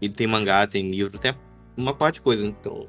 Ele 0.00 0.14
tem 0.14 0.26
mangá, 0.26 0.66
tem 0.66 0.90
livro, 0.90 1.18
tem 1.18 1.34
uma 1.76 1.94
parte 1.94 2.14
de 2.14 2.20
coisa, 2.22 2.44
então. 2.44 2.88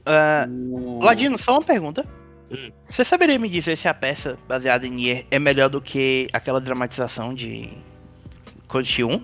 Uh, 0.00 0.98
Ladino, 1.02 1.38
só 1.38 1.52
uma 1.52 1.62
pergunta. 1.62 2.06
Hum. 2.50 2.70
Você 2.88 3.04
saberia 3.04 3.38
me 3.38 3.48
dizer 3.48 3.76
se 3.76 3.88
a 3.88 3.94
peça 3.94 4.36
baseada 4.46 4.86
em 4.86 4.90
Nier 4.90 5.26
é 5.30 5.38
melhor 5.38 5.68
do 5.68 5.80
que 5.80 6.28
aquela 6.32 6.60
dramatização 6.60 7.34
de 7.34 7.70
Code 8.68 9.04
1? 9.04 9.20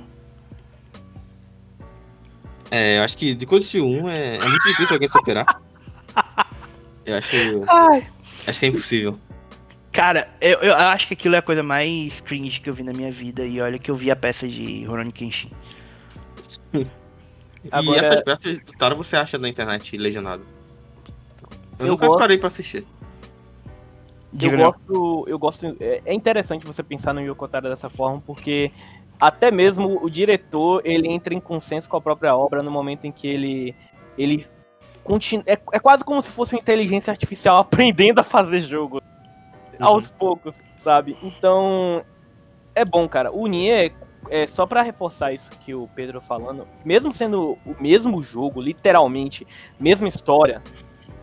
É, 2.70 2.98
eu 2.98 3.02
acho 3.02 3.18
que 3.18 3.34
de 3.34 3.46
Code 3.46 3.80
1 3.80 4.08
é, 4.08 4.36
é 4.36 4.48
muito 4.48 4.66
difícil 4.68 4.94
alguém 4.94 5.08
superar. 5.08 5.60
Eu 7.04 7.16
acho. 7.16 7.36
Ai. 7.66 8.06
Acho 8.46 8.60
que 8.60 8.66
é 8.66 8.68
impossível. 8.68 9.18
Cara, 9.92 10.28
eu, 10.40 10.58
eu 10.60 10.76
acho 10.76 11.08
que 11.08 11.14
aquilo 11.14 11.34
é 11.34 11.38
a 11.38 11.42
coisa 11.42 11.62
mais 11.62 12.20
cringe 12.20 12.60
que 12.60 12.70
eu 12.70 12.74
vi 12.74 12.84
na 12.84 12.92
minha 12.92 13.10
vida. 13.10 13.44
E 13.44 13.60
olha 13.60 13.78
que 13.78 13.90
eu 13.90 13.96
vi 13.96 14.10
a 14.10 14.16
peça 14.16 14.46
de 14.46 14.84
Rurouni 14.84 15.10
Kenshin. 15.10 15.50
Agora... 17.72 17.98
E 18.00 18.04
essas 18.04 18.22
peças 18.22 18.58
Taro 18.78 18.96
você 18.96 19.16
acha 19.16 19.36
na 19.36 19.48
internet 19.48 19.96
legendado? 19.96 20.44
Eu, 21.78 21.86
eu 21.86 21.86
nunca 21.88 22.06
gosto... 22.06 22.20
parei 22.20 22.38
pra 22.38 22.46
assistir. 22.46 22.86
Eu 24.38 24.56
gosto, 24.56 25.24
eu 25.26 25.38
gosto. 25.38 25.76
É, 25.80 26.02
é 26.04 26.14
interessante 26.14 26.66
você 26.66 26.82
pensar 26.82 27.12
no 27.12 27.20
Yokotaro 27.20 27.68
dessa 27.68 27.90
forma, 27.90 28.22
porque 28.24 28.70
até 29.20 29.50
mesmo 29.50 30.02
o 30.02 30.08
diretor 30.08 30.82
ele 30.84 31.08
entra 31.08 31.34
em 31.34 31.40
consenso 31.40 31.88
com 31.88 31.96
a 31.96 32.00
própria 32.00 32.34
obra 32.34 32.62
no 32.62 32.70
momento 32.70 33.04
em 33.06 33.12
que 33.12 33.28
ele 33.28 33.74
ele 34.16 34.46
continua, 35.02 35.44
é, 35.46 35.58
é 35.72 35.78
quase 35.78 36.04
como 36.04 36.22
se 36.22 36.30
fosse 36.30 36.54
uma 36.54 36.60
inteligência 36.60 37.10
artificial 37.10 37.56
aprendendo 37.60 38.20
a 38.20 38.24
fazer 38.24 38.60
jogo 38.60 39.02
uhum. 39.78 39.86
aos 39.86 40.10
poucos, 40.10 40.58
sabe? 40.82 41.16
Então 41.22 42.04
é 42.74 42.84
bom, 42.84 43.08
cara. 43.08 43.32
O 43.32 43.46
Nier 43.46 43.92
é, 44.28 44.46
só 44.46 44.66
para 44.66 44.82
reforçar 44.82 45.32
isso 45.32 45.50
que 45.50 45.74
o 45.74 45.88
Pedro 45.94 46.20
falando, 46.20 46.66
mesmo 46.84 47.12
sendo 47.12 47.58
o 47.66 47.74
mesmo 47.80 48.22
jogo, 48.22 48.60
literalmente, 48.60 49.46
mesma 49.78 50.08
história, 50.08 50.62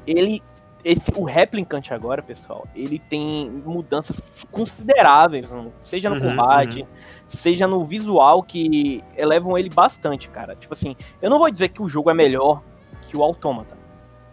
ele 0.05 0.41
esse 0.87 1.11
o 1.15 1.23
Replicant 1.23 1.91
agora, 1.91 2.21
pessoal, 2.21 2.65
ele 2.73 2.97
tem 2.97 3.49
mudanças 3.65 4.23
consideráveis, 4.51 5.51
seja 5.81 6.09
no 6.09 6.15
uhum, 6.15 6.29
combate, 6.29 6.81
uhum. 6.81 6.87
seja 7.27 7.67
no 7.67 7.83
visual 7.83 8.41
que 8.41 9.03
elevam 9.15 9.57
ele 9.57 9.69
bastante, 9.69 10.29
cara. 10.29 10.55
Tipo 10.55 10.73
assim, 10.73 10.95
eu 11.21 11.29
não 11.29 11.39
vou 11.39 11.51
dizer 11.51 11.69
que 11.69 11.81
o 11.81 11.89
jogo 11.89 12.09
é 12.09 12.13
melhor 12.13 12.61
que 13.01 13.17
o 13.17 13.23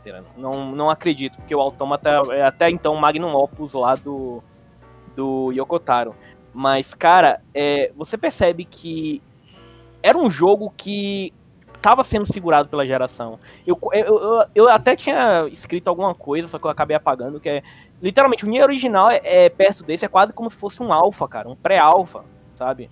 carteira. 0.04 0.24
Não, 0.36 0.72
não 0.72 0.90
acredito, 0.90 1.36
porque 1.36 1.54
o 1.54 1.60
Autômata 1.60 2.22
é 2.30 2.42
até 2.42 2.70
então 2.70 2.94
o 2.94 3.00
Magnum 3.00 3.34
Opus 3.34 3.72
lá 3.72 3.94
do, 3.96 4.42
do 5.16 5.50
Yokotaro. 5.52 6.14
Mas, 6.52 6.94
cara, 6.94 7.40
é, 7.52 7.90
você 7.96 8.16
percebe 8.16 8.64
que 8.64 9.20
era 10.02 10.16
um 10.16 10.30
jogo 10.30 10.72
que 10.76 11.32
estava 11.84 12.02
sendo 12.02 12.26
segurado 12.26 12.70
pela 12.70 12.86
geração. 12.86 13.38
Eu, 13.66 13.78
eu, 13.92 14.02
eu, 14.02 14.46
eu, 14.54 14.68
até 14.70 14.96
tinha 14.96 15.46
escrito 15.52 15.88
alguma 15.88 16.14
coisa, 16.14 16.48
só 16.48 16.58
que 16.58 16.64
eu 16.64 16.70
acabei 16.70 16.96
apagando, 16.96 17.38
que 17.38 17.48
é. 17.48 17.62
Literalmente, 18.02 18.44
o 18.44 18.48
Nier 18.48 18.64
original 18.64 19.10
é, 19.10 19.20
é 19.22 19.48
perto 19.50 19.84
desse, 19.84 20.04
é 20.04 20.08
quase 20.08 20.32
como 20.32 20.50
se 20.50 20.56
fosse 20.56 20.82
um 20.82 20.92
alfa, 20.92 21.28
cara, 21.28 21.48
um 21.48 21.54
pré-alfa, 21.54 22.24
sabe? 22.56 22.90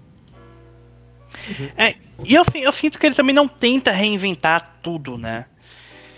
É, 1.77 1.95
e 2.27 2.35
eu, 2.35 2.45
eu 2.55 2.73
sinto 2.73 2.99
que 2.99 3.07
ele 3.07 3.15
também 3.15 3.35
não 3.35 3.49
tenta 3.49 3.91
reinventar 3.91 4.77
tudo, 4.83 5.17
né? 5.17 5.47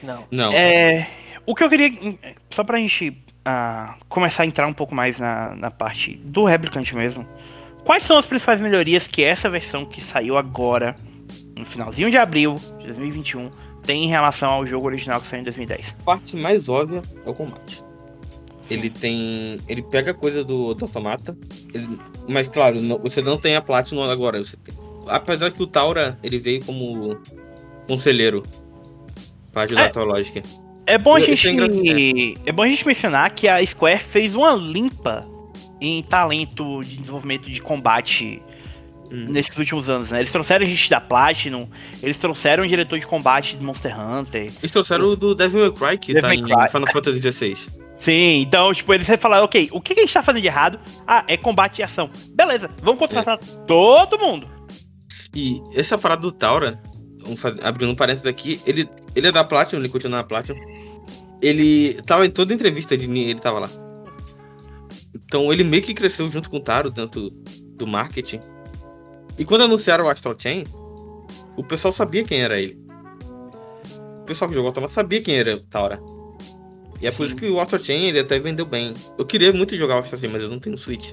Não. 0.03 0.25
Não. 0.31 0.53
É, 0.53 1.09
o 1.47 1.55
que 1.55 1.63
eu 1.63 1.71
queria. 1.71 1.91
Só 2.51 2.65
pra 2.65 2.79
gente 2.79 3.11
uh, 3.11 3.95
começar 4.09 4.43
a 4.43 4.47
entrar 4.47 4.67
um 4.67 4.73
pouco 4.73 4.95
mais 4.95 5.21
na, 5.21 5.55
na 5.55 5.71
parte 5.71 6.17
do 6.17 6.45
Replicant 6.45 6.93
mesmo. 6.93 7.27
Quais 7.85 8.03
são 8.03 8.19
as 8.19 8.27
principais 8.27 8.61
melhorias 8.61 9.07
que 9.07 9.23
essa 9.23 9.49
versão 9.49 9.85
que 9.85 10.01
saiu 10.01 10.37
agora, 10.39 10.97
no 11.57 11.65
finalzinho 11.65 12.11
de 12.11 12.17
abril 12.17 12.57
de 12.79 12.87
2021, 12.87 13.51
tem 13.85 14.05
em 14.05 14.09
relação 14.09 14.51
ao 14.51 14.67
jogo 14.67 14.87
original 14.87 15.21
que 15.21 15.27
saiu 15.27 15.41
em 15.41 15.45
2010? 15.45 15.97
A 16.01 16.05
parte 16.05 16.37
mais 16.37 16.69
óbvia 16.69 17.03
é 17.25 17.31
o 17.31 17.35
combate. 17.35 17.83
Ele 18.71 18.89
tem. 18.89 19.59
Ele 19.69 19.83
pega 19.83 20.13
a 20.13 20.15
coisa 20.15 20.43
do, 20.43 20.75
do 20.75 20.87
automata. 20.87 21.37
Ele, 21.73 21.99
mas 22.27 22.49
claro, 22.49 22.81
não, 22.81 22.99
você 22.99 23.21
não 23.21 23.37
tem 23.37 23.57
a 23.57 23.61
Platinum 23.61 24.03
agora. 24.11 24.43
Você 24.43 24.57
tem, 24.57 24.75
apesar 25.07 25.51
que 25.51 25.63
o 25.63 25.67
Taura 25.67 26.19
ele 26.23 26.39
veio 26.39 26.65
como 26.65 27.19
conselheiro 27.87 28.43
para 29.53 29.63
ajudar 29.63 29.83
é, 29.83 29.87
a 29.87 29.91
tua 29.91 30.05
lógica. 30.05 30.43
É 30.87 30.97
bom, 30.97 31.15
a 31.15 31.21
gente, 31.21 31.47
é, 31.47 32.49
é 32.49 32.53
bom 32.53 32.63
a 32.63 32.69
gente 32.69 32.87
mencionar 32.87 33.31
que 33.35 33.47
a 33.49 33.65
Square 33.65 34.03
fez 34.03 34.35
uma 34.35 34.55
limpa 34.55 35.27
em 35.81 36.03
talento 36.03 36.83
de 36.83 36.97
desenvolvimento 36.97 37.51
de 37.51 37.61
combate 37.61 38.43
hum. 39.15 39.27
nesses 39.29 39.57
últimos 39.57 39.89
anos, 39.89 40.11
né? 40.11 40.21
Eles 40.21 40.33
trouxeram 40.33 40.67
gente 40.67 40.91
da 40.91 41.01
Platinum, 41.01 41.69
eles 42.03 42.17
trouxeram 42.17 42.65
o 42.65 42.67
diretor 42.67 42.99
de 42.99 43.07
combate 43.07 43.57
de 43.57 43.65
Monster 43.65 43.99
Hunter. 43.99 44.53
Eles 44.59 44.71
trouxeram 44.71 45.07
o 45.07 45.17
do 45.17 45.35
Devil 45.35 45.61
May 45.61 45.73
Cry, 45.73 45.99
que 45.99 46.13
Devil 46.13 46.29
tá 46.29 46.35
em 46.35 46.43
Cry. 46.43 46.69
Final 46.71 46.93
Fantasy 46.93 47.33
XVI. 47.33 47.85
Sim, 47.97 48.43
então, 48.43 48.75
tipo, 48.75 48.93
eles 48.93 49.07
falaram, 49.21 49.45
ok, 49.45 49.69
o 49.73 49.81
que 49.81 49.93
a 49.93 49.97
gente 49.97 50.13
tá 50.13 50.23
fazendo 50.23 50.43
de 50.43 50.49
errado? 50.49 50.79
Ah, 51.07 51.25
é 51.29 51.37
combate 51.37 51.79
e 51.79 51.83
ação. 51.83 52.11
Beleza, 52.31 52.69
vamos 52.83 52.99
contratar 52.99 53.39
é. 53.41 53.67
todo 53.67 54.19
mundo. 54.19 54.49
E 55.35 55.61
essa 55.75 55.97
parada 55.97 56.23
do 56.23 56.33
Taura, 56.33 56.81
abrindo 57.63 57.93
um 57.93 57.95
parênteses 57.95 58.27
aqui, 58.27 58.61
ele, 58.67 58.89
ele 59.15 59.29
é 59.29 59.33
da 59.33 59.45
Platinum, 59.45 59.81
ele 59.81 59.89
continua 59.89 60.19
na 60.19 60.25
Platinum. 60.25 60.61
Ele 61.41 61.95
tava 62.03 62.27
em 62.27 62.31
toda 62.31 62.55
entrevista 62.55 62.97
de 62.97 63.09
mim, 63.09 63.23
ele 63.23 63.41
tava 63.41 63.61
lá. 63.61 63.71
Então 65.15 65.53
ele 65.53 65.65
meio 65.65 65.83
que 65.83 65.95
cresceu 65.95 66.31
junto 66.31 66.51
com 66.51 66.59
o 66.59 66.61
Taro 66.61 66.91
dentro 66.91 67.31
do 67.77 67.87
marketing. 67.87 68.41
E 69.39 69.45
quando 69.45 69.63
anunciaram 69.63 70.05
o 70.05 70.09
Astral 70.09 70.35
Chain, 70.39 70.65
o 71.57 71.65
pessoal 71.65 71.93
sabia 71.93 72.25
quem 72.25 72.43
era 72.43 72.61
ele. 72.61 72.79
O 74.21 74.25
pessoal 74.25 74.49
que 74.49 74.55
jogou 74.55 74.69
Automa 74.69 74.89
sabia 74.89 75.23
quem 75.23 75.37
era 75.37 75.57
o 75.57 75.61
Taura. 75.61 76.01
E 77.01 77.07
é 77.07 77.11
Sim. 77.11 77.17
por 77.17 77.27
isso 77.27 77.37
que 77.37 77.47
o 77.47 77.61
Astral 77.61 77.83
Chain 77.83 78.05
ele 78.05 78.21
até 78.21 78.39
vendeu 78.39 78.65
bem. 78.65 78.95
Eu 79.19 79.27
queria 79.27 79.53
muito 79.53 79.77
jogar 79.77 79.97
o 79.97 79.99
Astral 79.99 80.21
Chain, 80.21 80.31
mas 80.31 80.43
eu 80.43 80.49
não 80.49 80.59
tenho 80.59 80.79
Switch. 80.79 81.13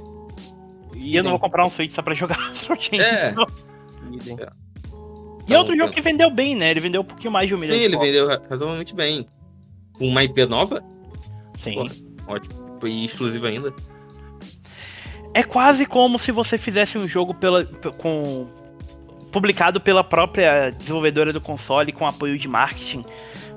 E 0.96 1.16
eu 1.16 1.24
não 1.24 1.32
vou 1.32 1.40
comprar 1.40 1.66
um 1.66 1.70
Switch 1.70 1.92
só 1.92 2.02
pra 2.02 2.14
jogar 2.14 2.40
Astral 2.52 2.80
Chain. 2.80 3.00
É. 3.00 3.34
é. 4.40 4.52
E 5.48 5.54
é 5.54 5.58
outro 5.58 5.76
jogo 5.76 5.92
que 5.92 6.02
vendeu 6.02 6.30
bem, 6.30 6.56
né? 6.56 6.72
Ele 6.72 6.80
vendeu 6.80 7.02
um 7.02 7.06
pouquinho 7.06 7.32
mais 7.32 7.48
de 7.48 7.56
um 7.56 7.58
milhão 7.58 7.74
Sim, 7.74 7.80
de 7.80 7.86
ele 7.86 7.98
vendeu 7.98 8.28
razoavelmente 8.28 8.96
bem. 8.96 9.28
Com 9.94 10.08
uma 10.08 10.24
IP 10.24 10.46
nova? 10.46 10.84
Sim. 11.60 11.76
Pô, 11.76 12.34
ótimo. 12.34 12.80
E 12.84 13.04
exclusivo 13.06 13.48
ainda. 13.48 13.74
É 15.34 15.44
quase 15.44 15.86
como 15.86 16.20
se 16.20 16.32
você 16.32 16.58
fizesse 16.58 16.98
um 16.98 17.08
jogo 17.08 17.34
pela, 17.34 17.66
com 17.66 18.48
publicado 19.32 19.80
pela 19.80 20.04
própria 20.04 20.72
desenvolvedora 20.72 21.32
do 21.32 21.40
console 21.40 21.92
com 21.92 22.06
apoio 22.06 22.38
de 22.38 22.48
marketing. 22.48 23.04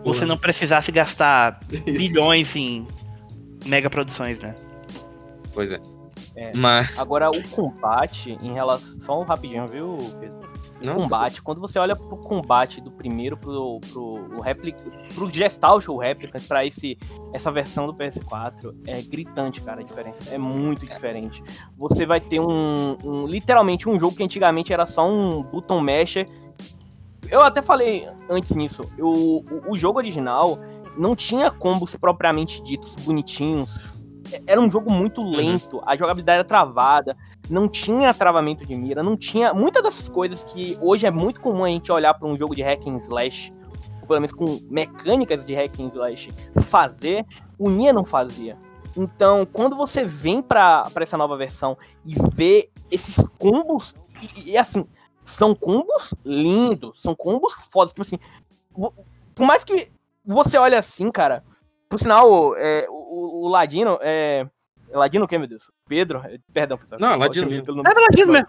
Você 0.05 0.25
não 0.25 0.37
precisasse 0.37 0.93
gastar 0.93 1.61
bilhões 1.85 2.55
em 2.55 2.87
mega 3.65 3.91
produções, 3.91 4.39
né? 4.41 4.55
Pois 5.53 5.71
é. 5.71 5.81
é. 6.37 6.53
Mas... 6.55 6.99
Agora, 6.99 7.31
o 7.31 7.43
combate, 7.49 8.39
em 8.43 8.53
relação. 8.53 9.01
Só 9.01 9.21
um 9.21 9.25
rapidinho, 9.25 9.67
viu, 9.67 9.97
Pedro? 10.21 10.44
Não, 10.81 10.95
combate, 10.95 11.41
quando 11.43 11.61
você 11.61 11.79
olha 11.79 11.97
pro 11.97 12.17
combate 12.17 12.81
do 12.81 12.91
primeiro 12.91 13.37
pro, 13.37 13.81
pro, 13.81 14.41
replic, 14.41 14.77
pro 15.15 15.33
Gestalt 15.33 15.89
ou 15.89 15.97
Replicant, 15.97 16.47
pra 16.47 16.65
esse, 16.65 16.99
essa 17.33 17.51
versão 17.51 17.87
do 17.87 17.95
PS4, 17.95 18.75
é 18.87 19.01
gritante, 19.03 19.61
cara, 19.61 19.81
a 19.81 19.85
diferença. 19.85 20.35
É 20.35 20.39
muito 20.39 20.85
diferente. 20.85 21.43
Você 21.79 22.05
vai 22.05 22.21
ter 22.21 22.41
um, 22.41 22.99
um 23.03 23.27
literalmente 23.27 23.89
um 23.89 23.99
jogo 23.99 24.17
que 24.17 24.23
antigamente 24.23 24.73
era 24.73 24.85
só 24.85 25.09
um 25.09 25.43
button 25.43 25.81
masher. 25.81 26.29
Eu 27.31 27.41
até 27.41 27.63
falei 27.63 28.07
antes 28.29 28.55
nisso, 28.55 28.83
eu, 28.99 29.09
o, 29.09 29.73
o 29.73 29.77
jogo 29.79 29.99
original 29.99 30.59
não 30.97 31.17
tinha 31.17 31.51
combos 31.51 31.97
propriamente 31.97 32.63
ditos 32.63 32.95
bonitinhos, 32.97 33.79
era 34.47 34.61
um 34.61 34.71
jogo 34.71 34.91
muito 34.91 35.21
uhum. 35.21 35.37
lento, 35.37 35.83
a 35.87 35.97
jogabilidade 35.97 36.41
era 36.41 36.45
travada, 36.45 37.17
não 37.49 37.69
tinha 37.69 38.13
travamento 38.15 38.65
de 38.67 38.75
mira, 38.77 39.03
não 39.03 39.17
tinha 39.17 39.53
muitas 39.53 39.83
dessas 39.83 40.09
coisas 40.09 40.43
que 40.45 40.79
hoje 40.81 41.07
é 41.07 41.11
muito 41.11 41.41
comum 41.41 41.65
a 41.65 41.69
gente 41.69 41.91
olhar 41.93 42.15
para 42.15 42.27
um 42.27 42.37
jogo 42.37 42.55
de 42.55 42.63
hack 42.63 42.87
and 42.87 42.99
slash, 42.99 43.53
ou 44.01 44.07
pelo 44.07 44.21
menos 44.21 44.33
com 44.33 44.59
mecânicas 44.71 45.45
de 45.45 45.55
hack 45.55 45.79
and 45.81 45.89
slash, 45.89 46.33
fazer, 46.63 47.25
o 47.59 47.69
Nia 47.69 47.93
não 47.93 48.05
fazia. 48.05 48.59
Então, 48.97 49.45
quando 49.45 49.77
você 49.77 50.05
vem 50.05 50.41
para 50.41 50.89
essa 51.01 51.17
nova 51.17 51.37
versão 51.37 51.77
e 52.05 52.15
vê 52.33 52.71
esses 52.91 53.17
combos, 53.39 53.95
e, 54.37 54.53
e, 54.53 54.57
assim, 54.57 54.87
são 55.25 55.55
combos 55.55 56.15
lindos, 56.25 57.01
são 57.03 57.15
combos 57.15 57.55
fodas, 57.71 57.93
tipo 57.93 58.03
assim, 58.03 58.19
por 59.35 59.47
mais 59.47 59.65
que 59.65 59.91
você 60.25 60.57
olhe 60.57 60.77
assim, 60.77 61.11
cara, 61.11 61.45
por 61.89 61.99
sinal, 61.99 62.57
é, 62.57 62.87
o, 62.89 63.45
o, 63.45 63.49
Ladino. 63.49 63.99
É, 64.01 64.47
Ladino 64.99 65.25
o 65.25 65.29
que, 65.29 65.37
meu 65.37 65.49
Deus? 65.49 65.71
Pedro? 65.89 66.23
Perdão, 66.53 66.79
pessoal. 66.79 67.01
Não, 67.01 67.17
Ladino. 67.17 67.49
Pelo 67.63 67.83
nome 67.83 67.91
é 67.91 68.01
Ladino 68.01 68.33
mesmo. 68.33 68.49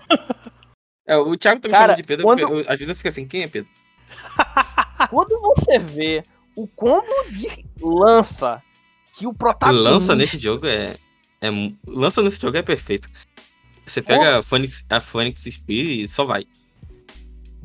É, 1.07 1.17
o 1.17 1.37
Thiago 1.37 1.61
tá 1.61 1.67
me 1.67 1.73
chamando 1.75 1.95
de 1.97 2.03
Pedro, 2.03 2.23
quando... 2.23 2.39
eu, 2.39 2.59
às 2.61 2.79
vezes 2.79 2.89
eu 2.89 2.95
fico 2.95 3.07
assim, 3.07 3.27
quem 3.27 3.43
é 3.43 3.47
Pedro? 3.47 3.69
quando 5.09 5.39
você 5.39 5.77
vê 5.77 6.23
o 6.55 6.67
combo 6.67 7.29
de 7.29 7.47
lança 7.79 8.61
que 9.13 9.27
o 9.27 9.33
protagonista... 9.33 9.89
Lança 9.89 10.15
nesse 10.15 10.39
jogo 10.39 10.65
é... 10.65 10.95
é 11.41 11.49
lança 11.85 12.21
nesse 12.23 12.41
jogo 12.41 12.57
é 12.57 12.63
perfeito. 12.63 13.07
Você 13.85 14.01
pega 14.01 14.39
a 14.39 14.41
Phoenix, 14.41 14.83
a 14.89 14.99
Phoenix 14.99 15.41
Spear 15.41 15.85
e 15.85 16.07
só 16.07 16.25
vai. 16.25 16.45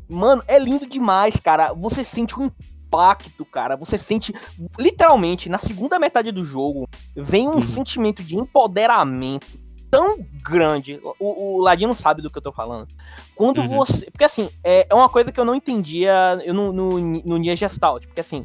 Mano, 0.07 0.43
é 0.47 0.59
lindo 0.59 0.87
demais, 0.87 1.35
cara. 1.43 1.72
Você 1.72 2.05
sente 2.05 2.39
um 2.39 2.51
impacto, 2.91 3.45
cara. 3.45 3.76
Você 3.76 3.97
sente, 3.97 4.34
literalmente, 4.78 5.49
na 5.49 5.59
segunda 5.59 5.99
metade 5.99 6.32
do 6.32 6.45
jogo, 6.45 6.88
vem 7.14 7.49
um 7.49 7.55
uhum. 7.55 7.62
sentimento 7.62 8.24
de 8.24 8.36
empoderamento 8.36 9.47
tão 9.88 10.18
grande. 10.43 11.01
O, 11.18 11.57
o 11.57 11.61
Ladino 11.61 11.95
sabe 11.95 12.20
do 12.20 12.30
que 12.30 12.38
eu 12.38 12.43
tô 12.43 12.53
falando. 12.53 12.88
Quando 13.34 13.61
uhum. 13.61 13.68
você. 13.68 14.11
Porque 14.11 14.24
assim, 14.24 14.51
é, 14.64 14.86
é 14.91 14.95
uma 14.95 15.09
coisa 15.09 15.30
que 15.30 15.38
eu 15.38 15.45
não 15.45 15.55
entendia 15.55 16.38
eu 16.45 16.53
no, 16.53 16.72
no, 16.72 16.99
no 16.99 17.38
Nia 17.38 17.55
Gestalt. 17.55 18.05
Porque 18.07 18.20
assim. 18.20 18.45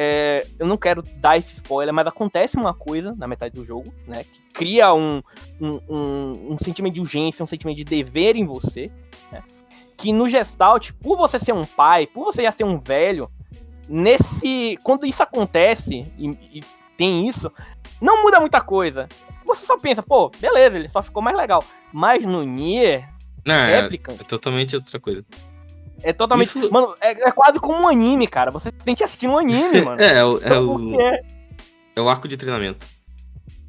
É, 0.00 0.46
eu 0.60 0.64
não 0.64 0.76
quero 0.76 1.02
dar 1.02 1.36
esse 1.38 1.54
spoiler, 1.54 1.92
mas 1.92 2.06
acontece 2.06 2.56
uma 2.56 2.72
coisa 2.72 3.16
na 3.16 3.26
metade 3.26 3.52
do 3.52 3.64
jogo, 3.64 3.92
né? 4.06 4.22
Que 4.22 4.40
cria 4.52 4.94
um, 4.94 5.20
um, 5.60 5.80
um, 5.88 6.52
um 6.52 6.58
sentimento 6.62 6.94
de 6.94 7.00
urgência, 7.00 7.42
um 7.42 7.48
sentimento 7.48 7.78
de 7.78 7.84
dever 7.84 8.36
em 8.36 8.46
você, 8.46 8.92
né? 9.32 9.42
Que 9.96 10.12
no 10.12 10.28
Gestalt, 10.28 10.92
por 11.02 11.16
você 11.16 11.36
ser 11.36 11.52
um 11.52 11.66
pai, 11.66 12.06
por 12.06 12.26
você 12.26 12.44
já 12.44 12.52
ser 12.52 12.62
um 12.62 12.78
velho, 12.78 13.28
nesse. 13.88 14.78
Quando 14.82 15.06
isso 15.06 15.22
acontece, 15.22 16.06
e, 16.18 16.28
e, 16.52 16.64
tem 16.96 17.28
isso, 17.28 17.50
não 18.00 18.22
muda 18.22 18.40
muita 18.40 18.60
coisa. 18.60 19.08
Você 19.44 19.64
só 19.64 19.78
pensa, 19.78 20.02
pô, 20.02 20.30
beleza, 20.38 20.76
ele 20.76 20.88
só 20.88 21.02
ficou 21.02 21.22
mais 21.22 21.36
legal. 21.36 21.64
Mas 21.92 22.22
no 22.22 22.42
Nier, 22.42 23.08
não, 23.48 23.54
é, 23.54 23.78
é, 23.78 24.24
totalmente 24.26 24.76
outra 24.76 25.00
coisa. 25.00 25.24
É 26.02 26.12
totalmente. 26.12 26.48
Isso... 26.48 26.72
Mano, 26.72 26.94
é, 27.00 27.12
é, 27.12 27.32
quase 27.32 27.58
como 27.58 27.82
um 27.82 27.88
anime, 27.88 28.26
cara. 28.26 28.50
Você 28.50 28.70
se 28.70 28.84
sente 28.84 29.02
assistindo 29.02 29.32
um 29.32 29.38
anime, 29.38 29.80
mano. 29.82 30.00
é, 30.00 30.18
é, 30.18 30.24
o, 30.24 30.38
é, 30.42 30.58
o, 30.60 31.00
é. 31.00 31.22
é 31.96 32.00
o 32.00 32.08
arco 32.08 32.28
de 32.28 32.36
treinamento. 32.36 32.86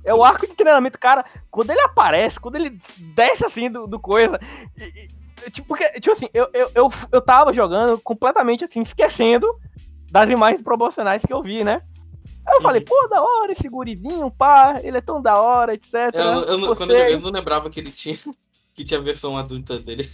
É 0.04 0.14
o 0.14 0.24
arco 0.24 0.48
de 0.48 0.56
treinamento, 0.56 1.00
cara. 1.00 1.24
Quando 1.50 1.70
ele 1.72 1.82
aparece, 1.82 2.40
quando 2.40 2.56
ele 2.56 2.78
desce 2.98 3.46
assim 3.46 3.70
do, 3.70 3.88
do 3.88 4.00
coisa. 4.00 4.40
E, 4.78 5.10
e, 5.48 5.52
tipo, 5.52 5.68
porque, 5.68 5.90
tipo 6.00 6.12
assim, 6.12 6.28
eu, 6.34 6.50
eu, 6.54 6.72
eu, 6.76 6.94
eu 7.12 7.22
tava 7.22 7.54
jogando 7.54 7.98
completamente 8.00 8.66
assim, 8.66 8.82
esquecendo 8.82 9.48
das 10.12 10.30
imagens 10.30 10.62
promocionais 10.62 11.24
que 11.24 11.34
eu 11.34 11.42
vi, 11.42 11.64
né? 11.64 11.82
Aí 12.46 12.56
eu 12.56 12.62
falei, 12.62 12.82
pô, 12.82 13.08
da 13.08 13.22
hora 13.22 13.52
esse 13.52 13.70
gurizinho, 13.70 14.32
pá, 14.32 14.80
ele 14.84 14.98
é 14.98 15.02
tão 15.02 15.22
da 15.22 15.40
hora, 15.40 15.74
etc. 15.74 15.94
Eu, 16.14 16.22
eu, 16.22 16.58
não, 16.58 16.76
quando 16.76 16.92
eu, 16.92 17.08
eu 17.08 17.20
não 17.20 17.32
lembrava 17.32 17.70
que 17.70 17.80
ele 17.80 17.92
tinha, 17.92 18.18
que 18.74 18.84
tinha 18.84 19.00
a 19.00 19.04
versão 19.04 19.38
adulta 19.38 19.78
dele. 19.78 20.10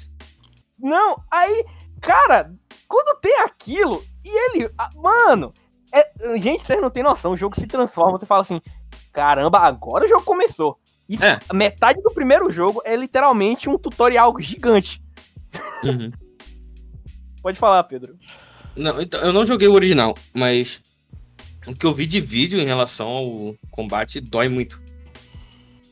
Não, 0.78 1.16
aí, 1.32 1.66
cara, 2.02 2.54
quando 2.88 3.20
tem 3.20 3.39
aquilo, 3.39 4.04
e 4.24 4.58
ele, 4.58 4.70
mano, 4.96 5.54
é, 5.96 6.38
gente, 6.38 6.64
vocês 6.64 6.82
não 6.82 6.89
tem 6.89 7.02
noção. 7.02 7.32
O 7.32 7.38
jogo 7.38 7.56
se 7.56 7.66
transforma. 7.66 8.20
Você 8.20 8.26
fala 8.26 8.41
assim: 8.41 8.62
caramba, 9.14 9.60
agora 9.60 10.04
o 10.04 10.08
jogo 10.08 10.26
começou. 10.26 10.78
Isso, 11.08 11.24
É. 11.24 11.39
Metade 11.54 12.02
do 12.02 12.12
primeiro 12.12 12.50
jogo 12.50 12.82
é 12.84 12.96
literalmente 12.96 13.70
um 13.70 13.78
tutorial 13.78 14.34
gigante. 14.39 15.02
Uhum. 15.84 16.12
Pode 17.41 17.60
falar, 17.60 17.84
Pedro. 17.84 18.18
Não, 18.76 19.01
então, 19.01 19.21
eu 19.21 19.32
não 19.32 19.45
joguei 19.45 19.67
o 19.67 19.73
original, 19.73 20.17
mas 20.34 20.82
o 21.65 21.73
que 21.73 21.86
eu 21.86 21.93
vi 21.93 22.05
de 22.05 22.19
vídeo 22.19 22.59
em 22.59 22.65
relação 22.65 23.07
ao 23.07 23.55
combate 23.71 24.19
dói 24.19 24.47
muito. 24.47 24.82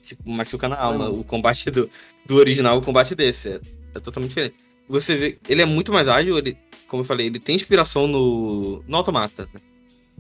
Tipo, 0.02 0.30
machuca 0.30 0.68
na 0.68 0.78
alma. 0.78 1.10
O 1.10 1.24
combate 1.24 1.72
do, 1.72 1.90
do 2.26 2.36
original, 2.36 2.78
o 2.78 2.82
combate 2.82 3.16
desse. 3.16 3.50
É, 3.50 3.62
é 3.96 4.00
totalmente 4.00 4.30
diferente. 4.30 4.56
Você 4.88 5.16
vê, 5.16 5.40
ele 5.48 5.62
é 5.62 5.66
muito 5.66 5.94
mais 5.94 6.08
ágil, 6.08 6.38
ele, 6.38 6.58
como 6.88 7.02
eu 7.02 7.06
falei, 7.06 7.28
ele 7.28 7.40
tem 7.40 7.56
inspiração 7.56 8.06
no, 8.06 8.84
no 8.86 8.98
automata, 8.98 9.48
né? 9.54 9.62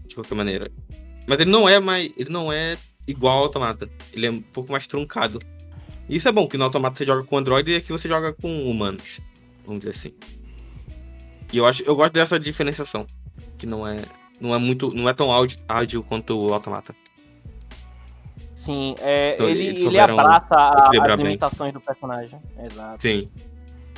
De 0.07 0.15
qualquer 0.15 0.35
maneira. 0.35 0.71
Mas 1.27 1.39
ele 1.39 1.51
não 1.51 1.67
é 1.67 1.79
mais. 1.79 2.11
Ele 2.17 2.29
não 2.29 2.51
é 2.51 2.77
igual 3.07 3.39
ao 3.39 3.43
automata. 3.43 3.89
Ele 4.13 4.25
é 4.25 4.31
um 4.31 4.41
pouco 4.41 4.71
mais 4.71 4.87
truncado. 4.87 5.39
Isso 6.09 6.27
é 6.27 6.31
bom, 6.31 6.47
que 6.47 6.57
no 6.57 6.63
automata 6.63 6.97
você 6.97 7.05
joga 7.05 7.23
com 7.23 7.37
Android 7.37 7.71
e 7.71 7.75
aqui 7.75 7.91
você 7.91 8.07
joga 8.07 8.33
com 8.33 8.69
humanos. 8.69 9.19
Vamos 9.65 9.83
dizer 9.83 9.95
assim. 9.95 10.13
E 11.53 11.57
eu 11.57 11.67
acho, 11.67 11.83
eu 11.83 11.95
gosto 11.95 12.11
dessa 12.13 12.39
diferenciação. 12.39 13.05
Que 13.59 13.67
não 13.67 13.87
é. 13.87 14.01
Não 14.41 14.55
é 14.55 14.57
muito. 14.57 14.91
Não 14.93 15.07
é 15.07 15.13
tão 15.13 15.31
ágil, 15.31 15.59
ágil 15.69 16.03
quanto 16.03 16.35
o 16.35 16.51
automata. 16.51 16.95
Sim, 18.55 18.95
é, 18.99 19.35
Então, 19.35 19.49
ele, 19.49 19.85
ele 19.85 19.99
abraça 19.99 20.55
as 20.55 20.89
bem. 20.89 21.15
limitações 21.17 21.71
do 21.71 21.79
personagem. 21.79 22.39
Exato. 22.57 23.01
Sim. 23.01 23.29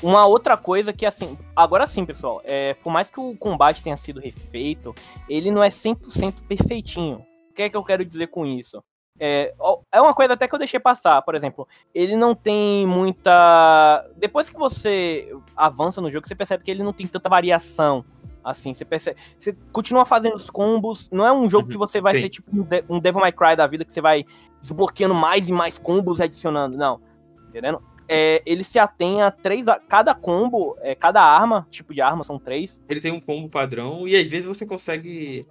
Uma 0.03 0.25
outra 0.25 0.57
coisa 0.57 0.91
que, 0.91 1.05
assim, 1.05 1.37
agora 1.55 1.87
sim, 1.87 2.03
pessoal, 2.05 2.41
é, 2.43 2.73
por 2.73 2.91
mais 2.91 3.09
que 3.09 3.19
o 3.19 3.35
combate 3.37 3.81
tenha 3.81 3.95
sido 3.95 4.19
refeito, 4.19 4.93
ele 5.29 5.49
não 5.51 5.63
é 5.63 5.69
100% 5.69 6.33
perfeitinho. 6.47 7.25
O 7.51 7.53
que 7.55 7.61
é 7.61 7.69
que 7.69 7.77
eu 7.77 7.83
quero 7.83 8.03
dizer 8.03 8.27
com 8.27 8.45
isso? 8.45 8.83
É, 9.17 9.53
é 9.95 10.01
uma 10.01 10.13
coisa 10.13 10.33
até 10.33 10.47
que 10.47 10.53
eu 10.53 10.59
deixei 10.59 10.79
passar, 10.79 11.21
por 11.21 11.33
exemplo, 11.35 11.67
ele 11.93 12.15
não 12.15 12.35
tem 12.35 12.85
muita. 12.85 14.05
Depois 14.17 14.49
que 14.49 14.57
você 14.57 15.33
avança 15.55 16.01
no 16.01 16.11
jogo, 16.11 16.27
você 16.27 16.35
percebe 16.35 16.63
que 16.63 16.71
ele 16.71 16.83
não 16.83 16.93
tem 16.93 17.07
tanta 17.07 17.29
variação. 17.29 18.03
Assim, 18.43 18.73
você 18.75 18.85
percebe. 18.85 19.19
Você 19.39 19.57
continua 19.71 20.05
fazendo 20.05 20.35
os 20.35 20.51
combos. 20.51 21.09
Não 21.11 21.25
é 21.25 21.33
um 21.33 21.49
jogo 21.49 21.65
Uhum, 21.65 21.71
que 21.71 21.77
você 21.77 21.99
vai 21.99 22.13
sim. 22.15 22.21
ser 22.21 22.29
tipo 22.29 22.51
um 22.55 22.61
De- 22.63 23.01
Devil 23.01 23.19
May 23.21 23.31
Cry 23.31 23.55
da 23.55 23.65
vida, 23.65 23.83
que 23.83 23.91
você 23.91 24.01
vai 24.01 24.23
desbloqueando 24.61 25.15
mais 25.15 25.49
e 25.49 25.51
mais 25.51 25.79
combos 25.79 26.19
e 26.19 26.23
adicionando. 26.23 26.77
Não. 26.77 27.01
Entendendo? 27.49 27.81
é, 28.07 28.43
ele 28.45 28.63
se 28.63 28.77
atém 28.77 29.23
a 29.23 29.31
três. 29.31 29.67
a- 29.67 29.79
Cada 29.79 30.13
combo, 30.13 30.77
é, 30.81 30.93
cada 30.93 31.23
arma, 31.23 31.65
tipo 31.71 31.91
de 31.91 32.01
arma, 32.01 32.23
são 32.23 32.37
três. 32.37 32.79
Ele 32.87 32.99
tem 33.01 33.11
um 33.11 33.19
combo 33.19 33.49
padrão 33.49 34.07
e 34.07 34.15
às 34.15 34.27
vezes 34.27 34.45
você 34.45 34.63
consegue 34.63 35.43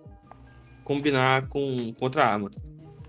combinar 0.84 1.48
com, 1.48 1.92
com 1.98 2.04
outra 2.04 2.24
arma. 2.26 2.50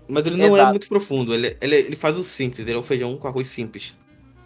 Mas 0.08 0.26
ele 0.26 0.36
não 0.36 0.54
é 0.56 0.58
Exato. 0.58 0.70
muito 0.70 0.88
profundo, 0.88 1.34
ele, 1.34 1.56
ele, 1.60 1.74
ele 1.76 1.96
faz 1.96 2.16
o 2.16 2.22
simples, 2.22 2.60
ele 2.66 2.76
é 2.76 2.78
o 2.78 2.82
feijão 2.82 3.16
com 3.16 3.26
arroz 3.28 3.48
simples. 3.48 3.96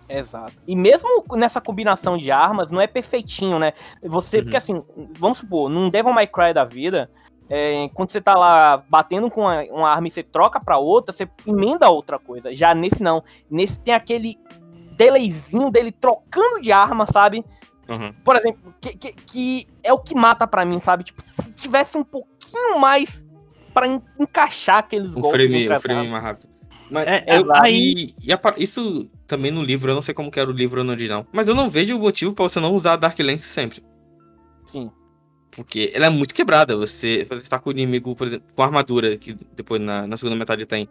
Exato. 0.08 0.54
E 0.66 0.74
mesmo 0.74 1.08
nessa 1.36 1.60
combinação 1.60 2.18
de 2.18 2.30
armas, 2.30 2.70
não 2.70 2.80
é 2.80 2.86
perfeitinho, 2.86 3.58
né? 3.58 3.72
Você, 4.02 4.38
Uhum. 4.38 4.42
porque 4.44 4.56
assim, 4.56 4.82
vamos 5.12 5.38
supor, 5.38 5.70
num 5.70 5.88
Devil 5.88 6.12
May 6.12 6.26
Cry 6.26 6.52
da 6.52 6.64
vida, 6.64 7.08
é, 7.48 7.88
quando 7.94 8.10
você 8.10 8.20
tá 8.20 8.34
lá 8.34 8.82
batendo 8.88 9.30
com 9.30 9.42
uma, 9.42 9.62
uma 9.64 9.88
arma 9.90 10.08
e 10.08 10.10
você 10.10 10.22
troca 10.22 10.58
pra 10.60 10.78
outra, 10.78 11.12
você 11.12 11.28
emenda 11.46 11.88
outra 11.88 12.18
coisa. 12.18 12.54
Já 12.54 12.74
nesse 12.74 13.02
não. 13.02 13.22
Nesse 13.50 13.80
tem 13.80 13.94
aquele 13.94 14.36
delayzinho 14.96 15.70
dele 15.70 15.92
trocando 15.92 16.60
de 16.60 16.72
arma, 16.72 17.06
sabe? 17.06 17.44
Uhum. 17.88 18.12
Por 18.24 18.36
exemplo, 18.36 18.74
que, 18.80 18.96
que, 18.96 19.12
que 19.12 19.66
é 19.82 19.92
o 19.92 19.98
que 19.98 20.14
mata 20.14 20.46
pra 20.46 20.64
mim, 20.64 20.78
sabe? 20.80 21.04
Tipo, 21.04 21.22
se 21.22 21.52
tivesse 21.54 21.96
um 21.96 22.04
pouquinho 22.04 22.78
mais 22.78 23.24
pra 23.72 23.86
en- 23.86 24.00
encaixar 24.18 24.78
aqueles 24.78 25.10
Um 25.10 25.20
golpes. 25.20 25.30
frame, 25.30 25.68
um 25.68 25.72
as 25.72 25.82
frame 25.82 26.08
mais 26.08 26.22
rápido. 26.22 26.48
Mas 26.90 27.06
É, 27.06 27.24
eu- 27.28 27.42
exato. 27.44 27.66
e, 27.68 28.14
e 28.20 28.32
a 28.32 28.40
isso 28.58 29.08
também 29.26 29.50
no 29.52 29.62
livro, 29.62 29.90
eu 29.90 29.94
não 29.94 30.02
sei 30.02 30.12
como 30.12 30.30
que 30.30 30.40
era 30.40 30.50
o 30.50 30.52
livro 30.52 30.82
no 30.82 30.90
original. 30.90 31.24
Mas 31.32 31.46
eu 31.48 31.54
não 31.54 31.70
vejo 31.70 31.96
o 31.96 32.00
motivo 32.00 32.34
pra 32.34 32.42
você 32.48 32.58
não 32.58 32.72
usar 32.72 32.94
a 32.94 32.96
Dark 32.96 33.18
Lance 33.20 33.44
sempre. 33.48 33.80
Sim. 34.64 34.90
Porque 35.52 35.90
ela 35.94 36.06
é 36.06 36.10
muito 36.10 36.34
quebrada. 36.34 36.76
Você, 36.76 37.24
você 37.28 37.42
está 37.42 37.58
com 37.58 37.70
o 37.70 37.72
inimigo, 37.72 38.14
por 38.16 38.26
exemplo, 38.26 38.46
com 38.54 38.62
armadura, 38.62 39.16
que 39.16 39.34
depois 39.54 39.80
na, 39.80 40.06
na 40.06 40.16
segunda 40.16 40.36
metade 40.36 40.66
tem. 40.66 40.88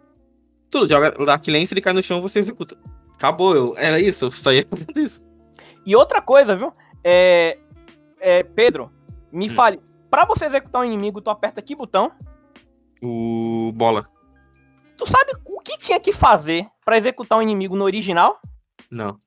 Tu 0.72 0.88
joga 0.88 1.12
Dark 1.26 1.46
Lance, 1.48 1.74
ele 1.74 1.82
cai 1.82 1.94
no 1.94 2.04
chão 2.04 2.22
você 2.22 2.40
executa. 2.40 2.78
Acabou, 3.16 3.56
eu, 3.56 3.78
era 3.78 4.00
isso, 4.00 4.26
eu 4.26 4.32
só 4.32 4.52
ia 4.54 4.66
fazendo 4.72 4.98
isso. 5.00 5.22
E 5.86 5.96
outra 5.96 6.22
coisa, 6.22 6.56
viu? 6.56 6.72
É, 7.04 7.58
é, 8.22 8.44
Pedro, 8.44 8.92
me 9.32 9.48
Hum. 9.50 9.54
fale. 9.54 9.80
Pra 10.10 10.26
você 10.26 10.46
executar 10.46 10.82
um 10.82 10.86
inimigo, 10.86 11.20
tu 11.22 11.30
aperta 11.30 11.62
que 11.62 11.76
botão? 11.76 12.12
O 13.02 13.72
bola. 13.76 14.08
Tu 14.98 15.10
sabe 15.10 15.32
o 15.48 15.60
que 15.62 15.78
tinha 15.78 16.00
que 16.00 16.12
fazer 16.12 16.68
pra 16.84 16.98
executar 16.98 17.38
um 17.40 17.42
inimigo 17.42 17.76
no 17.76 17.86
original? 17.86 18.40
Não. 18.92 19.18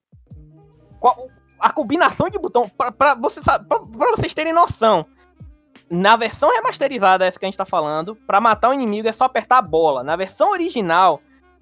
Qual- 1.01 1.17
a 1.59 1.71
combinação 1.73 2.29
de 2.29 2.39
botão, 2.39 2.69
pra, 2.69 2.91
pra, 2.93 3.15
você, 3.15 3.41
vocês 4.17 4.35
terem 4.35 4.53
noção. 4.53 5.07
Na 5.89 6.17
versão 6.17 6.51
remasterizada, 6.51 7.25
essa 7.25 7.39
que 7.39 7.45
a 7.45 7.49
gente 7.49 7.57
tá 7.57 7.65
falando, 7.65 8.17
pra 8.27 8.41
matar 8.41 8.71
o 8.71 8.75
inimigo 8.75 9.09
é 9.09 9.13
só 9.13 9.25
apertar 9.25 9.59
a 9.59 9.63
bola. 9.63 10.03
Na 10.03 10.17
versão 10.17 10.51
original, 10.51 11.21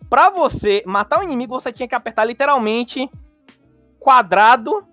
pra 0.08 0.30
você 0.30 0.82
matar 0.86 1.20
o 1.20 1.22
inimigo, 1.22 1.52
você 1.60 1.70
tinha 1.72 1.86
que 1.88 1.94
apertar 1.94 2.24
literalmente 2.24 3.10
quadrado 3.98 4.84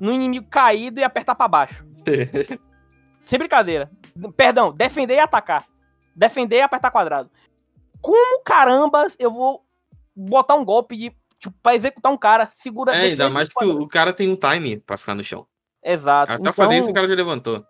no 0.00 0.10
inimigo 0.12 0.46
caído 0.48 1.00
e 1.00 1.04
apertar 1.04 1.34
pra 1.34 1.46
baixo. 1.48 1.84
Sem 3.22 3.38
brincadeira. 3.38 3.90
Perdão, 4.36 4.72
defender 4.72 5.14
e 5.16 5.20
atacar. 5.20 5.64
Defender 6.14 6.56
e 6.56 6.62
apertar 6.62 6.90
quadrado. 6.90 7.30
Como 8.00 8.42
carambas 8.42 9.16
eu 9.18 9.30
vou 9.32 9.64
botar 10.14 10.54
um 10.54 10.64
golpe 10.64 10.96
de. 10.96 11.16
Tipo, 11.38 11.54
pra 11.62 11.74
executar 11.74 12.12
um 12.12 12.16
cara, 12.16 12.48
segura 12.52 12.94
É, 12.94 13.00
ainda 13.02 13.28
mais 13.28 13.48
que 13.48 13.64
o, 13.64 13.82
o 13.82 13.88
cara 13.88 14.12
tem 14.12 14.28
um 14.30 14.36
time 14.36 14.78
pra 14.78 14.96
ficar 14.96 15.14
no 15.14 15.24
chão. 15.24 15.46
Exato. 15.82 16.32
Até 16.32 16.40
Então, 16.40 16.52
fazer 16.52 16.78
isso 16.78 16.90
o 16.90 16.94
cara 16.94 17.08
já 17.08 17.14
levantou. 17.16 17.64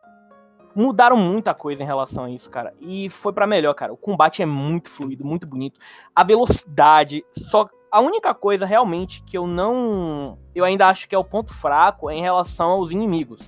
mudaram 0.74 1.16
muita 1.16 1.54
coisa 1.54 1.82
em 1.82 1.86
relação 1.86 2.24
a 2.24 2.30
isso, 2.30 2.50
cara. 2.50 2.74
E 2.80 3.08
foi 3.08 3.32
pra 3.32 3.46
melhor, 3.46 3.72
cara. 3.74 3.92
O 3.92 3.96
combate 3.96 4.42
é 4.42 4.46
muito 4.46 4.90
fluido, 4.90 5.24
muito 5.24 5.46
bonito. 5.46 5.80
A 6.14 6.22
velocidade, 6.22 7.24
só 7.50 7.66
a 7.90 8.00
única 8.00 8.34
coisa 8.34 8.66
realmente 8.66 9.22
que 9.24 9.36
eu 9.38 9.46
não, 9.46 10.38
eu 10.54 10.64
ainda 10.64 10.86
acho 10.88 11.08
que 11.08 11.14
é 11.14 11.18
o 11.18 11.24
ponto 11.24 11.52
fraco 11.54 12.10
é 12.10 12.14
em 12.14 12.20
relação 12.22 12.70
aos 12.70 12.90
inimigos, 12.90 13.40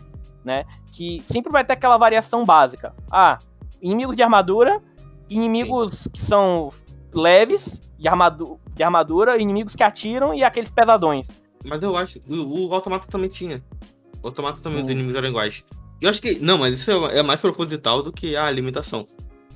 né? 0.44 0.64
Que 0.94 1.20
sempre 1.23 1.51
vai 1.52 1.64
ter 1.64 1.74
aquela 1.74 1.97
variação 1.98 2.44
básica. 2.44 2.94
Ah, 3.12 3.36
inimigos 3.85 4.16
de 4.16 4.23
armadura, 4.23 4.81
inimigos 5.28 6.09
que 6.12 6.20
são 6.20 6.70
leves 7.12 7.81
de, 7.98 8.09
armadu 8.09 8.59
de 8.74 8.82
armadura, 8.82 9.40
inimigos 9.40 9.74
que 9.77 9.82
atiram 9.82 10.35
e 10.35 10.43
aqueles 10.43 10.70
pesadões. 10.70 11.28
Mas 11.65 11.82
eu 11.82 11.97
acho. 11.97 12.19
O, 12.28 12.69
o 12.69 12.74
automata 12.74 13.06
também 13.09 13.28
tinha. 13.28 13.62
O 14.23 14.27
automata 14.28 14.61
também 14.61 14.78
Sim. 14.81 14.85
os 14.85 14.90
inimigos 14.90 15.15
eram 15.15 15.28
iguais. 15.28 15.65
Eu 16.01 16.11
acho 16.11 16.20
que. 16.20 16.39
Não, 16.39 16.59
mas 16.59 16.74
isso 16.74 16.90
é, 16.90 17.19
é 17.19 17.23
mais 17.23 17.40
proposital 17.40 18.02
do 18.02 18.12
que 18.12 18.36
a 18.36 18.51
limitação. 18.51 19.06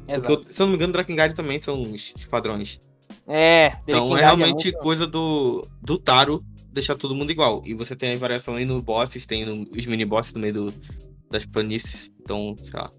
Porque, 0.06 0.12
Exato. 0.12 0.32
eu- 0.32 0.52
se 0.52 0.62
eu 0.62 0.66
não 0.66 0.70
me 0.70 0.76
engano, 0.76 0.92
Drakengard 0.92 1.34
também 1.34 1.60
são 1.60 1.82
os, 1.92 2.14
os 2.16 2.24
padrões. 2.26 2.80
É, 3.26 3.72
Então 3.82 4.09
Drakengard 4.09 4.22
é 4.22 4.24
realmente 4.24 4.64
muito- 4.72 4.78
coisa 4.78 5.06
do, 5.06 5.66
do 5.82 5.98
Taro 5.98 6.42
deixar 6.72 6.94
todo 6.94 7.14
mundo 7.14 7.30
igual. 7.30 7.62
E 7.66 7.74
você 7.74 7.94
tem 7.94 8.14
a 8.14 8.18
variação 8.18 8.55
aí 8.55 8.64
no 8.64 8.80
bosses, 8.80 9.26
tem 9.26 9.44
no- 9.44 9.66
os 9.76 9.84
mini 9.84 10.05
bosses 10.06 10.32
no 10.32 10.40
meio 10.40 10.55
do- 10.55 10.74
das 11.30 11.44
planícies. 11.44 12.10
Então, 12.20 12.55
sei 12.56 12.70
lá. 12.72 12.90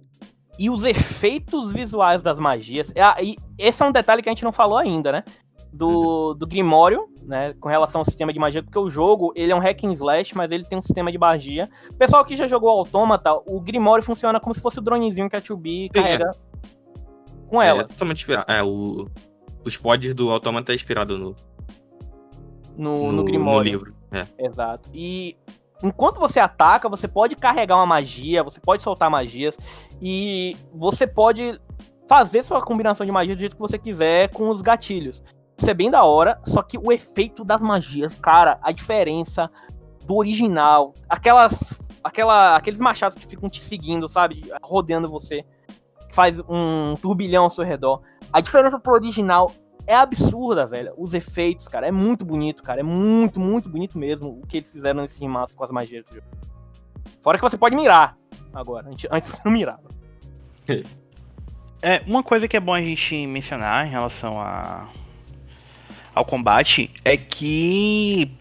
E 0.60 0.69
os 0.69 0.84
efeitos 0.84 1.72
visuais 1.72 2.22
das 2.22 2.38
magias. 2.38 2.91
É, 2.94 3.23
e 3.23 3.36
esse 3.57 3.81
é 3.81 3.86
um 3.86 3.91
detalhe 3.91 4.22
que 4.22 4.27
a 4.27 4.31
gente 4.31 4.44
não 4.44 4.52
falou 4.52 4.77
ainda, 4.77 5.11
né? 5.11 5.23
Do, 5.72 6.34
do 6.34 6.45
Grimório, 6.45 7.07
né? 7.23 7.53
Com 7.53 7.69
relação 7.69 8.02
ao 8.02 8.06
sistema 8.06 8.34
de 8.34 8.40
magia, 8.40 8.61
porque 8.61 8.77
o 8.77 8.90
jogo 8.90 9.31
ele 9.36 9.52
é 9.52 9.56
um 9.56 9.60
hack 9.60 9.84
and 9.86 9.94
slash, 9.94 10.36
mas 10.36 10.52
ele 10.52 10.65
tem 10.65 10.77
um 10.77 10.81
sistema 10.81 11.11
de 11.11 11.18
magia. 11.18 11.69
Pessoal 11.98 12.26
que 12.26 12.36
já 12.36 12.45
jogou 12.48 12.69
Autômata, 12.69 13.34
o 13.48 13.61
Grimório 13.61 14.03
funciona 14.03 14.40
como 14.40 14.53
se 14.53 14.60
fosse 14.60 14.80
o 14.80 14.81
dronezinho 14.81 15.30
que 15.30 15.36
a 15.36 15.41
2B 15.41 15.91
carrega 15.91 16.30
com 17.48 17.61
É 17.61 17.68
ela 17.68 17.84
totalmente 17.84 18.18
inspirado. 18.18 18.52
É, 18.52 18.61
o, 18.61 19.07
os 19.65 19.77
pods 19.77 20.14
do 20.14 20.30
automata 20.31 20.72
é 20.72 20.76
inspirado 20.76 21.18
no, 21.18 21.36
no, 22.77 22.98
no, 22.98 23.06
no 23.06 23.11
no 23.11 23.23
Grimório. 23.23 23.72
livro. 23.72 23.95
É. 24.11 24.26
Exato. 24.38 24.90
E 24.94 25.38
enquanto 25.84 26.19
você 26.19 26.39
ataca, 26.39 26.89
você 26.89 27.07
pode 27.07 27.35
carregar 27.35 27.76
uma 27.76 27.85
magia, 27.85 28.43
você 28.43 28.60
pode 28.60 28.81
soltar 28.81 29.10
magias 29.10 29.57
e 30.01 30.56
você 30.73 31.07
pode 31.07 31.60
fazer 32.07 32.41
sua 32.43 32.61
combinação 32.61 33.06
de 33.06 33.11
magia 33.11 33.35
do 33.35 33.39
jeito 33.39 33.56
que 33.56 33.61
você 33.61 33.77
quiser 33.77 34.30
com 34.30 34.49
os 34.49 34.61
gatilhos. 34.61 35.23
Isso 35.57 35.69
é 35.69 35.73
bem 35.73 35.89
da 35.89 36.03
hora, 36.03 36.39
só 36.45 36.61
que 36.61 36.77
o 36.77 36.91
efeito 36.91 37.43
das 37.43 37.61
magias, 37.61 38.15
cara, 38.15 38.57
a 38.61 38.72
diferença 38.72 39.51
do 40.06 40.15
original, 40.15 40.93
aquelas 41.07 41.73
aquela 42.03 42.56
aqueles 42.56 42.80
machados 42.80 43.18
que 43.18 43.27
ficam 43.27 43.49
te 43.49 43.64
seguindo, 43.64 44.10
sabe, 44.10 44.49
rodeando 44.64 45.07
você, 45.07 45.43
que 46.07 46.15
faz 46.15 46.39
um 46.47 46.95
turbilhão 47.01 47.43
ao 47.43 47.51
seu 47.51 47.64
redor. 47.64 48.01
A 48.31 48.41
diferença 48.41 48.80
pro 48.80 48.93
original 48.93 49.51
é 49.90 49.95
absurda, 49.95 50.68
velho. 50.68 50.94
Os 50.95 51.16
efeitos, 51.16 51.68
cara, 51.68 51.88
é 51.88 51.91
muito 51.91 52.24
bonito, 52.24 52.61
cara. 52.61 52.82
É 52.82 52.84
muito, 52.84 53.40
muito 53.40 53.68
bonito 53.68 53.98
mesmo 53.98 54.40
o 54.40 54.45
que 54.45 54.57
eles 54.57 54.72
fizeram 54.72 55.02
nesse 55.02 55.20
remaster 55.20 55.57
com 55.57 55.64
as 55.64 55.72
magias 55.72 56.06
do 56.06 56.14
jogo. 56.14 56.28
Fora 57.24 57.40
que 57.40 57.44
você 57.44 57.57
pode 57.57 57.76
mirar 57.76 58.16
agora. 58.53 58.88
Antes, 58.88 59.30
você 59.32 59.41
não 59.44 59.52
mirava. 59.52 59.82
É, 61.82 62.03
uma 62.06 62.22
coisa 62.22 62.48
que 62.48 62.56
é 62.56 62.60
bom 62.60 62.74
a 62.74 62.82
gente 62.82 63.26
mencionar 63.26 63.88
em 63.88 63.90
relação 63.90 64.40
a, 64.40 64.88
ao 66.14 66.24
combate 66.24 66.94
é 67.03 67.18
que 67.18 68.32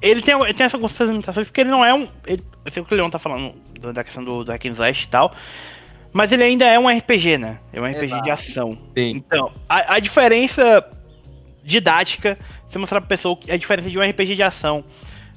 ele 0.00 0.22
tem, 0.22 0.40
ele 0.40 0.54
tem 0.54 0.66
essas 0.66 1.00
limitações 1.00 1.48
porque 1.48 1.62
ele 1.62 1.70
não 1.70 1.84
é 1.84 1.92
um. 1.92 2.06
Ele, 2.24 2.44
eu 2.64 2.70
sei 2.70 2.80
o 2.80 2.86
que 2.86 2.94
o 2.94 2.96
Leon 2.96 3.10
tá 3.10 3.18
falando 3.18 3.54
da 3.92 4.04
questão 4.04 4.22
do, 4.22 4.44
do 4.44 4.52
hack 4.52 4.66
and 4.66 4.72
slash 4.72 5.04
e 5.04 5.08
tal. 5.08 5.34
Mas 6.12 6.32
ele 6.32 6.42
ainda 6.42 6.64
é 6.64 6.78
um 6.78 6.88
RPG, 6.88 7.38
né? 7.38 7.60
É 7.72 7.80
um 7.80 7.84
RPG 7.84 8.04
Exato. 8.06 8.24
de 8.24 8.30
ação. 8.30 8.72
Sim. 8.96 9.10
Então, 9.16 9.52
a, 9.68 9.94
a 9.94 9.98
diferença 9.98 10.84
didática, 11.62 12.38
você 12.66 12.78
mostrar 12.78 13.00
pra 13.00 13.08
pessoa 13.08 13.38
a 13.48 13.56
diferença 13.56 13.90
de 13.90 13.98
um 13.98 14.02
RPG 14.02 14.34
de 14.34 14.42
ação 14.42 14.84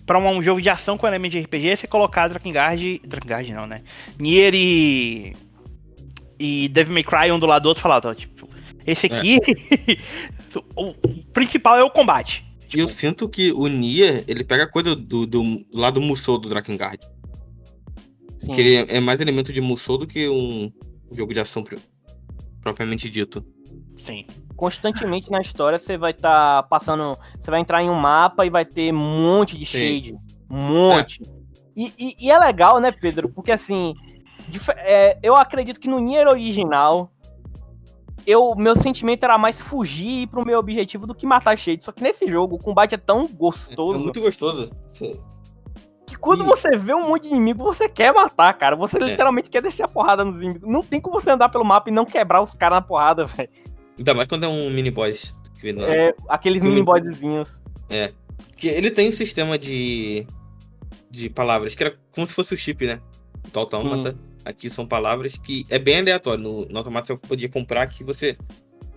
para 0.06 0.20
um, 0.20 0.42
jogo 0.42 0.62
de 0.62 0.70
ação 0.70 0.98
com 0.98 1.08
elemento 1.08 1.34
de 1.34 1.40
RPG 1.40 1.70
é 1.70 1.76
você 1.76 1.88
colocar 1.88 2.28
Drakengard. 2.28 3.02
Drakengard 3.06 3.54
não, 3.54 3.66
né? 3.66 3.82
Nier 4.18 4.54
e. 4.54 5.36
E 6.40 6.68
Devil 6.70 6.94
May 6.94 7.04
Cry 7.04 7.32
um 7.32 7.40
do 7.40 7.46
lado 7.46 7.64
do 7.64 7.70
outro 7.70 7.82
falar, 7.82 8.02
tipo, 8.16 8.48
esse 8.86 9.06
aqui. 9.08 9.40
É. 10.56 10.60
o 10.76 10.94
principal 11.34 11.78
é 11.78 11.84
o 11.84 11.90
combate. 11.90 12.46
E 12.72 12.80
eu 12.80 12.86
tipo, 12.86 13.00
sinto 13.00 13.28
que 13.28 13.52
o 13.52 13.68
Nier, 13.68 14.24
ele 14.28 14.44
pega 14.44 14.66
a 14.66 14.70
coisa 14.70 14.96
do, 14.96 15.26
do, 15.26 15.26
do 15.26 15.66
lado 15.74 16.00
Musou 16.00 16.38
do 16.38 16.48
Drakengard. 16.48 17.00
Sim. 18.44 18.52
Que 18.52 18.62
ele 18.62 18.92
é 18.92 19.00
mais 19.00 19.22
elemento 19.22 19.54
de 19.54 19.62
Musou 19.62 19.98
do 19.98 20.06
que 20.06 20.28
um 20.28 20.70
jogo 21.12 21.34
de 21.34 21.40
ação 21.40 21.64
propriamente 22.62 23.10
dito. 23.10 23.44
Sim. 24.04 24.26
Constantemente 24.58 25.32
na 25.32 25.40
história 25.40 25.80
você 25.80 25.98
vai 25.98 26.12
estar 26.12 26.62
tá 26.62 26.64
passando. 26.64 27.18
Você 27.40 27.50
vai 27.50 27.62
entrar 27.62 27.82
em 27.82 27.90
um 27.90 27.96
mapa 27.96 28.46
e 28.46 28.50
vai 28.50 28.66
ter 28.66 28.94
um 28.94 28.98
monte 28.98 29.58
de 29.58 29.66
shade. 29.66 30.10
Sim. 30.10 30.18
Um 30.50 30.58
monte. 30.62 31.22
É. 31.24 31.44
E, 31.76 31.94
e, 31.98 32.16
e, 32.26 32.32
é 32.32 32.38
legal, 32.38 32.82
né, 32.82 32.92
Pedro? 32.92 33.30
Porque 33.30 33.52
assim. 33.52 33.94
É, 34.80 35.18
eu 35.24 35.36
acredito 35.36 35.80
que 35.80 35.88
no 35.88 36.00
Nier 36.00 36.28
original. 36.28 37.10
Eu, 38.26 38.56
meu 38.56 38.78
sentimento 38.78 39.24
era 39.24 39.38
mais 39.38 39.60
fugir 39.60 40.28
pro 40.28 40.46
meu 40.46 40.58
objetivo 40.58 41.06
do 41.06 41.16
que 41.16 41.26
matar 41.26 41.58
shade. 41.58 41.84
Só 41.84 41.92
que 41.92 42.02
nesse 42.02 42.26
jogo 42.26 42.56
o 42.56 42.60
combate 42.60 42.96
é 42.96 42.98
tão 42.98 43.28
gostoso. 43.28 43.96
É, 43.96 43.98
muito 43.98 44.22
gostoso. 44.22 44.70
Sim 44.88 45.14
que 46.14 46.20
quando 46.20 46.46
você 46.46 46.78
vê 46.78 46.94
um 46.94 47.08
monte 47.08 47.24
de 47.24 47.30
inimigo, 47.30 47.64
você 47.64 47.90
quer 47.90 48.14
matar, 48.14 48.54
cara. 48.54 48.76
Você 48.76 48.98
é. 48.98 49.06
literalmente 49.06 49.50
quer 49.50 49.62
descer 49.62 49.84
a 49.84 49.88
porrada 49.88 50.24
nos 50.24 50.38
inimigos. 50.38 50.70
Não 50.70 50.84
tem 50.84 51.02
como 51.02 51.20
você 51.20 51.32
andar 51.32 51.50
pelo 51.50 51.66
mapa 51.66 51.90
e 51.90 51.94
não 51.94 52.06
quebrar 52.06 52.42
os 52.42 52.54
caras 52.54 52.78
na 52.78 52.82
porrada, 52.82 53.26
velho. 53.28 53.50
Ainda 53.98 54.14
mais 54.14 54.30
quando 54.30 54.44
é 54.44 54.48
um 54.48 54.70
mini 54.70 54.92
boss. 54.92 55.36
É, 55.88 56.14
aqueles 56.28 56.62
mini 56.62 56.84
bosszinhos. 56.84 57.62
É. 57.90 58.12
Porque 58.48 58.68
ele 58.68 58.92
tem 58.92 59.10
um 59.10 59.12
sistema 59.12 59.58
de. 59.58 60.28
de 61.10 61.30
palavras, 61.30 61.74
que 61.74 61.84
era 61.84 61.98
como 62.12 62.28
se 62.28 62.34
fosse 62.34 62.54
o 62.54 62.58
chip, 62.58 62.86
né? 62.86 63.02
Do 63.52 63.60
autômata. 63.60 64.18
Aqui 64.46 64.70
são 64.70 64.86
palavras 64.86 65.38
que 65.38 65.66
é 65.70 65.80
bem 65.80 66.00
aleatório. 66.00 66.44
No, 66.44 66.66
no 66.66 66.78
automato 66.78 67.08
você 67.08 67.16
podia 67.16 67.50
comprar 67.50 67.88
que 67.88 68.04
você. 68.04 68.38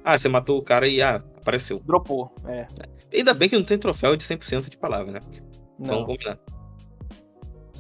Ah, 0.05 0.19
você 0.19 0.29
matou 0.29 0.59
o 0.59 0.63
cara 0.63 0.89
e 0.89 1.01
ah, 1.01 1.23
apareceu. 1.41 1.81
Dropou, 1.85 2.33
é. 2.47 2.67
Ainda 3.15 3.33
bem 3.33 3.49
que 3.49 3.57
não 3.57 3.65
tem 3.65 3.79
troféu 3.79 4.17
de 4.17 4.25
100% 4.25 4.69
de 4.69 4.77
palavra, 4.77 5.13
né? 5.13 5.21
Vamos 5.79 6.07
combinar. 6.07 6.39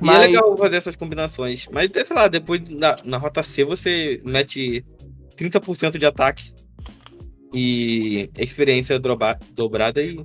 Mas... 0.00 0.16
E 0.16 0.18
é 0.18 0.26
legal 0.26 0.56
fazer 0.56 0.76
essas 0.76 0.96
combinações. 0.96 1.68
Mas, 1.70 1.90
sei 1.92 2.16
lá, 2.16 2.28
depois 2.28 2.60
na, 2.68 2.96
na 3.04 3.16
rota 3.16 3.42
C 3.42 3.64
você 3.64 4.20
mete 4.24 4.84
30% 5.36 5.98
de 5.98 6.06
ataque 6.06 6.52
e 7.52 8.30
experiência 8.38 8.98
droba, 8.98 9.38
dobrada 9.52 10.02
e. 10.02 10.24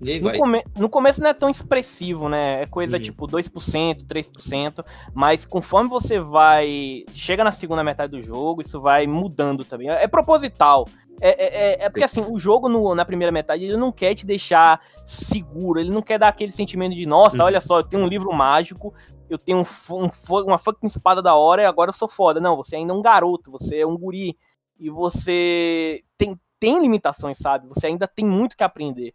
E 0.00 0.12
aí 0.12 0.20
no, 0.20 0.26
vai. 0.26 0.38
Come... 0.38 0.62
no 0.76 0.88
começo 0.88 1.20
não 1.20 1.30
é 1.30 1.34
tão 1.34 1.48
expressivo, 1.48 2.28
né? 2.28 2.62
É 2.62 2.66
coisa 2.66 2.96
uhum. 2.96 3.02
tipo 3.02 3.26
2%, 3.26 4.06
3%, 4.06 4.84
mas 5.12 5.44
conforme 5.44 5.90
você 5.90 6.20
vai. 6.20 7.04
Chega 7.12 7.42
na 7.42 7.50
segunda 7.50 7.82
metade 7.82 8.12
do 8.12 8.22
jogo, 8.22 8.62
isso 8.62 8.80
vai 8.80 9.06
mudando 9.08 9.64
também. 9.64 9.88
É 9.88 10.06
proposital. 10.06 10.86
É, 11.20 11.30
é, 11.30 11.46
é, 11.46 11.84
é, 11.84 11.90
porque 11.90 12.04
assim, 12.04 12.20
o 12.20 12.38
jogo 12.38 12.68
no, 12.68 12.94
na 12.94 13.04
primeira 13.04 13.32
metade 13.32 13.64
ele 13.64 13.76
não 13.76 13.90
quer 13.90 14.14
te 14.14 14.24
deixar 14.24 14.80
seguro, 15.06 15.80
ele 15.80 15.90
não 15.90 16.02
quer 16.02 16.18
dar 16.18 16.28
aquele 16.28 16.52
sentimento 16.52 16.94
de, 16.94 17.06
nossa, 17.06 17.42
olha 17.42 17.60
só, 17.60 17.80
eu 17.80 17.84
tenho 17.84 18.04
um 18.04 18.08
livro 18.08 18.32
mágico, 18.32 18.94
eu 19.28 19.36
tenho 19.36 19.58
um, 19.58 19.94
um, 19.94 20.08
uma 20.44 20.58
fucking 20.58 20.86
espada 20.86 21.20
da 21.20 21.34
hora 21.34 21.62
e 21.62 21.66
agora 21.66 21.90
eu 21.90 21.94
sou 21.94 22.08
foda. 22.08 22.40
Não, 22.40 22.56
você 22.56 22.76
ainda 22.76 22.92
é 22.92 22.96
um 22.96 23.02
garoto, 23.02 23.50
você 23.50 23.78
é 23.78 23.86
um 23.86 23.96
guri 23.96 24.36
e 24.78 24.88
você 24.88 26.02
tem, 26.16 26.38
tem 26.58 26.80
limitações, 26.80 27.38
sabe? 27.38 27.66
Você 27.68 27.88
ainda 27.88 28.06
tem 28.06 28.24
muito 28.24 28.56
que 28.56 28.64
aprender. 28.64 29.12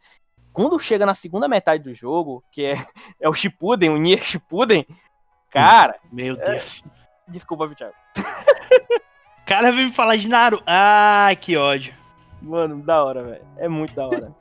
Quando 0.52 0.78
chega 0.78 1.06
na 1.06 1.16
segunda 1.16 1.48
metade 1.48 1.84
do 1.84 1.96
jogo, 1.96 2.44
que 2.52 2.64
é, 2.64 2.76
é 3.20 3.30
o 3.30 3.34
Shippuden, 3.34 3.90
o 3.90 3.98
Nier 3.98 4.22
Shippuden, 4.22 4.86
cara... 5.50 5.96
Meu 6.12 6.36
Deus. 6.36 6.84
É... 6.86 7.32
Desculpa, 7.32 7.68
Thiago. 7.74 7.96
cara 9.46 9.72
veio 9.72 9.88
me 9.88 9.94
falar 9.94 10.16
de 10.16 10.28
Naru. 10.28 10.62
Ai, 10.66 11.36
que 11.36 11.56
ódio. 11.58 11.94
Mano, 12.42 12.82
da 12.82 13.04
hora, 13.04 13.24
velho. 13.24 13.42
É 13.58 13.68
muito 13.68 13.94
da 13.96 14.08
hora. 14.08 14.36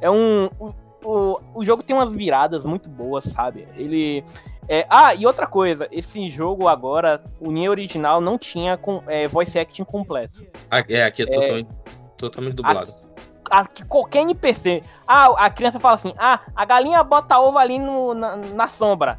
é 0.00 0.10
um. 0.10 0.46
O, 0.58 0.74
o, 1.04 1.40
o 1.54 1.64
jogo 1.64 1.82
tem 1.82 1.94
umas 1.94 2.12
viradas 2.12 2.64
muito 2.64 2.88
boas, 2.88 3.24
sabe? 3.24 3.68
Ele. 3.76 4.24
É, 4.68 4.86
ah, 4.90 5.14
e 5.14 5.26
outra 5.26 5.46
coisa, 5.46 5.88
esse 5.90 6.28
jogo 6.28 6.68
agora, 6.68 7.24
o 7.40 7.50
Nier 7.50 7.70
original 7.70 8.20
não 8.20 8.36
tinha 8.36 8.76
com, 8.76 9.02
é, 9.06 9.26
voice 9.26 9.58
acting 9.58 9.84
completo. 9.84 10.46
Ah, 10.70 10.84
é, 10.86 11.04
aqui 11.04 11.22
é, 11.22 11.24
é 11.24 11.28
totalmente, 11.28 11.68
totalmente 12.18 12.54
dublado. 12.54 12.90
Aqui, 13.50 13.70
aqui, 13.70 13.84
qualquer 13.86 14.20
NPC. 14.22 14.82
Ah, 15.06 15.46
a 15.46 15.50
criança 15.50 15.80
fala 15.80 15.94
assim: 15.94 16.12
ah, 16.18 16.40
a 16.54 16.64
galinha 16.66 17.02
bota 17.02 17.38
ovo 17.38 17.56
ali 17.56 17.78
no, 17.78 18.12
na, 18.12 18.36
na 18.36 18.68
sombra. 18.68 19.18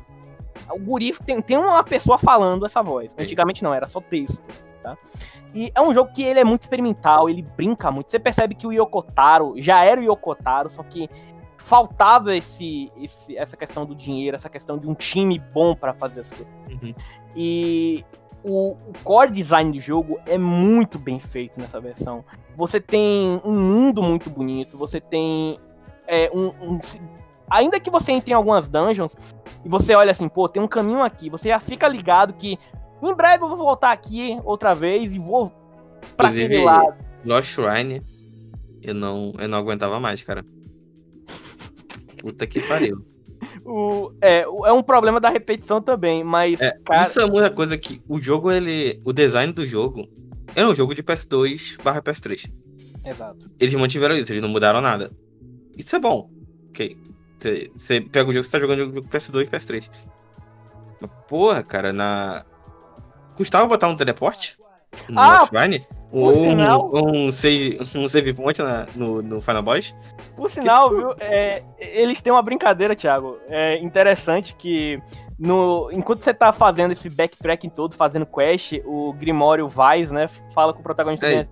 O 0.69 0.79
guri 0.79 1.13
tem, 1.25 1.41
tem 1.41 1.57
uma 1.57 1.83
pessoa 1.83 2.19
falando 2.19 2.65
essa 2.65 2.83
voz. 2.83 3.15
Antigamente 3.17 3.63
não, 3.63 3.73
era 3.73 3.87
só 3.87 3.99
texto 3.99 4.43
tá? 4.95 4.97
E 5.53 5.71
é 5.73 5.81
um 5.81 5.93
jogo 5.93 6.11
que 6.13 6.23
ele 6.23 6.39
é 6.39 6.43
muito 6.43 6.61
experimental, 6.61 7.29
ele 7.29 7.41
brinca 7.41 7.91
muito. 7.91 8.11
Você 8.11 8.19
percebe 8.19 8.55
que 8.55 8.67
o 8.67 8.71
Yokotaro 8.71 9.53
já 9.57 9.83
era 9.83 9.99
o 9.99 10.03
Yokotaro, 10.03 10.69
só 10.69 10.83
que 10.83 11.09
faltava 11.57 12.35
esse, 12.35 12.91
esse, 12.97 13.37
essa 13.37 13.55
questão 13.55 13.85
do 13.85 13.93
dinheiro, 13.93 14.35
essa 14.35 14.49
questão 14.49 14.77
de 14.77 14.87
um 14.87 14.93
time 14.93 15.37
bom 15.37 15.75
para 15.75 15.93
fazer 15.93 16.21
as 16.21 16.29
coisas. 16.29 16.47
Uhum. 16.69 16.93
E 17.35 18.03
o, 18.43 18.71
o, 18.71 18.93
core 19.03 19.31
design 19.31 19.71
do 19.71 19.79
jogo 19.79 20.19
é 20.25 20.37
muito 20.37 20.97
bem 20.97 21.19
feito 21.19 21.59
nessa 21.59 21.79
versão. 21.79 22.23
Você 22.55 22.79
tem 22.79 23.39
um 23.43 23.59
mundo 23.59 24.01
muito 24.01 24.29
bonito, 24.29 24.77
você 24.77 24.99
tem 24.99 25.59
é, 26.07 26.31
um, 26.33 26.47
um, 26.47 26.79
ainda 27.49 27.79
que 27.79 27.89
você 27.89 28.11
entre 28.11 28.31
em 28.31 28.35
algumas 28.35 28.67
dungeons 28.67 29.15
e 29.63 29.69
você 29.69 29.93
olha 29.93 30.11
assim, 30.11 30.29
pô, 30.29 30.47
tem 30.47 30.63
um 30.63 30.67
caminho 30.67 31.03
aqui, 31.03 31.29
você 31.29 31.49
já 31.49 31.59
fica 31.59 31.87
ligado 31.87 32.33
que 32.33 32.57
em 33.01 33.13
breve 33.13 33.43
eu 33.43 33.47
vou 33.47 33.57
voltar 33.57 33.91
aqui 33.91 34.39
outra 34.43 34.73
vez 34.73 35.15
e 35.15 35.19
vou 35.19 35.51
pra 36.17 36.29
Inclusive, 36.29 36.45
aquele 36.45 36.65
lado. 36.65 36.95
Lost 37.25 37.53
Shrine, 37.53 38.01
eu 38.81 38.93
não, 38.93 39.33
eu 39.37 39.47
não 39.47 39.57
aguentava 39.57 39.99
mais, 39.99 40.21
cara. 40.21 40.45
Puta 42.17 42.45
que 42.47 42.59
pariu. 42.61 43.05
O, 43.65 44.11
é, 44.21 44.41
é 44.41 44.73
um 44.73 44.83
problema 44.83 45.19
da 45.19 45.29
repetição 45.29 45.81
também, 45.81 46.23
mas. 46.23 46.59
É, 46.59 46.77
cara... 46.83 47.03
Isso 47.03 47.19
é 47.19 47.25
uma 47.25 47.49
coisa 47.49 47.77
que 47.77 48.01
o 48.07 48.19
jogo, 48.19 48.51
ele. 48.51 49.01
O 49.05 49.13
design 49.13 49.53
do 49.53 49.65
jogo 49.65 50.07
é 50.55 50.65
um 50.65 50.75
jogo 50.75 50.93
de 50.93 51.03
PS2 51.03 51.81
barra 51.81 52.01
PS3. 52.01 52.51
Exato. 53.05 53.49
Eles 53.59 53.73
mantiveram 53.75 54.15
isso, 54.15 54.31
eles 54.31 54.41
não 54.41 54.49
mudaram 54.49 54.81
nada. 54.81 55.11
Isso 55.77 55.95
é 55.95 55.99
bom. 55.99 56.29
Ok. 56.69 56.97
Você 57.75 58.01
pega 58.01 58.29
o 58.29 58.33
jogo, 58.33 58.43
você 58.43 58.51
tá 58.51 58.59
jogando 58.59 58.79
o 58.79 58.93
jogo 58.93 59.07
PS2 59.07 59.43
e 59.43 59.47
PS3. 59.47 59.89
Mas, 60.99 61.11
porra, 61.27 61.63
cara, 61.63 61.93
na, 61.93 62.43
Custava 63.39 63.65
botar 63.65 63.87
um 63.87 63.95
teleporte 63.95 64.59
no 65.07 65.17
ah, 65.17 65.43
offline? 65.43 65.81
Ou 66.11 66.33
sinal, 66.33 66.91
um, 66.93 67.31
save, 67.31 67.79
um 67.95 68.05
save 68.09 68.33
point 68.33 68.61
na, 68.61 68.85
no, 68.93 69.21
no 69.21 69.39
Final 69.39 69.63
Boss? 69.63 69.95
Por 70.35 70.49
sinal, 70.49 70.89
viu, 70.89 71.15
é, 71.21 71.63
eles 71.79 72.21
têm 72.21 72.33
uma 72.33 72.41
brincadeira, 72.41 72.93
Thiago. 72.93 73.39
É 73.47 73.77
interessante 73.77 74.53
que 74.55 75.01
no, 75.39 75.89
enquanto 75.93 76.21
você 76.21 76.33
tá 76.33 76.51
fazendo 76.51 76.91
esse 76.91 77.09
backtracking 77.09 77.69
todo, 77.69 77.95
fazendo 77.95 78.25
quest, 78.25 78.73
o 78.83 79.13
Grimório 79.13 79.69
Vaz, 79.69 80.11
né, 80.11 80.27
fala 80.53 80.73
com 80.73 80.81
o 80.81 80.83
protagonista. 80.83 81.25
É. 81.25 81.45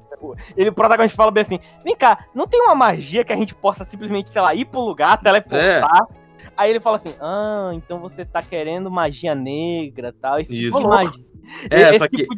Ele, 0.58 0.72
o 0.72 0.74
protagonista 0.74 1.16
fala 1.16 1.32
bem 1.32 1.44
assim: 1.44 1.60
vem 1.86 1.96
cá, 1.96 2.26
não 2.36 2.46
tem 2.46 2.62
uma 2.64 2.76
magia 2.76 3.24
que 3.24 3.32
a 3.32 3.38
gente 3.38 3.56
possa 3.56 3.86
simplesmente, 3.86 4.30
sei 4.30 4.42
lá, 4.42 4.54
ir 4.54 4.66
pro 4.66 4.82
lugar, 4.82 5.18
teleportar. 5.24 6.06
É. 6.12 6.28
Aí 6.58 6.70
ele 6.70 6.82
fala 6.82 6.98
assim: 6.98 7.14
Ah, 7.22 7.72
então 7.72 8.02
você 8.02 8.26
tá 8.26 8.42
querendo 8.42 8.92
magia 8.92 9.34
negra 9.34 10.12
tal. 10.12 10.38
Esse 10.38 10.68
Isso. 10.68 10.78
Tipo 10.78 10.90
magia. 10.90 11.28
É, 11.72 11.90
Esse 11.90 12.00
só 12.00 12.08
que. 12.08 12.18
Tipo... 12.18 12.36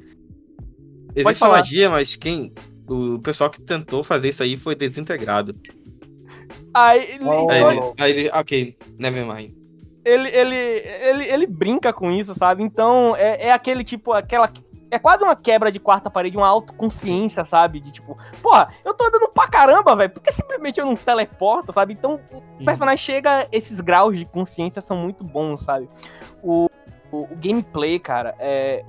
Existe 1.15 1.43
magia, 1.43 1.89
mas 1.89 2.15
quem. 2.15 2.53
O 2.87 3.19
pessoal 3.19 3.49
que 3.49 3.61
tentou 3.61 4.03
fazer 4.03 4.29
isso 4.29 4.41
aí 4.41 4.55
foi 4.55 4.75
desintegrado. 4.75 5.55
Aí. 6.73 7.19
Oh. 7.21 7.49
Aí, 7.49 7.61
ele, 7.61 7.93
aí 7.97 8.11
ele. 8.11 8.29
Ok, 8.33 8.77
nevermind. 8.97 9.53
Ele, 10.05 10.29
ele, 10.29 10.55
ele, 10.55 11.25
ele 11.25 11.47
brinca 11.47 11.91
com 11.91 12.11
isso, 12.11 12.33
sabe? 12.33 12.63
Então, 12.63 13.15
é, 13.15 13.47
é 13.47 13.51
aquele 13.51 13.83
tipo, 13.83 14.13
aquela. 14.13 14.49
É 14.91 14.97
quase 14.97 15.23
uma 15.23 15.35
quebra 15.35 15.71
de 15.71 15.79
quarta 15.79 16.09
parede, 16.09 16.35
uma 16.35 16.47
autoconsciência, 16.47 17.45
sabe? 17.45 17.79
De 17.79 17.91
tipo, 17.91 18.17
porra, 18.41 18.69
eu 18.83 18.93
tô 18.93 19.05
andando 19.05 19.29
pra 19.29 19.47
caramba, 19.47 19.95
velho. 19.95 20.09
Por 20.09 20.23
que 20.23 20.31
simplesmente 20.31 20.79
eu 20.79 20.85
não 20.85 20.95
teleporto, 20.95 21.71
sabe? 21.71 21.93
Então, 21.93 22.19
o 22.59 22.65
personagem 22.65 22.97
chega, 22.97 23.47
esses 23.51 23.79
graus 23.81 24.17
de 24.17 24.25
consciência 24.25 24.81
são 24.81 24.97
muito 24.97 25.23
bons, 25.23 25.63
sabe? 25.63 25.87
O, 26.41 26.67
o, 27.11 27.23
o 27.23 27.35
gameplay, 27.35 27.99
cara, 27.99 28.33
é, 28.39 28.83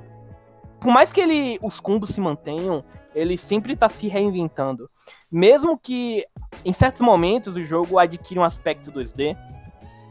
por 0.81 0.91
mais 0.93 1.13
que 1.13 1.21
ele 1.21 1.59
os 1.63 1.79
combos 1.79 2.11
se 2.11 2.21
mantenham, 2.21 2.83
ele 3.15 3.37
sempre 3.37 3.77
tá 3.77 3.89
se 3.89 4.09
reinventando. 4.09 4.89
Mesmo 5.31 5.79
que 5.79 6.25
em 6.65 6.73
certos 6.73 7.03
momentos 7.03 7.55
o 7.55 7.63
jogo 7.63 7.99
adquire 7.99 8.41
um 8.41 8.45
aspecto 8.45 8.91
2D, 8.91 9.37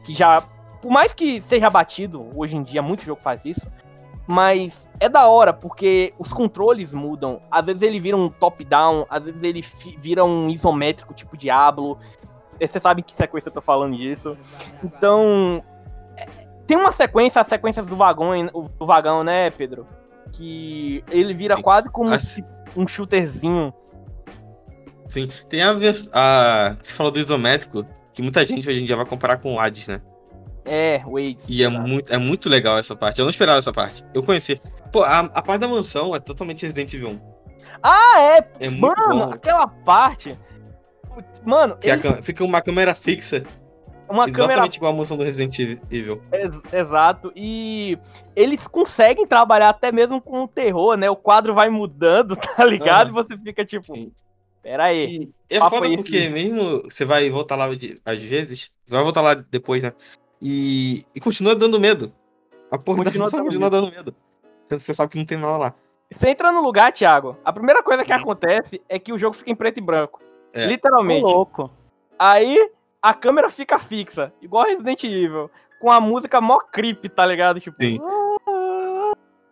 que 0.04 0.14
já, 0.14 0.42
por 0.82 0.92
mais 0.92 1.14
que 1.14 1.42
seja 1.42 1.70
batido, 1.70 2.30
hoje 2.36 2.56
em 2.56 2.64
dia 2.64 2.82
muito 2.82 3.04
jogo 3.04 3.22
faz 3.22 3.46
isso, 3.46 3.70
mas 4.28 4.88
é 5.00 5.10
da 5.10 5.28
hora 5.28 5.52
porque 5.52 6.14
os 6.20 6.32
controles 6.32 6.94
mudam. 6.94 7.42
Às 7.50 7.66
vezes 7.66 7.82
ele 7.82 8.00
vira 8.00 8.16
um 8.16 8.30
top-down, 8.30 9.08
às 9.10 9.24
vezes 9.24 9.42
ele 9.42 9.66
vira 9.98 10.24
um 10.24 10.50
isométrico 10.50 11.16
tipo 11.16 11.36
Diablo. 11.36 11.98
Você 12.60 12.80
sabe 12.80 13.02
que 13.02 13.12
sequência 13.12 13.50
eu 13.50 13.54
tô 13.54 13.62
falando 13.62 13.96
disso. 13.98 14.38
Então, 14.84 15.64
é, 16.16 16.26
tem 16.68 16.78
uma 16.78 16.92
sequência, 16.92 17.42
as 17.42 17.48
sequências 17.48 17.88
do 17.88 17.96
vagão, 17.96 18.32
do 18.78 18.86
vagão, 18.86 19.24
né, 19.24 19.50
Pedro? 19.50 19.88
Que 20.32 21.04
ele 21.10 21.34
vira 21.34 21.62
quase 21.62 21.90
como 21.90 22.10
assim, 22.14 22.44
um 22.76 22.88
shooterzinho. 22.88 23.74
Sim, 25.08 25.28
tem 25.50 25.62
a, 25.62 25.72
a. 26.14 26.78
Você 26.80 26.94
falou 26.94 27.12
do 27.12 27.20
isométrico, 27.20 27.86
que 28.14 28.22
muita 28.22 28.46
gente 28.46 28.70
hoje 28.70 28.82
em 28.82 28.86
dia 28.86 28.96
vai 28.96 29.06
comparar 29.06 29.38
com 29.38 29.56
o 29.56 29.60
Hades, 29.60 29.88
né? 29.88 30.02
É, 30.66 31.02
Waze. 31.04 31.46
E 31.48 31.64
é 31.64 31.68
muito, 31.68 32.14
é 32.14 32.18
muito 32.18 32.48
legal 32.48 32.78
essa 32.78 32.96
parte. 32.96 33.20
Eu 33.20 33.26
não 33.26 33.32
esperava 33.32 33.58
essa 33.58 33.74
parte. 33.74 34.06
Eu 34.14 34.22
conheci. 34.22 34.62
Pô, 34.92 35.04
a, 35.04 35.20
a 35.20 35.42
parte 35.42 35.62
da 35.62 35.68
mansão 35.68 36.16
é 36.16 36.20
totalmente 36.20 36.64
Resident 36.64 36.94
Evil 36.94 37.10
1. 37.10 37.22
Ah, 37.82 38.22
é? 38.22 38.66
é 38.66 38.70
Mano, 38.70 39.32
aquela 39.34 39.68
parte. 39.68 40.38
Mano, 41.44 41.76
que 41.78 41.90
eles... 41.90 42.26
fica 42.26 42.44
uma 42.44 42.62
câmera 42.62 42.94
fixa. 42.94 43.44
Uma 44.10 44.28
Exatamente 44.28 44.56
câmera... 44.56 44.76
igual 44.76 44.92
a 44.92 44.96
mansão 44.96 45.18
do 45.18 45.24
Resident 45.24 45.60
Evil. 45.60 46.22
Ex 46.32 46.62
exato. 46.74 47.32
E 47.36 47.98
eles 48.36 48.66
conseguem 48.68 49.28
trabalhar 49.28 49.70
até 49.70 49.92
mesmo 49.92 50.20
com 50.20 50.44
o 50.44 50.48
terror, 50.48 50.98
né? 50.98 51.08
O 51.10 51.16
quadro 51.16 51.54
vai 51.54 51.70
mudando, 51.70 52.36
tá 52.58 52.66
ligado? 52.66 53.12
E 53.12 53.14
você 53.14 53.38
fica 53.38 53.64
tipo. 53.64 53.86
Sim. 53.86 54.12
Pera 54.64 54.86
aí. 54.86 55.30
E 55.50 55.56
é 55.56 55.60
foda 55.60 55.88
porque 55.96 56.28
mesmo 56.28 56.84
você 56.84 57.06
vai 57.06 57.30
voltar 57.30 57.56
lá 57.56 57.74
de, 57.74 57.96
às 58.04 58.22
vezes, 58.22 58.72
vai 58.88 59.04
voltar 59.04 59.22
lá 59.22 59.34
depois, 59.36 59.82
né? 59.82 59.94
E, 60.42 61.06
e 61.16 61.20
continua 61.20 61.56
dando 61.56 61.80
medo. 61.80 62.12
A 62.72 62.78
porra 62.78 63.04
continua, 63.04 63.30
da 63.30 63.42
continua 63.42 63.70
dando 63.70 63.92
medo. 63.92 64.16
Você 64.70 64.94
sabe 64.94 65.12
que 65.12 65.18
não 65.18 65.26
tem 65.26 65.38
nada 65.38 65.58
lá. 65.58 65.76
Você 66.12 66.30
entra 66.30 66.52
no 66.52 66.62
lugar, 66.62 66.92
Thiago. 66.92 67.38
A 67.46 67.54
primeira 67.54 67.84
coisa 67.84 68.04
que 68.04 68.12
uhum. 68.12 68.20
acontece 68.20 68.82
é 68.90 68.98
que 68.98 69.14
o 69.14 69.18
jogo 69.18 69.36
fica 69.36 69.52
em 69.52 69.56
preto 69.56 69.78
e 69.78 69.82
branco. 69.82 70.20
É. 70.52 70.66
Literalmente. 70.66 71.22
louco. 71.22 71.72
Aí 72.18 72.72
a 73.02 73.14
câmera 73.14 73.50
fica 73.50 73.80
fixa, 73.80 74.34
igual 74.42 74.66
Resident 74.66 75.04
Evil, 75.04 75.50
com 75.80 75.92
a 75.92 76.00
música 76.00 76.42
mó 76.42 76.58
creep, 76.60 77.06
tá 77.10 77.26
ligado? 77.26 77.60
Tipo. 77.60 77.82
Sim. 77.82 78.00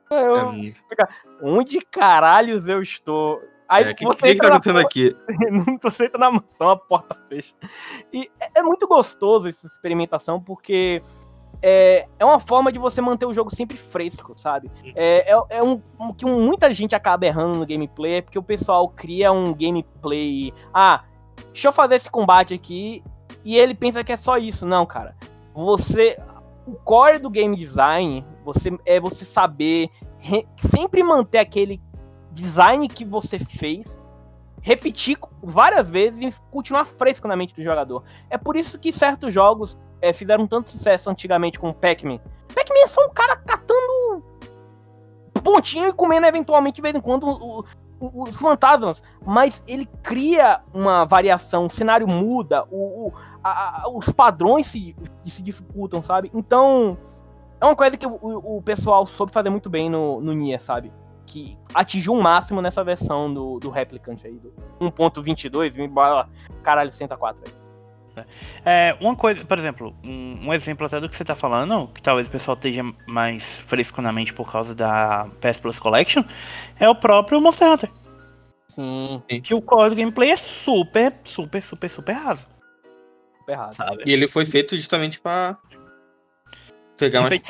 Ah, 0.09 0.21
eu, 0.21 0.35
é 0.35 1.07
onde 1.41 1.81
caralhos 1.81 2.67
eu 2.67 2.81
estou? 2.81 3.41
Aí 3.67 3.83
é, 3.83 3.93
que, 3.93 4.05
você 4.05 4.21
que, 4.21 4.35
que 4.35 4.41
tá 4.41 4.47
acontecendo 4.47 4.79
aqui? 4.79 5.15
você 5.81 6.05
entra 6.05 6.17
na 6.17 6.31
mansão, 6.31 6.69
a 6.69 6.77
porta 6.77 7.15
fecha. 7.27 7.53
E 8.13 8.29
é, 8.39 8.59
é 8.59 8.63
muito 8.63 8.87
gostoso 8.87 9.47
essa 9.47 9.67
experimentação, 9.67 10.41
porque 10.41 11.03
é, 11.61 12.07
é 12.17 12.25
uma 12.25 12.39
forma 12.39 12.71
de 12.71 12.79
você 12.79 13.01
manter 13.01 13.25
o 13.25 13.33
jogo 13.33 13.53
sempre 13.53 13.75
fresco, 13.75 14.33
sabe? 14.37 14.71
É, 14.95 15.33
é, 15.33 15.57
é 15.57 15.63
um, 15.63 15.81
um, 15.99 16.13
que 16.13 16.25
muita 16.25 16.73
gente 16.73 16.95
acaba 16.95 17.25
errando 17.25 17.55
no 17.55 17.65
gameplay, 17.65 18.15
é 18.15 18.21
porque 18.21 18.39
o 18.39 18.43
pessoal 18.43 18.87
cria 18.87 19.31
um 19.31 19.53
gameplay. 19.53 20.53
Ah, 20.73 21.03
deixa 21.51 21.67
eu 21.67 21.73
fazer 21.73 21.95
esse 21.95 22.09
combate 22.09 22.53
aqui. 22.53 23.03
E 23.47 23.57
ele 23.57 23.73
pensa 23.73 24.03
que 24.03 24.11
é 24.11 24.17
só 24.17 24.37
isso. 24.37 24.65
Não, 24.65 24.85
cara. 24.85 25.15
Você. 25.55 26.19
O 26.65 26.73
core 26.73 27.17
do 27.17 27.29
game 27.29 27.55
design 27.55 28.25
você, 28.43 28.77
é 28.85 28.99
você 28.99 29.23
saber 29.23 29.89
re, 30.17 30.45
sempre 30.57 31.01
manter 31.01 31.37
aquele 31.37 31.81
design 32.29 32.89
que 32.89 33.05
você 33.05 33.39
fez, 33.39 33.97
repetir 34.61 35.17
várias 35.41 35.87
vezes 35.87 36.37
e 36.37 36.41
continuar 36.51 36.83
fresco 36.83 37.25
na 37.25 37.37
mente 37.37 37.55
do 37.55 37.63
jogador. 37.63 38.03
É 38.29 38.37
por 38.37 38.57
isso 38.57 38.77
que 38.77 38.91
certos 38.91 39.33
jogos 39.33 39.77
é, 40.01 40.11
fizeram 40.11 40.45
tanto 40.45 40.69
sucesso 40.69 41.09
antigamente 41.09 41.57
com 41.57 41.71
Pac-Man. 41.71 42.19
Pac-Man 42.53 42.83
é 42.83 42.87
só 42.87 43.05
um 43.05 43.13
cara 43.13 43.37
catando 43.37 44.25
pontinho 45.41 45.87
e 45.87 45.93
comendo 45.93 46.27
eventualmente 46.27 46.75
de 46.75 46.81
vez 46.81 46.93
em 46.93 46.99
quando 46.99 47.63
os 47.99 48.35
fantasmas, 48.35 49.01
mas 49.25 49.63
ele 49.67 49.87
cria 50.03 50.61
uma 50.73 51.05
variação, 51.05 51.65
o 51.65 51.69
cenário 51.69 52.07
muda, 52.07 52.63
o, 52.69 53.11
a, 53.43 53.83
a, 53.83 53.89
os 53.89 54.09
padrões 54.11 54.67
se, 54.67 54.95
se 55.25 55.41
dificultam, 55.41 56.01
sabe? 56.03 56.29
Então, 56.33 56.97
é 57.59 57.65
uma 57.65 57.75
coisa 57.75 57.97
que 57.97 58.05
o, 58.05 58.17
o 58.21 58.61
pessoal 58.61 59.05
soube 59.05 59.31
fazer 59.31 59.49
muito 59.49 59.69
bem 59.69 59.89
no, 59.89 60.21
no 60.21 60.33
Nier, 60.33 60.61
sabe? 60.61 60.91
que 61.27 61.57
atingiu 61.73 62.13
o 62.13 62.17
um 62.17 62.21
máximo 62.21 62.61
nessa 62.61 62.83
versão 62.83 63.31
do, 63.31 63.59
do 63.59 63.69
Replicant 63.69 64.23
aí, 64.23 64.39
do 64.39 64.53
1.22, 64.79 66.27
caralho, 66.63 66.91
104 66.91 67.43
aí. 67.45 67.67
É, 68.65 68.97
uma 68.99 69.15
coisa, 69.15 69.45
por 69.45 69.59
exemplo, 69.59 69.95
um, 70.03 70.47
um, 70.47 70.53
exemplo 70.53 70.87
até 70.87 70.99
do 70.99 71.07
que 71.07 71.15
você 71.15 71.23
tá 71.23 71.35
falando, 71.35 71.87
que 71.93 72.01
talvez 72.01 72.27
o 72.27 72.31
pessoal 72.31 72.55
esteja 72.55 72.81
mais 73.07 73.59
fresco 73.59 74.01
na 74.01 74.11
mente 74.11 74.33
por 74.33 74.51
causa 74.51 74.73
da 74.73 75.29
PS 75.39 75.59
Plus 75.59 75.77
Collection, 75.77 76.23
é 76.79 76.89
o 76.89 76.95
próprio 76.95 77.39
Monster 77.39 77.71
Hunter. 77.71 77.91
Sim. 78.67 79.21
Que 79.43 79.53
o 79.53 79.61
do 79.61 79.95
gameplay 79.95 80.31
é 80.31 80.37
super, 80.37 81.13
super, 81.23 81.61
super, 81.61 81.89
super 81.89 82.13
raso. 82.13 82.47
Super 83.47 83.55
raso. 83.55 83.77
Sabe? 83.77 84.03
E 84.05 84.11
ele 84.11 84.27
foi 84.27 84.45
feito 84.45 84.75
justamente 84.75 85.19
para 85.21 85.57
pegar 86.97 87.21
mais. 87.21 87.41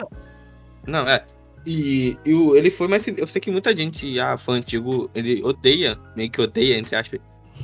Não, 0.86 1.08
é. 1.08 1.26
E, 1.66 2.16
e 2.24 2.32
ele 2.56 2.70
foi 2.70 2.88
mais. 2.88 3.06
Eu 3.08 3.26
sei 3.26 3.42
que 3.42 3.50
muita 3.50 3.76
gente, 3.76 4.20
ah, 4.20 4.38
fã 4.38 4.54
antigo, 4.54 5.10
ele 5.16 5.42
odeia, 5.44 5.98
meio 6.16 6.30
que 6.30 6.40
odeia, 6.40 6.78
entre 6.78 6.96
aspas, 6.96 7.20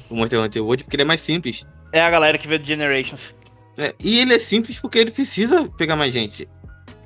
o 0.09 0.15
Monster 0.15 0.39
Hunter 0.41 0.63
World, 0.63 0.83
porque 0.83 0.95
ele 0.95 1.03
é 1.03 1.05
mais 1.05 1.21
simples. 1.21 1.63
É 1.91 2.01
a 2.01 2.09
galera 2.09 2.37
que 2.37 2.47
vê 2.47 2.57
do 2.57 2.65
Generations. 2.65 3.35
É, 3.77 3.93
e 4.03 4.19
ele 4.19 4.33
é 4.33 4.39
simples 4.39 4.79
porque 4.79 4.99
ele 4.99 5.11
precisa 5.11 5.69
pegar 5.77 5.95
mais 5.95 6.11
gente. 6.11 6.49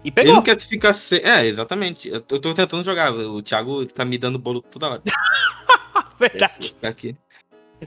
E 0.04 0.10
pegou. 0.10 0.30
Ele 0.30 0.36
não 0.38 0.42
quer 0.42 0.60
ficar 0.60 0.94
sem. 0.94 1.20
É, 1.24 1.46
exatamente. 1.46 2.08
Eu, 2.08 2.16
eu 2.16 2.40
tô 2.40 2.54
tentando 2.54 2.84
jogar. 2.84 3.14
O 3.14 3.42
Thiago 3.42 3.86
tá 3.86 4.06
me 4.06 4.18
dando 4.18 4.40
bolo 4.40 4.62
toda 4.62 4.90
hora. 4.90 5.02
Verdade. 6.20 6.76
É, 6.82 6.88
aqui. 6.88 7.16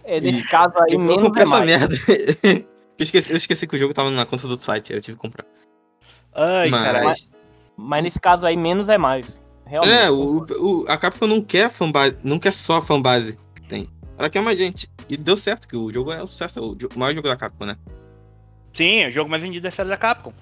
É, 0.04 0.20
nesse 0.20 0.40
e, 0.40 0.46
caso 0.46 0.74
aí, 0.78 0.94
comprei 0.94 1.44
é 1.44 1.46
essa 1.46 1.64
merda. 1.64 1.96
eu, 3.00 3.04
esqueci, 3.04 3.30
eu 3.30 3.36
esqueci 3.36 3.66
que 3.66 3.76
o 3.76 3.78
jogo 3.78 3.94
tava 3.94 4.10
na 4.10 4.26
conta 4.26 4.46
do 4.46 4.56
site, 4.58 4.92
eu 4.92 5.00
tive 5.00 5.16
que 5.16 5.22
comprar. 5.22 5.46
Ai, 6.34 6.68
Mas... 6.68 6.82
caralho. 6.82 7.14
Mas 7.76 8.02
nesse 8.02 8.20
caso 8.20 8.44
aí, 8.44 8.56
menos 8.56 8.88
é 8.88 8.98
mais. 8.98 9.40
Realmente. 9.64 9.94
É, 9.94 10.10
o, 10.10 10.44
o, 10.58 10.84
a 10.86 10.98
Capcom 10.98 11.26
não 11.26 11.40
quer 11.40 11.70
fanbase, 11.70 12.16
não 12.22 12.38
quer 12.38 12.52
só 12.52 12.76
a 12.76 12.80
fanbase 12.82 13.38
que 13.54 13.62
tem. 13.62 13.88
Ela 14.18 14.28
quer 14.28 14.42
mais 14.42 14.58
gente. 14.58 14.90
E 15.08 15.16
deu 15.16 15.36
certo, 15.36 15.66
que 15.66 15.76
o 15.76 15.90
jogo 15.92 16.12
é 16.12 16.22
o 16.22 16.26
sucesso, 16.26 16.76
o 16.94 16.98
maior 16.98 17.14
jogo 17.14 17.26
da 17.26 17.36
Capcom, 17.36 17.64
né? 17.64 17.76
Sim, 18.72 19.06
o 19.06 19.10
jogo 19.10 19.30
mais 19.30 19.42
vendido 19.42 19.64
da 19.64 19.70
série 19.70 19.88
da 19.88 19.96
Capcom. 19.96 20.32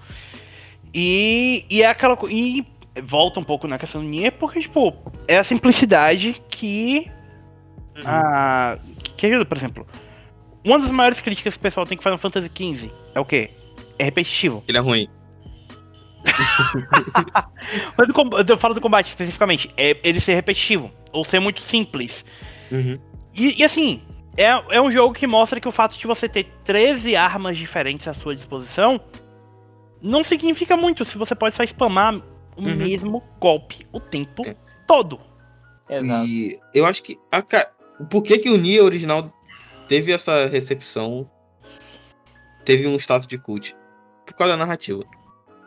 E, 0.93 1.65
e 1.69 1.81
é 1.81 1.87
aquela 1.87 2.17
E 2.29 2.65
volta 3.01 3.39
um 3.39 3.43
pouco 3.43 3.67
na 3.67 3.77
questão 3.77 4.01
do 4.01 4.07
Nier, 4.07 4.33
porque, 4.33 4.59
tipo, 4.59 4.93
é 5.27 5.37
a 5.37 5.43
simplicidade 5.43 6.41
que. 6.49 7.09
Uhum. 7.95 8.03
A, 8.05 8.79
que 8.97 9.27
ajuda, 9.27 9.45
por 9.45 9.57
exemplo. 9.57 9.87
Uma 10.63 10.79
das 10.79 10.89
maiores 10.89 11.21
críticas 11.21 11.55
que 11.55 11.59
o 11.59 11.63
pessoal 11.63 11.85
tem 11.85 11.97
que 11.97 12.03
Final 12.03 12.17
Fantasy 12.17 12.49
XV 12.53 12.91
é 13.15 13.19
o 13.19 13.25
quê? 13.25 13.51
É 13.97 14.03
repetitivo. 14.03 14.63
Ele 14.67 14.77
é 14.77 14.81
ruim. 14.81 15.07
Mas 17.97 18.09
eu 18.49 18.57
falo 18.57 18.73
do 18.73 18.81
combate 18.81 19.07
especificamente, 19.07 19.71
é 19.77 19.97
ele 20.03 20.19
ser 20.19 20.35
repetitivo, 20.35 20.91
ou 21.11 21.23
ser 21.23 21.39
muito 21.39 21.61
simples. 21.61 22.25
Uhum. 22.71 22.99
E, 23.35 23.61
e, 23.61 23.63
assim, 23.63 24.01
é, 24.35 24.47
é 24.69 24.81
um 24.81 24.91
jogo 24.91 25.13
que 25.13 25.25
mostra 25.25 25.59
que 25.59 25.67
o 25.67 25.71
fato 25.71 25.97
de 25.97 26.05
você 26.05 26.27
ter 26.27 26.45
13 26.63 27.15
armas 27.15 27.57
diferentes 27.57 28.07
à 28.07 28.13
sua 28.13 28.35
disposição 28.35 28.99
não 30.01 30.23
significa 30.23 30.75
muito 30.75 31.05
se 31.05 31.17
você 31.17 31.35
pode 31.35 31.55
só 31.55 31.63
spamar 31.63 32.15
o 32.15 32.61
uhum. 32.61 32.75
mesmo 32.75 33.23
golpe 33.39 33.85
o 33.91 33.99
tempo 33.99 34.45
é. 34.45 34.55
todo. 34.87 35.19
Exato. 35.89 36.27
E 36.27 36.57
eu 36.73 36.85
acho 36.85 37.01
que. 37.03 37.17
A, 37.31 37.41
por 38.09 38.21
que, 38.21 38.37
que 38.37 38.49
o 38.49 38.57
Nier 38.57 38.83
original 38.83 39.33
teve 39.89 40.13
essa 40.13 40.45
recepção? 40.45 41.29
Teve 42.63 42.87
um 42.87 42.95
status 42.95 43.27
de 43.27 43.37
cult? 43.37 43.75
Por 44.25 44.35
causa 44.35 44.53
da 44.53 44.57
narrativa. 44.57 45.03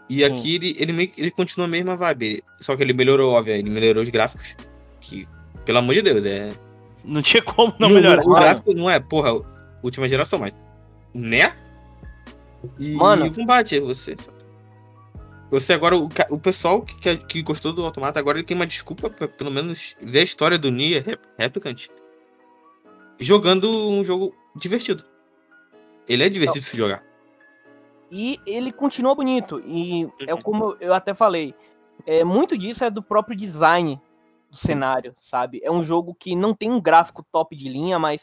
E 0.08 0.24
aqui 0.24 0.54
ele, 0.54 0.76
ele, 0.78 0.92
meio, 0.92 1.10
ele 1.18 1.30
continua 1.30 1.66
a 1.66 1.68
mesma 1.68 1.96
vibe. 1.96 2.42
Só 2.60 2.76
que 2.76 2.82
ele 2.82 2.92
melhorou, 2.92 3.32
óbvio, 3.32 3.54
ele 3.54 3.68
melhorou 3.68 4.02
os 4.02 4.08
gráficos. 4.08 4.56
Que, 5.00 5.28
pelo 5.64 5.78
amor 5.78 5.94
de 5.96 6.02
Deus, 6.02 6.24
é. 6.24 6.52
Não 7.04 7.20
tinha 7.20 7.42
como 7.42 7.74
não, 7.78 7.90
melhorar. 7.90 8.22
O, 8.24 8.34
gráfico 8.34 8.72
não 8.72 8.88
é, 8.88 9.00
porra, 9.00 9.32
última 9.82 10.08
geração, 10.08 10.38
mas. 10.38 10.52
Né? 11.12 11.54
E, 12.78 12.94
Mano. 12.94 13.26
o 13.26 13.34
combate, 13.34 13.80
você? 13.80 14.14
Você 15.50 15.72
agora, 15.72 15.96
o, 15.96 16.08
o 16.30 16.38
pessoal 16.38 16.82
que, 16.82 17.16
que 17.16 17.42
gostou 17.42 17.72
do 17.72 17.84
Automata, 17.84 18.20
agora 18.20 18.38
ele 18.38 18.46
tem 18.46 18.54
uma 18.56 18.66
desculpa 18.66 19.10
pra 19.10 19.26
pelo 19.26 19.50
menos 19.50 19.96
ver 20.00 20.20
a 20.20 20.24
história 20.24 20.56
do 20.56 20.70
Nier 20.70 21.18
Replicant 21.36 21.88
jogando 23.22 23.70
um 23.70 24.04
jogo 24.04 24.34
divertido. 24.54 25.04
Ele 26.08 26.24
é 26.24 26.28
divertido 26.28 26.60
de 26.60 26.66
se 26.66 26.76
jogar. 26.76 27.02
E 28.10 28.38
ele 28.46 28.70
continua 28.72 29.14
bonito. 29.14 29.62
E 29.66 30.08
é 30.26 30.34
uhum. 30.34 30.42
como 30.42 30.76
eu 30.80 30.92
até 30.92 31.14
falei. 31.14 31.54
É, 32.06 32.24
muito 32.24 32.58
disso 32.58 32.84
é 32.84 32.90
do 32.90 33.02
próprio 33.02 33.36
design 33.36 34.00
do 34.50 34.56
cenário, 34.56 35.14
sabe? 35.18 35.60
É 35.64 35.70
um 35.70 35.82
jogo 35.82 36.14
que 36.14 36.36
não 36.36 36.52
tem 36.52 36.70
um 36.70 36.80
gráfico 36.80 37.24
top 37.30 37.56
de 37.56 37.68
linha, 37.68 37.98
mas 37.98 38.22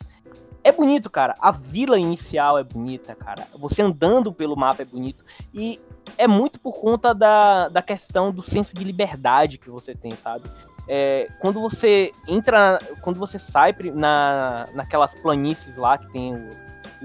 é 0.63 0.71
bonito, 0.71 1.09
cara. 1.09 1.33
A 1.39 1.51
vila 1.51 1.97
inicial 1.97 2.57
é 2.59 2.63
bonita, 2.63 3.15
cara. 3.15 3.47
Você 3.57 3.81
andando 3.81 4.31
pelo 4.31 4.55
mapa 4.55 4.83
é 4.83 4.85
bonito. 4.85 5.25
E 5.53 5.79
é 6.17 6.27
muito 6.27 6.59
por 6.59 6.73
conta 6.73 7.13
da, 7.15 7.69
da 7.69 7.81
questão 7.81 8.31
do 8.31 8.43
senso 8.43 8.75
de 8.75 8.83
liberdade 8.83 9.57
que 9.57 9.69
você 9.69 9.95
tem, 9.95 10.15
sabe? 10.15 10.49
É, 10.91 11.29
quando 11.37 11.61
você 11.61 12.11
entra, 12.27 12.79
quando 13.01 13.19
você 13.19 13.37
sai 13.37 13.75
na, 13.93 14.67
naquelas 14.73 15.13
planícies 15.13 15.77
lá 15.77 15.99
que 15.99 16.11
tem 16.11 16.33
o, 16.33 16.49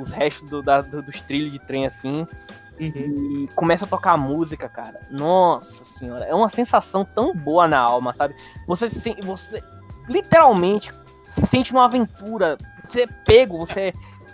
os 0.01 0.11
restos 0.11 0.48
do, 0.48 0.62
da, 0.62 0.81
do, 0.81 1.02
dos 1.02 1.20
trilhos 1.20 1.52
de 1.52 1.59
trem 1.59 1.86
assim, 1.86 2.27
Uhum. 2.81 3.44
E 3.44 3.48
começa 3.55 3.85
a 3.85 3.89
tocar 3.89 4.16
música, 4.16 4.69
cara. 4.69 5.01
Nossa 5.09 5.85
senhora, 5.85 6.24
é 6.24 6.35
uma 6.35 6.51
sensação 6.51 7.05
tão 7.05 7.32
boa 7.32 7.69
na 7.69 7.78
alma, 7.78 8.12
sabe? 8.12 8.35
Você 8.66 8.89
se, 8.89 9.15
você 9.23 9.62
literalmente 10.09 10.90
se 11.23 11.47
sente 11.47 11.73
numa 11.73 11.85
aventura. 11.85 12.59
Você 12.82 13.02
é 13.02 13.06
pego, 13.06 13.59
você 13.59 13.93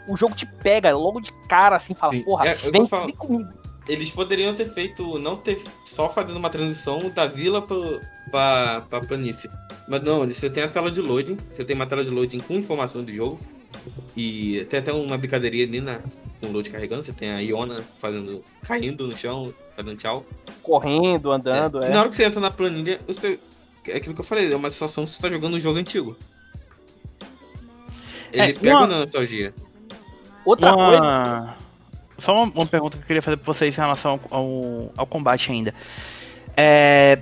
o 0.08 0.16
jogo 0.16 0.34
te 0.34 0.46
pega 0.46 0.94
logo 0.96 1.20
de 1.20 1.32
cara 1.46 1.76
assim, 1.76 1.94
fala, 1.94 2.12
Sim. 2.12 2.22
porra, 2.22 2.48
é, 2.48 2.54
vem, 2.54 2.84
vem 2.84 3.14
comigo. 3.14 3.59
Eles 3.90 4.10
poderiam 4.12 4.54
ter 4.54 4.72
feito, 4.72 5.18
não 5.18 5.36
ter 5.36 5.60
só 5.84 6.08
fazendo 6.08 6.36
uma 6.36 6.48
transição 6.48 7.10
da 7.10 7.26
vila 7.26 7.60
pro, 7.60 8.00
pra, 8.30 8.82
pra 8.88 9.00
planície. 9.00 9.50
Mas 9.88 10.00
não, 10.02 10.24
você 10.24 10.48
tem 10.48 10.62
a 10.62 10.68
tela 10.68 10.92
de 10.92 11.00
loading, 11.00 11.36
você 11.52 11.64
tem 11.64 11.74
uma 11.74 11.86
tela 11.86 12.04
de 12.04 12.10
loading 12.10 12.38
com 12.38 12.54
informação 12.54 13.02
do 13.02 13.12
jogo. 13.12 13.40
E 14.16 14.64
tem 14.70 14.78
até 14.78 14.92
uma 14.92 15.18
brincadeirinha 15.18 15.64
ali 15.64 15.80
na, 15.80 16.00
com 16.38 16.46
o 16.46 16.52
load 16.52 16.70
carregando. 16.70 17.02
Você 17.02 17.12
tem 17.12 17.32
a 17.32 17.40
Iona 17.40 17.84
fazendo, 17.98 18.44
caindo 18.62 19.08
no 19.08 19.16
chão, 19.16 19.52
fazendo 19.74 19.96
tchau. 19.96 20.24
Correndo, 20.62 21.32
andando. 21.32 21.82
É. 21.82 21.88
É. 21.88 21.90
Na 21.90 22.00
hora 22.00 22.08
que 22.08 22.14
você 22.14 22.24
entra 22.24 22.40
na 22.40 22.50
planilha, 22.50 23.00
você. 23.08 23.40
É 23.88 23.96
aquilo 23.96 24.14
que 24.14 24.20
eu 24.20 24.24
falei, 24.24 24.52
é 24.52 24.56
uma 24.56 24.70
sensação 24.70 25.02
que 25.02 25.10
você 25.10 25.20
tá 25.20 25.28
jogando 25.28 25.56
um 25.56 25.60
jogo 25.60 25.80
antigo. 25.80 26.16
Ele 28.32 28.42
é, 28.42 28.52
pega 28.52 28.76
uma... 28.76 28.86
na 28.86 28.98
nostalgia. 29.00 29.52
Outra 30.44 30.72
uma... 30.72 30.86
coisa. 30.86 31.69
Só 32.20 32.34
uma, 32.34 32.52
uma, 32.54 32.66
pergunta 32.66 32.96
que 32.96 33.02
eu 33.02 33.06
queria 33.06 33.22
fazer 33.22 33.36
pra 33.36 33.52
vocês 33.52 33.76
em 33.76 33.80
relação 33.80 34.20
ao, 34.30 34.92
ao 34.96 35.06
combate 35.06 35.50
ainda. 35.50 35.74
É, 36.56 37.18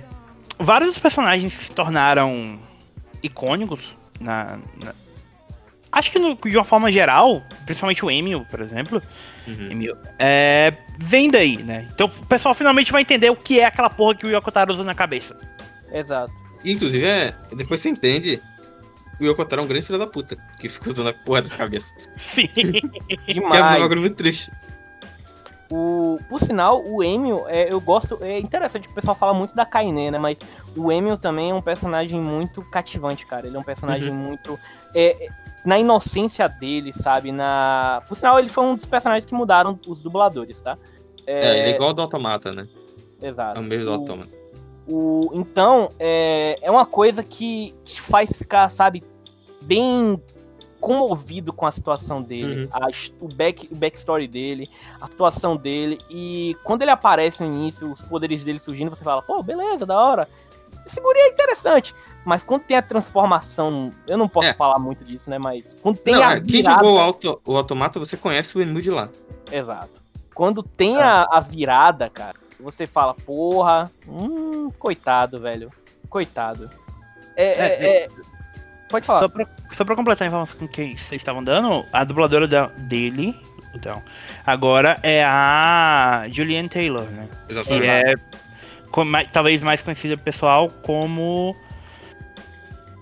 vários 0.57 0.91
dos 0.91 0.99
personagens 0.99 1.55
que 1.55 1.65
se 1.65 1.71
tornaram 1.71 2.59
icônicos 3.21 3.81
na, 4.19 4.59
na 4.77 4.93
acho 5.91 6.11
que 6.11 6.19
no, 6.19 6.35
de 6.35 6.55
uma 6.55 6.63
forma 6.63 6.91
geral, 6.91 7.41
principalmente 7.65 8.03
o 8.05 8.11
Emil, 8.11 8.45
por 8.49 8.59
exemplo, 8.59 9.01
uhum. 9.47 9.71
Emil, 9.71 9.95
é, 10.17 10.73
vem 10.97 11.29
daí, 11.29 11.57
né? 11.57 11.87
Então 11.93 12.07
o 12.07 12.25
pessoal 12.25 12.53
finalmente 12.53 12.91
vai 12.91 13.01
entender 13.01 13.29
o 13.29 13.35
que 13.35 13.59
é 13.59 13.65
aquela 13.65 13.89
porra 13.89 14.15
que 14.15 14.25
o 14.25 14.29
Yokotaro 14.29 14.73
usa 14.73 14.83
na 14.83 14.93
cabeça. 14.93 15.37
Exato. 15.91 16.31
Inclusive, 16.63 17.05
é, 17.05 17.33
depois 17.55 17.79
você 17.79 17.89
entende 17.89 18.41
o 19.19 19.25
Yokotaro 19.25 19.61
é 19.61 19.65
um 19.65 19.67
grande 19.67 19.85
filho 19.85 19.99
da 19.99 20.07
puta, 20.07 20.37
que 20.59 20.69
fica 20.69 20.89
usando 20.89 21.09
a 21.09 21.13
porra 21.13 21.41
dessa 21.41 21.57
cabeça. 21.57 21.93
Sim. 22.17 22.47
Demais. 22.53 23.27
Que 23.27 23.37
é 23.37 23.43
um 23.43 23.79
bagulho 23.79 24.01
muito 24.01 24.15
triste. 24.15 24.49
O, 25.71 26.17
por 26.27 26.39
sinal, 26.39 26.83
o 26.83 27.03
Emil, 27.03 27.47
é, 27.47 27.71
eu 27.71 27.79
gosto. 27.79 28.17
É 28.21 28.39
interessante, 28.39 28.87
o 28.87 28.93
pessoal 28.93 29.15
fala 29.15 29.33
muito 29.33 29.55
da 29.55 29.65
Kainé, 29.65 30.09
né? 30.09 30.17
Mas 30.17 30.39
o 30.75 30.91
Emil 30.91 31.17
também 31.17 31.51
é 31.51 31.53
um 31.53 31.61
personagem 31.61 32.19
muito 32.19 32.61
cativante, 32.71 33.25
cara. 33.25 33.45
Ele 33.45 33.55
é 33.55 33.59
um 33.59 33.63
personagem 33.63 34.11
uhum. 34.11 34.17
muito. 34.17 34.59
É, 34.95 35.29
na 35.63 35.77
inocência 35.77 36.47
dele, 36.47 36.91
sabe? 36.91 37.31
Na. 37.31 38.01
Por 38.07 38.15
sinal, 38.15 38.39
ele 38.39 38.49
foi 38.49 38.63
um 38.63 38.75
dos 38.75 38.85
personagens 38.85 39.25
que 39.25 39.33
mudaram 39.33 39.79
os 39.87 40.01
dubladores, 40.01 40.59
tá? 40.59 40.77
É, 41.27 41.33
é 41.33 41.59
ele 41.59 41.71
é 41.71 41.75
igual 41.75 41.93
do 41.93 42.01
Automata, 42.01 42.51
né? 42.51 42.67
Exato. 43.21 43.59
É 43.59 43.61
o 43.61 43.65
mesmo 43.65 43.85
do 43.85 43.93
Automata. 43.93 44.29
O, 44.87 45.29
então, 45.33 45.89
é, 45.99 46.57
é 46.63 46.71
uma 46.71 46.85
coisa 46.85 47.23
que 47.23 47.75
te 47.83 48.01
faz 48.01 48.31
ficar, 48.33 48.69
sabe, 48.69 49.03
bem 49.61 50.19
comovido 50.79 51.51
com 51.51 51.65
a 51.65 51.71
situação 51.71 52.21
dele, 52.21 52.63
uhum. 52.63 52.69
a, 52.71 52.87
o, 53.19 53.27
back, 53.27 53.67
o 53.71 53.75
backstory 53.75 54.27
dele, 54.27 54.69
a 54.99 55.07
situação 55.07 55.55
dele. 55.55 55.99
E 56.09 56.55
quando 56.63 56.81
ele 56.81 56.91
aparece 56.91 57.43
no 57.43 57.53
início, 57.53 57.91
os 57.91 58.01
poderes 58.01 58.43
dele 58.43 58.59
surgindo, 58.59 58.89
você 58.89 59.03
fala, 59.03 59.21
pô, 59.21 59.43
beleza, 59.43 59.85
da 59.85 59.99
hora. 59.99 60.27
Esse 60.85 60.99
guri 61.01 61.19
é 61.19 61.29
interessante. 61.29 61.93
Mas 62.25 62.43
quando 62.43 62.63
tem 62.63 62.77
a 62.77 62.81
transformação, 62.81 63.93
eu 64.07 64.17
não 64.17 64.27
posso 64.27 64.49
é. 64.49 64.53
falar 64.53 64.79
muito 64.79 65.03
disso, 65.03 65.29
né? 65.29 65.37
Mas 65.37 65.75
quando 65.81 65.97
tem 65.97 66.15
não, 66.15 66.23
a 66.23 66.29
virada... 66.35 66.51
Quem 66.51 66.63
jogou 66.63 66.95
o, 66.95 66.99
auto, 66.99 67.41
o 67.45 67.57
Automata, 67.57 67.99
você 67.99 68.17
conhece 68.17 68.57
o 68.57 68.61
Emil 68.61 68.81
de 68.81 68.91
lá. 68.91 69.09
Exato. 69.51 70.01
Quando 70.33 70.63
tem 70.63 70.97
ah. 70.97 71.27
a, 71.29 71.37
a 71.37 71.39
virada, 71.39 72.09
cara, 72.09 72.37
você 72.59 72.87
fala, 72.87 73.13
porra, 73.13 73.91
hum, 74.07 74.69
coitado, 74.79 75.39
velho. 75.39 75.71
Coitado. 76.09 76.69
É, 77.35 77.43
é, 77.43 77.67
é, 77.67 78.03
é... 78.03 78.09
Pode 78.89 79.05
falar. 79.05 79.19
Só 79.19 79.29
pra, 79.29 79.47
só 79.71 79.85
pra 79.85 79.95
completar 79.95 80.25
a 80.25 80.27
informação 80.27 80.67
que 80.67 80.97
vocês 80.97 81.21
estavam 81.21 81.43
dando, 81.43 81.85
a 81.93 82.03
dubladora 82.03 82.47
da, 82.47 82.67
dele, 82.67 83.35
então, 83.73 84.01
agora 84.45 84.99
é 85.03 85.23
a 85.23 86.25
Julianne 86.29 86.69
Taylor, 86.69 87.03
né? 87.03 87.27
Exatamente. 87.47 87.81
Que 87.81 87.87
é 87.87 88.15
como, 88.91 89.25
talvez 89.31 89.61
mais 89.61 89.81
conhecida 89.81 90.17
pessoal 90.17 90.69
como 90.83 91.55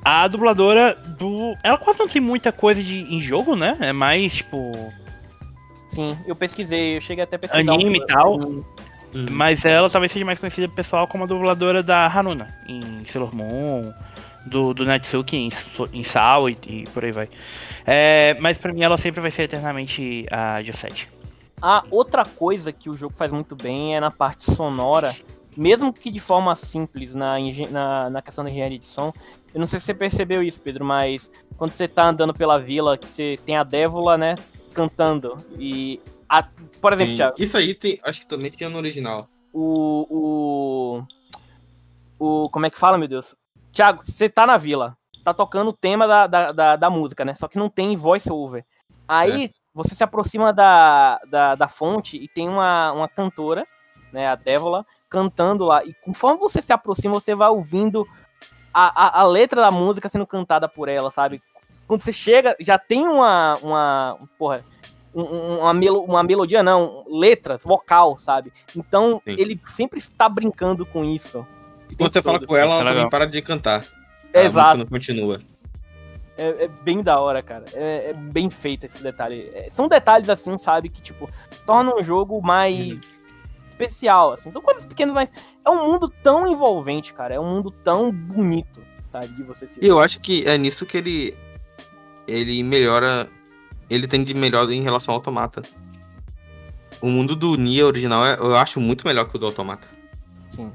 a 0.03 0.27
dubladora 0.27 0.93
do. 0.93 1.55
Ela 1.63 1.77
quase 1.77 1.99
não 1.99 2.07
tem 2.07 2.21
muita 2.21 2.51
coisa 2.51 2.83
de, 2.83 3.13
em 3.13 3.21
jogo, 3.21 3.55
né? 3.55 3.77
É 3.79 3.93
mais 3.93 4.35
tipo. 4.35 4.93
Sim, 5.89 6.17
eu 6.27 6.35
pesquisei, 6.35 6.97
eu 6.97 7.01
cheguei 7.01 7.23
até 7.23 7.37
a 7.37 7.39
pesquisar. 7.39 7.73
Anime 7.73 7.99
um... 7.99 8.03
e 8.03 8.05
tal. 8.05 8.39
Hum. 8.39 8.63
Mas 9.31 9.63
ela 9.63 9.89
talvez 9.89 10.11
seja 10.11 10.25
mais 10.25 10.37
conhecida 10.37 10.67
pessoal 10.67 11.07
como 11.07 11.23
a 11.23 11.27
dubladora 11.27 11.81
da 11.81 12.05
Haruna, 12.05 12.47
em 12.67 13.03
Sailor 13.05 13.33
Moon, 13.33 13.93
do, 14.47 14.73
do 14.73 14.85
Natsuki 14.85 15.37
em, 15.37 15.49
em 15.93 16.03
Sal 16.03 16.49
e, 16.49 16.57
e 16.67 16.83
por 16.87 17.03
aí 17.03 17.11
vai. 17.11 17.29
É, 17.85 18.35
mas 18.39 18.57
para 18.57 18.73
mim 18.73 18.81
ela 18.81 18.97
sempre 18.97 19.21
vai 19.21 19.31
ser 19.31 19.43
eternamente 19.43 20.25
a 20.31 20.61
Josette. 20.63 21.09
A 21.61 21.83
outra 21.89 22.23
coisa 22.23 22.71
que 22.71 22.89
o 22.89 22.93
jogo 22.93 23.15
faz 23.15 23.31
muito 23.31 23.55
bem 23.55 23.95
é 23.95 23.99
na 23.99 24.11
parte 24.11 24.43
sonora, 24.43 25.15
mesmo 25.55 25.91
que 25.91 26.11
de 26.11 26.19
forma 26.19 26.55
simples 26.55 27.15
na, 27.15 27.35
na, 27.71 28.09
na, 28.11 28.21
questão 28.21 28.43
da 28.43 28.49
engenharia 28.51 28.77
de 28.77 28.87
som. 28.87 29.11
Eu 29.53 29.59
não 29.59 29.65
sei 29.65 29.79
se 29.79 29.87
você 29.87 29.93
percebeu 29.93 30.43
isso, 30.43 30.61
Pedro, 30.61 30.85
mas 30.85 31.31
quando 31.57 31.71
você 31.71 31.87
tá 31.87 32.09
andando 32.09 32.33
pela 32.33 32.59
vila, 32.59 32.95
que 32.95 33.09
você 33.09 33.39
tem 33.43 33.57
a 33.57 33.63
Dévola, 33.63 34.17
né, 34.17 34.35
cantando, 34.73 35.35
e... 35.57 35.99
A, 36.29 36.43
por 36.81 36.93
exemplo, 36.93 37.15
Thiago... 37.15 37.35
Isso 37.39 37.57
aí 37.57 37.73
tem, 37.73 37.97
acho 38.03 38.21
que 38.21 38.27
também 38.27 38.51
tinha 38.51 38.69
no 38.69 38.77
original. 38.77 39.27
O, 39.51 40.05
o... 40.09 41.03
O... 42.19 42.49
Como 42.49 42.65
é 42.65 42.69
que 42.69 42.77
fala, 42.77 42.97
meu 42.97 43.07
Deus? 43.07 43.33
Thiago, 43.77 44.01
você 44.03 44.27
tá 44.27 44.45
na 44.47 44.57
vila, 44.57 44.97
tá 45.23 45.33
tocando 45.33 45.69
o 45.69 45.73
tema 45.73 46.07
da, 46.07 46.27
da, 46.27 46.51
da, 46.51 46.75
da 46.75 46.89
música, 46.89 47.23
né, 47.23 47.33
só 47.33 47.47
que 47.47 47.57
não 47.57 47.69
tem 47.69 47.95
voice 47.95 48.31
over. 48.31 48.65
Aí... 49.07 49.45
É. 49.45 49.67
Você 49.77 49.93
se 49.93 50.03
aproxima 50.03 50.51
da, 50.51 51.19
da, 51.29 51.53
da 51.53 51.67
fonte 51.67 52.17
e 52.17 52.27
tem 52.27 52.49
uma, 52.49 52.91
uma 52.93 53.07
cantora 53.07 53.63
né, 54.11 54.27
a 54.27 54.35
Dévola, 54.35 54.85
cantando 55.09 55.65
lá. 55.65 55.83
E 55.83 55.93
conforme 55.93 56.39
você 56.39 56.61
se 56.61 56.73
aproxima, 56.73 57.13
você 57.13 57.35
vai 57.35 57.49
ouvindo 57.49 58.07
a, 58.73 59.19
a, 59.19 59.21
a 59.21 59.23
letra 59.27 59.61
da 59.61 59.71
música 59.71 60.09
sendo 60.09 60.25
cantada 60.25 60.67
por 60.67 60.89
ela, 60.89 61.11
sabe? 61.11 61.41
Quando 61.87 62.01
você 62.01 62.13
chega, 62.13 62.55
já 62.59 62.77
tem 62.77 63.07
uma. 63.07 63.57
uma 63.61 64.17
porra. 64.37 64.63
Uma, 65.13 65.73
melo, 65.73 66.03
uma 66.03 66.21
melodia, 66.21 66.61
não, 66.61 67.03
letras, 67.07 67.63
vocal, 67.63 68.19
sabe? 68.19 68.53
Então, 68.75 69.19
Sim. 69.25 69.35
ele 69.39 69.59
sempre 69.67 69.99
tá 70.15 70.29
brincando 70.29 70.85
com 70.85 71.03
isso. 71.03 71.45
Quando 71.95 72.11
você 72.11 72.21
todo. 72.21 72.33
fala 72.33 72.45
com 72.45 72.55
ela, 72.55 72.75
ela 72.75 72.93
também 72.93 73.09
para 73.09 73.25
de 73.25 73.41
cantar. 73.41 73.85
É, 74.33 74.45
exato. 74.45 74.77
não 74.77 74.85
continua. 74.85 75.39
É, 76.37 76.65
é, 76.65 76.67
bem 76.83 77.01
da 77.01 77.19
hora, 77.19 77.41
cara. 77.41 77.65
É, 77.73 78.11
é 78.11 78.13
bem 78.13 78.49
feito 78.49 78.85
esse 78.85 79.01
detalhe. 79.01 79.49
É, 79.53 79.69
são 79.69 79.87
detalhes 79.87 80.29
assim, 80.29 80.57
sabe, 80.57 80.89
que, 80.89 81.01
tipo, 81.01 81.29
tornam 81.65 81.97
um 81.97 82.03
jogo 82.03 82.41
mais. 82.41 83.17
Uhum 83.17 83.27
especial, 83.77 84.33
assim. 84.33 84.51
São 84.51 84.61
coisas 84.61 84.83
pequenas, 84.83 85.13
mas 85.13 85.31
é 85.63 85.69
um 85.69 85.91
mundo 85.91 86.09
tão 86.23 86.47
envolvente, 86.47 87.13
cara. 87.13 87.35
É 87.35 87.39
um 87.39 87.55
mundo 87.55 87.71
tão 87.71 88.11
bonito, 88.11 88.81
sabe? 89.11 89.27
De 89.27 89.43
você 89.43 89.67
se. 89.67 89.79
Eu 89.81 89.99
acho 89.99 90.19
que 90.19 90.43
é 90.47 90.57
nisso 90.57 90.85
que 90.85 90.97
ele. 90.97 91.37
Ele 92.27 92.63
melhora. 92.63 93.29
Ele 93.89 94.07
tem 94.07 94.23
de 94.23 94.33
melhor 94.33 94.69
em 94.69 94.81
relação 94.81 95.13
ao 95.13 95.19
Automata. 95.19 95.61
O 96.99 97.07
mundo 97.07 97.35
do 97.35 97.55
Nia 97.55 97.85
original 97.85 98.25
é, 98.25 98.35
eu 98.39 98.57
acho 98.57 98.81
muito 98.81 99.07
melhor 99.07 99.29
que 99.29 99.35
o 99.35 99.39
do 99.39 99.45
Automata. 99.45 99.87
Sim. 100.49 100.71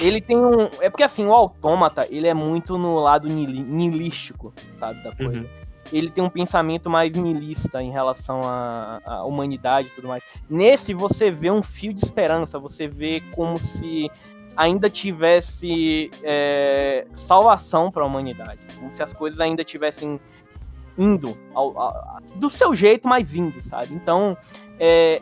Ele 0.00 0.20
tem 0.20 0.36
um. 0.36 0.64
É 0.80 0.90
porque 0.90 1.02
assim, 1.02 1.26
o 1.26 1.32
Autômata, 1.32 2.06
ele 2.10 2.26
é 2.26 2.34
muito 2.34 2.76
no 2.76 2.96
lado 2.96 3.28
nihilístico, 3.28 4.52
sabe, 4.78 5.02
da 5.02 5.14
coisa. 5.14 5.40
Uhum 5.40 5.64
ele 5.92 6.10
tem 6.10 6.22
um 6.24 6.30
pensamento 6.30 6.88
mais 6.88 7.14
nihilista 7.14 7.82
em 7.82 7.90
relação 7.90 8.40
à, 8.42 9.00
à, 9.04 9.24
humanidade 9.24 9.88
e 9.88 9.90
tudo 9.90 10.08
mais. 10.08 10.22
Nesse, 10.48 10.94
você 10.94 11.30
vê 11.30 11.50
um 11.50 11.62
fio 11.62 11.92
de 11.92 12.02
esperança, 12.02 12.58
você 12.58 12.88
vê 12.88 13.22
como 13.34 13.58
se 13.58 14.10
ainda 14.56 14.88
tivesse 14.88 16.10
é, 16.22 17.06
salvação 17.12 17.90
para 17.90 18.02
a 18.02 18.06
humanidade, 18.06 18.60
como 18.78 18.92
se 18.92 19.02
as 19.02 19.12
coisas 19.12 19.40
ainda 19.40 19.64
tivessem 19.64 20.20
indo 20.96 21.36
ao, 21.52 21.78
ao, 21.78 22.20
do 22.36 22.48
seu 22.48 22.72
jeito, 22.74 23.08
mas 23.08 23.34
indo, 23.34 23.62
sabe? 23.62 23.92
Então, 23.94 24.36
é, 24.78 25.20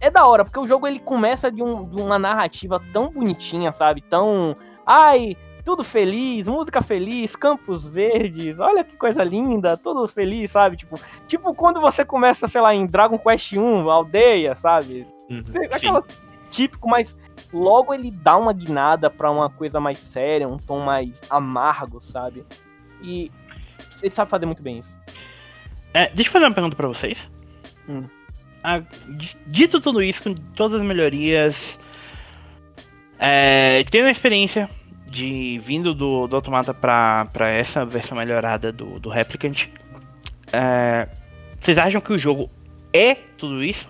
é 0.00 0.10
da 0.10 0.26
hora, 0.26 0.44
porque 0.44 0.58
o 0.58 0.66
jogo 0.66 0.86
ele 0.86 0.98
começa 0.98 1.50
de, 1.50 1.62
um, 1.62 1.88
de 1.88 2.00
uma 2.00 2.18
narrativa 2.18 2.80
tão 2.92 3.10
bonitinha, 3.10 3.72
sabe? 3.72 4.02
Tão. 4.02 4.54
Ai, 4.86 5.36
tudo 5.64 5.82
feliz, 5.82 6.46
música 6.46 6.82
feliz, 6.82 7.34
campos 7.34 7.86
verdes, 7.86 8.60
olha 8.60 8.84
que 8.84 8.96
coisa 8.96 9.24
linda, 9.24 9.76
tudo 9.76 10.06
feliz, 10.06 10.50
sabe? 10.50 10.76
Tipo, 10.76 11.00
tipo 11.26 11.54
quando 11.54 11.80
você 11.80 12.04
começa, 12.04 12.46
sei 12.46 12.60
lá, 12.60 12.74
em 12.74 12.86
Dragon 12.86 13.18
Quest 13.18 13.54
1, 13.54 13.90
aldeia, 13.90 14.54
sabe? 14.54 15.06
Uhum, 15.30 15.42
Aquela 15.72 16.02
sim. 16.06 16.16
típico, 16.50 16.86
mas 16.86 17.16
logo 17.50 17.94
ele 17.94 18.10
dá 18.10 18.36
uma 18.36 18.52
guinada 18.52 19.08
pra 19.08 19.30
uma 19.30 19.48
coisa 19.48 19.80
mais 19.80 19.98
séria, 19.98 20.46
um 20.46 20.58
tom 20.58 20.80
mais 20.80 21.22
amargo, 21.30 21.98
sabe? 22.00 22.44
E 23.00 23.32
ele 24.02 24.14
sabe 24.14 24.30
fazer 24.30 24.44
muito 24.44 24.62
bem 24.62 24.78
isso. 24.78 24.94
É, 25.94 26.10
deixa 26.10 26.28
eu 26.28 26.32
fazer 26.32 26.44
uma 26.44 26.54
pergunta 26.54 26.76
pra 26.76 26.88
vocês. 26.88 27.30
Hum. 27.88 28.02
D- 29.08 29.36
dito 29.46 29.80
tudo 29.80 30.02
isso, 30.02 30.22
com 30.22 30.34
todas 30.34 30.80
as 30.80 30.86
melhorias, 30.86 31.78
é, 33.18 33.84
tendo 33.90 34.06
a 34.06 34.10
experiência 34.10 34.68
de 35.10 35.60
vindo 35.62 35.94
do, 35.94 36.26
do 36.26 36.36
Automata 36.36 36.72
pra, 36.74 37.26
pra 37.32 37.48
essa 37.48 37.84
versão 37.84 38.16
melhorada 38.18 38.72
do, 38.72 38.98
do 38.98 39.08
Replicant, 39.10 39.66
é, 40.52 41.06
vocês 41.60 41.76
acham 41.78 42.00
que 42.00 42.12
o 42.12 42.18
jogo 42.18 42.50
é 42.92 43.14
tudo 43.36 43.62
isso? 43.62 43.88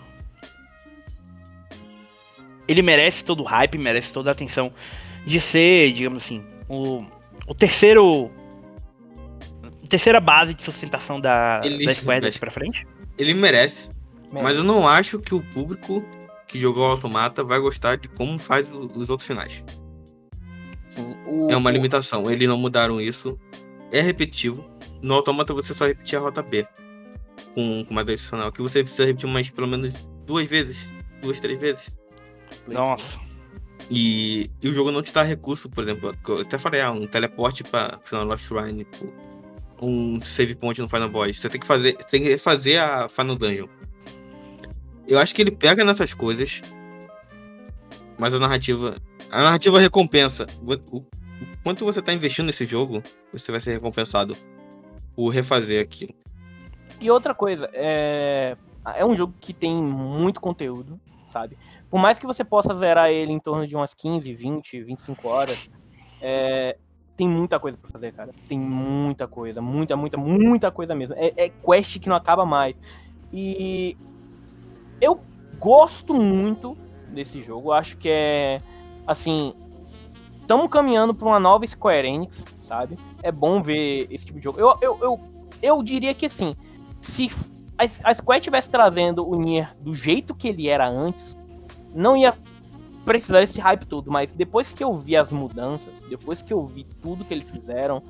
Ele 2.67 2.83
merece 2.83 3.23
todo 3.25 3.41
o 3.43 3.47
hype, 3.47 3.77
merece 3.79 4.13
toda 4.13 4.31
a 4.31 4.33
atenção 4.33 4.73
de 5.27 5.41
ser, 5.41 5.93
digamos 5.93 6.25
assim, 6.25 6.45
o, 6.69 7.05
o 7.47 7.55
terceiro. 7.55 8.31
a 9.63 9.87
Terceira 9.87 10.19
base 10.19 10.55
de 10.55 10.63
sustentação 10.63 11.21
da, 11.21 11.61
Ele- 11.63 11.85
da 11.85 11.95
Square 11.95 12.21
daqui 12.23 12.39
pra 12.39 12.51
frente? 12.51 12.87
Ele 13.19 13.35
merece. 13.35 13.91
Mas 14.43 14.57
eu 14.57 14.65
não 14.65 14.87
acho 14.89 15.19
que 15.19 15.35
o 15.35 15.41
público 15.41 16.05
que 16.47 16.59
jogou 16.59 16.85
Automata 16.85 17.43
vai 17.43 17.59
gostar 17.59 17.97
de 17.97 18.09
como 18.09 18.39
faz 18.39 18.71
o- 18.71 18.91
os 18.95 19.11
outros 19.11 19.27
finais. 19.27 19.65
Assim, 20.89 21.15
o- 21.27 21.51
É 21.51 21.57
uma 21.57 21.71
o- 21.71 21.73
limitação. 21.73 22.31
Eles 22.31 22.49
não 22.49 22.57
mudaram 22.59 23.01
isso. 23.01 23.39
É 23.91 24.01
repetitivo. 24.01 24.65
No 25.03 25.15
Automata 25.15 25.53
você 25.53 25.73
só 25.75 25.87
repetia 25.87 26.19
a 26.19 26.23
rota 26.23 26.43
B. 26.43 26.67
Com, 27.55 27.85
com 27.85 27.95
mais 27.95 28.09
adicional. 28.09 28.51
Que 28.53 28.63
você 28.63 28.83
precisa 28.83 29.05
repetir 29.07 29.29
mais 29.29 29.51
pelo 29.51 29.67
menos 29.67 29.95
duas 30.27 30.47
vezes. 30.49 30.93
Duas, 31.23 31.41
três 31.41 31.61
vezes. 31.61 31.95
Nossa. 32.69 33.19
E, 33.91 34.51
e 34.63 34.69
o 34.69 34.73
jogo 34.75 34.91
não 34.91 35.03
te 35.03 35.13
dá 35.13 35.23
recurso, 35.23 35.69
por 35.69 35.83
exemplo, 35.85 36.17
que 36.25 36.31
eu 36.31 36.41
até 36.41 36.59
falei, 36.59 36.81
ah, 36.81 36.91
um 36.91 37.07
teleporte 37.07 37.63
pra 37.65 37.99
Final 38.03 38.25
Lost 38.25 38.47
Shrine, 38.49 38.87
um 39.81 40.19
save 40.21 40.55
point 40.55 40.81
no 40.81 40.89
Final 40.89 41.09
Boss. 41.11 41.37
Você 41.39 41.49
tem 41.49 41.61
que 41.61 41.67
fazer, 41.67 41.97
você 41.99 42.09
tem 42.09 42.23
que 42.23 42.39
fazer 42.39 42.79
a 42.79 43.09
Final 43.09 43.37
Dungeon. 43.37 43.67
Eu 45.07 45.19
acho 45.19 45.35
que 45.35 45.43
ele 45.43 45.51
pega 45.51 45.85
nessas 45.85 46.15
coisas, 46.15 46.63
mas 48.19 48.33
a 48.35 48.39
narrativa, 48.39 48.97
a 49.31 49.43
narrativa 49.43 49.79
recompensa. 49.79 50.47
O, 50.63 50.97
o- 50.99 51.05
quanto 51.63 51.85
você 51.85 52.01
tá 52.01 52.13
investindo 52.13 52.47
nesse 52.47 52.65
jogo, 52.65 53.03
você 53.33 53.51
vai 53.53 53.61
ser 53.61 53.73
recompensado 53.73 54.37
por 55.15 55.29
refazer 55.29 55.83
aquilo. 55.83 56.15
E 57.01 57.11
outra 57.11 57.35
coisa, 57.35 57.69
é... 57.73 58.57
é 58.97 59.05
um 59.05 59.17
jogo 59.17 59.35
que 59.41 59.53
tem 59.53 59.75
muito 59.75 60.41
conteúdo, 60.41 60.99
sabe? 61.31 61.59
Por 61.91 61.99
mais 61.99 62.19
que 62.19 62.27
você 62.27 62.45
possa 62.45 62.75
zerar 62.75 63.11
ele 63.11 63.33
em 63.33 63.39
torno 63.39 63.67
de 63.67 63.77
umas 63.77 63.93
15, 63.95 64.33
20, 64.33 64.83
25 64.83 65.29
horas, 65.29 65.71
é... 66.21 66.77
tem 67.17 67.29
muita 67.29 67.61
coisa 67.61 67.77
pra 67.77 67.91
fazer, 67.91 68.13
cara. 68.13 68.31
Tem 68.49 68.59
muita 68.59 69.29
coisa, 69.29 69.61
muita, 69.61 69.97
muita, 69.97 70.17
muita 70.17 70.71
coisa 70.71 70.95
mesmo. 70.95 71.15
É, 71.19 71.33
é 71.37 71.49
quest 71.51 71.99
que 71.99 72.09
não 72.09 72.17
acaba 72.17 72.47
mais. 72.47 72.75
E 73.33 73.97
eu 75.05 75.21
gosto 75.59 76.15
muito 76.15 76.77
desse 77.09 77.43
jogo. 77.43 77.73
Acho 77.73 77.97
que 77.97 78.09
é, 78.09 78.61
assim, 79.07 79.55
estamos 80.41 80.69
caminhando 80.69 81.15
pra 81.15 81.29
uma 81.29 81.41
nova 81.41 81.67
Square 81.67 82.07
Enix, 82.07 82.45
sabe? 82.63 82.99
É 83.23 83.33
bom 83.33 83.63
ver 83.63 84.07
esse 84.11 84.27
tipo 84.27 84.39
de 84.39 84.45
jogo. 84.45 84.61
Eu, 84.61 84.77
eu, 84.81 84.99
eu, 85.01 85.21
eu 85.63 85.83
diria 85.83 86.15
que, 86.15 86.27
assim, 86.27 86.55
se 87.01 87.31
a, 87.79 88.11
a 88.11 88.15
Square 88.15 88.41
tivesse 88.41 88.71
trazendo 88.71 89.29
o 89.29 89.37
Nier 89.37 89.75
do 89.81 89.95
jeito 89.95 90.35
que 90.35 90.49
ele 90.49 90.69
era 90.69 90.89
antes, 90.89 91.37
não 91.95 92.17
ia 92.17 92.37
precisar 93.05 93.41
desse 93.41 93.61
hype 93.61 93.85
todo, 93.87 94.11
mas 94.11 94.33
depois 94.33 94.73
que 94.73 94.83
eu 94.83 94.97
vi 94.97 95.17
as 95.17 95.31
mudanças, 95.31 96.03
depois 96.05 96.43
que 96.43 96.53
eu 96.53 96.67
vi 96.67 96.85
tudo 97.03 97.25
que 97.25 97.35
eles 97.35 97.51
fizeram, 97.51 98.03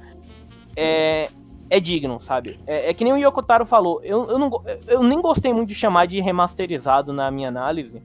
é, 0.77 1.29
é 1.77 1.81
digno, 1.81 2.21
sabe? 2.21 2.61
É, 2.69 2.91
é 2.91 2.95
que 2.95 3.03
nem 3.03 3.13
o 3.13 3.17
Yokotaro 3.17 3.67
falou, 3.67 4.01
eu, 4.05 4.31
eu, 4.31 4.39
não, 4.39 4.63
eu 4.87 5.03
nem 5.03 5.21
gostei 5.21 5.53
muito 5.53 5.69
de 5.71 5.75
chamar 5.75 6.07
de 6.07 6.21
remasterizado 6.21 7.13
na 7.13 7.31
minha 7.33 7.49
análise, 7.49 8.01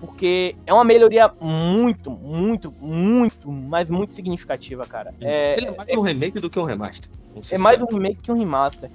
porque 0.00 0.54
é 0.66 0.74
uma 0.74 0.84
melhoria 0.84 1.32
muito, 1.40 2.10
muito, 2.10 2.70
muito, 2.78 3.50
mas 3.50 3.88
muito 3.88 4.12
significativa, 4.12 4.84
cara. 4.86 5.14
É, 5.18 5.56
ele 5.56 5.66
é 5.68 5.70
mais 5.70 5.96
um 5.96 6.02
remake 6.02 6.40
do 6.40 6.50
que 6.50 6.58
um 6.58 6.64
remaster. 6.64 7.10
é 7.50 7.56
mais 7.56 7.80
um 7.80 7.86
remake 7.86 8.18
que 8.20 8.30
um 8.30 8.38
remaster. 8.38 8.90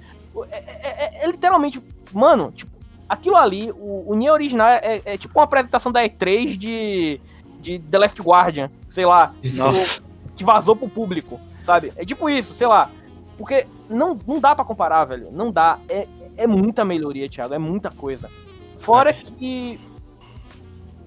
É, 0.50 0.56
é- 0.56 1.04
é- 1.22 1.24
é 1.24 1.26
literalmente, 1.26 1.82
mano, 2.12 2.52
tipo, 2.52 2.70
aquilo 3.08 3.36
ali, 3.36 3.72
o, 3.72 4.04
o 4.06 4.14
Nier 4.14 4.32
original 4.32 4.68
é, 4.68 5.02
é 5.04 5.18
tipo 5.18 5.36
uma 5.36 5.44
apresentação 5.44 5.90
da 5.90 6.00
E3 6.04 6.56
de, 6.56 7.20
de 7.60 7.78
The 7.80 7.98
Last 7.98 8.22
Guardian, 8.22 8.70
sei 8.88 9.04
lá, 9.04 9.34
Nossa. 9.54 10.00
que 10.36 10.44
vazou 10.44 10.76
pro 10.76 10.88
público, 10.88 11.40
sabe? 11.64 11.92
É 11.96 12.04
tipo 12.04 12.30
isso, 12.30 12.54
sei 12.54 12.68
lá. 12.68 12.88
Porque 13.36 13.66
não, 13.88 14.18
não 14.26 14.40
dá 14.40 14.54
pra 14.54 14.64
comparar, 14.64 15.04
velho. 15.04 15.30
Não 15.30 15.50
dá. 15.52 15.78
É, 15.88 16.06
é 16.36 16.46
muita 16.46 16.84
melhoria, 16.84 17.28
Thiago. 17.28 17.54
É 17.54 17.58
muita 17.58 17.90
coisa. 17.90 18.30
Fora 18.78 19.12
que. 19.12 19.78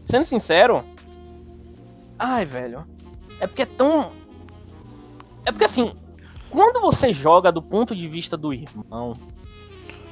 Sendo 0.06 0.26
sincero. 0.26 0.84
Ai, 2.18 2.46
velho. 2.46 2.86
É 3.40 3.48
porque 3.48 3.64
é 3.64 3.66
tão. 3.66 4.12
É 5.46 5.52
porque 5.52 5.66
assim. 5.66 5.94
Quando 6.50 6.82
você 6.82 7.14
joga 7.14 7.52
do 7.52 7.62
ponto 7.62 7.96
de 7.96 8.08
vista 8.08 8.36
do 8.36 8.52
irmão. 8.54 9.18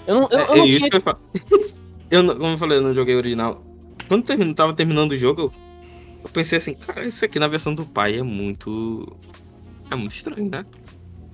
Eu 0.05 0.15
não, 0.21 0.29
eu, 0.31 0.39
eu 0.39 0.53
é, 0.53 0.57
não 0.57 0.65
isso 0.65 0.77
tinha. 0.79 0.89
que 0.89 0.97
eu 0.97 1.01
falo. 1.01 1.19
Eu, 2.09 2.23
não- 2.23 2.35
como 2.35 2.53
eu 2.53 2.57
falei, 2.57 2.77
eu 2.77 2.81
não 2.81 2.93
joguei 2.95 3.17
original. 3.17 3.59
Quando 4.07 4.23
termino, 4.23 4.53
tava 4.53 4.71
terminando 4.73 5.11
o 5.11 5.17
jogo, 5.17 5.41
eu, 5.41 5.51
eu 6.23 6.29
pensei 6.29 6.57
assim, 6.57 6.73
cara, 6.73 7.05
isso 7.05 7.25
aqui 7.25 7.37
na 7.37 7.49
versão 7.49 7.75
do 7.75 7.85
pai 7.85 8.17
é 8.17 8.23
muito. 8.23 9.13
É 9.91 9.95
muito 9.95 10.11
estranho, 10.11 10.49
né? 10.49 10.65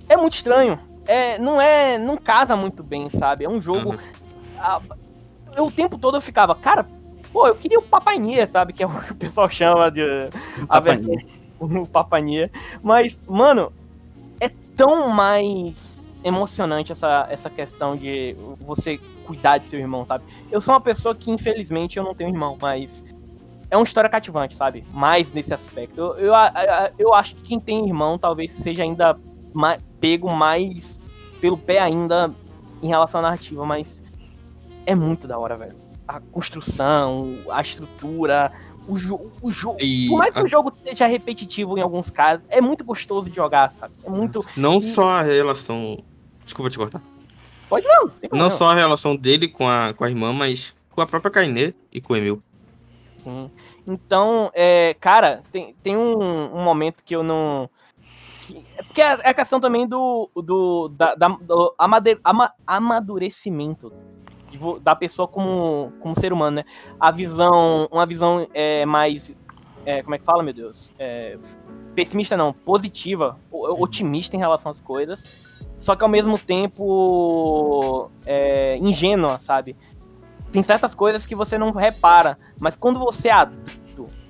É 0.08 0.16
muito 0.16 0.34
estranho. 0.34 0.78
É, 1.06 1.38
não 1.38 1.60
é. 1.60 1.98
Não 1.98 2.16
casa 2.16 2.56
muito 2.56 2.82
bem, 2.82 3.08
sabe? 3.10 3.44
É 3.44 3.48
um 3.48 3.60
jogo. 3.60 3.94
Aham. 3.94 3.98
a- 4.58 4.80
eu, 5.56 5.66
o 5.66 5.70
tempo 5.70 5.96
todo 5.98 6.16
eu 6.16 6.20
ficava, 6.20 6.54
cara, 6.54 6.86
pô, 7.32 7.46
eu 7.46 7.54
queria 7.54 7.78
o 7.78 7.82
Papania, 7.82 8.48
sabe? 8.52 8.72
Que 8.72 8.82
é 8.82 8.86
o 8.86 9.00
que 9.00 9.12
o 9.12 9.16
pessoal 9.16 9.48
chama 9.48 9.90
de. 9.90 10.02
A 10.68 10.80
versão, 10.80 11.14
o 11.60 11.86
Papania. 11.86 12.50
Mas, 12.82 13.18
mano, 13.28 13.72
é 14.40 14.48
tão 14.76 15.08
mais 15.10 15.98
emocionante 16.24 16.90
essa, 16.90 17.26
essa 17.30 17.50
questão 17.50 17.94
de 17.96 18.34
você 18.60 18.98
cuidar 19.26 19.58
de 19.58 19.68
seu 19.68 19.78
irmão, 19.78 20.04
sabe? 20.06 20.24
Eu 20.50 20.60
sou 20.60 20.74
uma 20.74 20.80
pessoa 20.80 21.14
que, 21.14 21.30
infelizmente, 21.30 21.98
eu 21.98 22.04
não 22.04 22.14
tenho 22.14 22.30
irmão, 22.30 22.56
mas. 22.60 23.04
É 23.70 23.76
uma 23.76 23.84
história 23.84 24.08
cativante, 24.08 24.56
sabe? 24.56 24.84
Mais 24.92 25.32
nesse 25.32 25.52
aspecto. 25.52 25.98
Eu, 26.00 26.14
eu, 26.16 26.32
eu 26.98 27.14
acho 27.14 27.34
que 27.34 27.42
quem 27.42 27.58
tem 27.58 27.84
irmão 27.86 28.16
talvez 28.18 28.52
seja 28.52 28.84
ainda 28.84 29.16
ma- 29.52 29.78
pego 30.04 30.30
mais 30.30 31.00
pelo 31.40 31.56
pé 31.56 31.78
ainda 31.78 32.30
em 32.82 32.88
relação 32.88 33.20
à 33.20 33.22
narrativa, 33.22 33.64
mas 33.64 34.02
é 34.84 34.94
muito 34.94 35.26
da 35.26 35.38
hora, 35.38 35.56
velho. 35.56 35.76
A 36.06 36.20
construção, 36.20 37.38
a 37.50 37.62
estrutura, 37.62 38.52
o 38.86 38.96
jogo. 38.96 39.32
O 39.40 39.50
jogo. 39.50 39.78
E 39.80 40.08
Por 40.08 40.18
mais 40.18 40.34
que 40.34 40.40
a- 40.40 40.44
o 40.44 40.46
jogo 40.46 40.70
seja 40.84 41.06
repetitivo 41.06 41.78
em 41.78 41.80
alguns 41.80 42.10
casos, 42.10 42.44
é 42.50 42.60
muito 42.60 42.84
gostoso 42.84 43.30
de 43.30 43.36
jogar, 43.36 43.72
sabe? 43.80 43.94
É 44.04 44.10
muito. 44.10 44.44
não 44.54 44.78
só 44.78 45.08
a 45.08 45.22
relação. 45.22 46.04
Desculpa 46.44 46.68
te 46.68 46.76
cortar. 46.76 47.02
Pode 47.70 47.86
não, 47.86 48.10
Não 48.32 48.50
só 48.50 48.68
a 48.70 48.74
relação 48.74 49.16
dele 49.16 49.48
com 49.48 49.66
a, 49.66 49.94
com 49.94 50.04
a 50.04 50.10
irmã, 50.10 50.34
mas 50.34 50.76
com 50.90 51.00
a 51.00 51.06
própria 51.06 51.30
Kainé 51.30 51.72
e 51.90 51.98
com 51.98 52.12
o 52.12 52.16
Emil. 52.16 52.42
Sim. 53.16 53.50
Então, 53.86 54.50
é, 54.52 54.94
cara, 55.00 55.42
tem, 55.50 55.74
tem 55.82 55.96
um, 55.96 56.54
um 56.54 56.62
momento 56.62 57.02
que 57.02 57.16
eu 57.16 57.22
não. 57.22 57.70
Que- 58.46 58.64
porque 58.86 59.00
é 59.02 59.18
é 59.22 59.28
a 59.30 59.34
questão 59.34 59.58
também 59.60 59.86
do. 59.86 60.28
do, 60.34 60.88
da, 60.88 61.14
da- 61.14 61.28
do 61.28 61.74
amade- 61.78 62.18
ama- 62.24 62.52
amadurecimento 62.66 63.92
da 64.82 64.94
pessoa 64.94 65.26
como, 65.26 65.92
como 66.00 66.18
ser 66.18 66.32
humano, 66.32 66.56
né? 66.56 66.64
A 67.00 67.10
visão. 67.10 67.88
Uma 67.90 68.06
visão 68.06 68.46
é, 68.54 68.86
mais. 68.86 69.34
é, 69.84 70.02
como 70.02 70.14
é 70.14 70.18
que 70.18 70.24
fala, 70.24 70.42
meu 70.42 70.54
Deus? 70.54 70.92
É, 70.98 71.36
pessimista 71.94 72.36
não, 72.36 72.52
positiva, 72.52 73.38
otimista 73.50 74.36
em 74.36 74.38
relação 74.38 74.70
às 74.70 74.80
coisas. 74.80 75.44
Só 75.78 75.96
que 75.96 76.04
ao 76.04 76.08
mesmo 76.10 76.38
tempo. 76.38 78.10
É, 78.24 78.76
ingênua, 78.78 79.38
sabe? 79.40 79.76
Tem 80.52 80.62
certas 80.62 80.94
coisas 80.94 81.26
que 81.26 81.34
você 81.34 81.58
não 81.58 81.72
repara, 81.72 82.38
mas 82.60 82.76
quando 82.76 83.00
você 83.00 83.28
é 83.28 83.32
adulto, 83.32 83.72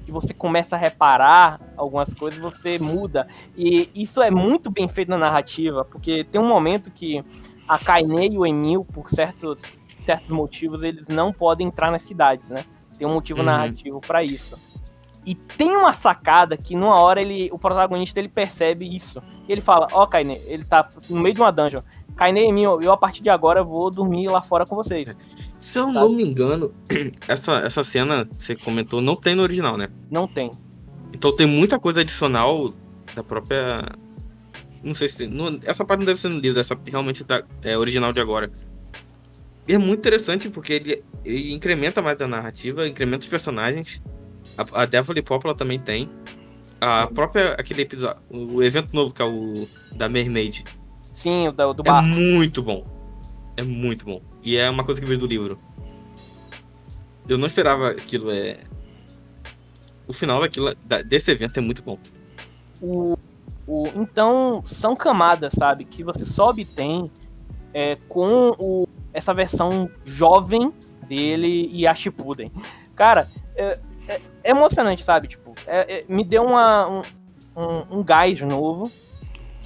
que 0.04 0.12
você 0.12 0.34
começa 0.34 0.76
a 0.76 0.78
reparar 0.78 1.60
algumas 1.76 2.12
coisas, 2.12 2.38
você 2.38 2.78
muda. 2.78 3.26
E 3.56 3.90
isso 3.94 4.22
é 4.22 4.30
muito 4.30 4.70
bem 4.70 4.86
feito 4.88 5.08
na 5.08 5.18
narrativa, 5.18 5.84
porque 5.84 6.24
tem 6.24 6.40
um 6.40 6.46
momento 6.46 6.90
que 6.90 7.24
a 7.66 7.78
Kainé 7.78 8.26
e 8.26 8.38
o 8.38 8.46
Emil, 8.46 8.84
por 8.84 9.10
certos, 9.10 9.62
certos 10.00 10.28
motivos, 10.28 10.82
eles 10.82 11.08
não 11.08 11.32
podem 11.32 11.66
entrar 11.66 11.90
nas 11.90 12.02
cidades, 12.02 12.50
né? 12.50 12.64
Tem 12.98 13.06
um 13.06 13.14
motivo 13.14 13.40
Uhum. 13.40 13.46
narrativo 13.46 14.00
pra 14.00 14.22
isso. 14.22 14.58
E 15.26 15.34
tem 15.34 15.74
uma 15.74 15.92
sacada 15.92 16.56
que 16.56 16.76
numa 16.76 16.98
hora 16.98 17.20
ele, 17.20 17.48
o 17.50 17.58
protagonista 17.58 18.20
ele 18.20 18.28
percebe 18.28 18.86
isso. 18.86 19.22
E 19.48 19.52
ele 19.52 19.62
fala, 19.62 19.86
ó, 19.92 20.06
oh, 20.06 20.16
ele 20.16 20.64
tá 20.64 20.86
no 21.08 21.20
meio 21.20 21.34
de 21.34 21.40
uma 21.40 21.50
dungeon. 21.50 21.80
Kainé 22.16 22.44
e 22.44 22.52
mim, 22.52 22.62
eu 22.62 22.92
a 22.92 22.96
partir 22.96 23.22
de 23.22 23.28
agora 23.28 23.62
vou 23.64 23.90
dormir 23.90 24.28
lá 24.28 24.40
fora 24.40 24.64
com 24.64 24.76
vocês. 24.76 25.14
Se 25.56 25.78
eu 25.78 25.92
não 25.92 26.08
me 26.08 26.22
engano, 26.22 26.72
essa, 27.26 27.54
essa 27.58 27.82
cena 27.82 28.28
você 28.32 28.54
comentou 28.54 29.00
não 29.00 29.16
tem 29.16 29.34
no 29.34 29.42
original, 29.42 29.76
né? 29.76 29.88
Não 30.10 30.28
tem. 30.28 30.50
Então 31.12 31.34
tem 31.34 31.46
muita 31.46 31.78
coisa 31.78 32.00
adicional 32.00 32.72
da 33.14 33.22
própria. 33.22 33.84
Não 34.82 34.94
sei 34.94 35.08
se. 35.08 35.18
Tem... 35.18 35.28
Não, 35.28 35.58
essa 35.64 35.84
parte 35.84 36.00
não 36.00 36.06
deve 36.06 36.20
ser 36.20 36.28
no 36.28 36.38
livro, 36.38 36.60
essa 36.60 36.78
realmente 36.86 37.24
tá, 37.24 37.42
é 37.62 37.76
original 37.76 38.12
de 38.12 38.20
agora. 38.20 38.50
E 39.66 39.74
é 39.74 39.78
muito 39.78 40.00
interessante 40.00 40.50
porque 40.50 40.74
ele, 40.74 41.04
ele 41.24 41.52
incrementa 41.52 42.02
mais 42.02 42.20
a 42.20 42.28
narrativa, 42.28 42.86
incrementa 42.86 43.20
os 43.20 43.28
personagens. 43.28 44.02
A, 44.58 44.82
a 44.82 44.84
Devil 44.84 45.22
Popula 45.22 45.54
também 45.54 45.78
tem. 45.78 46.10
A 46.80 47.06
própria. 47.06 47.54
aquele 47.54 47.82
episódio. 47.82 48.20
O 48.30 48.62
evento 48.62 48.94
novo 48.94 49.12
que 49.12 49.22
é 49.22 49.24
o 49.24 49.66
da 49.92 50.08
Mermaid. 50.08 50.64
Sim, 51.14 51.48
o 51.48 51.52
do, 51.52 51.72
do 51.72 51.82
É 51.88 52.02
muito 52.02 52.60
bom. 52.60 52.84
É 53.56 53.62
muito 53.62 54.04
bom. 54.04 54.20
E 54.42 54.56
é 54.56 54.68
uma 54.68 54.84
coisa 54.84 55.00
que 55.00 55.06
veio 55.06 55.18
do 55.18 55.26
livro. 55.26 55.58
Eu 57.26 57.38
não 57.38 57.46
esperava 57.46 57.90
aquilo. 57.90 58.30
É... 58.30 58.58
O 60.06 60.12
final 60.12 60.40
daquilo, 60.40 60.74
desse 61.06 61.30
evento 61.30 61.56
é 61.56 61.60
muito 61.62 61.82
bom. 61.82 61.96
O, 62.82 63.16
o, 63.66 63.86
então, 63.94 64.62
são 64.66 64.94
camadas, 64.94 65.54
sabe? 65.56 65.84
Que 65.84 66.02
você 66.02 66.26
só 66.26 66.50
obtém 66.50 67.10
é, 67.72 67.96
com 68.08 68.50
o, 68.58 68.88
essa 69.12 69.32
versão 69.32 69.88
jovem 70.04 70.74
dele 71.06 71.70
e 71.72 71.86
a 71.86 71.94
Shippuden. 71.94 72.52
Cara, 72.96 73.28
é, 73.54 73.78
é, 74.08 74.20
é 74.42 74.50
emocionante, 74.50 75.04
sabe? 75.04 75.28
Tipo, 75.28 75.54
é, 75.66 76.00
é, 76.00 76.04
me 76.08 76.24
deu 76.24 76.42
uma, 76.42 76.88
um, 76.88 77.02
um, 77.56 77.98
um 77.98 78.04
gás 78.04 78.40
novo 78.42 78.90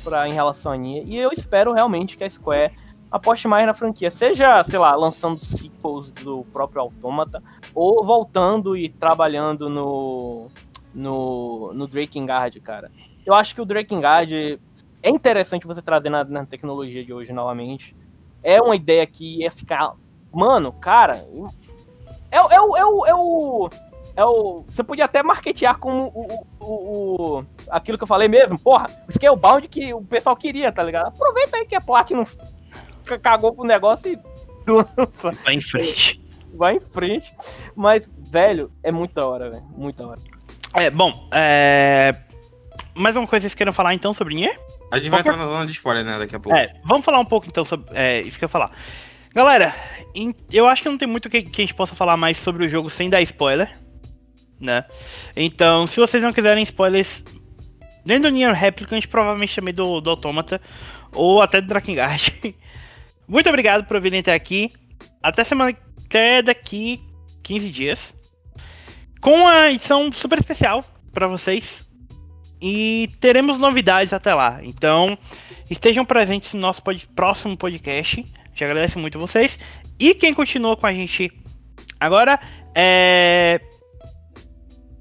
pra, 0.08 0.28
em 0.28 0.32
relação 0.32 0.72
a 0.72 0.76
Nia. 0.76 1.02
E 1.04 1.16
eu 1.16 1.30
espero 1.30 1.72
realmente 1.72 2.16
que 2.16 2.24
a 2.24 2.30
Square 2.30 2.72
aposte 3.10 3.46
mais 3.46 3.66
na 3.66 3.74
franquia. 3.74 4.10
Seja, 4.10 4.62
sei 4.64 4.78
lá, 4.78 4.94
lançando 4.94 5.44
sequels 5.44 6.10
do 6.10 6.44
próprio 6.52 6.82
Automata, 6.82 7.42
ou 7.74 8.04
voltando 8.04 8.76
e 8.76 8.88
trabalhando 8.88 9.68
no, 9.68 10.48
no, 10.94 11.72
no 11.74 11.86
Drakengard, 11.86 12.58
cara. 12.60 12.90
Eu 13.24 13.34
acho 13.34 13.54
que 13.54 13.60
o 13.60 13.64
Drakengard 13.64 14.58
é 15.02 15.10
interessante 15.10 15.66
você 15.66 15.82
trazer 15.82 16.10
na, 16.10 16.24
na 16.24 16.46
tecnologia 16.46 17.04
de 17.04 17.12
hoje 17.12 17.32
novamente. 17.32 17.94
É 18.42 18.60
uma 18.60 18.76
ideia 18.76 19.06
que 19.06 19.42
ia 19.42 19.50
ficar. 19.50 19.92
Mano, 20.32 20.72
cara. 20.72 21.26
É, 22.30 22.36
é, 22.36 22.54
é, 22.54 22.60
o, 22.60 22.76
é, 22.76 22.84
o, 22.84 23.06
é 23.06 23.14
o 23.14 23.70
é 24.18 24.24
o. 24.24 24.64
Você 24.68 24.82
podia 24.82 25.04
até 25.04 25.22
marketear 25.22 25.78
como 25.78 26.08
o, 26.08 26.44
o, 26.58 27.36
o, 27.38 27.44
aquilo 27.70 27.96
que 27.96 28.02
eu 28.02 28.08
falei 28.08 28.26
mesmo. 28.26 28.58
Porra, 28.58 28.90
o 29.08 29.12
Scalebound 29.12 29.68
que 29.68 29.94
o 29.94 30.02
pessoal 30.02 30.34
queria, 30.36 30.72
tá 30.72 30.82
ligado? 30.82 31.06
Aproveita 31.06 31.56
aí 31.56 31.64
que 31.64 31.76
a 31.76 31.80
Platinum 31.80 32.24
cagou 33.22 33.52
pro 33.52 33.64
negócio 33.64 34.12
e 34.12 34.18
lança. 34.68 35.30
Vai 35.44 35.54
em 35.54 35.60
frente. 35.60 36.20
Vai 36.52 36.74
em 36.74 36.80
frente. 36.80 37.32
Mas, 37.76 38.10
velho, 38.28 38.72
é 38.82 38.90
muita 38.90 39.24
hora, 39.24 39.50
velho. 39.50 39.64
Muita 39.76 40.04
hora. 40.04 40.20
É, 40.74 40.90
bom, 40.90 41.28
é. 41.30 42.16
Mais 42.96 43.14
uma 43.14 43.24
coisa 43.24 43.44
que 43.44 43.50
vocês 43.50 43.54
queiram 43.54 43.72
falar 43.72 43.94
então 43.94 44.12
sobre 44.12 44.34
Nier? 44.34 44.58
A 44.90 44.98
gente 44.98 45.10
vai 45.10 45.20
entrar 45.20 45.36
na 45.36 45.46
zona 45.46 45.64
de 45.64 45.70
spoiler, 45.70 46.04
né, 46.04 46.18
daqui 46.18 46.34
a 46.34 46.40
pouco. 46.40 46.58
É, 46.58 46.74
vamos 46.84 47.04
falar 47.04 47.20
um 47.20 47.24
pouco 47.24 47.46
então 47.46 47.64
sobre. 47.64 47.86
É, 47.94 48.20
isso 48.22 48.36
que 48.36 48.44
eu 48.44 48.48
ia 48.48 48.50
falar. 48.50 48.72
Galera, 49.32 49.72
eu 50.50 50.66
acho 50.66 50.82
que 50.82 50.88
não 50.88 50.98
tem 50.98 51.06
muito 51.06 51.30
que, 51.30 51.42
que 51.42 51.62
a 51.62 51.64
gente 51.64 51.74
possa 51.74 51.94
falar 51.94 52.16
mais 52.16 52.36
sobre 52.36 52.66
o 52.66 52.68
jogo 52.68 52.90
sem 52.90 53.08
dar 53.08 53.22
spoiler 53.22 53.72
né? 54.60 54.84
Então, 55.36 55.86
se 55.86 56.00
vocês 56.00 56.22
não 56.22 56.32
quiserem 56.32 56.62
spoilers 56.62 57.24
nem 58.04 58.20
do 58.20 58.30
Nier 58.30 58.54
Replicant, 58.54 59.06
provavelmente 59.06 59.54
também 59.54 59.74
do, 59.74 60.00
do 60.00 60.10
Automata, 60.10 60.60
ou 61.12 61.42
até 61.42 61.60
do 61.60 61.68
Drakengard. 61.68 62.32
Muito 63.28 63.48
obrigado 63.48 63.84
por 63.84 64.00
virem 64.00 64.20
até 64.20 64.32
aqui. 64.32 64.72
Até 65.22 65.44
semana 65.44 65.76
até 66.06 66.40
daqui 66.40 67.02
15 67.42 67.70
dias. 67.70 68.16
Com 69.20 69.46
a 69.46 69.70
edição 69.70 70.10
super 70.12 70.38
especial 70.38 70.84
para 71.12 71.26
vocês. 71.26 71.86
E 72.60 73.10
teremos 73.20 73.58
novidades 73.58 74.12
até 74.12 74.34
lá. 74.34 74.60
Então, 74.62 75.16
estejam 75.70 76.04
presentes 76.04 76.54
no 76.54 76.60
nosso 76.60 76.82
pod 76.82 77.06
próximo 77.14 77.56
podcast. 77.56 78.24
Já 78.54 78.66
agradeço 78.66 78.98
muito 78.98 79.18
vocês. 79.18 79.58
E 79.98 80.14
quem 80.14 80.32
continua 80.32 80.76
com 80.76 80.86
a 80.86 80.92
gente 80.92 81.30
agora 82.00 82.40
é 82.74 83.60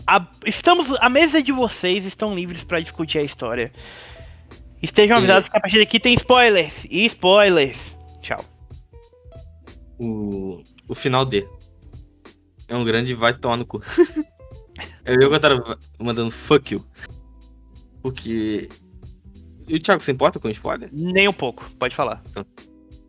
a, 0.07 0.25
estamos, 0.45 0.91
a 0.99 1.09
mesa 1.09 1.43
de 1.43 1.51
vocês 1.51 2.05
estão 2.05 2.34
livres 2.34 2.63
para 2.63 2.79
discutir 2.79 3.17
a 3.17 3.23
história. 3.23 3.71
Estejam 4.81 5.17
avisados 5.17 5.49
que 5.49 5.57
a 5.57 5.59
partir 5.59 5.79
daqui 5.79 5.99
tem 5.99 6.13
spoilers. 6.13 6.85
E 6.89 7.05
spoilers. 7.05 7.97
Tchau. 8.21 8.43
O, 9.99 10.63
o 10.88 10.95
final 10.95 11.25
D. 11.25 11.45
É 12.67 12.75
um 12.75 12.85
grande 12.85 13.13
vai 13.13 13.34
tomar 13.34 13.57
no 13.57 13.65
cu. 13.65 13.81
eu 15.05 15.29
que 15.29 15.39
tava 15.39 15.77
mandando 15.99 16.31
fuck 16.31 16.73
you. 16.73 16.85
Porque. 18.01 18.69
E 19.67 19.75
o 19.75 19.79
Thiago, 19.79 20.01
você 20.01 20.11
importa 20.11 20.39
com 20.39 20.49
spoiler? 20.49 20.89
Nem 20.93 21.27
um 21.27 21.34
pouco, 21.34 21.69
pode 21.77 21.93
falar. 21.93 22.23
Então, 22.29 22.45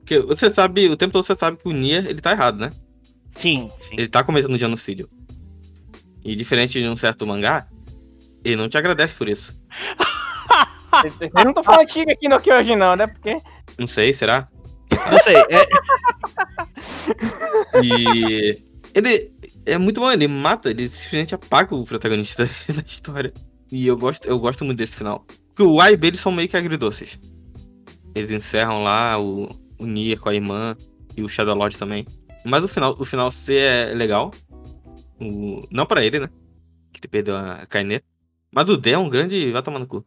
porque 0.01 0.19
você 0.21 0.53
sabe, 0.53 0.89
o 0.89 0.97
tempo 0.97 1.13
todo 1.13 1.23
você 1.23 1.37
sabe 1.37 1.59
que 1.59 1.69
o 1.69 1.73
Nia, 1.73 1.99
ele 1.99 2.21
tá 2.21 2.33
errado, 2.33 2.59
né? 2.59 2.73
Sim, 3.37 3.71
sim. 3.79 3.93
Ele 3.93 4.09
tá 4.09 4.25
cometendo 4.25 4.59
genocídio. 4.59 5.09
E 6.29 6.35
diferente 6.35 6.79
de 6.79 6.87
um 6.87 6.95
certo 6.95 7.27
mangá, 7.27 7.67
ele 8.45 8.57
não 8.57 8.69
te 8.69 8.77
agradece 8.77 9.15
por 9.15 9.31
isso. 9.31 9.59
Eu 11.35 11.45
não 11.47 11.55
tô 11.55 11.63
falando 11.63 11.87
Tiga 11.87 12.13
aqui 12.13 12.29
no 12.29 12.39
que 12.39 12.53
hoje 12.53 12.77
não, 12.77 12.95
né? 12.95 13.07
Porque. 13.07 13.41
Não 13.79 13.87
sei, 13.87 14.13
será? 14.13 14.47
Não 15.11 15.19
sei. 15.21 15.37
É... 15.37 15.67
e 17.83 18.63
ele 18.95 19.33
é 19.65 19.79
muito 19.79 20.01
bom, 20.01 20.11
ele 20.11 20.29
mata, 20.29 20.69
ele 20.69 20.87
simplesmente 20.87 21.35
apaga 21.35 21.75
o 21.75 21.85
protagonista 21.85 22.45
da 22.75 22.83
história. 22.87 23.33
E 23.73 23.87
eu 23.87 23.97
gosto, 23.97 24.29
eu 24.29 24.39
gosto 24.39 24.67
muito 24.67 24.77
desse 24.77 24.99
final. 24.99 25.25
Porque 25.49 25.63
o 25.63 25.81
A 25.81 25.91
e 25.91 25.97
B 25.97 26.09
eles 26.09 26.21
são 26.21 26.31
meio 26.31 26.49
que 26.49 26.59
agridoces. 26.59 27.19
Eles 28.15 28.31
encerram 28.31 28.83
lá 28.83 29.19
o, 29.19 29.49
o 29.79 29.87
Nier 29.87 30.21
com 30.21 30.29
a 30.29 30.35
irmã 30.35 30.77
e 31.17 31.23
o 31.23 31.29
Shadow 31.29 31.55
Lord 31.55 31.79
também. 31.79 32.07
Mas 32.45 32.65
o 32.65 32.69
final, 32.69 32.95
o 32.99 33.05
final 33.05 33.31
C 33.31 33.55
é 33.57 33.95
legal. 33.95 34.31
O... 35.21 35.67
Não 35.71 35.87
para 35.87 36.05
ele, 36.05 36.21
né? 36.21 36.29
Que 36.93 37.01
ele 37.01 37.09
perdeu 37.09 37.37
a 37.37 37.67
Kainé. 37.67 38.01
Mas 38.51 38.69
o 38.69 38.77
D 38.77 38.93
é 38.93 38.99
um 38.99 39.09
grande. 39.09 39.51
Vai 39.53 39.63
tomar 39.63 39.79
no 39.79 39.87
cu. 39.87 40.05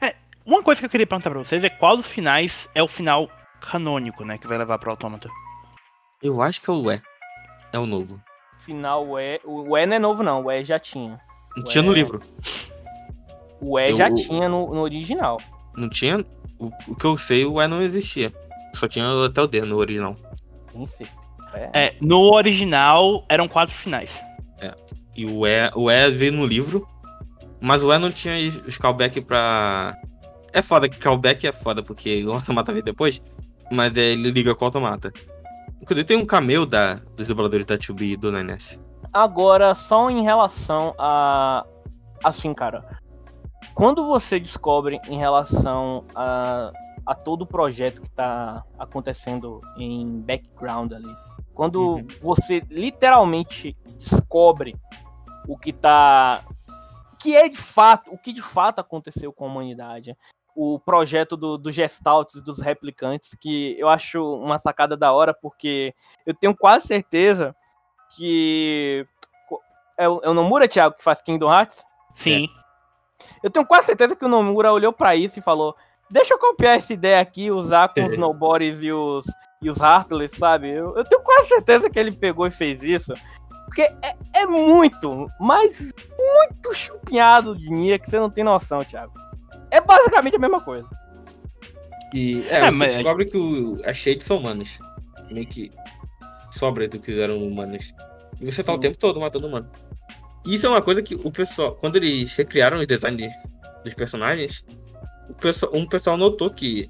É, 0.00 0.14
uma 0.44 0.62
coisa 0.62 0.80
que 0.80 0.86
eu 0.86 0.90
queria 0.90 1.06
perguntar 1.06 1.30
pra 1.30 1.38
vocês 1.38 1.62
é 1.62 1.68
qual 1.68 1.96
dos 1.96 2.06
finais 2.06 2.68
é 2.74 2.82
o 2.82 2.88
final 2.88 3.30
canônico, 3.60 4.24
né? 4.24 4.38
Que 4.38 4.46
vai 4.46 4.58
levar 4.58 4.78
pro 4.78 4.90
Autômata. 4.90 5.28
Eu 6.22 6.40
acho 6.40 6.60
que 6.62 6.70
é 6.70 6.72
o 6.72 6.90
E. 6.90 7.02
É 7.72 7.78
o 7.78 7.86
novo. 7.86 8.20
Final 8.58 9.18
E. 9.18 9.40
O 9.44 9.76
E 9.76 9.86
não 9.86 9.96
é 9.96 9.98
novo, 9.98 10.22
não. 10.22 10.44
O 10.44 10.50
E 10.50 10.64
já 10.64 10.78
tinha. 10.78 11.20
Não 11.56 11.64
tinha 11.64 11.82
no 11.82 11.92
livro. 11.92 12.22
O 13.60 13.78
E 13.78 13.90
eu... 13.90 13.96
já 13.96 14.12
tinha 14.12 14.48
no, 14.48 14.74
no, 14.74 14.80
original. 14.80 15.38
Não 15.76 15.88
tinha? 15.88 16.24
O, 16.58 16.70
o, 16.86 16.96
que 16.96 17.04
eu 17.04 17.16
sei, 17.16 17.44
o 17.44 17.60
E 17.60 17.68
não 17.68 17.82
existia. 17.82 18.32
Só 18.74 18.88
tinha 18.88 19.06
até 19.26 19.42
o 19.42 19.46
D 19.46 19.60
no 19.62 19.76
original. 19.76 20.16
Tem 20.72 20.86
certeza. 20.86 21.17
É. 21.54 21.86
é. 21.86 21.96
no 22.00 22.34
original 22.34 23.24
eram 23.28 23.48
quatro 23.48 23.74
finais. 23.74 24.22
É. 24.60 24.74
E 25.16 25.26
o 25.26 25.46
E, 25.46 25.70
o 25.74 25.90
e 25.90 26.10
veio 26.10 26.32
no 26.32 26.46
livro, 26.46 26.86
mas 27.60 27.82
o 27.82 27.92
E 27.92 27.98
não 27.98 28.10
tinha 28.10 28.34
os 28.66 28.78
callback 28.78 29.20
pra. 29.20 29.96
É 30.52 30.62
foda 30.62 30.88
que 30.88 30.98
callback 30.98 31.46
é 31.46 31.52
foda, 31.52 31.82
porque 31.82 32.24
o 32.24 32.32
automata 32.32 32.72
veio 32.72 32.84
depois, 32.84 33.22
mas 33.70 33.96
é, 33.96 34.12
ele 34.12 34.30
liga 34.30 34.54
com 34.54 34.64
o 34.64 34.68
automata. 34.68 35.12
Inclusive 35.80 36.04
tem 36.04 36.16
um 36.16 36.26
cameo 36.26 36.66
da, 36.66 36.94
dos 37.16 37.28
dubladores 37.28 37.64
da 37.64 37.76
2B 37.76 38.12
e 38.12 38.16
do 38.16 38.30
NS. 38.32 38.80
Agora, 39.12 39.74
só 39.74 40.10
em 40.10 40.22
relação 40.22 40.94
a. 40.98 41.64
Assim, 42.22 42.52
cara. 42.52 42.84
Quando 43.74 44.06
você 44.06 44.40
descobre 44.40 45.00
em 45.08 45.18
relação 45.18 46.04
a, 46.14 46.72
a 47.06 47.14
todo 47.14 47.42
o 47.42 47.46
projeto 47.46 48.02
que 48.02 48.10
tá 48.10 48.64
acontecendo 48.78 49.60
em 49.76 50.20
background 50.20 50.92
ali, 50.92 51.14
quando 51.58 51.96
uhum. 51.96 52.06
você 52.20 52.62
literalmente 52.70 53.76
descobre 53.98 54.76
o 55.48 55.58
que 55.58 55.72
tá. 55.72 56.44
que 57.18 57.34
é 57.34 57.48
de 57.48 57.56
fato, 57.56 58.12
o 58.12 58.16
que 58.16 58.32
de 58.32 58.40
fato 58.40 58.78
aconteceu 58.78 59.32
com 59.32 59.44
a 59.44 59.48
humanidade. 59.48 60.16
O 60.54 60.78
projeto 60.78 61.36
do, 61.36 61.58
do 61.58 61.72
Gestalts, 61.72 62.40
dos 62.42 62.60
replicantes, 62.60 63.34
que 63.34 63.74
eu 63.76 63.88
acho 63.88 64.22
uma 64.36 64.56
sacada 64.56 64.96
da 64.96 65.12
hora, 65.12 65.34
porque 65.34 65.92
eu 66.24 66.32
tenho 66.32 66.56
quase 66.56 66.86
certeza 66.86 67.56
que. 68.16 69.04
É 69.96 70.08
o, 70.08 70.20
é 70.22 70.28
o 70.28 70.34
Nomura, 70.34 70.68
Thiago, 70.68 70.94
que 70.96 71.02
faz 71.02 71.20
Kingdom 71.20 71.52
Hearts? 71.52 71.84
Sim. 72.14 72.48
É. 73.24 73.48
Eu 73.48 73.50
tenho 73.50 73.66
quase 73.66 73.86
certeza 73.86 74.14
que 74.14 74.24
o 74.24 74.28
Nomura 74.28 74.72
olhou 74.72 74.92
para 74.92 75.16
isso 75.16 75.40
e 75.40 75.42
falou: 75.42 75.74
Deixa 76.10 76.34
eu 76.34 76.38
copiar 76.38 76.76
essa 76.76 76.92
ideia 76.92 77.20
aqui, 77.20 77.50
usar 77.50 77.88
com 77.88 78.06
os 78.06 78.16
nobodies 78.16 78.82
e 78.82 78.90
os, 78.90 79.26
e 79.60 79.68
os 79.68 79.78
Heartless, 79.78 80.36
sabe? 80.38 80.70
Eu, 80.70 80.96
eu, 80.96 81.04
tenho 81.04 81.20
quase 81.22 81.48
certeza 81.48 81.90
que 81.90 81.98
ele 81.98 82.12
pegou 82.12 82.46
e 82.46 82.50
fez 82.50 82.82
isso. 82.82 83.12
Porque 83.66 83.82
é, 83.82 84.16
é 84.36 84.46
muito, 84.46 85.30
mas 85.38 85.92
muito 86.18 86.74
chupinhado 86.74 87.54
de 87.56 87.68
Nia 87.70 87.98
que 87.98 88.08
você 88.10 88.18
não 88.18 88.30
tem 88.30 88.42
noção, 88.42 88.82
Thiago. 88.82 89.12
É 89.70 89.80
basicamente 89.80 90.36
a 90.36 90.38
mesma 90.38 90.60
coisa. 90.62 90.88
E 92.14 92.42
é, 92.48 92.56
É, 92.56 92.70
você 92.70 92.76
mas- 92.78 92.94
descobre 92.94 93.26
que 93.26 93.36
o, 93.36 93.76
as 93.84 93.96
shades 93.98 94.26
são 94.26 94.38
humanas. 94.38 94.78
Meio 95.30 95.46
que 95.46 95.70
sobra 96.50 96.88
do 96.88 96.98
que 96.98 97.20
eram 97.20 97.42
humanas. 97.46 97.92
E 98.40 98.50
você 98.50 98.64
tá 98.64 98.72
o 98.72 98.76
Sim. 98.76 98.80
tempo 98.80 98.96
todo 98.96 99.20
matando 99.20 99.46
humano. 99.46 99.70
Isso 100.46 100.64
é 100.64 100.70
uma 100.70 100.80
coisa 100.80 101.02
que 101.02 101.14
o 101.14 101.30
pessoal, 101.30 101.74
quando 101.74 101.96
eles 101.96 102.34
recriaram 102.34 102.78
os 102.78 102.86
designs 102.86 103.34
dos 103.84 103.92
personagens, 103.92 104.64
o 104.70 104.77
pessoal, 105.34 105.72
um 105.74 105.86
pessoal 105.86 106.16
notou 106.16 106.50
que 106.50 106.88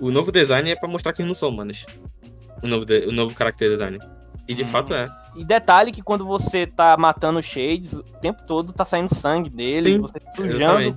o 0.00 0.10
novo 0.10 0.30
design 0.32 0.70
é 0.70 0.76
pra 0.76 0.88
mostrar 0.88 1.12
que 1.12 1.20
eles 1.22 1.28
não 1.28 1.34
são 1.34 1.48
humanos. 1.48 1.84
O 2.62 2.66
novo, 2.66 2.84
de- 2.84 3.06
o 3.06 3.12
novo 3.12 3.34
character 3.36 3.70
design. 3.70 3.98
E 4.46 4.54
de 4.54 4.62
Hum. 4.62 4.66
fato 4.66 4.94
é. 4.94 5.08
E 5.36 5.44
detalhe 5.44 5.92
que 5.92 6.02
quando 6.02 6.24
você 6.24 6.66
tá 6.66 6.96
matando 6.96 7.38
o 7.38 7.42
Shades, 7.42 7.92
o 7.92 8.02
tempo 8.02 8.42
todo 8.44 8.72
tá 8.72 8.84
saindo 8.84 9.14
sangue 9.14 9.50
dele, 9.50 9.92
Sim, 9.92 10.00
você 10.00 10.18
sujando 10.34 10.94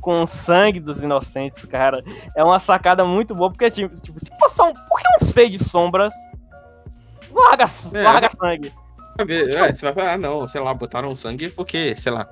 com 0.00 0.22
o 0.22 0.26
sangue 0.26 0.80
dos 0.80 1.02
inocentes, 1.02 1.64
cara. 1.66 2.02
É 2.34 2.42
uma 2.42 2.58
sacada 2.58 3.04
muito 3.04 3.34
boa, 3.34 3.50
porque 3.50 3.70
tipo, 3.70 4.00
tipo, 4.00 4.18
se 4.18 4.30
fosse 4.40 4.62
um. 4.62 4.72
Por 4.72 4.98
que 5.00 5.04
um 5.22 5.26
ser 5.26 5.48
de 5.50 5.62
sombras? 5.62 6.12
Larga, 7.32 7.68
É. 7.94 8.02
larga 8.02 8.30
sangue. 8.30 8.72
Sabe, 9.18 9.34
é, 9.54 9.72
você 9.72 9.84
vai 9.86 9.94
falar, 9.94 10.12
ah, 10.14 10.18
não, 10.18 10.48
sei 10.48 10.60
lá, 10.60 10.72
botaram 10.72 11.14
sangue 11.14 11.50
porque, 11.50 11.94
sei 11.98 12.10
lá. 12.12 12.26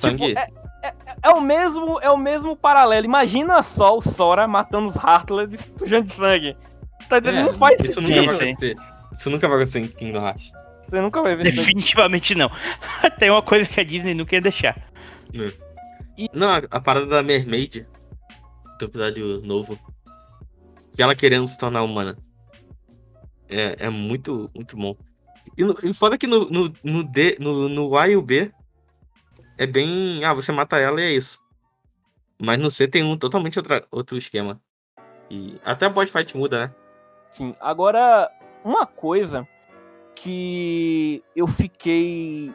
Sangue. 0.00 0.34
Tipo, 0.34 0.38
é, 0.40 0.46
é- 0.82 0.94
é 1.22 1.30
o 1.30 1.40
mesmo, 1.40 1.98
é 2.00 2.10
o 2.10 2.16
mesmo 2.16 2.56
paralelo. 2.56 3.04
Imagina 3.04 3.62
só 3.62 3.96
o 3.96 4.02
Sora 4.02 4.46
matando 4.46 4.88
os 4.88 4.96
Heartless 4.96 5.54
e 5.54 5.78
sujando 5.78 6.06
de 6.06 6.14
sangue. 6.14 6.56
Tá 7.08 7.18
entendendo? 7.18 7.48
É, 7.48 7.52
não 7.52 7.54
faz 7.54 7.78
isso 7.80 8.00
sentido. 8.00 8.20
nunca 8.22 8.32
vai 8.32 8.50
acontecer. 8.50 8.76
Isso 9.12 9.30
nunca 9.30 9.48
vai 9.48 9.56
acontecer 9.56 9.78
em 9.80 9.88
Kingdom 9.88 10.26
Hearts. 10.26 10.52
Você 10.88 11.00
nunca 11.00 11.22
vai 11.22 11.36
ver. 11.36 11.44
Definitivamente 11.44 12.34
não. 12.34 12.50
Tem 13.18 13.30
uma 13.30 13.42
coisa 13.42 13.68
que 13.68 13.80
a 13.80 13.84
Disney 13.84 14.14
não 14.14 14.24
quer 14.24 14.40
deixar. 14.40 14.76
Não, 16.32 16.48
a, 16.48 16.62
a 16.70 16.80
parada 16.80 17.06
da 17.06 17.22
Mermaid, 17.22 17.86
do 18.78 18.84
episódio 18.84 19.42
novo, 19.42 19.78
que 20.94 21.02
ela 21.02 21.14
querendo 21.14 21.46
se 21.48 21.58
tornar 21.58 21.82
humana. 21.82 22.16
É, 23.48 23.86
é 23.86 23.90
muito, 23.90 24.50
muito 24.54 24.76
bom. 24.76 24.96
E, 25.56 25.64
no, 25.64 25.74
e 25.82 25.92
foda 25.92 26.18
que 26.18 26.26
no, 26.26 26.48
no, 26.48 26.72
no, 26.82 27.04
D, 27.04 27.36
no, 27.40 27.68
no 27.68 27.96
A 27.96 28.08
e 28.08 28.16
o 28.16 28.22
B 28.22 28.50
é 29.58 29.66
bem. 29.66 30.24
Ah, 30.24 30.32
você 30.32 30.52
mata 30.52 30.78
ela 30.78 31.00
e 31.00 31.04
é 31.04 31.12
isso. 31.12 31.40
Mas 32.40 32.58
no 32.58 32.70
C 32.70 32.86
tem 32.86 33.02
um 33.02 33.16
totalmente 33.16 33.58
outra, 33.58 33.84
outro 33.90 34.16
esquema. 34.16 34.60
E 35.30 35.58
até 35.64 35.86
a 35.86 35.88
boss 35.88 36.10
fight 36.10 36.36
muda, 36.36 36.66
né? 36.66 36.74
Sim. 37.30 37.54
Agora, 37.60 38.30
uma 38.64 38.86
coisa 38.86 39.46
que 40.14 41.22
eu 41.34 41.46
fiquei. 41.46 42.54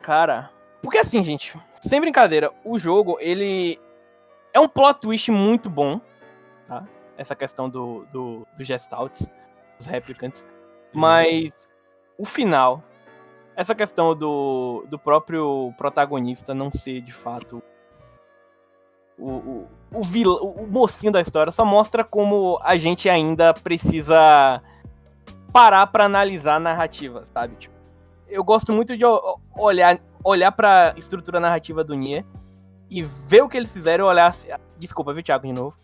Cara. 0.00 0.50
Porque 0.82 0.98
assim, 0.98 1.24
gente, 1.24 1.58
sem 1.80 2.00
brincadeira, 2.00 2.52
o 2.64 2.78
jogo, 2.78 3.16
ele 3.20 3.78
é 4.52 4.60
um 4.60 4.68
plot 4.68 5.00
twist 5.00 5.30
muito 5.30 5.70
bom. 5.70 6.00
Tá? 6.68 6.86
Essa 7.16 7.34
questão 7.34 7.68
do, 7.70 8.04
do, 8.12 8.46
do 8.56 8.64
Gestalts, 8.64 9.26
dos 9.78 9.86
replicantes. 9.86 10.46
Mas 10.92 11.68
o 12.18 12.24
final, 12.24 12.84
essa 13.56 13.74
questão 13.74 14.14
do, 14.14 14.84
do 14.88 14.98
próprio 14.98 15.72
protagonista 15.76 16.54
não 16.54 16.72
ser 16.72 17.00
de 17.00 17.12
fato 17.12 17.62
o, 19.18 19.30
o, 19.30 19.68
o, 19.92 20.02
vil, 20.02 20.32
o 20.32 20.66
mocinho 20.66 21.12
da 21.12 21.20
história, 21.20 21.52
só 21.52 21.64
mostra 21.64 22.02
como 22.02 22.58
a 22.62 22.76
gente 22.76 23.08
ainda 23.08 23.54
precisa 23.54 24.60
parar 25.52 25.86
pra 25.86 26.04
analisar 26.06 26.56
a 26.56 26.60
narrativa, 26.60 27.24
sabe? 27.24 27.54
Tipo, 27.56 27.74
eu 28.28 28.42
gosto 28.42 28.72
muito 28.72 28.96
de 28.96 29.04
olhar, 29.56 30.00
olhar 30.24 30.50
pra 30.50 30.94
estrutura 30.96 31.38
narrativa 31.38 31.84
do 31.84 31.94
Nier 31.94 32.24
e 32.90 33.02
ver 33.02 33.42
o 33.42 33.48
que 33.48 33.56
eles 33.56 33.72
fizeram 33.72 34.06
e 34.06 34.08
olhar. 34.08 34.34
Desculpa, 34.76 35.12
viu, 35.12 35.22
Thiago, 35.22 35.46
de 35.46 35.52
novo? 35.52 35.76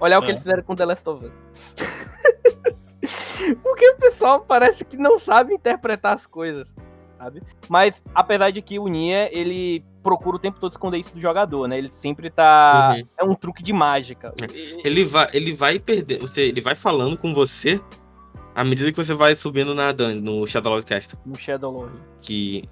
Olhar 0.00 0.18
o 0.18 0.22
que 0.22 0.28
É. 0.28 0.30
eles 0.30 0.42
fizeram 0.42 0.62
com 0.62 0.74
The 0.74 0.86
Last 0.86 1.08
of 1.08 1.26
Us. 1.26 1.34
Porque 3.62 3.90
o 3.90 3.96
pessoal 3.96 4.40
parece 4.40 4.84
que 4.84 4.96
não 4.96 5.18
sabe 5.18 5.54
interpretar 5.54 6.14
as 6.14 6.26
coisas, 6.26 6.74
sabe? 7.24 7.42
Mas, 7.68 8.02
apesar 8.14 8.50
de 8.50 8.60
que 8.62 8.78
o 8.78 8.86
Nier, 8.86 9.30
ele 9.32 9.82
procura 10.02 10.36
o 10.36 10.38
tempo 10.38 10.60
todo 10.60 10.70
esconder 10.72 10.98
isso 10.98 11.14
do 11.14 11.20
jogador, 11.20 11.66
né? 11.66 11.78
Ele 11.78 11.88
sempre 11.90 12.30
tá... 12.30 12.94
Uhum. 12.96 13.06
É 13.18 13.24
um 13.24 13.34
truque 13.34 13.62
de 13.62 13.72
mágica. 13.72 14.34
Ele 14.84 15.04
vai, 15.04 15.28
ele 15.32 15.52
vai 15.54 15.78
perder. 15.78 16.18
Você, 16.20 16.42
ele 16.42 16.60
vai 16.60 16.74
falando 16.74 17.16
com 17.16 17.32
você 17.34 17.80
à 18.54 18.62
medida 18.62 18.90
que 18.92 18.96
você 18.96 19.14
vai 19.14 19.34
subindo 19.34 19.74
na 19.74 19.90
dun- 19.92 20.20
no 20.20 20.46
Shadow 20.46 20.80
Castle. 20.84 21.18
No 21.24 21.36
Shadow 21.36 21.72
Lord. 21.72 21.92
que. 22.20 22.64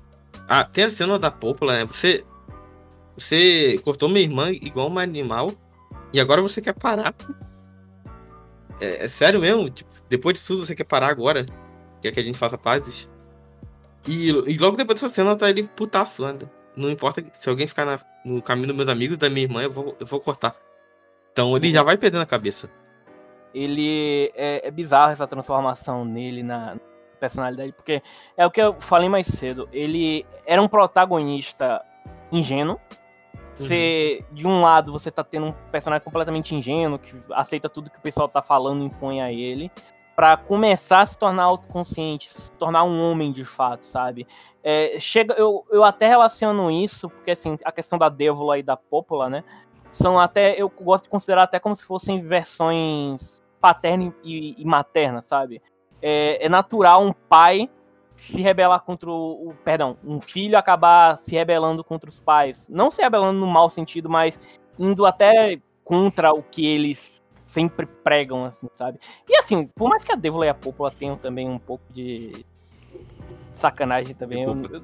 Ah, 0.49 0.65
tem 0.65 0.85
a 0.85 0.91
cena 0.91 1.19
da 1.19 1.31
Pópula, 1.31 1.79
né? 1.79 1.85
Você. 1.87 2.25
Você 3.17 3.79
cortou 3.85 4.09
minha 4.09 4.21
irmã 4.23 4.51
igual 4.51 4.89
uma 4.89 5.03
animal. 5.03 5.53
E 6.13 6.21
agora 6.21 6.43
você 6.43 6.61
quer 6.61 6.75
parar. 6.75 7.15
É, 8.81 9.05
é 9.05 9.09
sério 9.09 9.41
mesmo? 9.41 9.69
Tipo, 9.71 9.91
depois 10.09 10.35
disso 10.35 10.55
tudo 10.55 10.67
você 10.67 10.75
quer 10.75 10.85
parar 10.85 11.09
agora? 11.09 11.47
Quer 12.01 12.11
que 12.13 12.21
a 12.21 12.23
gente 12.23 12.37
faça 12.39 12.59
pazes? 12.59 13.09
E, 14.07 14.29
e 14.31 14.59
logo 14.59 14.77
depois 14.77 15.01
dessa 15.01 15.13
cena 15.13 15.37
tá 15.37 15.49
ele 15.49 15.65
putaço 15.69 16.25
ainda. 16.25 16.51
Não 16.77 16.91
importa 16.91 17.23
se 17.33 17.49
alguém 17.49 17.67
ficar 17.67 17.85
na- 17.85 17.99
no 18.25 18.41
caminho 18.43 18.69
dos 18.69 18.77
meus 18.77 18.89
amigos, 18.89 19.17
da 19.19 19.29
minha 19.31 19.45
irmã, 19.47 19.63
eu 19.63 19.71
vou, 19.71 19.97
eu 20.01 20.07
vou 20.07 20.19
cortar. 20.21 20.57
Então 21.33 21.57
ele 21.57 21.67
Sim. 21.67 21.73
já 21.73 21.83
vai 21.83 21.97
perdendo 21.97 22.23
a 22.23 22.27
cabeça. 22.27 22.71
ele 23.55 24.33
é, 24.35 24.67
é 24.67 24.71
bizarro 24.71 25.13
essa 25.13 25.27
transformação 25.27 26.05
nele 26.07 26.43
na 26.43 26.77
personalidade, 27.21 27.73
porque 27.73 28.03
é 28.37 28.47
o 28.47 28.51
que 28.51 28.61
eu 28.63 28.75
falei 28.81 29.09
mais 29.11 29.27
cedo. 29.27 29.69
Ele 29.71 30.25
era 30.47 30.61
um 30.63 30.67
protagonista 30.67 31.85
ingênuo. 32.33 32.81
Você, 33.55 34.25
de 34.33 34.47
um 34.47 34.63
lado, 34.63 34.91
você 34.91 35.11
tá 35.11 35.23
tendo 35.23 35.49
um 35.49 35.53
personagem 35.71 36.03
completamente 36.03 36.55
ingênuo, 36.55 36.99
que 36.99 37.15
aceita 37.33 37.69
tudo 37.69 37.91
que 37.91 37.99
o 37.99 38.01
pessoal 38.01 38.27
tá 38.27 38.41
falando 38.41 38.83
e 38.83 38.87
impõe 38.87 39.21
a 39.21 39.31
ele, 39.31 39.71
Pra 40.15 40.37
começar 40.37 41.01
a 41.01 41.07
se 41.07 41.17
tornar 41.17 41.45
autoconsciente, 41.45 42.33
se 42.33 42.53
tornar 42.53 42.85
um 42.85 43.11
homem 43.11 43.33
de 43.33 43.45
fato, 43.45 43.87
sabe? 43.87 44.27
É, 44.63 45.01
chega, 45.01 45.35
eu, 45.35 45.65
eu 45.71 45.83
até 45.83 46.07
relaciono 46.07 46.71
isso, 46.71 47.09
porque 47.09 47.31
assim, 47.31 47.57
a 47.65 47.73
questão 47.73 47.99
da 47.99 48.09
Dévola 48.09 48.59
e 48.59 48.63
da 48.63 48.77
Pópula, 48.77 49.31
né? 49.31 49.43
São 49.91 50.19
até, 50.19 50.55
eu 50.61 50.69
gosto 50.69 51.05
de 51.05 51.11
considerar 51.11 51.45
até 51.45 51.59
como 51.59 51.75
se 51.75 51.85
fossem 51.85 52.21
versões 52.23 53.41
paterna 53.61 54.13
e, 54.23 54.55
e 54.61 54.65
materna, 54.65 55.23
sabe? 55.23 55.63
É, 56.01 56.45
é 56.45 56.49
natural 56.49 57.03
um 57.05 57.13
pai 57.13 57.71
se 58.17 58.41
rebelar 58.43 58.81
contra 58.81 59.11
o- 59.11 59.55
Perdão, 59.65 59.97
um 60.05 60.21
filho 60.21 60.59
acabar 60.59 61.17
se 61.17 61.35
rebelando 61.35 61.83
contra 61.85 62.11
os 62.11 62.21
pais. 62.21 62.69
Não 62.69 62.91
se 62.91 63.01
rebelando 63.03 63.39
no 63.39 63.47
mau 63.47 63.71
sentido, 63.71 64.11
mas 64.11 64.39
indo 64.79 65.07
até 65.07 65.59
contra 65.85 66.33
o 66.33 66.43
que 66.43 66.67
eles 66.67 67.22
sempre 67.53 67.85
pregam, 67.85 68.45
assim, 68.45 68.67
sabe? 68.73 68.99
E 69.29 69.37
assim, 69.37 69.67
por 69.67 69.89
mais 69.89 70.03
que 70.03 70.11
a 70.11 70.17
Dévola 70.17 70.47
e 70.47 70.49
a 70.49 70.55
Pópula 70.55 70.91
tenham 70.91 71.17
também 71.17 71.49
um 71.49 71.59
pouco 71.59 71.85
de 71.93 72.45
sacanagem 73.55 74.15
também, 74.15 74.39
De 74.39 74.45
eu- 74.45 74.55
culpa. 74.55 74.75
eu- 74.77 74.83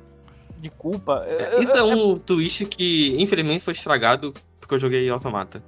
de 0.58 0.70
culpa. 0.70 1.12
eu- 1.26 1.62
Isso 1.62 1.76
é 1.76 1.80
eu- 1.80 1.86
um 2.10 2.16
twist 2.16 2.66
que, 2.66 3.16
infelizmente, 3.22 3.60
foi 3.64 3.72
estragado 3.72 4.34
porque 4.60 4.74
eu 4.74 4.78
joguei 4.78 5.06
em 5.06 5.10
Automata. 5.10 5.62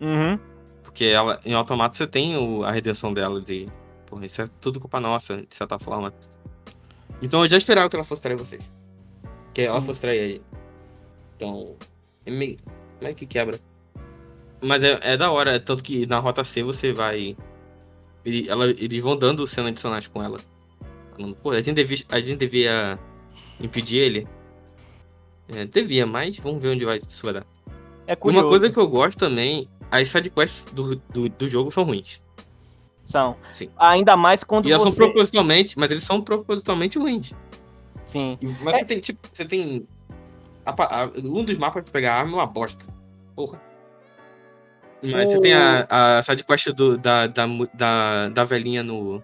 Uhum. 0.00 0.38
Porque 0.82 1.04
ela, 1.04 1.38
em 1.44 1.54
Automata 1.54 1.96
você 1.96 2.06
tem 2.06 2.36
o- 2.36 2.64
a 2.64 2.72
redenção 2.72 3.14
dela 3.14 3.40
de. 3.40 3.66
Porra, 4.06 4.26
isso 4.26 4.42
é 4.42 4.46
tudo 4.60 4.80
culpa 4.80 4.98
nossa, 5.00 5.36
de 5.38 5.54
certa 5.54 5.78
forma. 5.78 6.12
Então 7.22 7.44
eu 7.44 7.48
já 7.48 7.56
esperava 7.56 7.88
que 7.88 7.94
ela 7.96 8.04
fosse 8.04 8.20
trair 8.20 8.36
vocês. 8.36 8.68
Que 9.54 9.62
ela 9.62 9.80
Sim. 9.80 9.86
fosse 9.86 10.00
trair 10.00 10.20
aí. 10.20 10.42
Então. 11.36 11.76
É 12.26 12.30
meio. 12.30 12.56
meio 13.00 13.14
que 13.14 13.26
quebra. 13.26 13.58
Mas 14.62 14.82
é, 14.84 14.98
é 15.02 15.16
da 15.16 15.30
hora, 15.30 15.58
tanto 15.58 15.82
que 15.82 16.06
na 16.06 16.18
rota 16.18 16.44
C 16.44 16.62
você 16.62 16.92
vai. 16.92 17.36
ele- 18.24 18.48
ela- 18.48 18.66
eles 18.70 19.02
vão 19.02 19.16
dando 19.16 19.46
cenas 19.46 19.70
adicionais 19.70 20.06
com 20.06 20.22
ela. 20.22 20.38
Falando, 21.16 21.34
Pô, 21.36 21.50
a 21.50 21.60
gente 21.60 21.74
devia, 21.74 21.98
a 22.08 22.18
gente 22.20 22.36
devia 22.36 22.98
impedir 23.60 23.98
ele. 23.98 24.28
É, 25.48 25.64
devia, 25.64 26.06
mas 26.06 26.38
vamos 26.38 26.62
ver 26.62 26.70
onde 26.70 26.84
vai, 26.84 26.98
isso 26.98 27.24
vai 27.24 27.34
dar. 27.34 27.46
É 28.06 28.14
curioso. 28.16 28.44
Uma 28.44 28.48
coisa 28.48 28.70
que 28.70 28.78
eu 28.78 28.88
gosto 28.88 29.18
também, 29.18 29.68
as 29.90 30.08
sidequests 30.08 30.64
do, 30.72 30.96
do, 30.96 31.28
do 31.28 31.48
jogo 31.48 31.70
são 31.70 31.82
ruins. 31.84 32.20
São. 33.04 33.36
Sim. 33.50 33.68
Ainda 33.76 34.16
mais 34.16 34.44
quando 34.44 34.66
E 34.68 34.70
elas 34.70 34.82
são 34.82 34.90
você... 34.92 34.96
propositalmente, 34.98 35.76
mas 35.78 35.90
eles 35.90 36.04
são 36.04 36.22
propositalmente 36.22 36.98
ruins. 36.98 37.32
Sim. 38.04 38.38
Mas 38.62 38.76
você 38.76 38.84
tem, 38.84 39.00
tipo, 39.00 39.28
você 39.30 39.44
tem. 39.44 39.86
a 40.64 40.70
a- 41.02 41.10
um 41.22 41.42
dos 41.44 41.56
mapas 41.58 41.82
pra 41.82 41.92
pegar 41.92 42.14
arma 42.14 42.32
é 42.32 42.34
uma 42.36 42.46
bosta. 42.46 42.86
Porra. 43.34 43.60
Mas 45.02 45.30
você 45.30 45.40
tem 45.40 45.52
a, 45.54 45.86
a 46.18 46.22
sidequest 46.22 46.68
do, 46.72 46.96
da, 46.96 47.26
da, 47.26 47.44
da, 47.74 48.28
da 48.28 48.44
velhinha 48.44 48.82
no, 48.82 49.22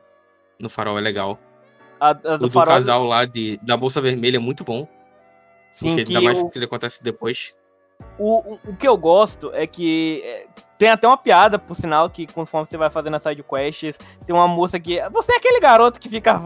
no 0.59 0.69
farol, 0.69 0.99
é 0.99 1.01
legal. 1.01 1.39
A, 2.01 2.11
a 2.11 2.13
O 2.13 2.39
do 2.39 2.39
do 2.39 2.51
farol, 2.51 2.75
casal 2.75 3.05
lá 3.05 3.25
de, 3.25 3.59
da 3.63 3.77
Bolsa 3.77 4.01
Vermelha 4.01 4.37
é 4.37 4.41
muito 4.41 4.65
bom. 4.65 4.89
sim, 5.71 5.91
porque 5.91 6.05
que 6.05 6.13
ainda 6.17 6.21
mais 6.25 6.39
o- 6.41 6.49
que 6.51 6.59
ele 6.59 6.65
acontece 6.65 7.03
depois. 7.03 7.55
O, 8.19 8.59
o, 8.67 8.77
que 8.77 8.87
eu 8.87 8.97
gosto 8.97 9.53
é 9.55 9.67
que 9.67 10.23
é, 10.25 10.47
tem 10.77 10.91
até 10.91 11.07
uma 11.07 11.17
piada, 11.17 11.59
por 11.59 11.77
sinal, 11.77 12.09
que 12.11 12.27
conforme 12.27 12.67
você 12.67 12.77
vai 12.77 12.91
fazendo 12.91 13.15
as 13.15 13.23
side 13.23 13.45
quests, 13.45 13.99
tem 14.25 14.35
uma 14.35 14.47
moça 14.47 14.79
que. 14.79 15.01
Você 15.11 15.33
é 15.33 15.37
aquele 15.37 15.61
garoto 15.61 16.01
que 16.01 16.09
fica 16.09 16.41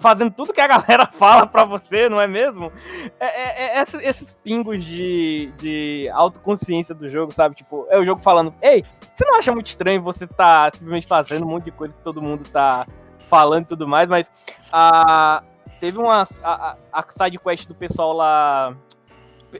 fazendo 0.00 0.30
tudo 0.30 0.52
que 0.52 0.60
a 0.60 0.66
galera 0.66 1.06
fala 1.12 1.46
pra 1.46 1.64
você, 1.64 2.08
não 2.08 2.20
é 2.20 2.26
mesmo? 2.26 2.72
É, 3.18 3.78
é, 3.78 3.82
é 3.82 3.84
esses 4.02 4.34
pingos 4.42 4.84
de, 4.84 5.52
de 5.58 6.08
autoconsciência 6.12 6.94
do 6.94 7.08
jogo, 7.08 7.32
sabe? 7.32 7.54
Tipo, 7.54 7.86
é 7.90 7.98
o 7.98 8.04
jogo 8.04 8.22
falando, 8.22 8.54
ei, 8.62 8.84
você 9.14 9.24
não 9.24 9.36
acha 9.36 9.52
muito 9.52 9.66
estranho 9.66 10.02
você 10.02 10.26
tá 10.26 10.70
simplesmente 10.72 11.06
fazendo 11.06 11.44
um 11.44 11.48
monte 11.48 11.64
de 11.64 11.72
coisa 11.72 11.94
que 11.94 12.02
todo 12.02 12.22
mundo 12.22 12.44
tá 12.50 12.86
falando 13.28 13.64
e 13.64 13.68
tudo 13.68 13.86
mais, 13.86 14.08
mas 14.08 14.30
a, 14.72 15.42
teve 15.80 15.98
uma. 15.98 16.22
A, 16.42 16.76
a 16.92 17.04
side 17.08 17.38
quest 17.38 17.66
do 17.66 17.74
pessoal 17.74 18.12
lá 18.12 18.76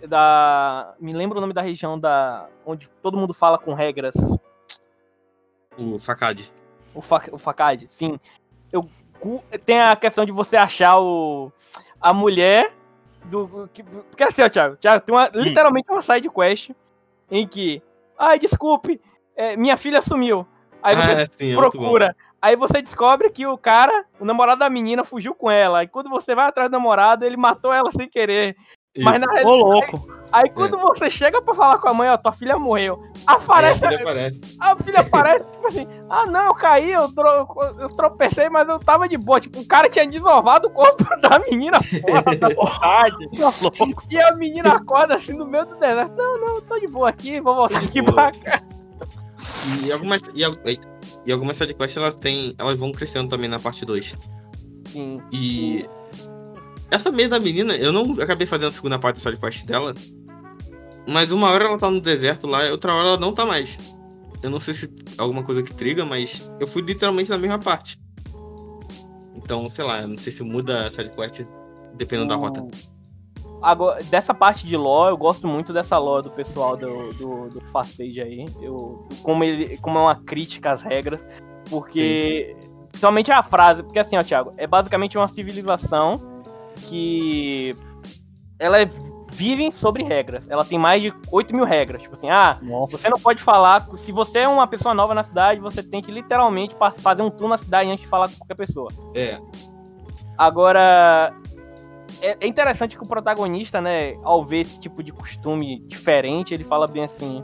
da. 0.08 0.94
Me 1.00 1.12
lembra 1.12 1.38
o 1.38 1.40
nome 1.40 1.52
da 1.52 1.62
região 1.62 1.98
da. 1.98 2.48
onde 2.64 2.88
todo 3.02 3.16
mundo 3.16 3.34
fala 3.34 3.58
com 3.58 3.74
regras. 3.74 4.14
O 5.76 5.98
Facade. 5.98 6.52
O, 6.94 7.00
fa, 7.00 7.22
o 7.32 7.38
Facade, 7.38 7.88
sim. 7.88 8.18
Eu, 8.72 8.88
tem 9.64 9.80
a 9.80 9.94
questão 9.96 10.24
de 10.24 10.32
você 10.32 10.56
achar 10.56 10.98
o. 10.98 11.52
A 12.00 12.12
mulher 12.12 12.72
do. 13.24 13.68
Que, 13.72 13.82
porque 13.82 14.22
assim, 14.22 14.42
ó, 14.42 14.48
Thiago, 14.48 14.76
Thiago 14.76 15.04
tem 15.04 15.14
uma, 15.14 15.24
hum. 15.24 15.30
literalmente 15.34 15.90
uma 15.90 16.02
side 16.02 16.28
quest 16.28 16.70
em 17.30 17.46
que. 17.46 17.82
Ai, 18.18 18.38
desculpe, 18.38 19.00
é, 19.36 19.56
minha 19.56 19.76
filha 19.76 20.02
sumiu. 20.02 20.46
Aí 20.82 20.96
você 20.96 21.12
ah, 21.12 21.26
sim, 21.30 21.52
é 21.52 21.56
procura. 21.56 22.16
Aí 22.42 22.56
você 22.56 22.80
descobre 22.80 23.28
que 23.30 23.46
o 23.46 23.58
cara, 23.58 24.06
o 24.18 24.24
namorado 24.24 24.60
da 24.60 24.70
menina, 24.70 25.04
fugiu 25.04 25.34
com 25.34 25.50
ela. 25.50 25.82
E 25.82 25.88
quando 25.88 26.08
você 26.08 26.34
vai 26.34 26.46
atrás 26.46 26.70
do 26.70 26.72
namorado, 26.72 27.24
ele 27.24 27.36
matou 27.36 27.72
ela 27.72 27.90
sem 27.90 28.08
querer. 28.08 28.56
Isso. 28.94 29.04
Mas 29.04 29.20
na 29.20 29.26
realidade. 29.26 29.46
Ô, 29.46 29.54
louco. 29.56 30.20
Aí, 30.32 30.44
aí 30.44 30.50
quando 30.50 30.76
é. 30.76 30.80
você 30.80 31.10
chega 31.10 31.40
pra 31.40 31.54
falar 31.54 31.78
com 31.78 31.88
a 31.88 31.94
mãe, 31.94 32.08
ó, 32.08 32.16
tua 32.16 32.32
filha 32.32 32.58
morreu. 32.58 33.02
Aparece. 33.26 33.84
É, 33.84 33.88
a, 33.88 33.90
filha 33.90 34.02
aparece. 34.02 34.56
a 34.58 34.76
filha 34.76 35.00
aparece, 35.00 35.44
tipo 35.44 35.66
assim, 35.68 35.86
ah 36.08 36.26
não, 36.26 36.46
eu 36.46 36.54
caí, 36.54 36.90
eu, 36.92 37.12
tro, 37.12 37.28
eu 37.78 37.88
tropecei, 37.90 38.48
mas 38.48 38.68
eu 38.68 38.78
tava 38.78 39.08
de 39.08 39.16
boa. 39.16 39.40
Tipo, 39.40 39.60
o 39.60 39.66
cara 39.66 39.88
tinha 39.88 40.06
desovado 40.06 40.68
o 40.68 40.70
corpo 40.70 41.04
da 41.20 41.38
menina 41.38 41.78
fora 41.82 42.36
da 42.36 42.48
borragem. 42.50 43.28
e 44.10 44.20
a 44.20 44.34
menina 44.34 44.74
acorda 44.74 45.14
assim 45.14 45.32
no 45.32 45.46
meio 45.46 45.66
do 45.66 45.76
deserto. 45.76 46.14
Não, 46.16 46.40
não, 46.40 46.60
tô 46.60 46.78
de 46.78 46.88
boa 46.88 47.08
aqui, 47.08 47.40
vou 47.40 47.54
voltar 47.54 47.78
aqui 47.78 48.02
pra 48.02 48.32
cá. 48.34 48.60
E 49.84 49.92
algumas. 49.92 50.22
E, 50.34 50.42
e 51.26 51.32
algumas 51.32 51.56
sidequests 51.56 51.96
elas 51.96 52.14
têm. 52.14 52.54
Elas 52.58 52.78
vão 52.78 52.92
crescendo 52.92 53.28
também 53.28 53.48
na 53.48 53.58
parte 53.58 53.84
2. 53.84 54.16
Sim. 54.86 55.20
E 55.32 55.88
essa 56.90 57.10
meia 57.10 57.28
da 57.28 57.38
menina, 57.38 57.74
eu 57.74 57.92
não 57.92 58.20
acabei 58.20 58.46
fazendo 58.46 58.70
a 58.70 58.72
segunda 58.72 58.98
parte 58.98 59.16
da 59.16 59.22
sidequest 59.22 59.64
dela. 59.64 59.94
Mas 61.06 61.32
uma 61.32 61.48
hora 61.50 61.64
ela 61.64 61.78
tá 61.78 61.90
no 61.90 62.00
deserto 62.00 62.46
lá, 62.46 62.68
outra 62.70 62.94
hora 62.94 63.08
ela 63.08 63.16
não 63.16 63.32
tá 63.32 63.46
mais. 63.46 63.78
Eu 64.42 64.50
não 64.50 64.60
sei 64.60 64.74
se 64.74 64.92
alguma 65.18 65.42
coisa 65.42 65.62
que 65.62 65.72
triga, 65.72 66.04
mas 66.04 66.50
eu 66.58 66.66
fui 66.66 66.82
literalmente 66.82 67.30
na 67.30 67.38
mesma 67.38 67.58
parte. 67.58 67.98
Então, 69.34 69.68
sei 69.68 69.84
lá, 69.84 70.02
eu 70.02 70.08
não 70.08 70.16
sei 70.16 70.32
se 70.32 70.42
muda 70.42 70.86
a 70.86 70.90
sidequest 70.90 71.44
dependendo 71.94 72.28
da 72.28 72.36
rota. 72.36 72.66
Agora, 73.62 74.02
dessa 74.04 74.32
parte 74.32 74.66
de 74.66 74.76
lore, 74.76 75.12
eu 75.12 75.18
gosto 75.18 75.46
muito 75.46 75.72
dessa 75.72 75.98
lore 75.98 76.24
do 76.24 76.30
pessoal 76.30 76.76
do, 76.76 77.12
do, 77.12 77.48
do 77.48 77.60
Facade 77.68 78.20
aí. 78.20 78.46
Eu, 78.60 79.06
como, 79.22 79.44
ele, 79.44 79.76
como 79.78 79.98
é 79.98 80.02
uma 80.02 80.14
crítica 80.14 80.72
às 80.72 80.82
regras. 80.82 81.24
Porque. 81.68 82.56
Sim. 82.58 82.70
Principalmente 82.90 83.30
a 83.30 83.42
frase. 83.42 83.82
Porque 83.82 83.98
assim, 83.98 84.16
ó, 84.16 84.22
Thiago, 84.22 84.54
é 84.56 84.66
basicamente 84.66 85.16
uma 85.16 85.28
civilização 85.28 86.29
que 86.76 87.74
ela 88.58 88.80
é, 88.80 88.88
vive 89.30 89.70
sobre 89.72 90.02
regras. 90.02 90.48
Ela 90.48 90.64
tem 90.64 90.78
mais 90.78 91.02
de 91.02 91.12
8 91.30 91.54
mil 91.54 91.64
regras. 91.64 92.02
Tipo 92.02 92.14
assim, 92.14 92.30
ah, 92.30 92.58
Nossa. 92.62 92.96
você 92.96 93.08
não 93.08 93.18
pode 93.18 93.42
falar. 93.42 93.86
Se 93.96 94.12
você 94.12 94.40
é 94.40 94.48
uma 94.48 94.66
pessoa 94.66 94.94
nova 94.94 95.14
na 95.14 95.22
cidade, 95.22 95.60
você 95.60 95.82
tem 95.82 96.02
que 96.02 96.10
literalmente 96.10 96.76
fazer 96.98 97.22
um 97.22 97.30
tour 97.30 97.48
na 97.48 97.56
cidade 97.56 97.90
antes 97.90 98.02
de 98.02 98.08
falar 98.08 98.28
com 98.28 98.36
qualquer 98.36 98.56
pessoa. 98.56 98.90
É. 99.14 99.38
Agora, 100.36 101.34
é, 102.20 102.36
é 102.40 102.46
interessante 102.46 102.96
que 102.96 103.02
o 103.02 103.06
protagonista, 103.06 103.80
né, 103.80 104.14
ao 104.22 104.44
ver 104.44 104.60
esse 104.60 104.78
tipo 104.78 105.02
de 105.02 105.12
costume 105.12 105.80
diferente, 105.86 106.52
ele 106.54 106.64
fala 106.64 106.86
bem 106.86 107.04
assim. 107.04 107.42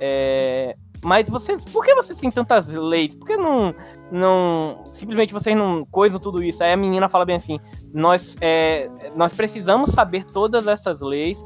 É, 0.00 0.74
mas 1.04 1.28
vocês, 1.28 1.64
por 1.64 1.84
que 1.84 1.94
vocês 1.94 2.18
têm 2.18 2.30
tantas 2.30 2.72
leis? 2.72 3.14
Por 3.14 3.26
que 3.26 3.36
não, 3.36 3.74
não 4.10 4.84
simplesmente 4.92 5.32
vocês 5.32 5.56
não 5.56 5.84
coisam 5.84 6.20
tudo 6.20 6.42
isso? 6.42 6.62
Aí 6.62 6.72
a 6.72 6.76
menina 6.76 7.08
fala 7.08 7.24
bem 7.24 7.36
assim: 7.36 7.58
nós, 7.92 8.36
é, 8.40 8.90
nós 9.14 9.32
precisamos 9.32 9.90
saber 9.90 10.24
todas 10.24 10.66
essas 10.66 11.00
leis 11.00 11.44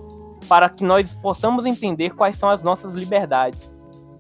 para 0.48 0.68
que 0.68 0.84
nós 0.84 1.14
possamos 1.14 1.66
entender 1.66 2.10
quais 2.10 2.36
são 2.36 2.48
as 2.48 2.62
nossas 2.62 2.94
liberdades. 2.94 3.74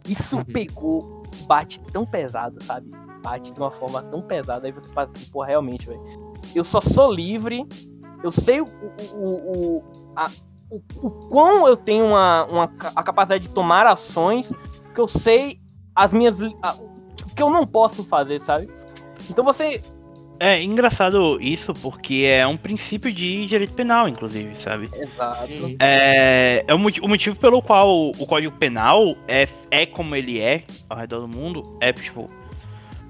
Isso 0.08 0.36
uhum. 0.38 0.44
pegou, 0.44 1.22
bate 1.46 1.80
tão 1.92 2.04
pesado, 2.04 2.62
sabe? 2.64 2.90
Bate 3.22 3.52
de 3.52 3.60
uma 3.60 3.70
forma 3.70 4.02
tão 4.02 4.22
pesada. 4.22 4.66
Aí 4.66 4.72
você 4.72 4.88
fala 4.90 5.08
assim: 5.12 5.30
pô, 5.30 5.42
realmente, 5.42 5.86
velho. 5.86 6.00
Eu 6.54 6.64
só 6.64 6.80
sou 6.80 7.12
livre, 7.12 7.66
eu 8.22 8.30
sei 8.30 8.60
o, 8.60 8.66
o, 9.14 9.24
o, 9.24 9.84
a, 10.14 10.30
o, 10.70 10.82
o 11.02 11.10
quão 11.28 11.66
eu 11.66 11.76
tenho 11.76 12.06
uma, 12.06 12.44
uma, 12.44 12.64
a 12.94 13.02
capacidade 13.02 13.48
de 13.48 13.52
tomar 13.52 13.86
ações 13.86 14.52
que 14.94 15.00
eu 15.00 15.08
sei 15.08 15.60
as 15.94 16.12
minhas. 16.12 16.40
o 16.40 17.34
que 17.34 17.42
eu 17.42 17.50
não 17.50 17.66
posso 17.66 18.04
fazer, 18.04 18.40
sabe? 18.40 18.68
Então 19.30 19.44
você. 19.44 19.82
É 20.38 20.62
engraçado 20.62 21.38
isso, 21.40 21.72
porque 21.72 22.26
é 22.28 22.46
um 22.46 22.56
princípio 22.56 23.12
de 23.12 23.46
direito 23.46 23.72
penal, 23.72 24.06
inclusive, 24.06 24.54
sabe? 24.56 24.90
Exato. 24.92 25.76
É, 25.80 26.62
é 26.66 26.74
o, 26.74 26.78
motivo, 26.78 27.06
o 27.06 27.08
motivo 27.08 27.36
pelo 27.36 27.62
qual 27.62 28.10
o 28.10 28.26
Código 28.26 28.54
Penal 28.56 29.16
é, 29.26 29.48
é 29.70 29.86
como 29.86 30.14
ele 30.14 30.38
é 30.38 30.64
ao 30.90 30.98
redor 30.98 31.20
do 31.20 31.28
mundo. 31.28 31.78
É 31.80 31.92
tipo. 31.92 32.30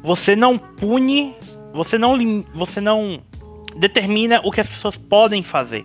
Você 0.03 0.36
não 0.36 0.57
pune. 0.57 1.35
Você 1.73 1.98
não, 1.98 2.16
você 2.55 2.81
não 2.81 3.20
determina 3.77 4.40
o 4.44 4.53
que 4.53 4.61
as 4.61 4.69
pessoas 4.69 4.97
podem 4.97 5.43
fazer. 5.43 5.85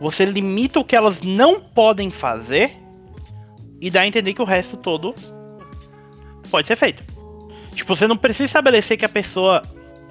Você 0.00 0.24
limita 0.24 0.80
o 0.80 0.84
que 0.84 0.96
elas 0.96 1.20
não 1.20 1.60
podem 1.60 2.10
fazer 2.10 2.70
e 3.80 3.90
dá 3.90 4.00
a 4.00 4.06
entender 4.06 4.32
que 4.32 4.40
o 4.40 4.46
resto 4.46 4.78
todo 4.78 5.14
pode 6.50 6.66
ser 6.66 6.76
feito. 6.76 7.04
Tipo, 7.74 7.94
você 7.94 8.08
não 8.08 8.16
precisa 8.16 8.44
estabelecer 8.44 8.96
que 8.96 9.04
a 9.04 9.08
pessoa 9.08 9.62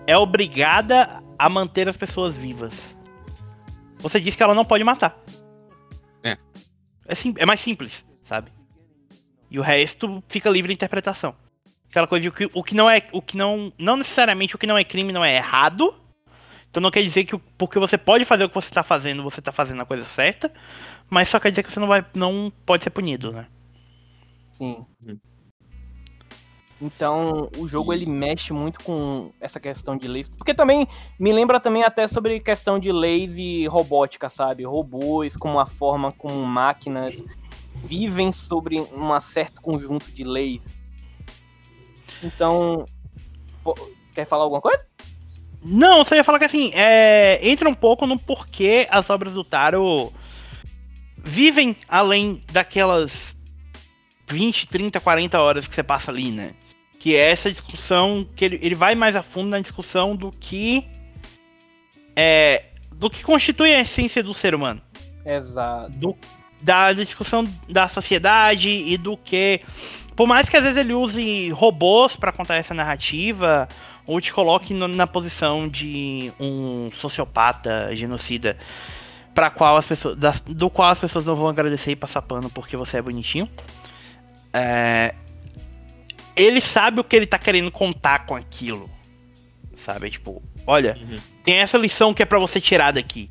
é 0.09 0.17
obrigada 0.17 1.23
a 1.37 1.47
manter 1.47 1.87
as 1.87 1.95
pessoas 1.95 2.35
vivas. 2.35 2.97
Você 3.99 4.19
diz 4.19 4.35
que 4.35 4.41
ela 4.41 4.55
não 4.55 4.65
pode 4.65 4.83
matar. 4.83 5.15
É. 6.23 6.35
É, 7.05 7.13
sim, 7.13 7.35
é 7.37 7.45
mais 7.45 7.59
simples, 7.59 8.03
sabe? 8.23 8.51
E 9.51 9.59
o 9.59 9.61
resto 9.61 10.23
fica 10.27 10.49
livre 10.49 10.69
de 10.69 10.73
interpretação. 10.73 11.35
Aquela 11.87 12.07
coisa 12.07 12.23
de 12.23 12.31
que 12.31 12.49
o 12.55 12.63
que 12.63 12.73
não 12.73 12.89
é. 12.89 13.07
O 13.11 13.21
que 13.21 13.37
não. 13.37 13.71
Não 13.77 13.97
necessariamente 13.97 14.55
o 14.55 14.57
que 14.57 14.65
não 14.65 14.79
é 14.79 14.83
crime 14.83 15.13
não 15.13 15.23
é 15.23 15.35
errado. 15.35 15.93
Então 16.71 16.81
não 16.81 16.89
quer 16.89 17.03
dizer 17.03 17.25
que 17.25 17.37
porque 17.55 17.77
você 17.77 17.97
pode 17.97 18.25
fazer 18.25 18.45
o 18.45 18.49
que 18.49 18.55
você 18.55 18.69
está 18.69 18.81
fazendo, 18.81 19.21
você 19.21 19.39
está 19.39 19.51
fazendo 19.51 19.81
a 19.83 19.85
coisa 19.85 20.05
certa. 20.05 20.51
Mas 21.07 21.29
só 21.29 21.39
quer 21.39 21.51
dizer 21.51 21.61
que 21.61 21.71
você 21.71 21.79
não 21.79 21.87
vai. 21.87 22.03
não 22.15 22.51
pode 22.65 22.83
ser 22.83 22.89
punido, 22.89 23.31
né? 23.31 23.45
Sim. 24.53 24.85
Uhum. 25.03 25.19
Então, 26.81 27.49
o 27.57 27.67
jogo 27.67 27.93
ele 27.93 28.05
mexe 28.05 28.53
muito 28.53 28.79
com 28.81 29.31
essa 29.41 29.59
questão 29.59 29.97
de 29.97 30.07
leis, 30.07 30.29
porque 30.29 30.53
também 30.53 30.87
me 31.19 31.31
lembra 31.33 31.59
também 31.59 31.83
até 31.83 32.07
sobre 32.07 32.39
questão 32.39 32.79
de 32.79 32.91
leis 32.91 33.37
e 33.37 33.67
robótica, 33.67 34.29
sabe? 34.29 34.63
Robôs 34.63 35.35
como 35.35 35.59
a 35.59 35.65
forma 35.65 36.11
como 36.13 36.45
máquinas 36.45 37.23
vivem 37.75 38.31
sobre 38.31 38.79
um 38.79 39.19
certo 39.19 39.61
conjunto 39.61 40.09
de 40.11 40.23
leis. 40.23 40.65
Então, 42.23 42.85
quer 44.13 44.25
falar 44.25 44.43
alguma 44.43 44.61
coisa? 44.61 44.85
Não, 45.61 46.05
só 46.05 46.15
ia 46.15 46.23
falar 46.23 46.39
que 46.39 46.45
assim, 46.45 46.71
é, 46.73 47.39
entra 47.43 47.67
um 47.67 47.73
pouco 47.73 48.07
no 48.07 48.17
porquê 48.17 48.87
as 48.89 49.09
obras 49.09 49.33
do 49.33 49.43
Taro 49.43 50.13
vivem 51.17 51.75
além 51.87 52.41
daquelas 52.51 53.35
20, 54.27 54.67
30, 54.67 54.99
40 55.01 55.39
horas 55.39 55.67
que 55.67 55.75
você 55.75 55.83
passa 55.83 56.11
ali, 56.11 56.31
né? 56.31 56.53
Que 56.99 57.15
é 57.15 57.31
essa 57.31 57.49
discussão, 57.49 58.27
que 58.35 58.43
ele, 58.43 58.59
ele 58.61 58.75
vai 58.75 58.93
mais 58.93 59.15
a 59.15 59.23
fundo 59.23 59.49
na 59.49 59.59
discussão 59.59 60.15
do 60.15 60.31
que. 60.31 60.85
É, 62.15 62.65
do 62.91 63.09
que 63.09 63.23
constitui 63.23 63.73
a 63.73 63.79
essência 63.79 64.21
do 64.21 64.33
ser 64.33 64.53
humano. 64.53 64.81
Exato. 65.25 65.91
Do, 65.91 66.17
da 66.61 66.91
discussão 66.93 67.47
da 67.67 67.87
sociedade 67.87 68.69
e 68.69 68.97
do 68.97 69.15
que. 69.15 69.61
Por 70.15 70.27
mais 70.27 70.49
que 70.49 70.57
às 70.57 70.63
vezes 70.63 70.77
ele 70.77 70.93
use 70.93 71.49
robôs 71.51 72.17
para 72.17 72.33
contar 72.33 72.55
essa 72.55 72.73
narrativa, 72.73 73.69
ou 74.05 74.19
te 74.19 74.33
coloque 74.33 74.73
no, 74.73 74.87
na 74.87 75.07
posição 75.07 75.69
de 75.69 76.33
um 76.39 76.91
sociopata, 76.97 77.95
genocida, 77.95 78.57
para 79.33 79.49
qual 79.49 79.77
as 79.77 79.87
pessoas, 79.87 80.17
das, 80.17 80.41
do 80.41 80.69
qual 80.69 80.89
as 80.89 80.99
pessoas 80.99 81.25
não 81.25 81.35
vão 81.35 81.47
agradecer 81.47 81.91
e 81.91 81.95
passar 81.95 82.21
pano 82.21 82.49
porque 82.49 82.75
você 82.75 82.97
é 82.97 83.01
bonitinho. 83.01 83.47
É, 84.51 85.13
ele 86.39 86.61
sabe 86.61 86.99
o 86.99 87.03
que 87.03 87.15
ele 87.15 87.27
tá 87.27 87.37
querendo 87.37 87.71
contar 87.71 88.25
com 88.25 88.35
aquilo. 88.35 88.89
Sabe? 89.77 90.09
Tipo, 90.09 90.41
olha, 90.65 90.97
uhum. 90.99 91.19
tem 91.43 91.55
essa 91.55 91.77
lição 91.77 92.13
que 92.13 92.23
é 92.23 92.25
para 92.25 92.39
você 92.39 92.59
tirar 92.59 92.91
daqui. 92.91 93.29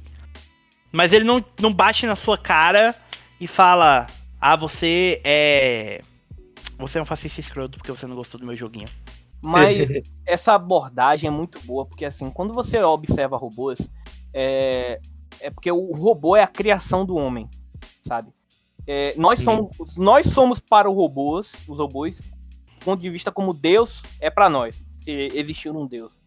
Mas 0.93 1.13
ele 1.13 1.25
não, 1.25 1.45
não 1.61 1.73
bate 1.73 2.07
na 2.07 2.17
sua 2.17 2.39
cara 2.39 2.95
e 3.41 3.47
fala: 3.47 4.07
Ah, 4.41 4.57
você 4.57 5.21
é. 5.25 6.03
Você 6.79 6.99
é 6.99 7.03
um 7.03 7.07
fascista 7.07 7.41
escroto 7.41 7.79
porque 7.79 7.91
você 7.91 8.07
não 8.07 8.15
gostou 8.15 8.39
do 8.39 8.47
meu 8.47 8.57
joguinho. 8.57 8.89
Mas 9.41 9.89
essa 10.25 10.55
abordagem 10.55 11.29
é 11.29 11.31
muito 11.31 11.61
boa, 11.61 11.85
porque 11.85 12.05
assim, 12.05 12.31
quando 12.31 12.55
você 12.55 12.81
observa 12.81 13.37
robôs, 13.37 13.91
é, 14.33 15.01
é 15.41 15.51
porque 15.51 15.71
o 15.71 15.93
robô 15.93 16.37
é 16.37 16.43
a 16.43 16.47
criação 16.47 17.05
do 17.05 17.17
homem, 17.17 17.49
sabe? 18.07 18.33
É, 18.87 19.13
nós, 19.19 19.41
somos, 19.41 19.77
nós 19.97 20.27
somos 20.27 20.61
para 20.61 20.89
os 20.89 20.97
robôs, 20.97 21.53
os 21.69 21.77
robôs, 21.77 22.23
ponto 22.89 23.03
de 23.03 23.11
vista 23.11 23.31
como 23.31 23.53
Deus 23.53 24.03
é 24.19 24.31
para 24.31 24.49
nós, 24.49 24.83
se 24.97 25.13
existir 25.35 25.71
um 25.71 25.87
Deus. 25.87 26.19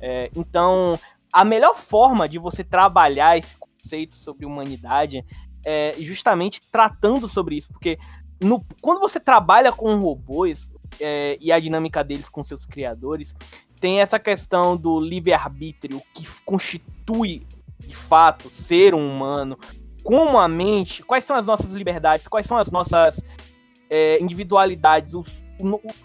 É, 0.00 0.28
então, 0.34 0.98
a 1.32 1.44
melhor 1.44 1.76
forma 1.76 2.28
de 2.28 2.40
você 2.40 2.64
trabalhar 2.64 3.38
esse 3.38 3.54
conceito 3.56 4.16
sobre 4.16 4.44
humanidade 4.44 5.24
é 5.64 5.94
justamente 6.00 6.60
tratando 6.72 7.28
sobre 7.28 7.54
isso, 7.54 7.68
porque 7.70 8.00
no, 8.40 8.64
quando 8.80 8.98
você 8.98 9.20
trabalha 9.20 9.70
com 9.70 9.94
robôs 9.94 10.68
é, 11.00 11.38
e 11.40 11.52
a 11.52 11.60
dinâmica 11.60 12.02
deles 12.02 12.28
com 12.28 12.42
seus 12.42 12.66
criadores, 12.66 13.32
tem 13.78 14.00
essa 14.00 14.18
questão 14.18 14.76
do 14.76 14.98
livre-arbítrio 14.98 16.02
que 16.12 16.26
constitui 16.44 17.46
de 17.78 17.94
fato 17.94 18.50
ser 18.50 18.92
um 18.92 19.08
humano, 19.08 19.56
como 20.02 20.36
a 20.36 20.48
mente, 20.48 21.04
quais 21.04 21.22
são 21.22 21.36
as 21.36 21.46
nossas 21.46 21.70
liberdades, 21.72 22.26
quais 22.26 22.44
são 22.44 22.58
as 22.58 22.72
nossas 22.72 23.22
é, 23.88 24.20
individualidades, 24.20 25.14
o, 25.14 25.20
o, 25.20 25.24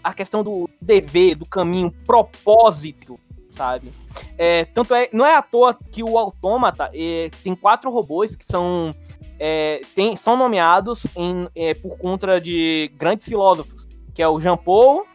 a 0.02 0.14
questão 0.14 0.42
do 0.42 0.68
dever, 0.80 1.34
do 1.34 1.46
caminho, 1.46 1.92
propósito, 2.04 3.18
sabe? 3.50 3.92
É, 4.36 4.64
tanto 4.66 4.94
é, 4.94 5.08
não 5.12 5.26
é 5.26 5.34
à 5.34 5.42
toa 5.42 5.74
que 5.74 6.02
o 6.02 6.18
Autômata 6.18 6.90
é, 6.94 7.30
tem 7.42 7.54
quatro 7.54 7.90
robôs 7.90 8.36
que 8.36 8.44
são 8.44 8.94
é, 9.38 9.80
tem, 9.94 10.16
são 10.16 10.36
nomeados 10.36 11.06
em, 11.16 11.48
é, 11.54 11.74
por 11.74 11.96
conta 11.96 12.40
de 12.40 12.90
grandes 12.96 13.26
filósofos, 13.26 13.86
que 14.14 14.22
é 14.22 14.28
o 14.28 14.40
Jean 14.40 14.56
Paul, 14.56 15.06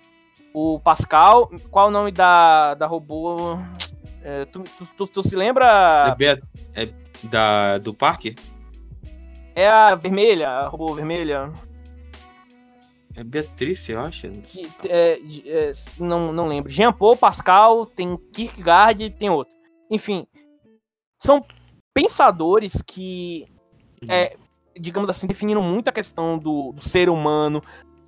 o 0.53 0.79
Pascal, 0.79 1.51
qual 1.69 1.87
é 1.87 1.89
o 1.89 1.91
nome 1.91 2.11
da, 2.11 2.73
da 2.75 2.87
robô? 2.87 3.57
É, 4.23 4.45
tu, 4.45 4.63
tu, 4.77 4.87
tu, 4.97 5.07
tu, 5.07 5.27
se 5.27 5.35
lembra? 5.35 6.05
É, 6.73 6.87
da, 7.23 7.77
do 7.79 7.93
parque? 7.93 8.35
É 9.55 9.67
a 9.67 9.95
vermelha, 9.95 10.49
a 10.49 10.67
robô 10.67 10.93
vermelha. 10.93 11.51
É 13.15 13.23
Beatriz, 13.23 13.87
eu 13.89 13.99
acho. 13.99 14.27
É, 14.85 15.19
é, 15.45 15.71
não, 15.99 16.33
não 16.33 16.47
lembro. 16.47 16.71
Jean 16.71 16.91
Paul, 16.91 17.15
Pascal, 17.15 17.85
tem 17.85 18.17
Kierkegaard 18.31 19.11
tem 19.11 19.29
outro. 19.29 19.55
Enfim, 19.89 20.25
são 21.21 21.45
pensadores 21.93 22.81
que, 22.81 23.45
é, 24.09 24.35
digamos 24.79 25.09
assim, 25.09 25.27
definiram 25.27 25.61
muito 25.61 25.89
a 25.89 25.91
questão 25.91 26.39
do, 26.39 26.71
do 26.71 26.83
ser 26.83 27.07
humano, 27.07 27.61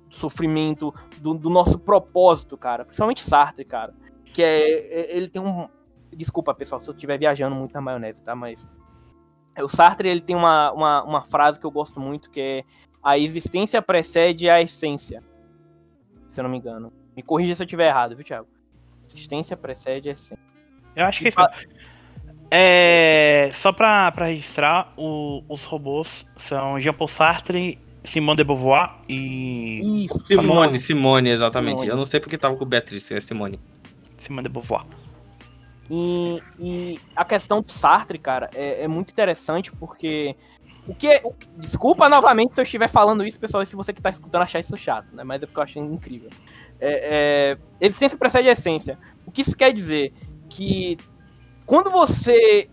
do 0.08 0.16
sofrimento, 0.16 0.92
do, 1.18 1.34
do, 1.34 1.48
nosso 1.48 1.78
propósito, 1.78 2.56
cara. 2.56 2.84
Principalmente 2.84 3.24
Sartre, 3.24 3.64
cara. 3.64 3.94
Que 4.24 4.42
é, 4.42 5.02
é 5.02 5.16
ele 5.16 5.28
tem 5.28 5.40
um. 5.40 5.68
Desculpa, 6.14 6.54
pessoal, 6.54 6.80
se 6.80 6.88
eu 6.88 6.94
estiver 6.94 7.18
viajando 7.18 7.54
muito 7.54 7.72
na 7.72 7.80
maionese, 7.80 8.24
tá? 8.24 8.34
Mas 8.34 8.66
o 9.62 9.68
Sartre 9.68 10.08
ele 10.08 10.20
tem 10.20 10.34
uma, 10.34 10.72
uma, 10.72 11.02
uma 11.04 11.22
frase 11.22 11.60
que 11.60 11.66
eu 11.66 11.70
gosto 11.70 12.00
muito, 12.00 12.30
que 12.30 12.40
é 12.40 12.64
a 13.06 13.16
existência 13.16 13.80
precede 13.80 14.50
a 14.50 14.60
essência. 14.60 15.22
Se 16.28 16.40
eu 16.40 16.42
não 16.42 16.50
me 16.50 16.58
engano. 16.58 16.92
Me 17.16 17.22
corrija 17.22 17.54
se 17.54 17.62
eu 17.62 17.64
estiver 17.64 17.86
errado, 17.86 18.16
viu, 18.16 18.24
Thiago? 18.24 18.48
Existência 19.06 19.56
precede 19.56 20.08
a 20.08 20.12
essência. 20.12 20.44
Eu 20.96 21.04
acho 21.04 21.22
que 21.22 21.32
é, 22.50 23.48
só 23.54 23.70
pra, 23.70 24.10
pra 24.10 24.26
registrar, 24.26 24.92
o, 24.96 25.44
os 25.48 25.64
robôs 25.64 26.26
são 26.36 26.80
Jean-Paul 26.80 27.06
Sartre, 27.06 27.78
Simone 28.02 28.38
de 28.38 28.44
Beauvoir 28.44 28.96
e. 29.08 30.04
Isso, 30.04 30.26
Simone, 30.26 30.78
Simone, 30.80 31.30
exatamente. 31.30 31.78
Simone. 31.78 31.88
Eu 31.88 31.96
não 31.96 32.04
sei 32.04 32.18
porque 32.18 32.36
tava 32.36 32.56
com 32.56 32.64
Beatriz, 32.64 33.08
é 33.12 33.20
Simone. 33.20 33.60
Simone 34.18 34.42
de 34.42 34.48
Beauvoir. 34.48 34.84
E, 35.88 36.42
e 36.58 37.00
a 37.14 37.24
questão 37.24 37.62
do 37.62 37.70
Sartre, 37.70 38.18
cara, 38.18 38.50
é, 38.52 38.82
é 38.82 38.88
muito 38.88 39.10
interessante 39.10 39.70
porque 39.70 40.34
o 40.86 40.94
que, 40.94 41.20
o 41.24 41.34
desculpa 41.56 42.08
novamente 42.08 42.54
se 42.54 42.60
eu 42.60 42.64
estiver 42.64 42.88
falando 42.88 43.26
isso, 43.26 43.38
pessoal, 43.38 43.64
se 43.64 43.76
você 43.76 43.92
que 43.92 44.00
está 44.00 44.10
escutando 44.10 44.42
achar 44.42 44.60
isso 44.60 44.76
chato, 44.76 45.14
né? 45.14 45.24
Mas 45.24 45.42
é 45.42 45.46
porque 45.46 45.58
eu 45.58 45.64
acho 45.64 45.78
incrível. 45.78 46.30
É, 46.80 47.56
é, 47.58 47.58
existência 47.80 48.16
precede 48.16 48.48
essência. 48.48 48.98
O 49.26 49.30
que 49.30 49.42
isso 49.42 49.56
quer 49.56 49.72
dizer? 49.72 50.12
Que 50.48 50.96
quando 51.64 51.90
você 51.90 52.70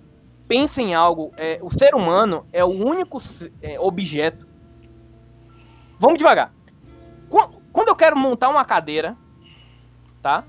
pensa 0.47 0.81
em 0.81 0.93
algo, 0.93 1.31
é, 1.37 1.59
o 1.61 1.71
ser 1.71 1.95
humano 1.95 2.45
é 2.51 2.63
o 2.63 2.69
único 2.69 3.19
é, 3.61 3.79
objeto. 3.79 4.47
Vamos 5.97 6.17
devagar. 6.17 6.53
Quando 7.71 7.87
eu 7.87 7.95
quero 7.95 8.15
montar 8.15 8.49
uma 8.49 8.63
cadeira, 8.63 9.17
tá? 10.21 10.45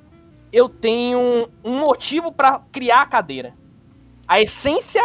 eu 0.54 0.68
tenho 0.68 1.50
um 1.64 1.80
motivo 1.80 2.30
para 2.30 2.60
criar 2.70 3.02
a 3.02 3.06
cadeira. 3.06 3.56
A 4.26 4.40
essência 4.40 5.02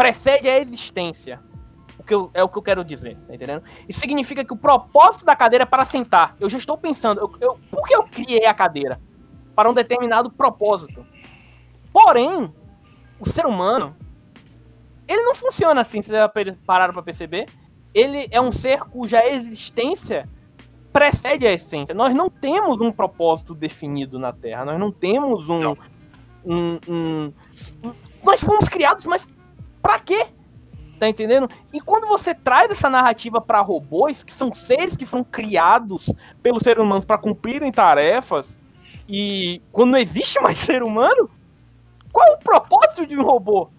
precede 0.00 0.48
a 0.48 0.58
existência. 0.58 1.38
O 1.98 2.02
que 2.02 2.14
eu, 2.14 2.30
é 2.32 2.42
o 2.42 2.48
que 2.48 2.56
eu 2.56 2.62
quero 2.62 2.82
dizer, 2.82 3.18
tá 3.28 3.34
entendendo? 3.34 3.62
Isso 3.86 4.00
significa 4.00 4.42
que 4.42 4.52
o 4.54 4.56
propósito 4.56 5.26
da 5.26 5.36
cadeira 5.36 5.64
é 5.64 5.66
para 5.66 5.84
sentar. 5.84 6.34
Eu 6.40 6.48
já 6.48 6.56
estou 6.56 6.78
pensando, 6.78 7.20
eu, 7.20 7.30
eu, 7.38 7.60
por 7.70 7.86
que 7.86 7.94
eu 7.94 8.04
criei 8.04 8.46
a 8.46 8.54
cadeira? 8.54 8.98
Para 9.54 9.68
um 9.68 9.74
determinado 9.74 10.30
propósito. 10.30 11.06
Porém, 11.92 12.50
o 13.20 13.28
ser 13.28 13.44
humano, 13.44 13.94
ele 15.06 15.22
não 15.22 15.34
funciona 15.34 15.82
assim, 15.82 16.00
vocês 16.00 16.16
já 16.16 16.32
pararam 16.64 16.94
para 16.94 17.02
perceber? 17.02 17.44
Ele 17.92 18.26
é 18.30 18.40
um 18.40 18.52
ser 18.52 18.80
cuja 18.84 19.22
existência 19.26 20.26
precede 20.90 21.46
a 21.46 21.52
essência. 21.52 21.94
Nós 21.94 22.14
não 22.14 22.30
temos 22.30 22.80
um 22.80 22.90
propósito 22.90 23.54
definido 23.54 24.18
na 24.18 24.32
Terra. 24.32 24.64
Nós 24.64 24.80
não 24.80 24.90
temos 24.90 25.46
um. 25.46 25.60
Não. 25.60 25.78
um, 26.42 26.78
um, 26.88 27.32
um 27.84 27.92
nós 28.24 28.40
fomos 28.40 28.66
criados, 28.66 29.04
mas 29.04 29.28
para 29.82 29.98
quê? 29.98 30.26
Tá 30.98 31.08
entendendo? 31.08 31.48
E 31.72 31.80
quando 31.80 32.06
você 32.06 32.34
traz 32.34 32.70
essa 32.70 32.90
narrativa 32.90 33.40
para 33.40 33.60
robôs, 33.60 34.22
que 34.22 34.32
são 34.32 34.52
seres 34.52 34.96
que 34.96 35.06
foram 35.06 35.24
criados 35.24 36.12
pelos 36.42 36.62
seres 36.62 36.82
humanos 36.82 37.04
para 37.04 37.16
cumprirem 37.16 37.72
tarefas, 37.72 38.58
e 39.08 39.62
quando 39.72 39.92
não 39.92 39.98
existe 39.98 40.38
mais 40.42 40.58
ser 40.58 40.82
humano, 40.82 41.30
qual 42.12 42.26
é 42.28 42.32
o 42.32 42.38
propósito 42.38 43.06
de 43.06 43.16
um 43.18 43.22
robô? 43.22 43.70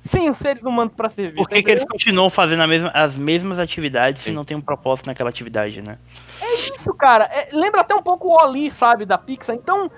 sem 0.00 0.30
os 0.30 0.38
seres 0.38 0.62
humanos 0.62 0.94
para 0.94 1.08
servir. 1.08 1.36
Por 1.36 1.48
que, 1.48 1.62
que 1.62 1.70
eles 1.70 1.84
continuam 1.84 2.30
fazendo 2.30 2.66
mesma, 2.66 2.90
as 2.94 3.16
mesmas 3.16 3.58
atividades 3.58 4.22
Sim. 4.22 4.30
se 4.30 4.34
não 4.34 4.44
tem 4.44 4.56
um 4.56 4.60
propósito 4.60 5.06
naquela 5.06 5.28
atividade, 5.28 5.82
né? 5.82 5.98
É 6.40 6.54
isso, 6.74 6.92
cara. 6.94 7.24
É, 7.24 7.50
lembra 7.52 7.82
até 7.82 7.94
um 7.94 8.02
pouco 8.02 8.28
o 8.28 8.36
Oli, 8.42 8.70
sabe, 8.70 9.04
da 9.04 9.18
Pixar. 9.18 9.54
Então, 9.56 9.90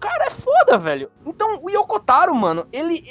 cara, 0.00 0.26
é 0.26 0.30
foda, 0.30 0.78
velho. 0.78 1.10
Então, 1.26 1.60
o 1.62 1.70
Yokotaro, 1.70 2.34
mano, 2.34 2.66
ele. 2.72 3.02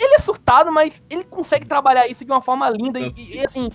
Ele 0.00 0.14
é 0.14 0.18
surtado, 0.18 0.72
mas 0.72 1.02
ele 1.10 1.24
consegue 1.24 1.66
trabalhar 1.66 2.06
isso 2.06 2.24
de 2.24 2.30
uma 2.30 2.42
forma 2.42 2.68
linda 2.70 3.00
e, 3.00 3.12
e 3.16 3.44
assim. 3.44 3.70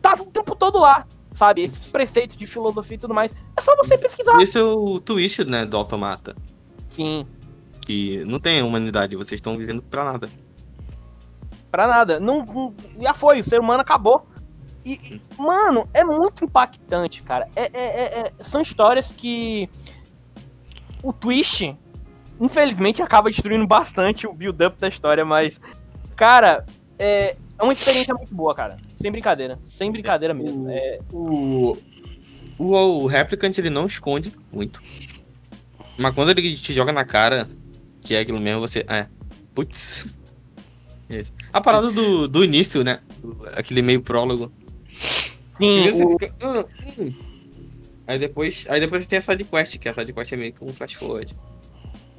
Tá 0.00 0.14
o 0.14 0.24
tempo 0.26 0.56
todo 0.56 0.78
lá, 0.78 1.06
sabe? 1.32 1.62
Esses 1.62 1.86
preceitos 1.86 2.36
de 2.36 2.46
filosofia 2.46 2.96
e 2.96 2.98
tudo 2.98 3.14
mais. 3.14 3.32
É 3.56 3.60
só 3.60 3.76
você 3.76 3.96
pesquisar. 3.96 4.40
Esse 4.40 4.58
é 4.58 4.62
o 4.62 4.98
twist, 4.98 5.44
né, 5.44 5.64
do 5.64 5.76
Automata. 5.76 6.34
Sim. 6.88 7.26
Que 7.86 8.24
não 8.24 8.40
tem 8.40 8.62
humanidade, 8.62 9.16
vocês 9.16 9.38
estão 9.38 9.56
vivendo 9.56 9.82
pra 9.82 10.04
nada. 10.04 10.28
Pra 11.70 11.86
nada. 11.86 12.20
Não, 12.20 12.44
não, 12.44 12.74
já 13.00 13.14
foi, 13.14 13.40
o 13.40 13.44
ser 13.44 13.60
humano 13.60 13.80
acabou. 13.80 14.26
E, 14.84 15.20
mano, 15.38 15.88
é 15.94 16.02
muito 16.02 16.44
impactante, 16.44 17.22
cara. 17.22 17.48
É, 17.54 17.62
é, 17.62 17.70
é, 17.72 18.18
é, 18.20 18.44
são 18.44 18.60
histórias 18.60 19.12
que. 19.12 19.68
O 21.02 21.12
twist, 21.12 21.76
infelizmente, 22.42 23.00
acaba 23.00 23.30
destruindo 23.30 23.66
bastante 23.66 24.26
o 24.26 24.32
build-up 24.32 24.78
da 24.80 24.88
história, 24.88 25.24
mas. 25.24 25.60
Cara, 26.16 26.66
é, 26.98 27.36
é 27.58 27.62
uma 27.62 27.72
experiência 27.72 28.14
muito 28.14 28.34
boa, 28.34 28.54
cara. 28.54 28.76
Sem 29.00 29.10
brincadeira. 29.10 29.56
Sem 29.62 29.92
brincadeira 29.92 30.34
mesmo. 30.34 30.68
É... 30.68 30.98
O, 31.12 31.78
o, 32.58 32.74
o 32.74 33.06
Replicant 33.06 33.56
ele 33.56 33.70
não 33.70 33.86
esconde 33.86 34.32
muito. 34.52 34.82
Mas 35.96 36.14
quando 36.14 36.30
ele 36.30 36.54
te 36.56 36.72
joga 36.72 36.92
na 36.92 37.04
cara, 37.04 37.48
que 38.00 38.14
é 38.14 38.20
aquilo 38.20 38.40
mesmo, 38.40 38.60
você. 38.60 38.84
É. 38.88 39.06
Putz. 39.54 40.06
Isso. 41.08 41.32
A 41.52 41.60
parada 41.60 41.92
do, 41.92 42.26
do 42.26 42.44
início, 42.44 42.82
né? 42.82 43.00
Aquele 43.54 43.82
meio 43.82 44.00
prólogo. 44.00 44.50
Sim. 45.58 45.90
O... 46.02 46.18
Fica... 46.18 46.34
Hum, 46.42 46.64
hum. 46.98 47.14
Aí 48.06 48.18
depois, 48.18 48.66
aí 48.68 48.80
depois 48.80 49.06
tem 49.06 49.18
a 49.18 49.22
side 49.22 49.44
quest, 49.44 49.78
que 49.78 49.88
a 49.88 49.92
side 49.92 50.12
quest 50.12 50.32
é 50.32 50.36
meio 50.36 50.52
que 50.52 50.64
um 50.64 50.72
flash 50.72 50.94
forward. 50.94 51.32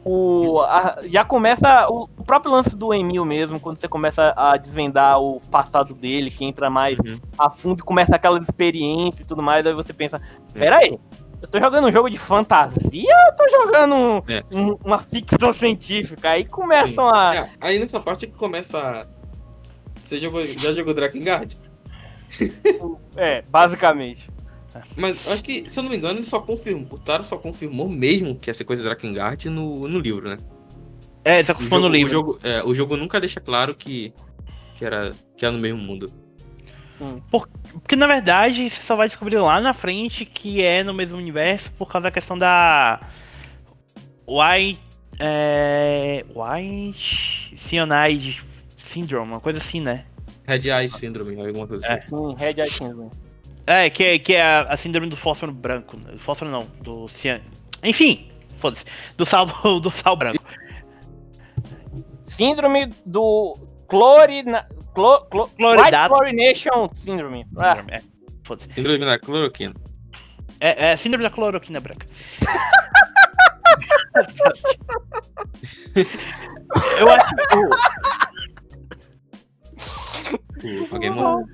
O, 0.06 0.60
a, 0.62 1.00
já 1.06 1.24
começa 1.24 1.88
o, 1.90 2.04
o, 2.04 2.24
próprio 2.26 2.52
lance 2.52 2.76
do 2.76 2.94
Emil 2.94 3.24
mesmo, 3.24 3.60
quando 3.60 3.78
você 3.78 3.88
começa 3.88 4.34
a 4.36 4.58
desvendar 4.58 5.20
o 5.22 5.40
passado 5.50 5.94
dele, 5.94 6.30
que 6.30 6.44
entra 6.44 6.70
mais 6.70 7.00
uhum. 7.00 7.20
a 7.38 7.50
fundo 7.50 7.80
e 7.80 7.84
começa 7.84 8.16
aquela 8.16 8.38
experiência 8.38 9.24
e 9.24 9.26
tudo 9.26 9.42
mais, 9.42 9.66
aí 9.66 9.74
você 9.74 9.94
pensa, 9.94 10.22
pera 10.54 10.80
aí, 10.80 11.00
eu 11.42 11.48
tô 11.48 11.60
jogando 11.60 11.88
um 11.88 11.92
jogo 11.92 12.10
de 12.10 12.18
fantasia 12.18 13.14
ou 13.14 13.28
eu 13.28 13.36
tô 13.36 13.50
jogando 13.50 14.24
é. 14.30 14.44
um, 14.54 14.78
uma 14.84 14.98
ficção 14.98 15.52
científica? 15.52 16.30
Aí 16.30 16.46
começam 16.46 17.10
Sim. 17.10 17.18
a. 17.18 17.36
É, 17.36 17.50
aí 17.60 17.80
nessa 17.80 18.00
parte 18.00 18.28
que 18.28 18.34
começa. 18.34 19.08
Você 20.04 20.20
jogou, 20.20 20.46
já 20.46 20.74
jogou 20.74 20.94
Drakengard? 20.94 21.58
É, 23.16 23.42
basicamente. 23.44 24.30
Mas 24.96 25.28
acho 25.28 25.44
que, 25.44 25.70
se 25.70 25.78
eu 25.80 25.84
não 25.84 25.90
me 25.90 25.98
engano, 25.98 26.20
ele 26.20 26.26
só 26.26 26.40
confirmou. 26.40 26.88
O 26.92 26.98
Taro 27.00 27.24
só 27.24 27.38
confirmou 27.38 27.88
mesmo 27.88 28.36
que 28.36 28.50
ia 28.50 28.54
ser 28.54 28.64
coisa 28.64 28.82
de 28.82 28.88
Drakengard 28.88 29.50
no, 29.50 29.88
no 29.88 30.00
livro, 30.00 30.30
né? 30.30 30.38
É, 31.24 31.42
tá 31.44 31.54
O 31.54 31.56
confirmando 31.56 31.84
jogo, 31.84 31.88
o 31.88 31.90
o, 31.90 31.94
livro. 31.96 32.12
jogo, 32.12 32.40
é, 32.44 32.64
o 32.64 32.74
jogo 32.76 32.98
nunca 32.98 33.20
deixa 33.20 33.40
claro 33.40 33.74
que, 33.76 34.14
que, 34.76 34.84
era, 34.86 35.14
que 35.38 35.46
era 35.46 35.52
no 35.54 35.60
mesmo 35.60 35.82
mundo. 35.82 36.12
Sim. 36.98 37.22
Porque 37.30 37.96
na 37.96 38.06
verdade 38.08 38.70
você 38.70 38.82
só 38.82 38.96
vai 38.96 39.08
descobrir 39.08 39.38
lá 39.40 39.60
na 39.60 39.74
frente 39.74 40.26
que 40.26 40.62
é 40.62 40.84
no 40.84 40.94
mesmo 40.94 41.18
universo 41.18 41.72
por 41.72 41.88
causa 41.90 42.04
da 42.04 42.12
questão 42.12 42.38
da. 42.38 43.00
White. 44.28 44.80
É. 45.20 46.26
White. 46.36 47.56
Cyanide 47.58 48.42
Syndrome, 48.78 49.32
uma 49.32 49.40
coisa 49.40 49.60
assim, 49.60 49.80
né? 49.82 50.06
Red 50.46 50.70
Eye 50.70 50.90
Syndrome, 50.90 51.40
alguma 51.40 51.66
coisa 51.68 51.86
É. 51.88 51.94
assim. 52.00 52.10
Sim, 52.10 52.36
Red 52.38 52.56
Eye 52.62 52.70
Syndrome. 52.70 53.10
É, 53.66 53.90
que 53.90 54.04
é, 54.04 54.20
que 54.20 54.34
é 54.34 54.44
a, 54.44 54.76
síndrome 54.78 55.08
do 55.08 55.16
fósforo 55.16 55.52
branco. 55.52 55.98
Fósforo 56.18 56.52
não, 56.52 56.66
do 56.82 57.08
cian... 57.08 57.42
Enfim, 57.82 58.30
foda-se. 58.58 58.86
Do 59.18 59.26
sal, 59.26 59.48
do 59.82 59.92
sal 59.92 60.16
branco. 60.16 60.44
Síndrome 62.26 62.88
do 63.06 63.56
clorina... 63.88 64.68
Clo, 64.94 65.26
clo, 65.26 65.50
White. 65.58 66.08
Chlorination 66.08 66.90
Syndrome. 66.94 67.48
Ah, 67.58 67.84
É, 67.88 68.02
foda-se. 68.44 68.68
Síndrome 68.74 69.00
da 69.00 69.18
cloroquina. 69.18 69.74
É, 70.60 70.92
é 70.92 70.98
síndrome 70.98 71.24
da 71.24 71.32
cloroquina 71.32 71.80
branca. 71.80 72.06
Eu 77.00 77.10
acho 77.10 77.36
que. 77.36 77.44
Alguém 80.94 81.10
morreu. 81.10 81.46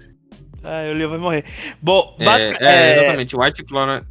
Ah, 0.64 0.90
o 0.92 0.94
Leo 0.94 1.10
vai 1.10 1.18
morrer. 1.20 1.46
Bom, 1.82 2.16
É, 2.20 2.26
basic- 2.26 2.62
é, 2.64 2.66
é, 2.66 2.98
exatamente. 3.00 3.36
White 3.38 3.64
Clona... 3.64 4.06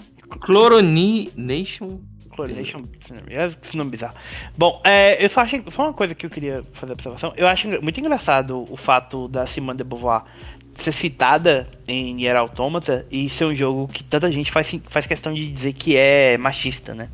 Chloronation. 0.44 2.00
Chlorination 2.34 2.82
Syndrome. 3.00 3.34
É 3.34 3.46
esse 3.62 3.76
nome 3.76 3.90
bizarro. 3.90 4.14
Bom, 4.56 4.80
é, 4.84 5.22
eu 5.24 5.28
só 5.28 5.40
acho. 5.40 5.62
Só 5.70 5.82
uma 5.82 5.92
coisa 5.92 6.14
que 6.14 6.24
eu 6.26 6.30
queria 6.30 6.62
fazer 6.72 6.92
observação. 6.92 7.32
Eu 7.36 7.48
acho 7.48 7.66
muito 7.82 7.98
engraçado 7.98 8.64
o 8.70 8.76
fato 8.76 9.26
da 9.28 9.44
Simone 9.46 9.78
de 9.78 9.84
Beauvoir 9.84 10.22
ser 10.78 10.92
citada 10.92 11.66
em 11.88 12.14
Nier 12.14 12.36
Automata 12.36 13.04
e 13.10 13.28
ser 13.28 13.46
um 13.46 13.54
jogo 13.54 13.88
que 13.88 14.04
tanta 14.04 14.30
gente 14.30 14.52
faz, 14.52 14.72
faz 14.88 15.06
questão 15.06 15.34
de 15.34 15.50
dizer 15.50 15.72
que 15.72 15.96
é 15.96 16.38
machista, 16.38 16.94
né? 16.94 17.08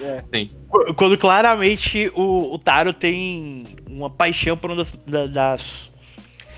é. 0.00 0.24
Qu- 0.68 0.94
Quando 0.94 1.18
claramente 1.18 2.10
o, 2.14 2.54
o 2.54 2.58
Taro 2.58 2.94
tem 2.94 3.66
uma 3.86 4.08
paixão 4.08 4.56
por 4.56 4.70
uma 4.70 4.76
das, 4.76 4.90
da- 5.06 5.26
das 5.26 5.94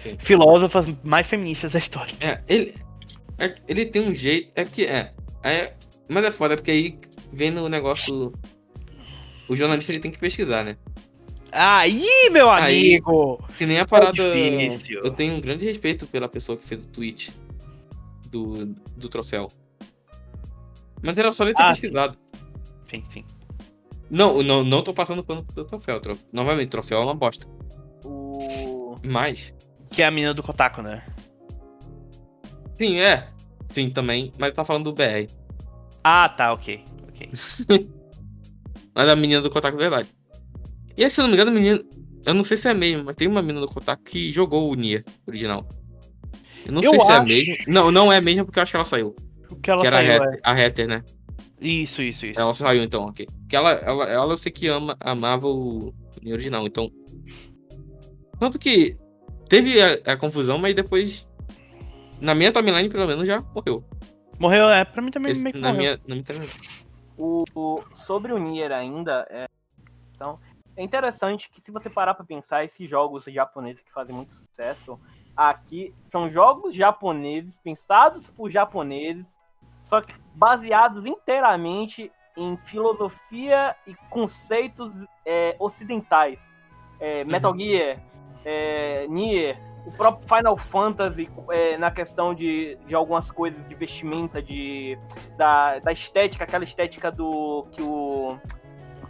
Sim. 0.02 0.16
filósofas 0.18 0.86
mais 1.02 1.26
feministas 1.26 1.72
da 1.72 1.78
história. 1.78 2.14
É, 2.20 2.40
ele... 2.48 2.74
é, 3.38 3.54
ele 3.66 3.86
tem 3.86 4.02
um 4.02 4.14
jeito... 4.14 4.52
É 4.54 4.64
porque... 4.64 4.84
É, 4.84 5.12
é, 5.42 5.74
mas 6.08 6.24
é 6.24 6.30
foda, 6.30 6.56
porque 6.56 6.70
aí 6.70 6.98
vendo 7.32 7.62
o 7.64 7.68
negócio... 7.68 8.32
O 9.48 9.56
jornalista 9.56 9.92
ele 9.92 10.00
tem 10.00 10.10
que 10.10 10.18
pesquisar, 10.18 10.64
né? 10.64 10.76
Aí, 11.50 12.28
meu 12.30 12.50
Aí- 12.50 12.96
amigo! 12.96 13.42
Que 13.56 13.64
nem 13.64 13.80
a 13.80 13.86
parada. 13.86 14.12
difícil. 14.12 15.00
Eu 15.02 15.10
tenho 15.10 15.34
um 15.34 15.40
grande 15.40 15.64
respeito 15.64 16.06
pela 16.06 16.28
pessoa 16.28 16.58
que 16.58 16.66
fez 16.66 16.84
o 16.84 16.88
tweet 16.88 17.32
do, 18.30 18.66
do 18.96 19.08
troféu. 19.08 19.48
Mas 21.02 21.16
era 21.16 21.32
só 21.32 21.44
ele 21.44 21.54
ter 21.54 21.62
Ah, 21.62 21.68
pesquisado. 21.70 22.18
Sim, 22.90 23.02
sim. 23.08 23.24
Não, 24.10 24.42
não, 24.42 24.62
não 24.64 24.82
tô 24.82 24.92
passando 24.92 25.24
pano 25.24 25.42
pro 25.42 25.64
troféu. 25.64 26.00
Tro... 26.00 26.18
Novamente, 26.32 26.68
troféu 26.68 27.00
é 27.00 27.04
uma 27.04 27.14
bosta. 27.14 27.46
O... 28.04 28.94
Mas. 29.02 29.54
Que 29.90 30.02
é 30.02 30.06
a 30.06 30.10
menina 30.10 30.34
do 30.34 30.42
Kotaku, 30.42 30.82
né? 30.82 31.02
Sim, 32.74 32.98
é. 33.00 33.24
Sim, 33.68 33.90
também. 33.90 34.30
Mas 34.38 34.52
tá 34.54 34.64
falando 34.64 34.84
do 34.84 34.92
BR. 34.94 35.26
Ah, 36.04 36.28
tá, 36.28 36.52
ok. 36.52 36.82
ok. 37.08 37.28
Mas 38.94 39.08
a 39.08 39.16
menina 39.16 39.40
do 39.40 39.50
Kotaku 39.50 39.76
é 39.76 39.80
verdade. 39.80 40.08
E 40.96 41.04
aí, 41.04 41.10
se 41.10 41.20
eu 41.20 41.22
não 41.24 41.28
me 41.30 41.34
engano, 41.36 41.50
a 41.50 41.54
menina. 41.54 41.84
Eu 42.26 42.34
não 42.34 42.42
sei 42.44 42.56
se 42.56 42.68
é 42.68 42.74
mesmo, 42.74 43.04
mas 43.04 43.14
tem 43.16 43.28
uma 43.28 43.40
menina 43.40 43.60
do 43.64 43.72
Kotaku 43.72 44.02
que 44.02 44.32
jogou 44.32 44.70
o 44.70 44.74
Nier 44.74 45.04
original. 45.26 45.66
Eu 46.66 46.72
não 46.72 46.82
Eu 46.82 46.90
sei 46.90 47.00
se 47.00 47.10
é 47.12 47.14
acho- 47.14 47.26
mesmo. 47.28 47.56
Não, 47.68 47.90
não 47.92 48.12
é 48.12 48.20
mesmo 48.20 48.44
porque 48.44 48.58
eu 48.58 48.62
acho 48.62 48.72
que 48.72 48.76
ela 48.76 48.84
saiu. 48.84 49.14
O 49.50 49.56
que 49.56 49.70
ela 49.70 49.80
que 49.80 49.86
era 49.86 49.98
a 49.98 50.00
saiu 50.02 50.12
é... 50.12 50.16
Hatter, 50.16 50.40
a 50.42 50.52
Hatter, 50.52 50.88
né? 50.88 51.04
Isso, 51.60 52.02
isso, 52.02 52.26
isso. 52.26 52.38
Ela 52.40 52.52
saiu 52.52 52.82
então, 52.82 53.04
ok. 53.04 53.26
Que 53.48 53.56
ela, 53.56 53.70
ela, 53.70 54.04
ela 54.08 54.32
eu 54.32 54.36
sei 54.36 54.50
que 54.52 54.66
ama, 54.66 54.96
amava 55.00 55.46
o 55.48 55.94
Nier 56.22 56.34
original, 56.34 56.66
então. 56.66 56.90
Tanto 58.38 58.58
que 58.58 58.94
teve 59.48 59.80
a, 59.82 60.12
a 60.12 60.16
confusão, 60.16 60.58
mas 60.58 60.74
depois. 60.74 61.26
Na 62.20 62.34
minha 62.34 62.50
timeline, 62.50 62.88
pelo 62.88 63.06
menos, 63.06 63.26
já 63.28 63.40
morreu. 63.54 63.84
Morreu, 64.40 64.68
é, 64.68 64.84
pra 64.84 65.00
mim 65.00 65.10
também 65.10 65.32
Esse- 65.32 65.42
meio 65.42 65.54
que 65.54 65.60
na, 65.60 65.68
morreu. 65.68 65.78
minha, 65.80 66.00
na 66.06 66.14
minha 66.14 66.22
timeline. 66.24 66.52
O, 67.16 67.44
o- 67.54 67.82
sobre 67.94 68.32
o 68.32 68.38
Nier 68.38 68.72
ainda, 68.72 69.26
é, 69.30 69.46
então, 70.14 70.38
é 70.76 70.82
interessante 70.82 71.48
que 71.50 71.60
se 71.60 71.70
você 71.70 71.88
parar 71.90 72.14
pra 72.14 72.24
pensar, 72.24 72.64
esses 72.64 72.88
jogos 72.88 73.24
japoneses 73.24 73.82
que 73.82 73.92
fazem 73.92 74.14
muito 74.14 74.32
sucesso 74.34 74.98
aqui 75.36 75.94
são 76.00 76.28
jogos 76.30 76.74
japoneses, 76.74 77.58
pensados 77.58 78.28
por 78.28 78.50
japoneses, 78.50 79.38
só 79.82 80.00
que 80.00 80.12
baseados 80.34 81.06
inteiramente 81.06 82.10
em 82.36 82.56
filosofia 82.66 83.74
e 83.86 83.94
conceitos 84.10 85.04
é, 85.24 85.56
ocidentais. 85.58 86.48
É, 87.00 87.24
Metal 87.24 87.56
Gear, 87.56 88.00
é, 88.50 89.06
Nier, 89.08 89.60
o 89.84 89.92
próprio 89.92 90.26
Final 90.26 90.56
Fantasy 90.56 91.30
é, 91.50 91.76
na 91.76 91.90
questão 91.90 92.32
de, 92.32 92.78
de 92.86 92.94
algumas 92.94 93.30
coisas 93.30 93.62
de 93.66 93.74
vestimenta, 93.74 94.40
de 94.40 94.98
da, 95.36 95.78
da 95.80 95.92
estética, 95.92 96.44
aquela 96.44 96.64
estética 96.64 97.12
do 97.12 97.66
que 97.70 97.82
o 97.82 98.38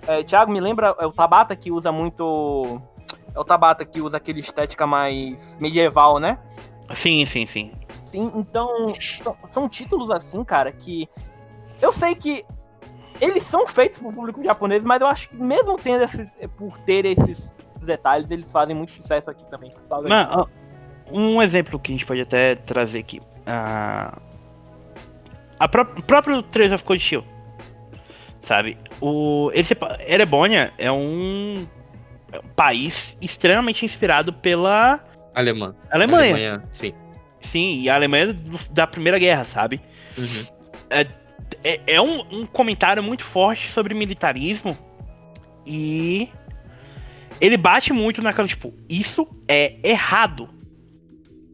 é, 0.08 0.24
Thiago 0.24 0.50
me 0.50 0.58
lembra 0.58 0.94
é 0.98 1.06
o 1.06 1.12
Tabata 1.12 1.54
que 1.54 1.70
usa 1.70 1.92
muito 1.92 2.80
é 3.32 3.38
o 3.38 3.44
Tabata 3.44 3.84
que 3.84 4.00
usa 4.00 4.16
aquele 4.16 4.40
estética 4.40 4.86
mais 4.88 5.56
medieval, 5.60 6.18
né? 6.18 6.38
Sim, 6.94 7.24
sim, 7.24 7.46
sim. 7.46 7.72
Sim, 8.04 8.32
então 8.34 8.88
são, 9.22 9.36
são 9.50 9.68
títulos 9.68 10.10
assim, 10.10 10.42
cara, 10.42 10.72
que 10.72 11.08
eu 11.80 11.92
sei 11.92 12.16
que 12.16 12.44
eles 13.20 13.44
são 13.44 13.66
feitos 13.68 13.98
pro 14.00 14.12
público 14.12 14.42
japonês, 14.42 14.82
mas 14.82 15.00
eu 15.00 15.06
acho 15.06 15.28
que 15.28 15.36
mesmo 15.36 15.78
tendo 15.78 16.02
esses, 16.02 16.28
por 16.56 16.76
ter 16.78 17.04
esses 17.04 17.54
detalhes, 17.88 18.30
eles 18.30 18.50
fazem 18.52 18.74
muito 18.76 18.92
sucesso 18.92 19.30
aqui 19.30 19.44
também. 19.50 19.72
um 21.10 21.42
exemplo 21.42 21.78
que 21.78 21.90
a 21.90 21.94
gente 21.94 22.06
pode 22.06 22.20
até 22.20 22.54
trazer 22.54 23.00
aqui. 23.00 23.20
A, 23.46 24.18
a 25.58 25.66
pró- 25.68 25.86
o 25.96 26.02
próprio 26.02 26.42
Trails 26.42 26.72
of 26.72 26.84
Cold 26.84 27.02
Steel. 27.02 27.24
Sabe? 28.40 28.78
O, 29.00 29.50
esse, 29.52 29.76
Erebonia 30.06 30.72
é 30.78 30.90
um, 30.92 31.66
é 32.32 32.38
um 32.38 32.48
país 32.54 33.16
extremamente 33.20 33.84
inspirado 33.84 34.32
pela 34.32 35.00
Alemã. 35.34 35.74
Alemanha. 35.90 36.62
sim. 36.70 36.92
Sim, 37.40 37.80
e 37.80 37.88
a 37.90 37.94
Alemanha 37.94 38.32
do- 38.32 38.58
da 38.70 38.86
Primeira 38.86 39.18
Guerra, 39.18 39.44
sabe? 39.44 39.80
Uhum. 40.16 40.46
é, 41.62 41.80
é 41.86 42.00
um, 42.00 42.20
um 42.32 42.46
comentário 42.46 43.02
muito 43.02 43.22
forte 43.24 43.68
sobre 43.70 43.94
militarismo 43.94 44.76
e 45.66 46.30
ele 47.40 47.56
bate 47.56 47.92
muito 47.92 48.22
naquela, 48.22 48.46
tipo, 48.48 48.72
isso 48.88 49.26
é 49.46 49.76
errado. 49.82 50.48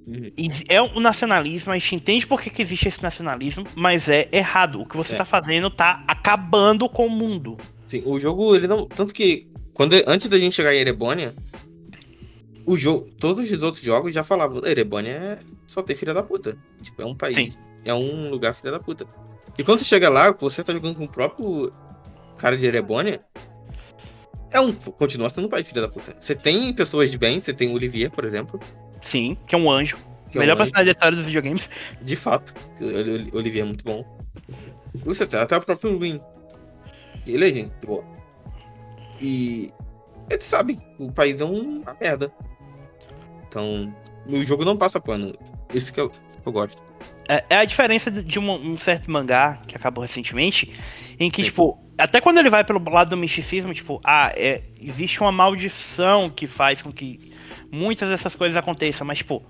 Uhum. 0.06 0.30
É 0.68 0.82
um 0.82 1.00
nacionalismo, 1.00 1.72
a 1.72 1.78
gente 1.78 1.94
entende 1.94 2.26
por 2.26 2.40
que, 2.40 2.50
que 2.50 2.60
existe 2.60 2.88
esse 2.88 3.02
nacionalismo, 3.02 3.66
mas 3.74 4.08
é 4.08 4.28
errado. 4.30 4.80
O 4.80 4.86
que 4.86 4.96
você 4.96 5.14
É. 5.14 5.16
tá 5.16 5.24
fazendo 5.24 5.70
tá 5.70 6.04
acabando 6.06 6.88
com 6.88 7.06
o 7.06 7.10
mundo. 7.10 7.56
Sim, 7.88 8.02
o 8.04 8.20
jogo, 8.20 8.54
ele 8.54 8.66
não. 8.66 8.86
Tanto 8.86 9.14
que, 9.14 9.46
quando, 9.72 9.94
antes 10.06 10.28
da 10.28 10.38
gente 10.38 10.54
chegar 10.54 10.74
em 10.74 10.78
Erebonia, 10.78 11.34
o 12.66 12.76
jogo. 12.76 13.08
Todos 13.18 13.50
os 13.50 13.62
outros 13.62 13.82
jogos 13.82 14.12
já 14.12 14.22
falavam, 14.24 14.64
Erebonia 14.66 15.12
é 15.12 15.38
só 15.66 15.82
tem 15.82 15.96
filha 15.96 16.12
da 16.14 16.22
puta. 16.22 16.56
Tipo, 16.82 17.02
é 17.02 17.06
um 17.06 17.14
país. 17.14 17.36
Sim. 17.36 17.52
É 17.84 17.92
um 17.94 18.30
lugar 18.30 18.54
filha 18.54 18.72
da 18.72 18.80
puta. 18.80 19.06
E 19.58 19.62
quando 19.62 19.78
você 19.78 19.84
chega 19.84 20.08
lá, 20.08 20.32
você 20.32 20.62
tá 20.64 20.72
jogando 20.72 20.96
com 20.96 21.04
o 21.04 21.08
próprio 21.08 21.72
cara 22.36 22.56
de 22.56 22.66
Erebonia. 22.66 23.22
É 24.54 24.60
um. 24.60 24.72
Continua 24.72 25.28
sendo 25.28 25.48
um 25.48 25.50
país 25.50 25.68
filha 25.68 25.82
da 25.82 25.88
puta. 25.88 26.14
Você 26.18 26.34
tem 26.34 26.72
pessoas 26.72 27.10
de 27.10 27.18
bem, 27.18 27.40
você 27.40 27.52
tem 27.52 27.68
o 27.68 27.74
Olivier, 27.74 28.10
por 28.10 28.24
exemplo. 28.24 28.58
Sim, 29.02 29.36
que 29.46 29.54
é 29.54 29.58
um 29.58 29.68
anjo. 29.70 29.98
que 30.30 30.38
é 30.38 30.40
um 30.40 30.42
Melhor 30.44 30.56
personagem 30.56 30.86
da 30.86 30.90
história 30.92 31.16
dos 31.16 31.26
videogames. 31.26 31.68
De 32.00 32.14
fato, 32.16 32.54
o 32.80 32.84
Oli- 32.84 33.30
o 33.32 33.36
Olivier 33.36 33.64
é 33.64 33.66
muito 33.66 33.84
bom. 33.84 34.04
Você 35.04 35.26
tem 35.26 35.40
até 35.40 35.56
o 35.56 35.60
próprio 35.60 35.98
Ruin. 35.98 36.20
Ele 37.26 37.50
é 37.50 37.52
gente 37.54 37.72
boa. 37.84 38.04
E 39.20 39.72
ele 40.30 40.42
sabe 40.42 40.76
que 40.76 41.02
o 41.02 41.10
país 41.12 41.40
é 41.40 41.44
uma 41.44 41.96
merda. 42.00 42.32
Então, 43.48 43.94
o 44.26 44.44
jogo 44.44 44.64
não 44.64 44.76
passa 44.76 45.00
pano. 45.00 45.32
Isso 45.72 45.92
que 45.92 46.00
eu, 46.00 46.08
que 46.10 46.18
eu 46.46 46.52
gosto. 46.52 46.80
É, 47.28 47.44
é 47.50 47.56
a 47.56 47.64
diferença 47.64 48.10
de 48.10 48.22
de 48.22 48.38
um, 48.38 48.50
um 48.52 48.78
certo 48.78 49.10
mangá 49.10 49.60
que 49.66 49.74
acabou 49.76 50.02
recentemente, 50.02 50.72
em 51.18 51.30
que, 51.30 51.42
Sim. 51.42 51.46
tipo, 51.46 51.78
até 51.98 52.20
quando 52.20 52.38
ele 52.38 52.50
vai 52.50 52.64
pelo 52.64 52.82
lado 52.90 53.10
do 53.10 53.16
misticismo, 53.16 53.72
tipo, 53.74 54.00
ah, 54.04 54.32
é, 54.36 54.62
existe 54.80 55.20
uma 55.20 55.32
maldição 55.32 56.28
que 56.30 56.46
faz 56.46 56.82
com 56.82 56.92
que 56.92 57.32
muitas 57.70 58.08
dessas 58.08 58.34
coisas 58.34 58.56
aconteçam, 58.56 59.06
mas, 59.06 59.18
tipo, 59.18 59.42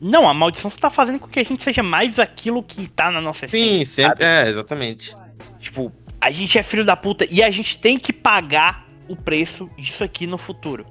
Não, 0.00 0.28
a 0.28 0.34
maldição 0.34 0.70
só 0.70 0.76
tá 0.76 0.90
fazendo 0.90 1.18
com 1.20 1.28
que 1.28 1.38
a 1.38 1.44
gente 1.44 1.62
seja 1.62 1.82
mais 1.82 2.18
aquilo 2.18 2.62
que 2.62 2.88
tá 2.88 3.10
na 3.10 3.20
nossa 3.20 3.46
essência. 3.46 3.76
Sim, 3.76 3.84
sempre. 3.84 4.24
É, 4.24 4.48
exatamente. 4.48 5.14
Tipo, 5.58 5.92
a 6.20 6.30
gente 6.30 6.58
é 6.58 6.62
filho 6.62 6.84
da 6.84 6.96
puta 6.96 7.26
e 7.30 7.42
a 7.42 7.50
gente 7.50 7.78
tem 7.78 7.98
que 7.98 8.12
pagar 8.12 8.86
o 9.08 9.16
preço 9.16 9.70
disso 9.78 10.02
aqui 10.02 10.26
no 10.26 10.36
futuro. 10.36 10.84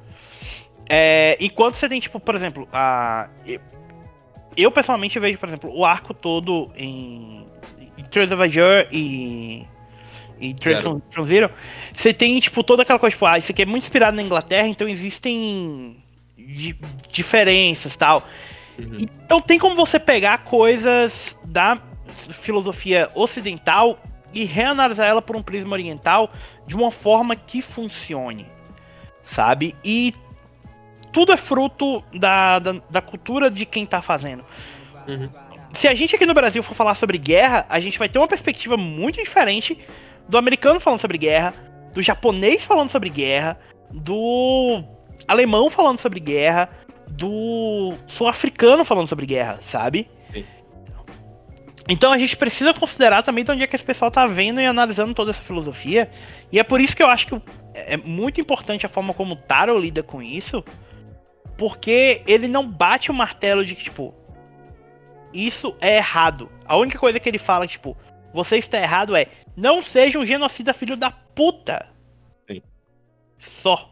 É, 0.90 1.38
enquanto 1.40 1.76
você 1.76 1.88
tem, 1.88 2.00
tipo, 2.00 2.20
por 2.20 2.36
exemplo, 2.36 2.68
a. 2.72 3.30
Eu, 4.56 4.72
pessoalmente 4.72 5.18
vejo, 5.20 5.38
por 5.38 5.50
exemplo, 5.50 5.72
o 5.76 5.84
arco 5.84 6.14
todo 6.14 6.72
em, 6.76 7.46
em 7.98 8.04
Trails 8.06 8.32
of 8.32 8.42
Azure 8.42 8.88
e. 8.92 9.66
E 10.44 10.56
from 11.10 11.26
Zero. 11.26 11.50
Você 11.94 12.14
tem, 12.14 12.40
tipo, 12.40 12.64
toda 12.64 12.84
aquela 12.84 13.00
coisa, 13.00 13.14
tipo, 13.16 13.26
ah, 13.26 13.38
isso 13.38 13.52
aqui 13.52 13.62
é 13.62 13.66
muito 13.66 13.84
inspirado 13.84 14.16
na 14.16 14.22
Inglaterra, 14.22 14.68
então 14.68 14.88
existem 14.88 16.04
di- 16.38 16.76
diferenças 17.10 17.96
tal. 17.96 18.28
Uhum. 18.78 18.98
Então 19.00 19.40
tem 19.40 19.58
como 19.58 19.76
você 19.76 20.00
pegar 20.00 20.40
coisas 20.40 21.38
da 21.46 21.78
filosofia 22.32 23.10
ocidental 23.16 23.98
e 24.34 24.44
reanalisar 24.44 25.08
ela 25.08 25.22
por 25.22 25.36
um 25.36 25.42
prisma 25.42 25.74
oriental 25.74 26.32
de 26.66 26.76
uma 26.76 26.92
forma 26.92 27.36
que 27.36 27.62
funcione, 27.62 28.48
sabe? 29.24 29.76
E 29.84 30.14
tudo 31.12 31.32
é 31.32 31.38
fruto 31.38 32.04
da, 32.14 32.60
da, 32.60 32.74
da 32.90 33.02
cultura 33.02 33.50
de 33.50 33.66
quem 33.66 33.86
tá 33.86 34.02
fazendo. 34.02 34.44
Uhum. 35.08 35.30
Se 35.72 35.88
a 35.88 35.96
gente 35.96 36.16
aqui 36.16 36.26
no 36.26 36.34
Brasil 36.34 36.62
for 36.62 36.74
falar 36.76 36.96
sobre 36.96 37.18
guerra, 37.18 37.66
a 37.70 37.80
gente 37.80 37.98
vai 37.98 38.10
ter 38.10 38.20
uma 38.20 38.28
perspectiva 38.28 38.78
muito 38.78 39.20
diferente 39.20 39.78
do 40.28 40.38
americano 40.38 40.80
falando 40.80 41.00
sobre 41.00 41.18
guerra, 41.18 41.54
do 41.94 42.02
japonês 42.02 42.66
falando 42.66 42.90
sobre 42.90 43.10
guerra, 43.10 43.60
do 43.92 44.84
alemão 45.28 45.70
falando 45.70 46.00
sobre 46.00 46.20
guerra, 46.20 46.70
do 47.08 47.94
sul-africano 48.08 48.84
falando 48.84 49.08
sobre 49.08 49.26
guerra, 49.26 49.60
sabe? 49.62 50.10
Sim. 50.32 50.46
Então 51.88 52.14
a 52.14 52.18
gente 52.18 52.38
precisa 52.38 52.74
considerar 52.74 53.24
também 53.24 53.44
de 53.44 53.52
onde 53.52 53.64
é 53.64 53.68
que 53.68 53.76
esse 53.76 53.84
pessoal 53.84 54.10
tá 54.10 54.26
vendo 54.26 54.62
e 54.62 54.66
analisando 54.66 55.14
toda 55.14 55.32
essa 55.32 55.42
filosofia. 55.42 56.10
E 56.52 56.60
é 56.60 56.64
por 56.64 56.80
isso 56.80 56.96
que 56.96 57.04
eu 57.04 57.08
acho 57.08 57.28
que 57.28 57.42
é 57.74 57.98
muito 57.98 58.40
importante 58.40 58.86
a 58.86 58.90
forma 58.90 59.14
como 59.14 59.34
o 59.34 59.38
Taro 59.38 59.78
lida 59.78 60.02
com 60.02 60.22
isso. 60.22 60.64
Porque 61.58 62.24
ele 62.26 62.48
não 62.48 62.66
bate 62.66 63.12
o 63.12 63.14
martelo 63.14 63.66
de 63.66 63.76
que, 63.76 63.84
tipo, 63.84 64.14
isso 65.34 65.76
é 65.82 65.98
errado. 65.98 66.50
A 66.66 66.78
única 66.78 66.98
coisa 66.98 67.20
que 67.20 67.30
ele 67.30 67.38
fala, 67.38 67.68
tipo, 67.68 67.98
você 68.34 68.58
está 68.58 68.78
errado 68.82 69.16
é 69.16 69.28
não 69.56 69.84
seja 69.84 70.18
um 70.20 70.26
genocida 70.26 70.74
filho 70.74 70.98
da 70.98 71.12
puta. 71.12 71.90
Sim. 72.50 72.62
Só. 73.38 73.90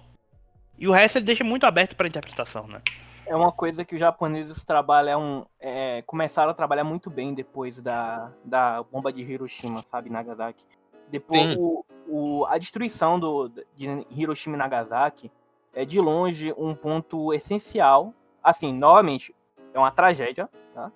E 0.77 0.87
o 0.87 0.91
resto 0.91 1.17
ele 1.19 1.25
deixa 1.25 1.43
muito 1.43 1.65
aberto 1.65 1.95
pra 1.95 2.07
interpretação, 2.07 2.67
né? 2.67 2.81
É 3.27 3.35
uma 3.35 3.51
coisa 3.51 3.85
que 3.85 3.93
os 3.95 4.01
japoneses 4.01 4.63
trabalham, 4.65 5.47
é, 5.59 6.01
começaram 6.01 6.51
a 6.51 6.53
trabalhar 6.53 6.83
muito 6.83 7.09
bem 7.09 7.33
depois 7.33 7.79
da, 7.79 8.31
da 8.43 8.83
bomba 8.83 9.13
de 9.13 9.21
Hiroshima, 9.21 9.83
sabe, 9.83 10.09
Nagasaki. 10.09 10.65
Depois, 11.09 11.55
o, 11.57 11.85
o- 12.07 12.45
a 12.47 12.57
destruição 12.57 13.19
do, 13.19 13.47
de 13.75 14.05
Hiroshima 14.09 14.55
e 14.55 14.59
Nagasaki 14.59 15.31
é 15.73 15.85
de 15.85 15.99
longe 16.01 16.53
um 16.57 16.73
ponto 16.75 17.33
essencial. 17.33 18.13
Assim, 18.43 18.73
novamente, 18.73 19.33
é 19.73 19.77
uma 19.79 19.91
tragédia, 19.91 20.49
tá? 20.73 20.91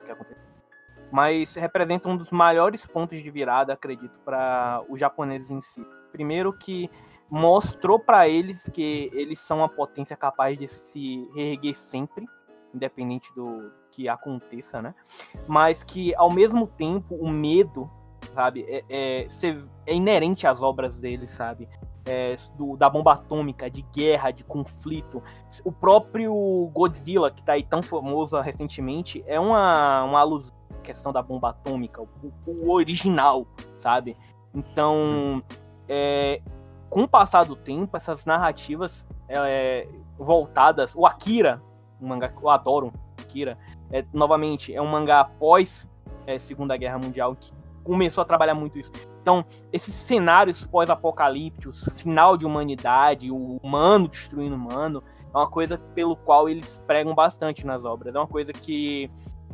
O 0.00 0.04
que 0.04 0.12
aconteceu. 0.12 0.41
Mas 1.12 1.54
representa 1.56 2.08
um 2.08 2.16
dos 2.16 2.30
maiores 2.30 2.86
pontos 2.86 3.22
de 3.22 3.30
virada, 3.30 3.74
acredito, 3.74 4.18
para 4.24 4.82
os 4.88 4.98
japoneses 4.98 5.50
em 5.50 5.60
si. 5.60 5.86
Primeiro 6.10 6.52
que 6.52 6.90
mostrou 7.30 7.98
para 7.98 8.28
eles 8.28 8.68
que 8.68 9.10
eles 9.12 9.38
são 9.38 9.58
uma 9.58 9.68
potência 9.68 10.16
capaz 10.16 10.58
de 10.58 10.66
se 10.66 11.28
reerguer 11.34 11.74
sempre, 11.74 12.26
independente 12.74 13.34
do 13.34 13.70
que 13.90 14.08
aconteça, 14.08 14.80
né? 14.80 14.94
Mas 15.46 15.82
que 15.82 16.14
ao 16.14 16.30
mesmo 16.30 16.66
tempo 16.66 17.14
o 17.14 17.28
medo, 17.28 17.90
sabe, 18.34 18.64
é, 18.66 18.82
é, 18.88 19.26
é 19.86 19.94
inerente 19.94 20.46
às 20.46 20.62
obras 20.62 20.98
deles, 21.00 21.30
sabe? 21.30 21.68
É, 22.04 22.34
do- 22.56 22.76
da 22.76 22.90
bomba 22.90 23.12
atômica, 23.12 23.70
de 23.70 23.82
guerra, 23.82 24.30
de 24.30 24.44
conflito. 24.44 25.22
O 25.64 25.70
próprio 25.70 26.34
Godzilla, 26.72 27.30
que 27.30 27.44
tá 27.44 27.52
aí 27.52 27.62
tão 27.62 27.82
famoso 27.82 28.40
recentemente, 28.40 29.22
é 29.26 29.38
uma, 29.38 30.02
uma 30.04 30.20
alusão 30.20 30.52
questão 30.82 31.12
da 31.12 31.22
bomba 31.22 31.50
atômica, 31.50 32.02
o, 32.02 32.08
o 32.46 32.70
original, 32.72 33.46
sabe? 33.76 34.16
Então, 34.54 35.42
é, 35.88 36.42
com 36.90 37.04
o 37.04 37.08
passar 37.08 37.44
do 37.44 37.56
tempo, 37.56 37.96
essas 37.96 38.26
narrativas 38.26 39.06
é, 39.28 39.88
voltadas. 40.18 40.94
O 40.94 41.06
Akira, 41.06 41.62
um 42.00 42.08
mangá 42.08 42.28
que 42.28 42.42
eu 42.42 42.50
adoro, 42.50 42.92
Akira, 43.18 43.56
é, 43.90 44.04
novamente, 44.12 44.74
é 44.74 44.82
um 44.82 44.86
mangá 44.86 45.24
pós 45.24 45.88
é, 46.26 46.38
Segunda 46.38 46.76
Guerra 46.76 46.98
Mundial 46.98 47.34
que 47.34 47.50
começou 47.82 48.22
a 48.22 48.24
trabalhar 48.24 48.54
muito 48.54 48.78
isso. 48.78 48.92
Então, 49.20 49.44
esses 49.72 49.94
cenários 49.94 50.64
pós-apocalípticos, 50.64 51.88
final 51.96 52.36
de 52.36 52.44
humanidade, 52.44 53.30
o 53.30 53.56
humano 53.62 54.08
destruindo 54.08 54.54
o 54.54 54.58
humano, 54.58 55.02
é 55.32 55.36
uma 55.36 55.48
coisa 55.48 55.78
pelo 55.94 56.16
qual 56.16 56.48
eles 56.48 56.82
pregam 56.86 57.14
bastante 57.14 57.66
nas 57.66 57.84
obras. 57.84 58.14
É 58.14 58.18
uma 58.18 58.26
coisa 58.26 58.52
que 58.52 59.10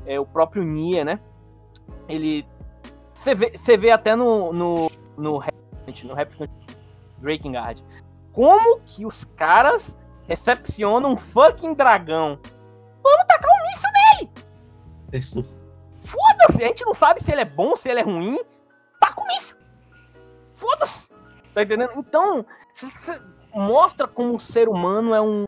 é, 0.06 0.18
o 0.18 0.26
próprio 0.26 0.64
Nia, 0.64 1.04
né? 1.04 1.20
Ele. 2.08 2.46
Você 3.12 3.34
vê, 3.34 3.50
vê 3.76 3.90
até 3.90 4.14
no, 4.14 4.52
no, 4.52 4.90
no, 5.16 5.38
Replicant, 5.38 6.04
no 6.04 6.14
Replicant 6.14 6.50
Drakengard. 7.18 7.84
Como 8.32 8.80
que 8.80 9.04
os 9.04 9.24
caras 9.36 9.96
recepcionam 10.26 11.12
um 11.12 11.16
fucking 11.16 11.74
dragão? 11.74 12.38
Vamos 13.02 13.26
tacar 13.26 13.50
um 13.50 13.62
míssil 13.66 13.90
nele! 15.12 15.48
Foda-se! 15.98 16.62
A 16.62 16.66
gente 16.68 16.84
não 16.84 16.94
sabe 16.94 17.22
se 17.22 17.32
ele 17.32 17.40
é 17.40 17.44
bom, 17.44 17.74
se 17.74 17.88
ele 17.88 18.00
é 18.00 18.04
ruim. 18.04 18.38
Taca 19.00 19.20
o 19.20 19.24
míssil! 19.24 19.56
Foda-se! 20.54 21.10
Tá 21.52 21.62
entendendo? 21.62 21.92
Então, 21.96 22.46
você 22.72 23.20
mostra 23.52 24.06
como 24.06 24.36
o 24.36 24.40
ser 24.40 24.68
humano 24.68 25.14
é 25.14 25.20
um. 25.20 25.46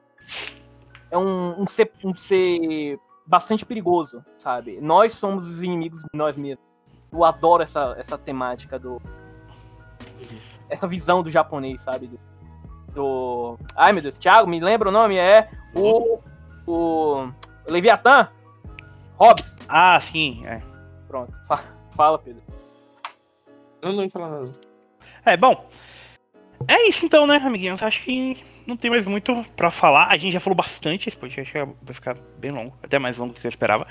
É 1.10 1.18
um, 1.18 1.62
um, 1.62 1.66
ser, 1.66 1.92
um 2.04 2.14
ser 2.14 2.98
bastante 3.30 3.64
perigoso, 3.64 4.24
sabe? 4.36 4.80
Nós 4.80 5.12
somos 5.12 5.46
os 5.46 5.62
inimigos 5.62 6.00
de 6.00 6.08
nós 6.12 6.36
mesmos. 6.36 6.64
Eu 7.12 7.24
adoro 7.24 7.62
essa, 7.62 7.94
essa 7.96 8.18
temática 8.18 8.76
do. 8.78 9.00
Essa 10.68 10.86
visão 10.88 11.22
do 11.22 11.30
japonês, 11.30 11.80
sabe? 11.80 12.08
Do, 12.08 12.20
do- 12.92 13.58
Ai 13.76 13.92
meu 13.92 14.02
Deus, 14.02 14.18
Thiago, 14.18 14.48
me 14.48 14.58
lembra 14.60 14.88
o 14.88 14.92
nome? 14.92 15.16
É 15.16 15.48
o. 15.74 16.18
O. 16.66 17.30
Leviatã? 17.66 18.28
Hobbes. 19.16 19.56
Ah, 19.68 20.00
sim. 20.00 20.44
É, 20.46 20.60
Pronto. 21.06 21.32
Fa- 21.46 21.62
Fala, 21.92 22.18
Pedro. 22.18 22.42
Eu 23.82 23.92
não 23.92 24.02
ia 24.02 24.10
falar 24.10 24.28
nada. 24.28 24.52
é 25.24 25.36
bom. 25.36 25.68
É 26.68 26.88
isso 26.88 27.06
então, 27.06 27.26
né, 27.26 27.36
amiguinhos? 27.36 27.82
Acho 27.82 28.02
que 28.04 28.42
não 28.70 28.76
tem 28.76 28.90
mais 28.90 29.06
muito 29.06 29.44
pra 29.56 29.70
falar. 29.70 30.06
A 30.06 30.16
gente 30.16 30.32
já 30.32 30.40
falou 30.40 30.56
bastante. 30.56 31.08
Esse 31.08 31.16
podcast 31.16 31.52
vai 31.52 31.94
ficar 31.94 32.16
bem 32.38 32.50
longo. 32.50 32.74
Até 32.82 32.98
mais 32.98 33.18
longo 33.18 33.34
do 33.34 33.40
que 33.40 33.46
eu 33.46 33.50
esperava. 33.50 33.86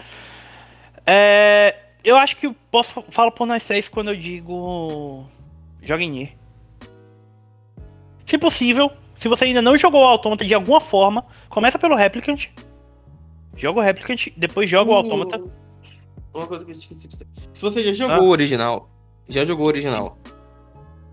É, 1.06 1.76
eu 2.04 2.16
acho 2.16 2.38
que 2.38 2.48
eu 2.48 2.56
posso 2.72 3.04
falo 3.10 3.32
por 3.32 3.46
nós 3.46 3.64
três 3.66 3.88
quando 3.88 4.10
eu 4.10 4.16
digo. 4.16 5.26
Joguem 5.82 6.10
Nier. 6.10 6.34
Se 8.26 8.38
possível, 8.38 8.92
se 9.18 9.28
você 9.28 9.46
ainda 9.46 9.62
não 9.62 9.78
jogou 9.78 10.02
o 10.02 10.08
Autômata 10.08 10.46
de 10.46 10.54
alguma 10.54 10.80
forma, 10.80 11.26
começa 11.50 11.78
pelo 11.78 11.96
Replicant. 11.96 12.48
Joga 13.56 13.80
o 13.80 13.84
Replicant, 13.84 14.28
depois 14.38 14.70
joga 14.70 14.92
o 14.92 14.96
Autômata. 14.96 15.42
Uma 16.34 16.48
coisa 16.48 16.64
que 16.64 16.72
eu 16.72 16.76
esqueci 16.76 17.08
de. 17.08 17.16
Se 17.16 17.26
você 17.62 17.84
já 17.84 17.92
jogou 17.92 18.28
o 18.28 18.30
original, 18.30 18.90
já 19.28 19.44
jogou 19.44 19.66
o 19.66 19.68
original, 19.68 20.18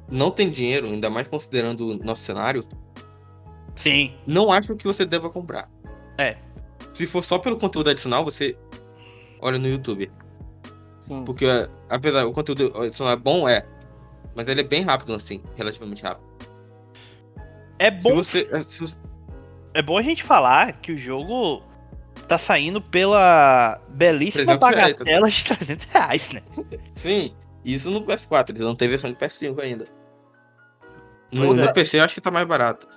não 0.08 0.30
tem 0.30 0.50
dinheiro, 0.50 0.86
ainda 0.86 1.08
mais 1.08 1.26
considerando 1.26 1.88
o 1.88 2.04
nosso 2.04 2.22
cenário, 2.22 2.62
Sim. 3.76 4.14
não 4.26 4.50
acho 4.50 4.74
que 4.74 4.86
você 4.86 5.04
deva 5.04 5.28
comprar. 5.30 5.68
É. 6.18 6.36
Se 6.92 7.06
for 7.06 7.22
só 7.22 7.38
pelo 7.38 7.56
conteúdo 7.58 7.90
adicional, 7.90 8.24
você 8.24 8.56
olha 9.40 9.58
no 9.58 9.68
YouTube. 9.68 10.10
Sim. 11.00 11.22
Porque, 11.24 11.46
apesar 11.88 12.24
do 12.24 12.32
conteúdo 12.32 12.72
adicional 12.82 13.12
é 13.12 13.16
bom, 13.16 13.48
é. 13.48 13.66
Mas 14.34 14.48
ele 14.48 14.62
é 14.62 14.64
bem 14.64 14.82
rápido, 14.82 15.14
assim, 15.14 15.42
relativamente 15.54 16.02
rápido. 16.02 16.26
É 17.78 17.90
Se 17.90 17.98
bom 18.02 18.14
você. 18.16 18.62
se 18.62 18.80
você- 18.80 18.98
É 19.74 19.82
bom 19.82 19.98
a 19.98 20.02
gente 20.02 20.22
falar 20.22 20.72
que 20.80 20.92
o 20.92 20.96
jogo 20.96 21.62
tá 22.26 22.38
saindo 22.38 22.80
pela 22.80 23.78
belíssima 23.88 24.44
300 24.58 24.68
reais, 24.70 24.92
tá? 24.92 24.98
bagatela 25.04 25.30
de 25.30 25.44
300 25.44 25.86
reais, 25.86 26.30
né? 26.32 26.42
Sim, 26.92 27.34
isso 27.64 27.90
no 27.90 28.02
PS4, 28.02 28.50
eles 28.50 28.62
não 28.62 28.74
tem 28.74 28.88
versão 28.88 29.10
de 29.10 29.16
PS5 29.16 29.60
ainda. 29.60 29.84
No, 31.30 31.52
no 31.54 31.64
é. 31.64 31.72
PC 31.72 31.98
eu 31.98 32.04
acho 32.04 32.14
que 32.14 32.20
tá 32.20 32.30
mais 32.30 32.46
barato. 32.46 32.88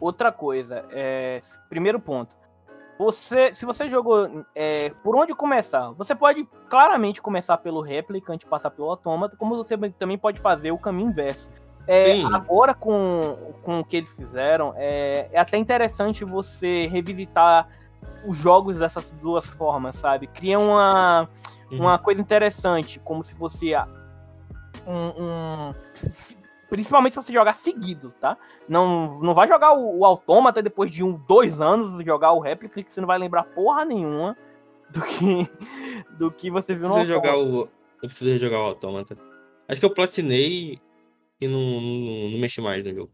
Outra 0.00 0.30
coisa, 0.32 0.84
é, 0.90 1.40
primeiro 1.68 1.98
ponto. 2.00 2.36
Você, 2.98 3.52
se 3.52 3.66
você 3.66 3.88
jogou, 3.88 4.44
é, 4.54 4.90
por 5.02 5.14
onde 5.16 5.34
começar? 5.34 5.90
Você 5.92 6.14
pode 6.14 6.48
claramente 6.68 7.20
começar 7.20 7.58
pelo 7.58 7.82
Replicant, 7.82 8.42
passar 8.46 8.70
pelo 8.70 8.88
Autômata, 8.90 9.36
como 9.36 9.54
você 9.54 9.76
também 9.98 10.16
pode 10.16 10.40
fazer 10.40 10.70
o 10.72 10.78
caminho 10.78 11.10
inverso. 11.10 11.50
É, 11.86 12.22
agora, 12.32 12.74
com, 12.74 13.54
com 13.62 13.80
o 13.80 13.84
que 13.84 13.98
eles 13.98 14.16
fizeram, 14.16 14.72
é, 14.76 15.28
é 15.30 15.38
até 15.38 15.56
interessante 15.58 16.24
você 16.24 16.86
revisitar 16.86 17.68
os 18.26 18.36
jogos 18.36 18.78
dessas 18.78 19.12
duas 19.12 19.46
formas, 19.46 19.96
sabe? 19.96 20.26
Cria 20.26 20.58
uma, 20.58 21.28
Uhum. 21.70 21.80
uma 21.80 21.98
coisa 21.98 22.20
interessante, 22.20 22.98
como 23.00 23.22
se 23.22 23.34
fosse 23.34 23.72
um, 24.86 25.22
um- 25.22 25.74
Principalmente 26.68 27.12
se 27.12 27.22
você 27.22 27.32
jogar 27.32 27.52
seguido, 27.52 28.12
tá? 28.20 28.36
Não, 28.68 29.20
não 29.20 29.34
vai 29.34 29.46
jogar 29.46 29.72
o, 29.74 29.98
o 30.00 30.04
Autômata 30.04 30.60
depois 30.62 30.90
de 30.90 31.02
um, 31.04 31.12
dois 31.12 31.60
anos 31.60 31.92
jogar 32.04 32.32
o 32.32 32.40
réplica, 32.40 32.82
que 32.82 32.92
você 32.92 33.00
não 33.00 33.06
vai 33.06 33.18
lembrar 33.18 33.44
porra 33.44 33.84
nenhuma 33.84 34.36
do 34.90 35.00
que, 35.02 35.48
do 36.18 36.30
que 36.30 36.50
você 36.50 36.74
viu 36.74 36.88
no 36.88 37.04
jogar 37.06 37.32
Autômata. 37.32 37.70
o. 37.72 37.76
Eu 38.02 38.08
preciso 38.08 38.38
jogar 38.38 38.60
o 38.60 38.64
Automata. 38.66 39.16
Acho 39.68 39.80
que 39.80 39.86
eu 39.86 39.90
platinei 39.94 40.78
e 41.40 41.48
não, 41.48 41.58
não, 41.80 42.30
não 42.30 42.38
mexi 42.38 42.60
mais 42.60 42.84
no 42.84 42.94
jogo. 42.94 43.10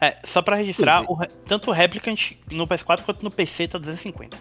É, 0.00 0.16
só 0.24 0.40
pra 0.40 0.56
registrar, 0.56 1.02
o 1.10 1.18
tanto 1.46 1.68
o 1.70 1.72
Replicant 1.72 2.32
no 2.50 2.66
PS4 2.66 3.02
quanto 3.02 3.22
no 3.22 3.30
PC 3.30 3.68
tá 3.68 3.78
250. 3.78 4.36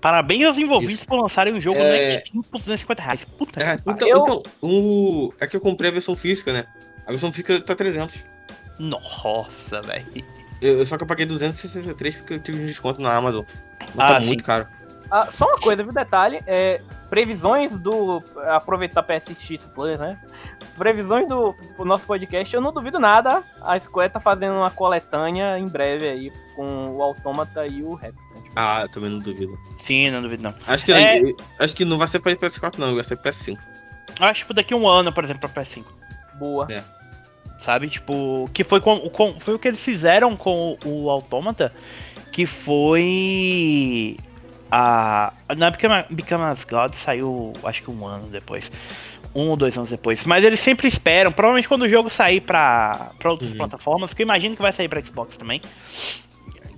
Parabéns 0.00 0.46
aos 0.46 0.58
envolvidos 0.58 0.96
Isso. 0.96 1.06
por 1.06 1.20
lançarem 1.20 1.54
o 1.54 1.60
jogo 1.60 1.78
É. 1.78 2.14
no 2.16 2.26
Steam 2.26 2.42
por 2.42 2.58
250 2.60 3.02
reais. 3.02 3.24
Puta 3.24 3.62
É, 3.62 3.74
então, 3.86 4.08
Eu- 4.08 4.18
então 4.18 4.42
o... 4.62 5.32
é 5.38 5.46
que 5.46 5.54
eu 5.56 5.60
comprei 5.60 5.90
a 5.90 5.92
versão 5.92 6.16
física, 6.16 6.52
né? 6.52 6.66
A 7.10 7.12
versão 7.12 7.32
física 7.32 7.60
tá 7.60 7.74
300. 7.74 8.24
Nossa, 8.78 9.82
velho. 9.82 10.06
Eu, 10.60 10.86
só 10.86 10.96
que 10.96 11.02
eu 11.02 11.06
paguei 11.08 11.26
263 11.26 12.16
porque 12.16 12.34
eu 12.34 12.38
tive 12.40 12.62
um 12.62 12.66
desconto 12.66 13.00
na 13.02 13.12
Amazon. 13.12 13.44
Mas 13.94 14.10
Ah, 14.10 14.14
tá 14.14 14.20
sim. 14.20 14.26
muito 14.28 14.44
caro. 14.44 14.66
Ah, 15.10 15.26
só 15.28 15.44
uma 15.46 15.58
coisa, 15.58 15.82
viu? 15.82 15.92
Detalhe, 15.92 16.40
é, 16.46 16.80
previsões 17.08 17.76
do. 17.76 18.22
Aproveitar 18.46 19.02
PSX 19.02 19.66
Plus, 19.74 19.98
né? 19.98 20.20
Previsões 20.78 21.26
do, 21.26 21.52
do 21.76 21.84
nosso 21.84 22.06
podcast, 22.06 22.54
eu 22.54 22.60
não 22.60 22.72
duvido 22.72 23.00
nada. 23.00 23.42
A 23.60 23.78
Square 23.80 24.12
tá 24.12 24.20
fazendo 24.20 24.54
uma 24.54 24.70
coletânea 24.70 25.58
em 25.58 25.66
breve 25.66 26.08
aí 26.08 26.32
com 26.54 26.90
o 26.96 27.02
Autômata 27.02 27.66
e 27.66 27.82
o 27.82 27.94
Replicant. 27.94 28.44
Ah, 28.54 28.82
eu 28.82 28.88
também 28.88 29.10
não 29.10 29.18
duvido. 29.18 29.58
Sim, 29.80 30.10
não 30.12 30.22
duvido 30.22 30.44
não. 30.44 30.54
Acho 30.68 30.84
que, 30.84 30.92
É. 30.92 31.20
acho 31.58 31.74
que 31.74 31.84
não 31.84 31.98
vai 31.98 32.06
ser 32.06 32.20
pra 32.20 32.30
PS4, 32.36 32.78
não, 32.78 32.94
vai 32.94 33.02
ser 33.02 33.16
PS5. 33.16 33.58
Eu 34.20 34.26
acho, 34.26 34.40
tipo, 34.40 34.54
daqui 34.54 34.74
um 34.76 34.86
ano, 34.86 35.12
por 35.12 35.24
exemplo, 35.24 35.48
pra 35.48 35.62
PS5. 35.64 35.84
Boa. 36.38 36.68
É. 36.70 36.84
Sabe? 37.60 37.88
Tipo, 37.88 38.48
que 38.54 38.64
foi, 38.64 38.80
com, 38.80 38.98
com- 39.10 39.38
foi 39.38 39.54
o 39.54 39.58
que 39.58 39.68
eles 39.68 39.84
fizeram 39.84 40.34
com 40.36 40.78
o, 40.84 41.04
o 41.04 41.10
Autômata, 41.10 41.72
que 42.32 42.46
foi. 42.46 44.16
A. 44.70 45.32
Na 45.56 45.70
Become, 45.70 46.04
Become 46.10 46.44
as 46.44 46.64
God 46.64 46.94
saiu, 46.94 47.52
acho 47.64 47.82
que 47.82 47.90
um 47.90 48.06
ano 48.06 48.28
depois. 48.28 48.70
Um 49.34 49.48
ou 49.48 49.56
dois 49.56 49.76
anos 49.76 49.90
depois. 49.90 50.24
Mas 50.24 50.44
eles 50.44 50.58
sempre 50.60 50.88
esperam, 50.88 51.30
provavelmente 51.30 51.68
quando 51.68 51.82
o 51.82 51.88
jogo 51.88 52.08
sair 52.08 52.40
pra, 52.40 53.10
pra 53.18 53.30
outras 53.30 53.50
Uhum. 53.52 53.58
plataformas, 53.58 54.12
que 54.14 54.22
eu 54.22 54.24
imagino 54.24 54.56
que 54.56 54.62
vai 54.62 54.72
sair 54.72 54.88
pra 54.88 55.04
Xbox 55.04 55.36
também. 55.36 55.60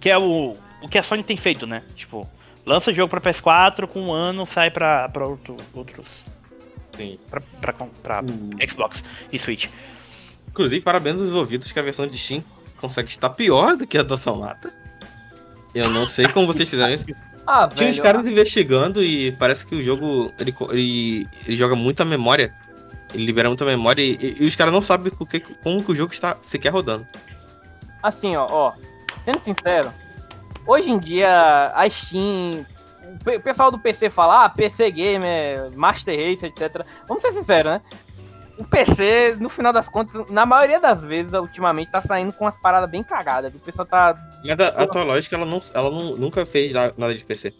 Que 0.00 0.10
é 0.10 0.18
o, 0.18 0.56
o 0.82 0.88
que 0.88 0.98
a 0.98 1.02
Sony 1.02 1.22
tem 1.22 1.36
feito, 1.36 1.66
né? 1.66 1.82
Tipo, 1.94 2.28
lança 2.66 2.90
o 2.90 2.94
jogo 2.94 3.08
pra 3.08 3.20
PS4, 3.20 3.86
com 3.86 4.00
um 4.02 4.12
ano 4.12 4.44
sai 4.46 4.70
pra, 4.70 5.08
pra 5.08 5.26
outro, 5.26 5.56
outros. 5.72 6.06
Sim. 6.96 7.18
Pra, 7.30 7.40
pra, 7.60 7.72
pra 8.02 8.22
Xbox 8.70 9.02
e 9.32 9.38
Switch. 9.38 9.66
Inclusive, 10.52 10.80
parabéns 10.82 11.18
aos 11.20 11.28
envolvidos 11.28 11.72
que 11.72 11.78
a 11.78 11.82
versão 11.82 12.06
de 12.06 12.16
Steam 12.16 12.44
consegue 12.76 13.08
estar 13.08 13.30
pior 13.30 13.76
do 13.76 13.86
que 13.86 13.98
a 13.98 14.02
da 14.04 14.16
Sonata. 14.16 14.72
Eu 15.74 15.90
não 15.90 16.06
sei 16.06 16.28
como 16.28 16.46
vocês 16.46 16.68
fizeram 16.68 16.92
isso. 16.94 17.04
Ah, 17.44 17.66
Tinha 17.66 17.90
uns 17.90 17.96
velho, 17.96 18.02
caras 18.08 18.28
investigando 18.28 19.02
e 19.02 19.32
parece 19.32 19.66
que 19.66 19.74
o 19.74 19.82
jogo 19.82 20.32
ele, 20.38 20.54
ele, 20.70 21.28
ele 21.44 21.56
joga 21.56 21.74
muita 21.74 22.04
memória. 22.04 22.54
Ele 23.12 23.24
libera 23.26 23.48
muita 23.48 23.64
memória 23.64 24.00
e, 24.00 24.12
e- 24.12 24.36
e 24.44 24.46
os 24.46 24.54
caras 24.54 24.72
não 24.72 24.80
sabem 24.80 25.12
porque, 25.12 25.40
como 25.60 25.82
que 25.82 25.90
o 25.90 25.94
jogo 25.94 26.12
está 26.12 26.36
sequer 26.40 26.68
rodando. 26.72 27.04
Assim, 28.00 28.36
ó, 28.36 28.46
ó, 28.48 28.72
sendo 29.24 29.40
sincero, 29.40 29.92
hoje 30.68 30.92
em 30.92 31.00
dia 31.00 31.72
a 31.74 31.90
Steam, 31.90 32.64
o 33.26 33.40
pessoal 33.40 33.72
do 33.72 33.78
PC 33.78 34.08
fala, 34.08 34.44
ah, 34.44 34.48
PC 34.48 34.88
Gamer, 34.92 35.68
Master 35.74 36.16
Race, 36.16 36.46
etc. 36.46 36.86
Vamos 37.08 37.22
ser 37.24 37.32
sinceros, 37.32 37.72
né? 37.72 37.80
O 38.62 38.64
PC, 38.64 39.36
no 39.40 39.48
final 39.48 39.72
das 39.72 39.88
contas, 39.88 40.28
na 40.30 40.46
maioria 40.46 40.78
das 40.78 41.02
vezes, 41.02 41.32
ultimamente, 41.32 41.90
tá 41.90 42.00
saindo 42.00 42.32
com 42.32 42.44
umas 42.44 42.56
paradas 42.56 42.88
bem 42.88 43.02
cagadas. 43.02 43.52
O 43.54 43.58
pessoal 43.58 43.86
tá. 43.86 44.16
Mas 44.44 44.58
a, 44.60 44.68
a 44.82 44.86
tua 44.86 45.02
lógica, 45.02 45.34
ela, 45.36 45.44
não, 45.44 45.60
ela 45.74 45.90
não, 45.90 46.16
nunca 46.16 46.46
fez 46.46 46.72
na- 46.72 46.92
nada 46.96 47.14
de 47.14 47.24
PC. 47.24 47.52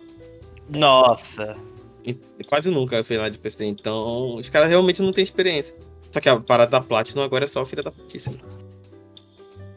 Nossa. 0.69 1.57
E 2.05 2.15
Quase 2.47 2.71
nunca 2.71 3.03
fez 3.05 3.19
nada 3.19 3.31
de 3.31 3.39
PC. 3.39 3.65
Então, 3.65 4.37
os 4.37 4.49
caras 4.49 4.69
realmente 4.69 5.03
não 5.03 5.13
têm 5.13 5.25
experiência. 5.25 5.77
Só 6.11 6.21
que 6.21 6.29
a 6.29 6.39
parada 6.39 6.71
da 6.71 6.81
Platinum 6.81 7.23
agora 7.23 7.45
é 7.45 7.47
só 7.49 7.63
o 7.63 7.67
filho 7.67 7.83
da 7.83 7.91
putice. 7.91 8.31
né? 8.31 8.39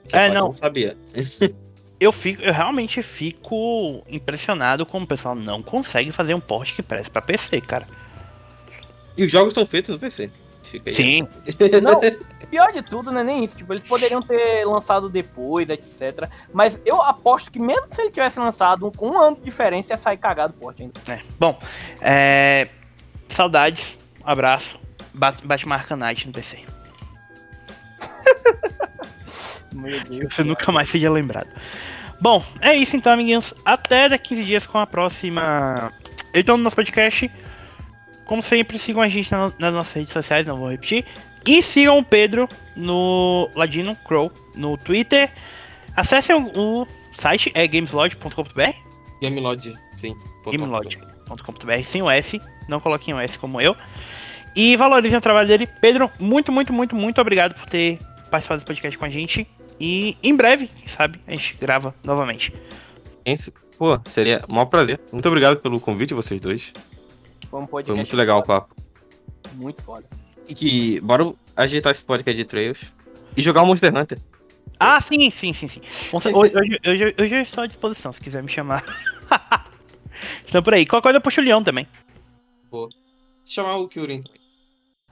Que 0.07 0.15
a 0.15 0.21
É, 0.21 0.29
Platinum 0.29 0.47
não. 0.47 0.53
sabia. 0.53 0.97
Eu, 1.97 2.11
fico, 2.11 2.41
eu 2.41 2.51
realmente 2.51 3.01
fico 3.01 4.03
impressionado 4.09 4.85
como 4.85 5.05
o 5.05 5.07
pessoal 5.07 5.33
não 5.33 5.63
consegue 5.63 6.11
fazer 6.11 6.33
um 6.33 6.41
port 6.41 6.75
que 6.75 6.83
preste 6.83 7.09
pra 7.09 7.21
PC, 7.21 7.61
cara. 7.61 7.87
E 9.17 9.23
os 9.23 9.31
jogos 9.31 9.53
são 9.53 9.65
feitos 9.65 9.91
no 9.91 9.97
PC. 9.99 10.29
Fica 10.79 10.89
aí. 10.89 10.95
Sim. 10.95 11.27
Não, 11.81 11.99
pior 12.45 12.71
de 12.71 12.81
tudo, 12.81 13.11
não 13.11 13.21
é 13.21 13.23
nem 13.23 13.43
isso. 13.43 13.57
Tipo, 13.57 13.73
eles 13.73 13.83
poderiam 13.83 14.21
ter 14.21 14.65
lançado 14.65 15.09
depois, 15.09 15.69
etc. 15.69 16.29
Mas 16.53 16.79
eu 16.85 17.01
aposto 17.01 17.51
que 17.51 17.59
mesmo 17.59 17.87
se 17.91 18.01
ele 18.01 18.11
tivesse 18.11 18.39
lançado 18.39 18.91
com 18.95 19.09
um 19.09 19.21
ano 19.21 19.35
de 19.35 19.43
diferença, 19.43 19.93
ia 19.93 19.97
sair 19.97 20.17
cagado 20.17 20.53
o 20.55 20.61
porte 20.61 20.83
ainda. 20.83 20.93
É. 21.09 21.19
Bom, 21.39 21.59
é... 22.01 22.69
saudades, 23.27 23.99
abraço, 24.23 24.79
bate, 25.13 25.45
bate 25.45 25.67
marca 25.67 25.95
Night 25.95 26.27
no 26.27 26.33
PC. 26.33 26.59
Meu 29.75 30.01
Que 30.03 30.33
você 30.33 30.43
nunca 30.43 30.71
mais 30.71 30.87
seja 30.87 31.11
lembrado. 31.11 31.49
Bom, 32.21 32.43
é 32.61 32.73
isso 32.73 32.95
então, 32.95 33.11
amiguinhos. 33.11 33.53
Até 33.65 34.07
daqui 34.07 34.29
15 34.29 34.45
dias 34.45 34.65
com 34.65 34.77
a 34.77 34.87
próxima 34.87 35.91
edição 36.33 36.57
do 36.57 36.63
nosso 36.63 36.75
podcast. 36.75 37.29
Como 38.25 38.41
sempre, 38.43 38.77
sigam 38.79 39.01
a 39.01 39.09
gente 39.09 39.31
na- 39.31 39.51
nas 39.59 39.73
nossas 39.73 39.93
redes 39.93 40.11
sociais, 40.13 40.45
não 40.45 40.57
vou 40.57 40.69
repetir. 40.69 41.05
E 41.45 41.61
sigam 41.61 41.97
o 41.99 42.03
Pedro 42.03 42.49
no 42.75 43.49
Ladino 43.55 43.95
Crow 44.07 44.31
no 44.55 44.77
Twitter. 44.77 45.31
Acessem 45.95 46.35
o, 46.35 46.81
o 46.81 46.87
site, 47.13 47.51
é 47.53 47.67
gameslodge.com.br. 47.67 48.71
Gamelod, 49.21 49.73
sim. 49.95 50.15
gamelodge.com.br 50.45 51.83
sem 51.85 52.01
o 52.01 52.09
S, 52.09 52.41
não 52.67 52.79
coloquem 52.79 53.13
o 53.13 53.19
S 53.19 53.37
como 53.37 53.61
eu. 53.61 53.75
E 54.55 54.75
valorizem 54.75 55.17
o 55.17 55.21
trabalho 55.21 55.47
dele. 55.47 55.67
Pedro, 55.81 56.09
muito, 56.19 56.51
muito, 56.51 56.73
muito, 56.73 56.95
muito 56.95 57.21
obrigado 57.21 57.53
por 57.55 57.65
ter 57.69 57.99
participado 58.31 58.57
desse 58.59 58.65
podcast 58.65 58.97
com 58.97 59.05
a 59.05 59.09
gente. 59.09 59.47
E 59.79 60.17
em 60.23 60.35
breve, 60.35 60.67
quem 60.67 60.87
sabe, 60.87 61.19
a 61.27 61.31
gente 61.31 61.55
grava 61.59 61.93
novamente. 62.03 62.53
Pô, 63.77 63.99
seria 64.05 64.41
um 64.47 64.53
maior 64.53 64.65
prazer. 64.67 64.99
Muito 65.11 65.27
obrigado 65.27 65.57
pelo 65.59 65.79
convite, 65.79 66.13
vocês 66.13 66.39
dois. 66.39 66.73
Foi 67.55 67.61
um 67.61 67.67
Foi 67.67 67.83
podcast 67.83 67.95
muito 67.95 68.17
legal 68.17 68.41
o 68.41 68.45
foda, 68.45 68.61
papo. 68.61 68.75
Muito 69.53 69.81
foda. 69.81 70.05
E 70.49 70.53
que, 70.53 70.99
bora 70.99 71.33
ajeitar 71.55 71.93
esse 71.93 72.03
podcast 72.03 72.35
de 72.35 72.43
Trails 72.43 72.93
e 73.37 73.41
jogar 73.41 73.61
o 73.61 73.65
Monster 73.65 73.95
Hunter. 73.95 74.19
Ah, 74.77 74.99
sim, 74.99 75.31
sim, 75.31 75.53
sim, 75.53 75.69
sim. 75.69 75.81
Hoje, 76.11 76.33
hoje, 76.33 76.79
hoje, 76.85 77.15
hoje 77.17 77.35
eu 77.35 77.41
estou 77.41 77.63
à 77.63 77.67
disposição, 77.67 78.11
se 78.11 78.19
quiser 78.19 78.43
me 78.43 78.51
chamar. 78.51 78.83
Estão 80.45 80.61
por 80.61 80.73
aí. 80.73 80.85
Qualquer 80.85 81.03
coisa 81.03 81.17
eu 81.17 81.21
puxo 81.21 81.39
o 81.39 81.43
leão 81.45 81.63
também. 81.63 81.87
Chamar 83.45 83.77
o 83.77 83.87
Kyurem 83.87 84.19
também. 84.21 84.41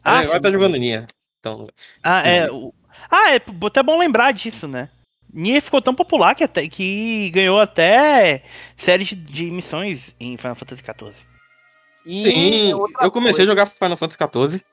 Ah, 0.04 0.20
agora 0.20 0.36
sim. 0.36 0.42
tá 0.42 0.52
jogando 0.52 0.76
Nia. 0.76 1.08
Então, 1.40 1.66
Ah, 2.04 2.28
é. 2.28 2.52
O... 2.52 2.74
Ah, 3.10 3.32
é 3.32 3.36
até 3.38 3.82
bom 3.82 3.98
lembrar 3.98 4.34
disso, 4.34 4.68
né? 4.68 4.90
Nier 5.34 5.62
ficou 5.62 5.82
tão 5.82 5.96
popular 5.96 6.36
que, 6.36 6.44
até, 6.44 6.68
que 6.68 7.30
ganhou 7.30 7.62
até 7.62 8.44
série 8.76 9.06
de, 9.06 9.16
de 9.16 9.50
missões 9.50 10.14
em 10.20 10.36
Final 10.36 10.56
Fantasy 10.56 10.84
XIV. 10.84 11.33
E 12.06 12.24
sim, 12.24 12.72
eu 12.72 13.12
comecei 13.12 13.38
coisa, 13.38 13.44
a 13.44 13.46
jogar 13.46 13.66
Final 13.66 13.98
Fantasy 13.98 14.18
XIV 14.18 14.66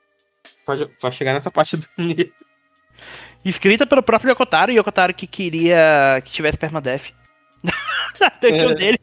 pra, 0.99 1.11
chegar 1.11 1.33
nessa 1.33 1.49
parte 1.51 1.77
do. 1.77 1.87
Escrita 3.43 3.87
pelo 3.87 4.03
próprio 4.03 4.31
Yokotaro, 4.31 4.71
Yokotaro 4.71 5.13
que 5.13 5.25
queria 5.25 6.21
que 6.23 6.31
tivesse 6.31 6.57
permadeath. 6.57 7.11
Na 8.19 8.29
dungeon 8.29 8.71
É. 8.71 8.75
dele. 8.75 8.99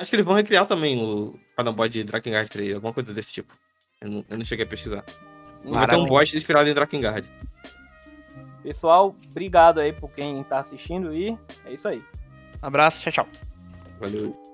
Acho 0.00 0.10
que 0.10 0.16
eles 0.16 0.24
vão 0.24 0.34
recriar 0.34 0.64
também 0.66 0.98
o 0.98 1.38
Final 1.58 1.72
Boy 1.72 1.88
de 1.88 2.04
Drakengard 2.04 2.48
3, 2.48 2.74
alguma 2.74 2.92
coisa 2.92 3.12
desse 3.12 3.32
tipo. 3.32 3.52
Eu 4.00 4.10
não, 4.10 4.24
eu 4.30 4.38
não 4.38 4.44
cheguei 4.44 4.64
a 4.64 4.68
pesquisar. 4.68 5.04
Vai 5.64 5.86
ter 5.86 5.96
um 5.96 6.06
boss 6.06 6.32
inspirado 6.34 6.68
em 6.68 6.74
Drakengard. 6.74 7.28
Pessoal, 8.62 9.14
obrigado 9.30 9.80
aí 9.80 9.92
por 9.92 10.10
quem 10.10 10.42
tá 10.44 10.58
assistindo 10.58 11.14
e 11.14 11.36
é 11.64 11.72
isso 11.72 11.86
aí. 11.88 12.02
Abraço, 12.60 13.02
tchau, 13.02 13.12
tchau. 13.12 13.28
Valeu. 14.00 14.51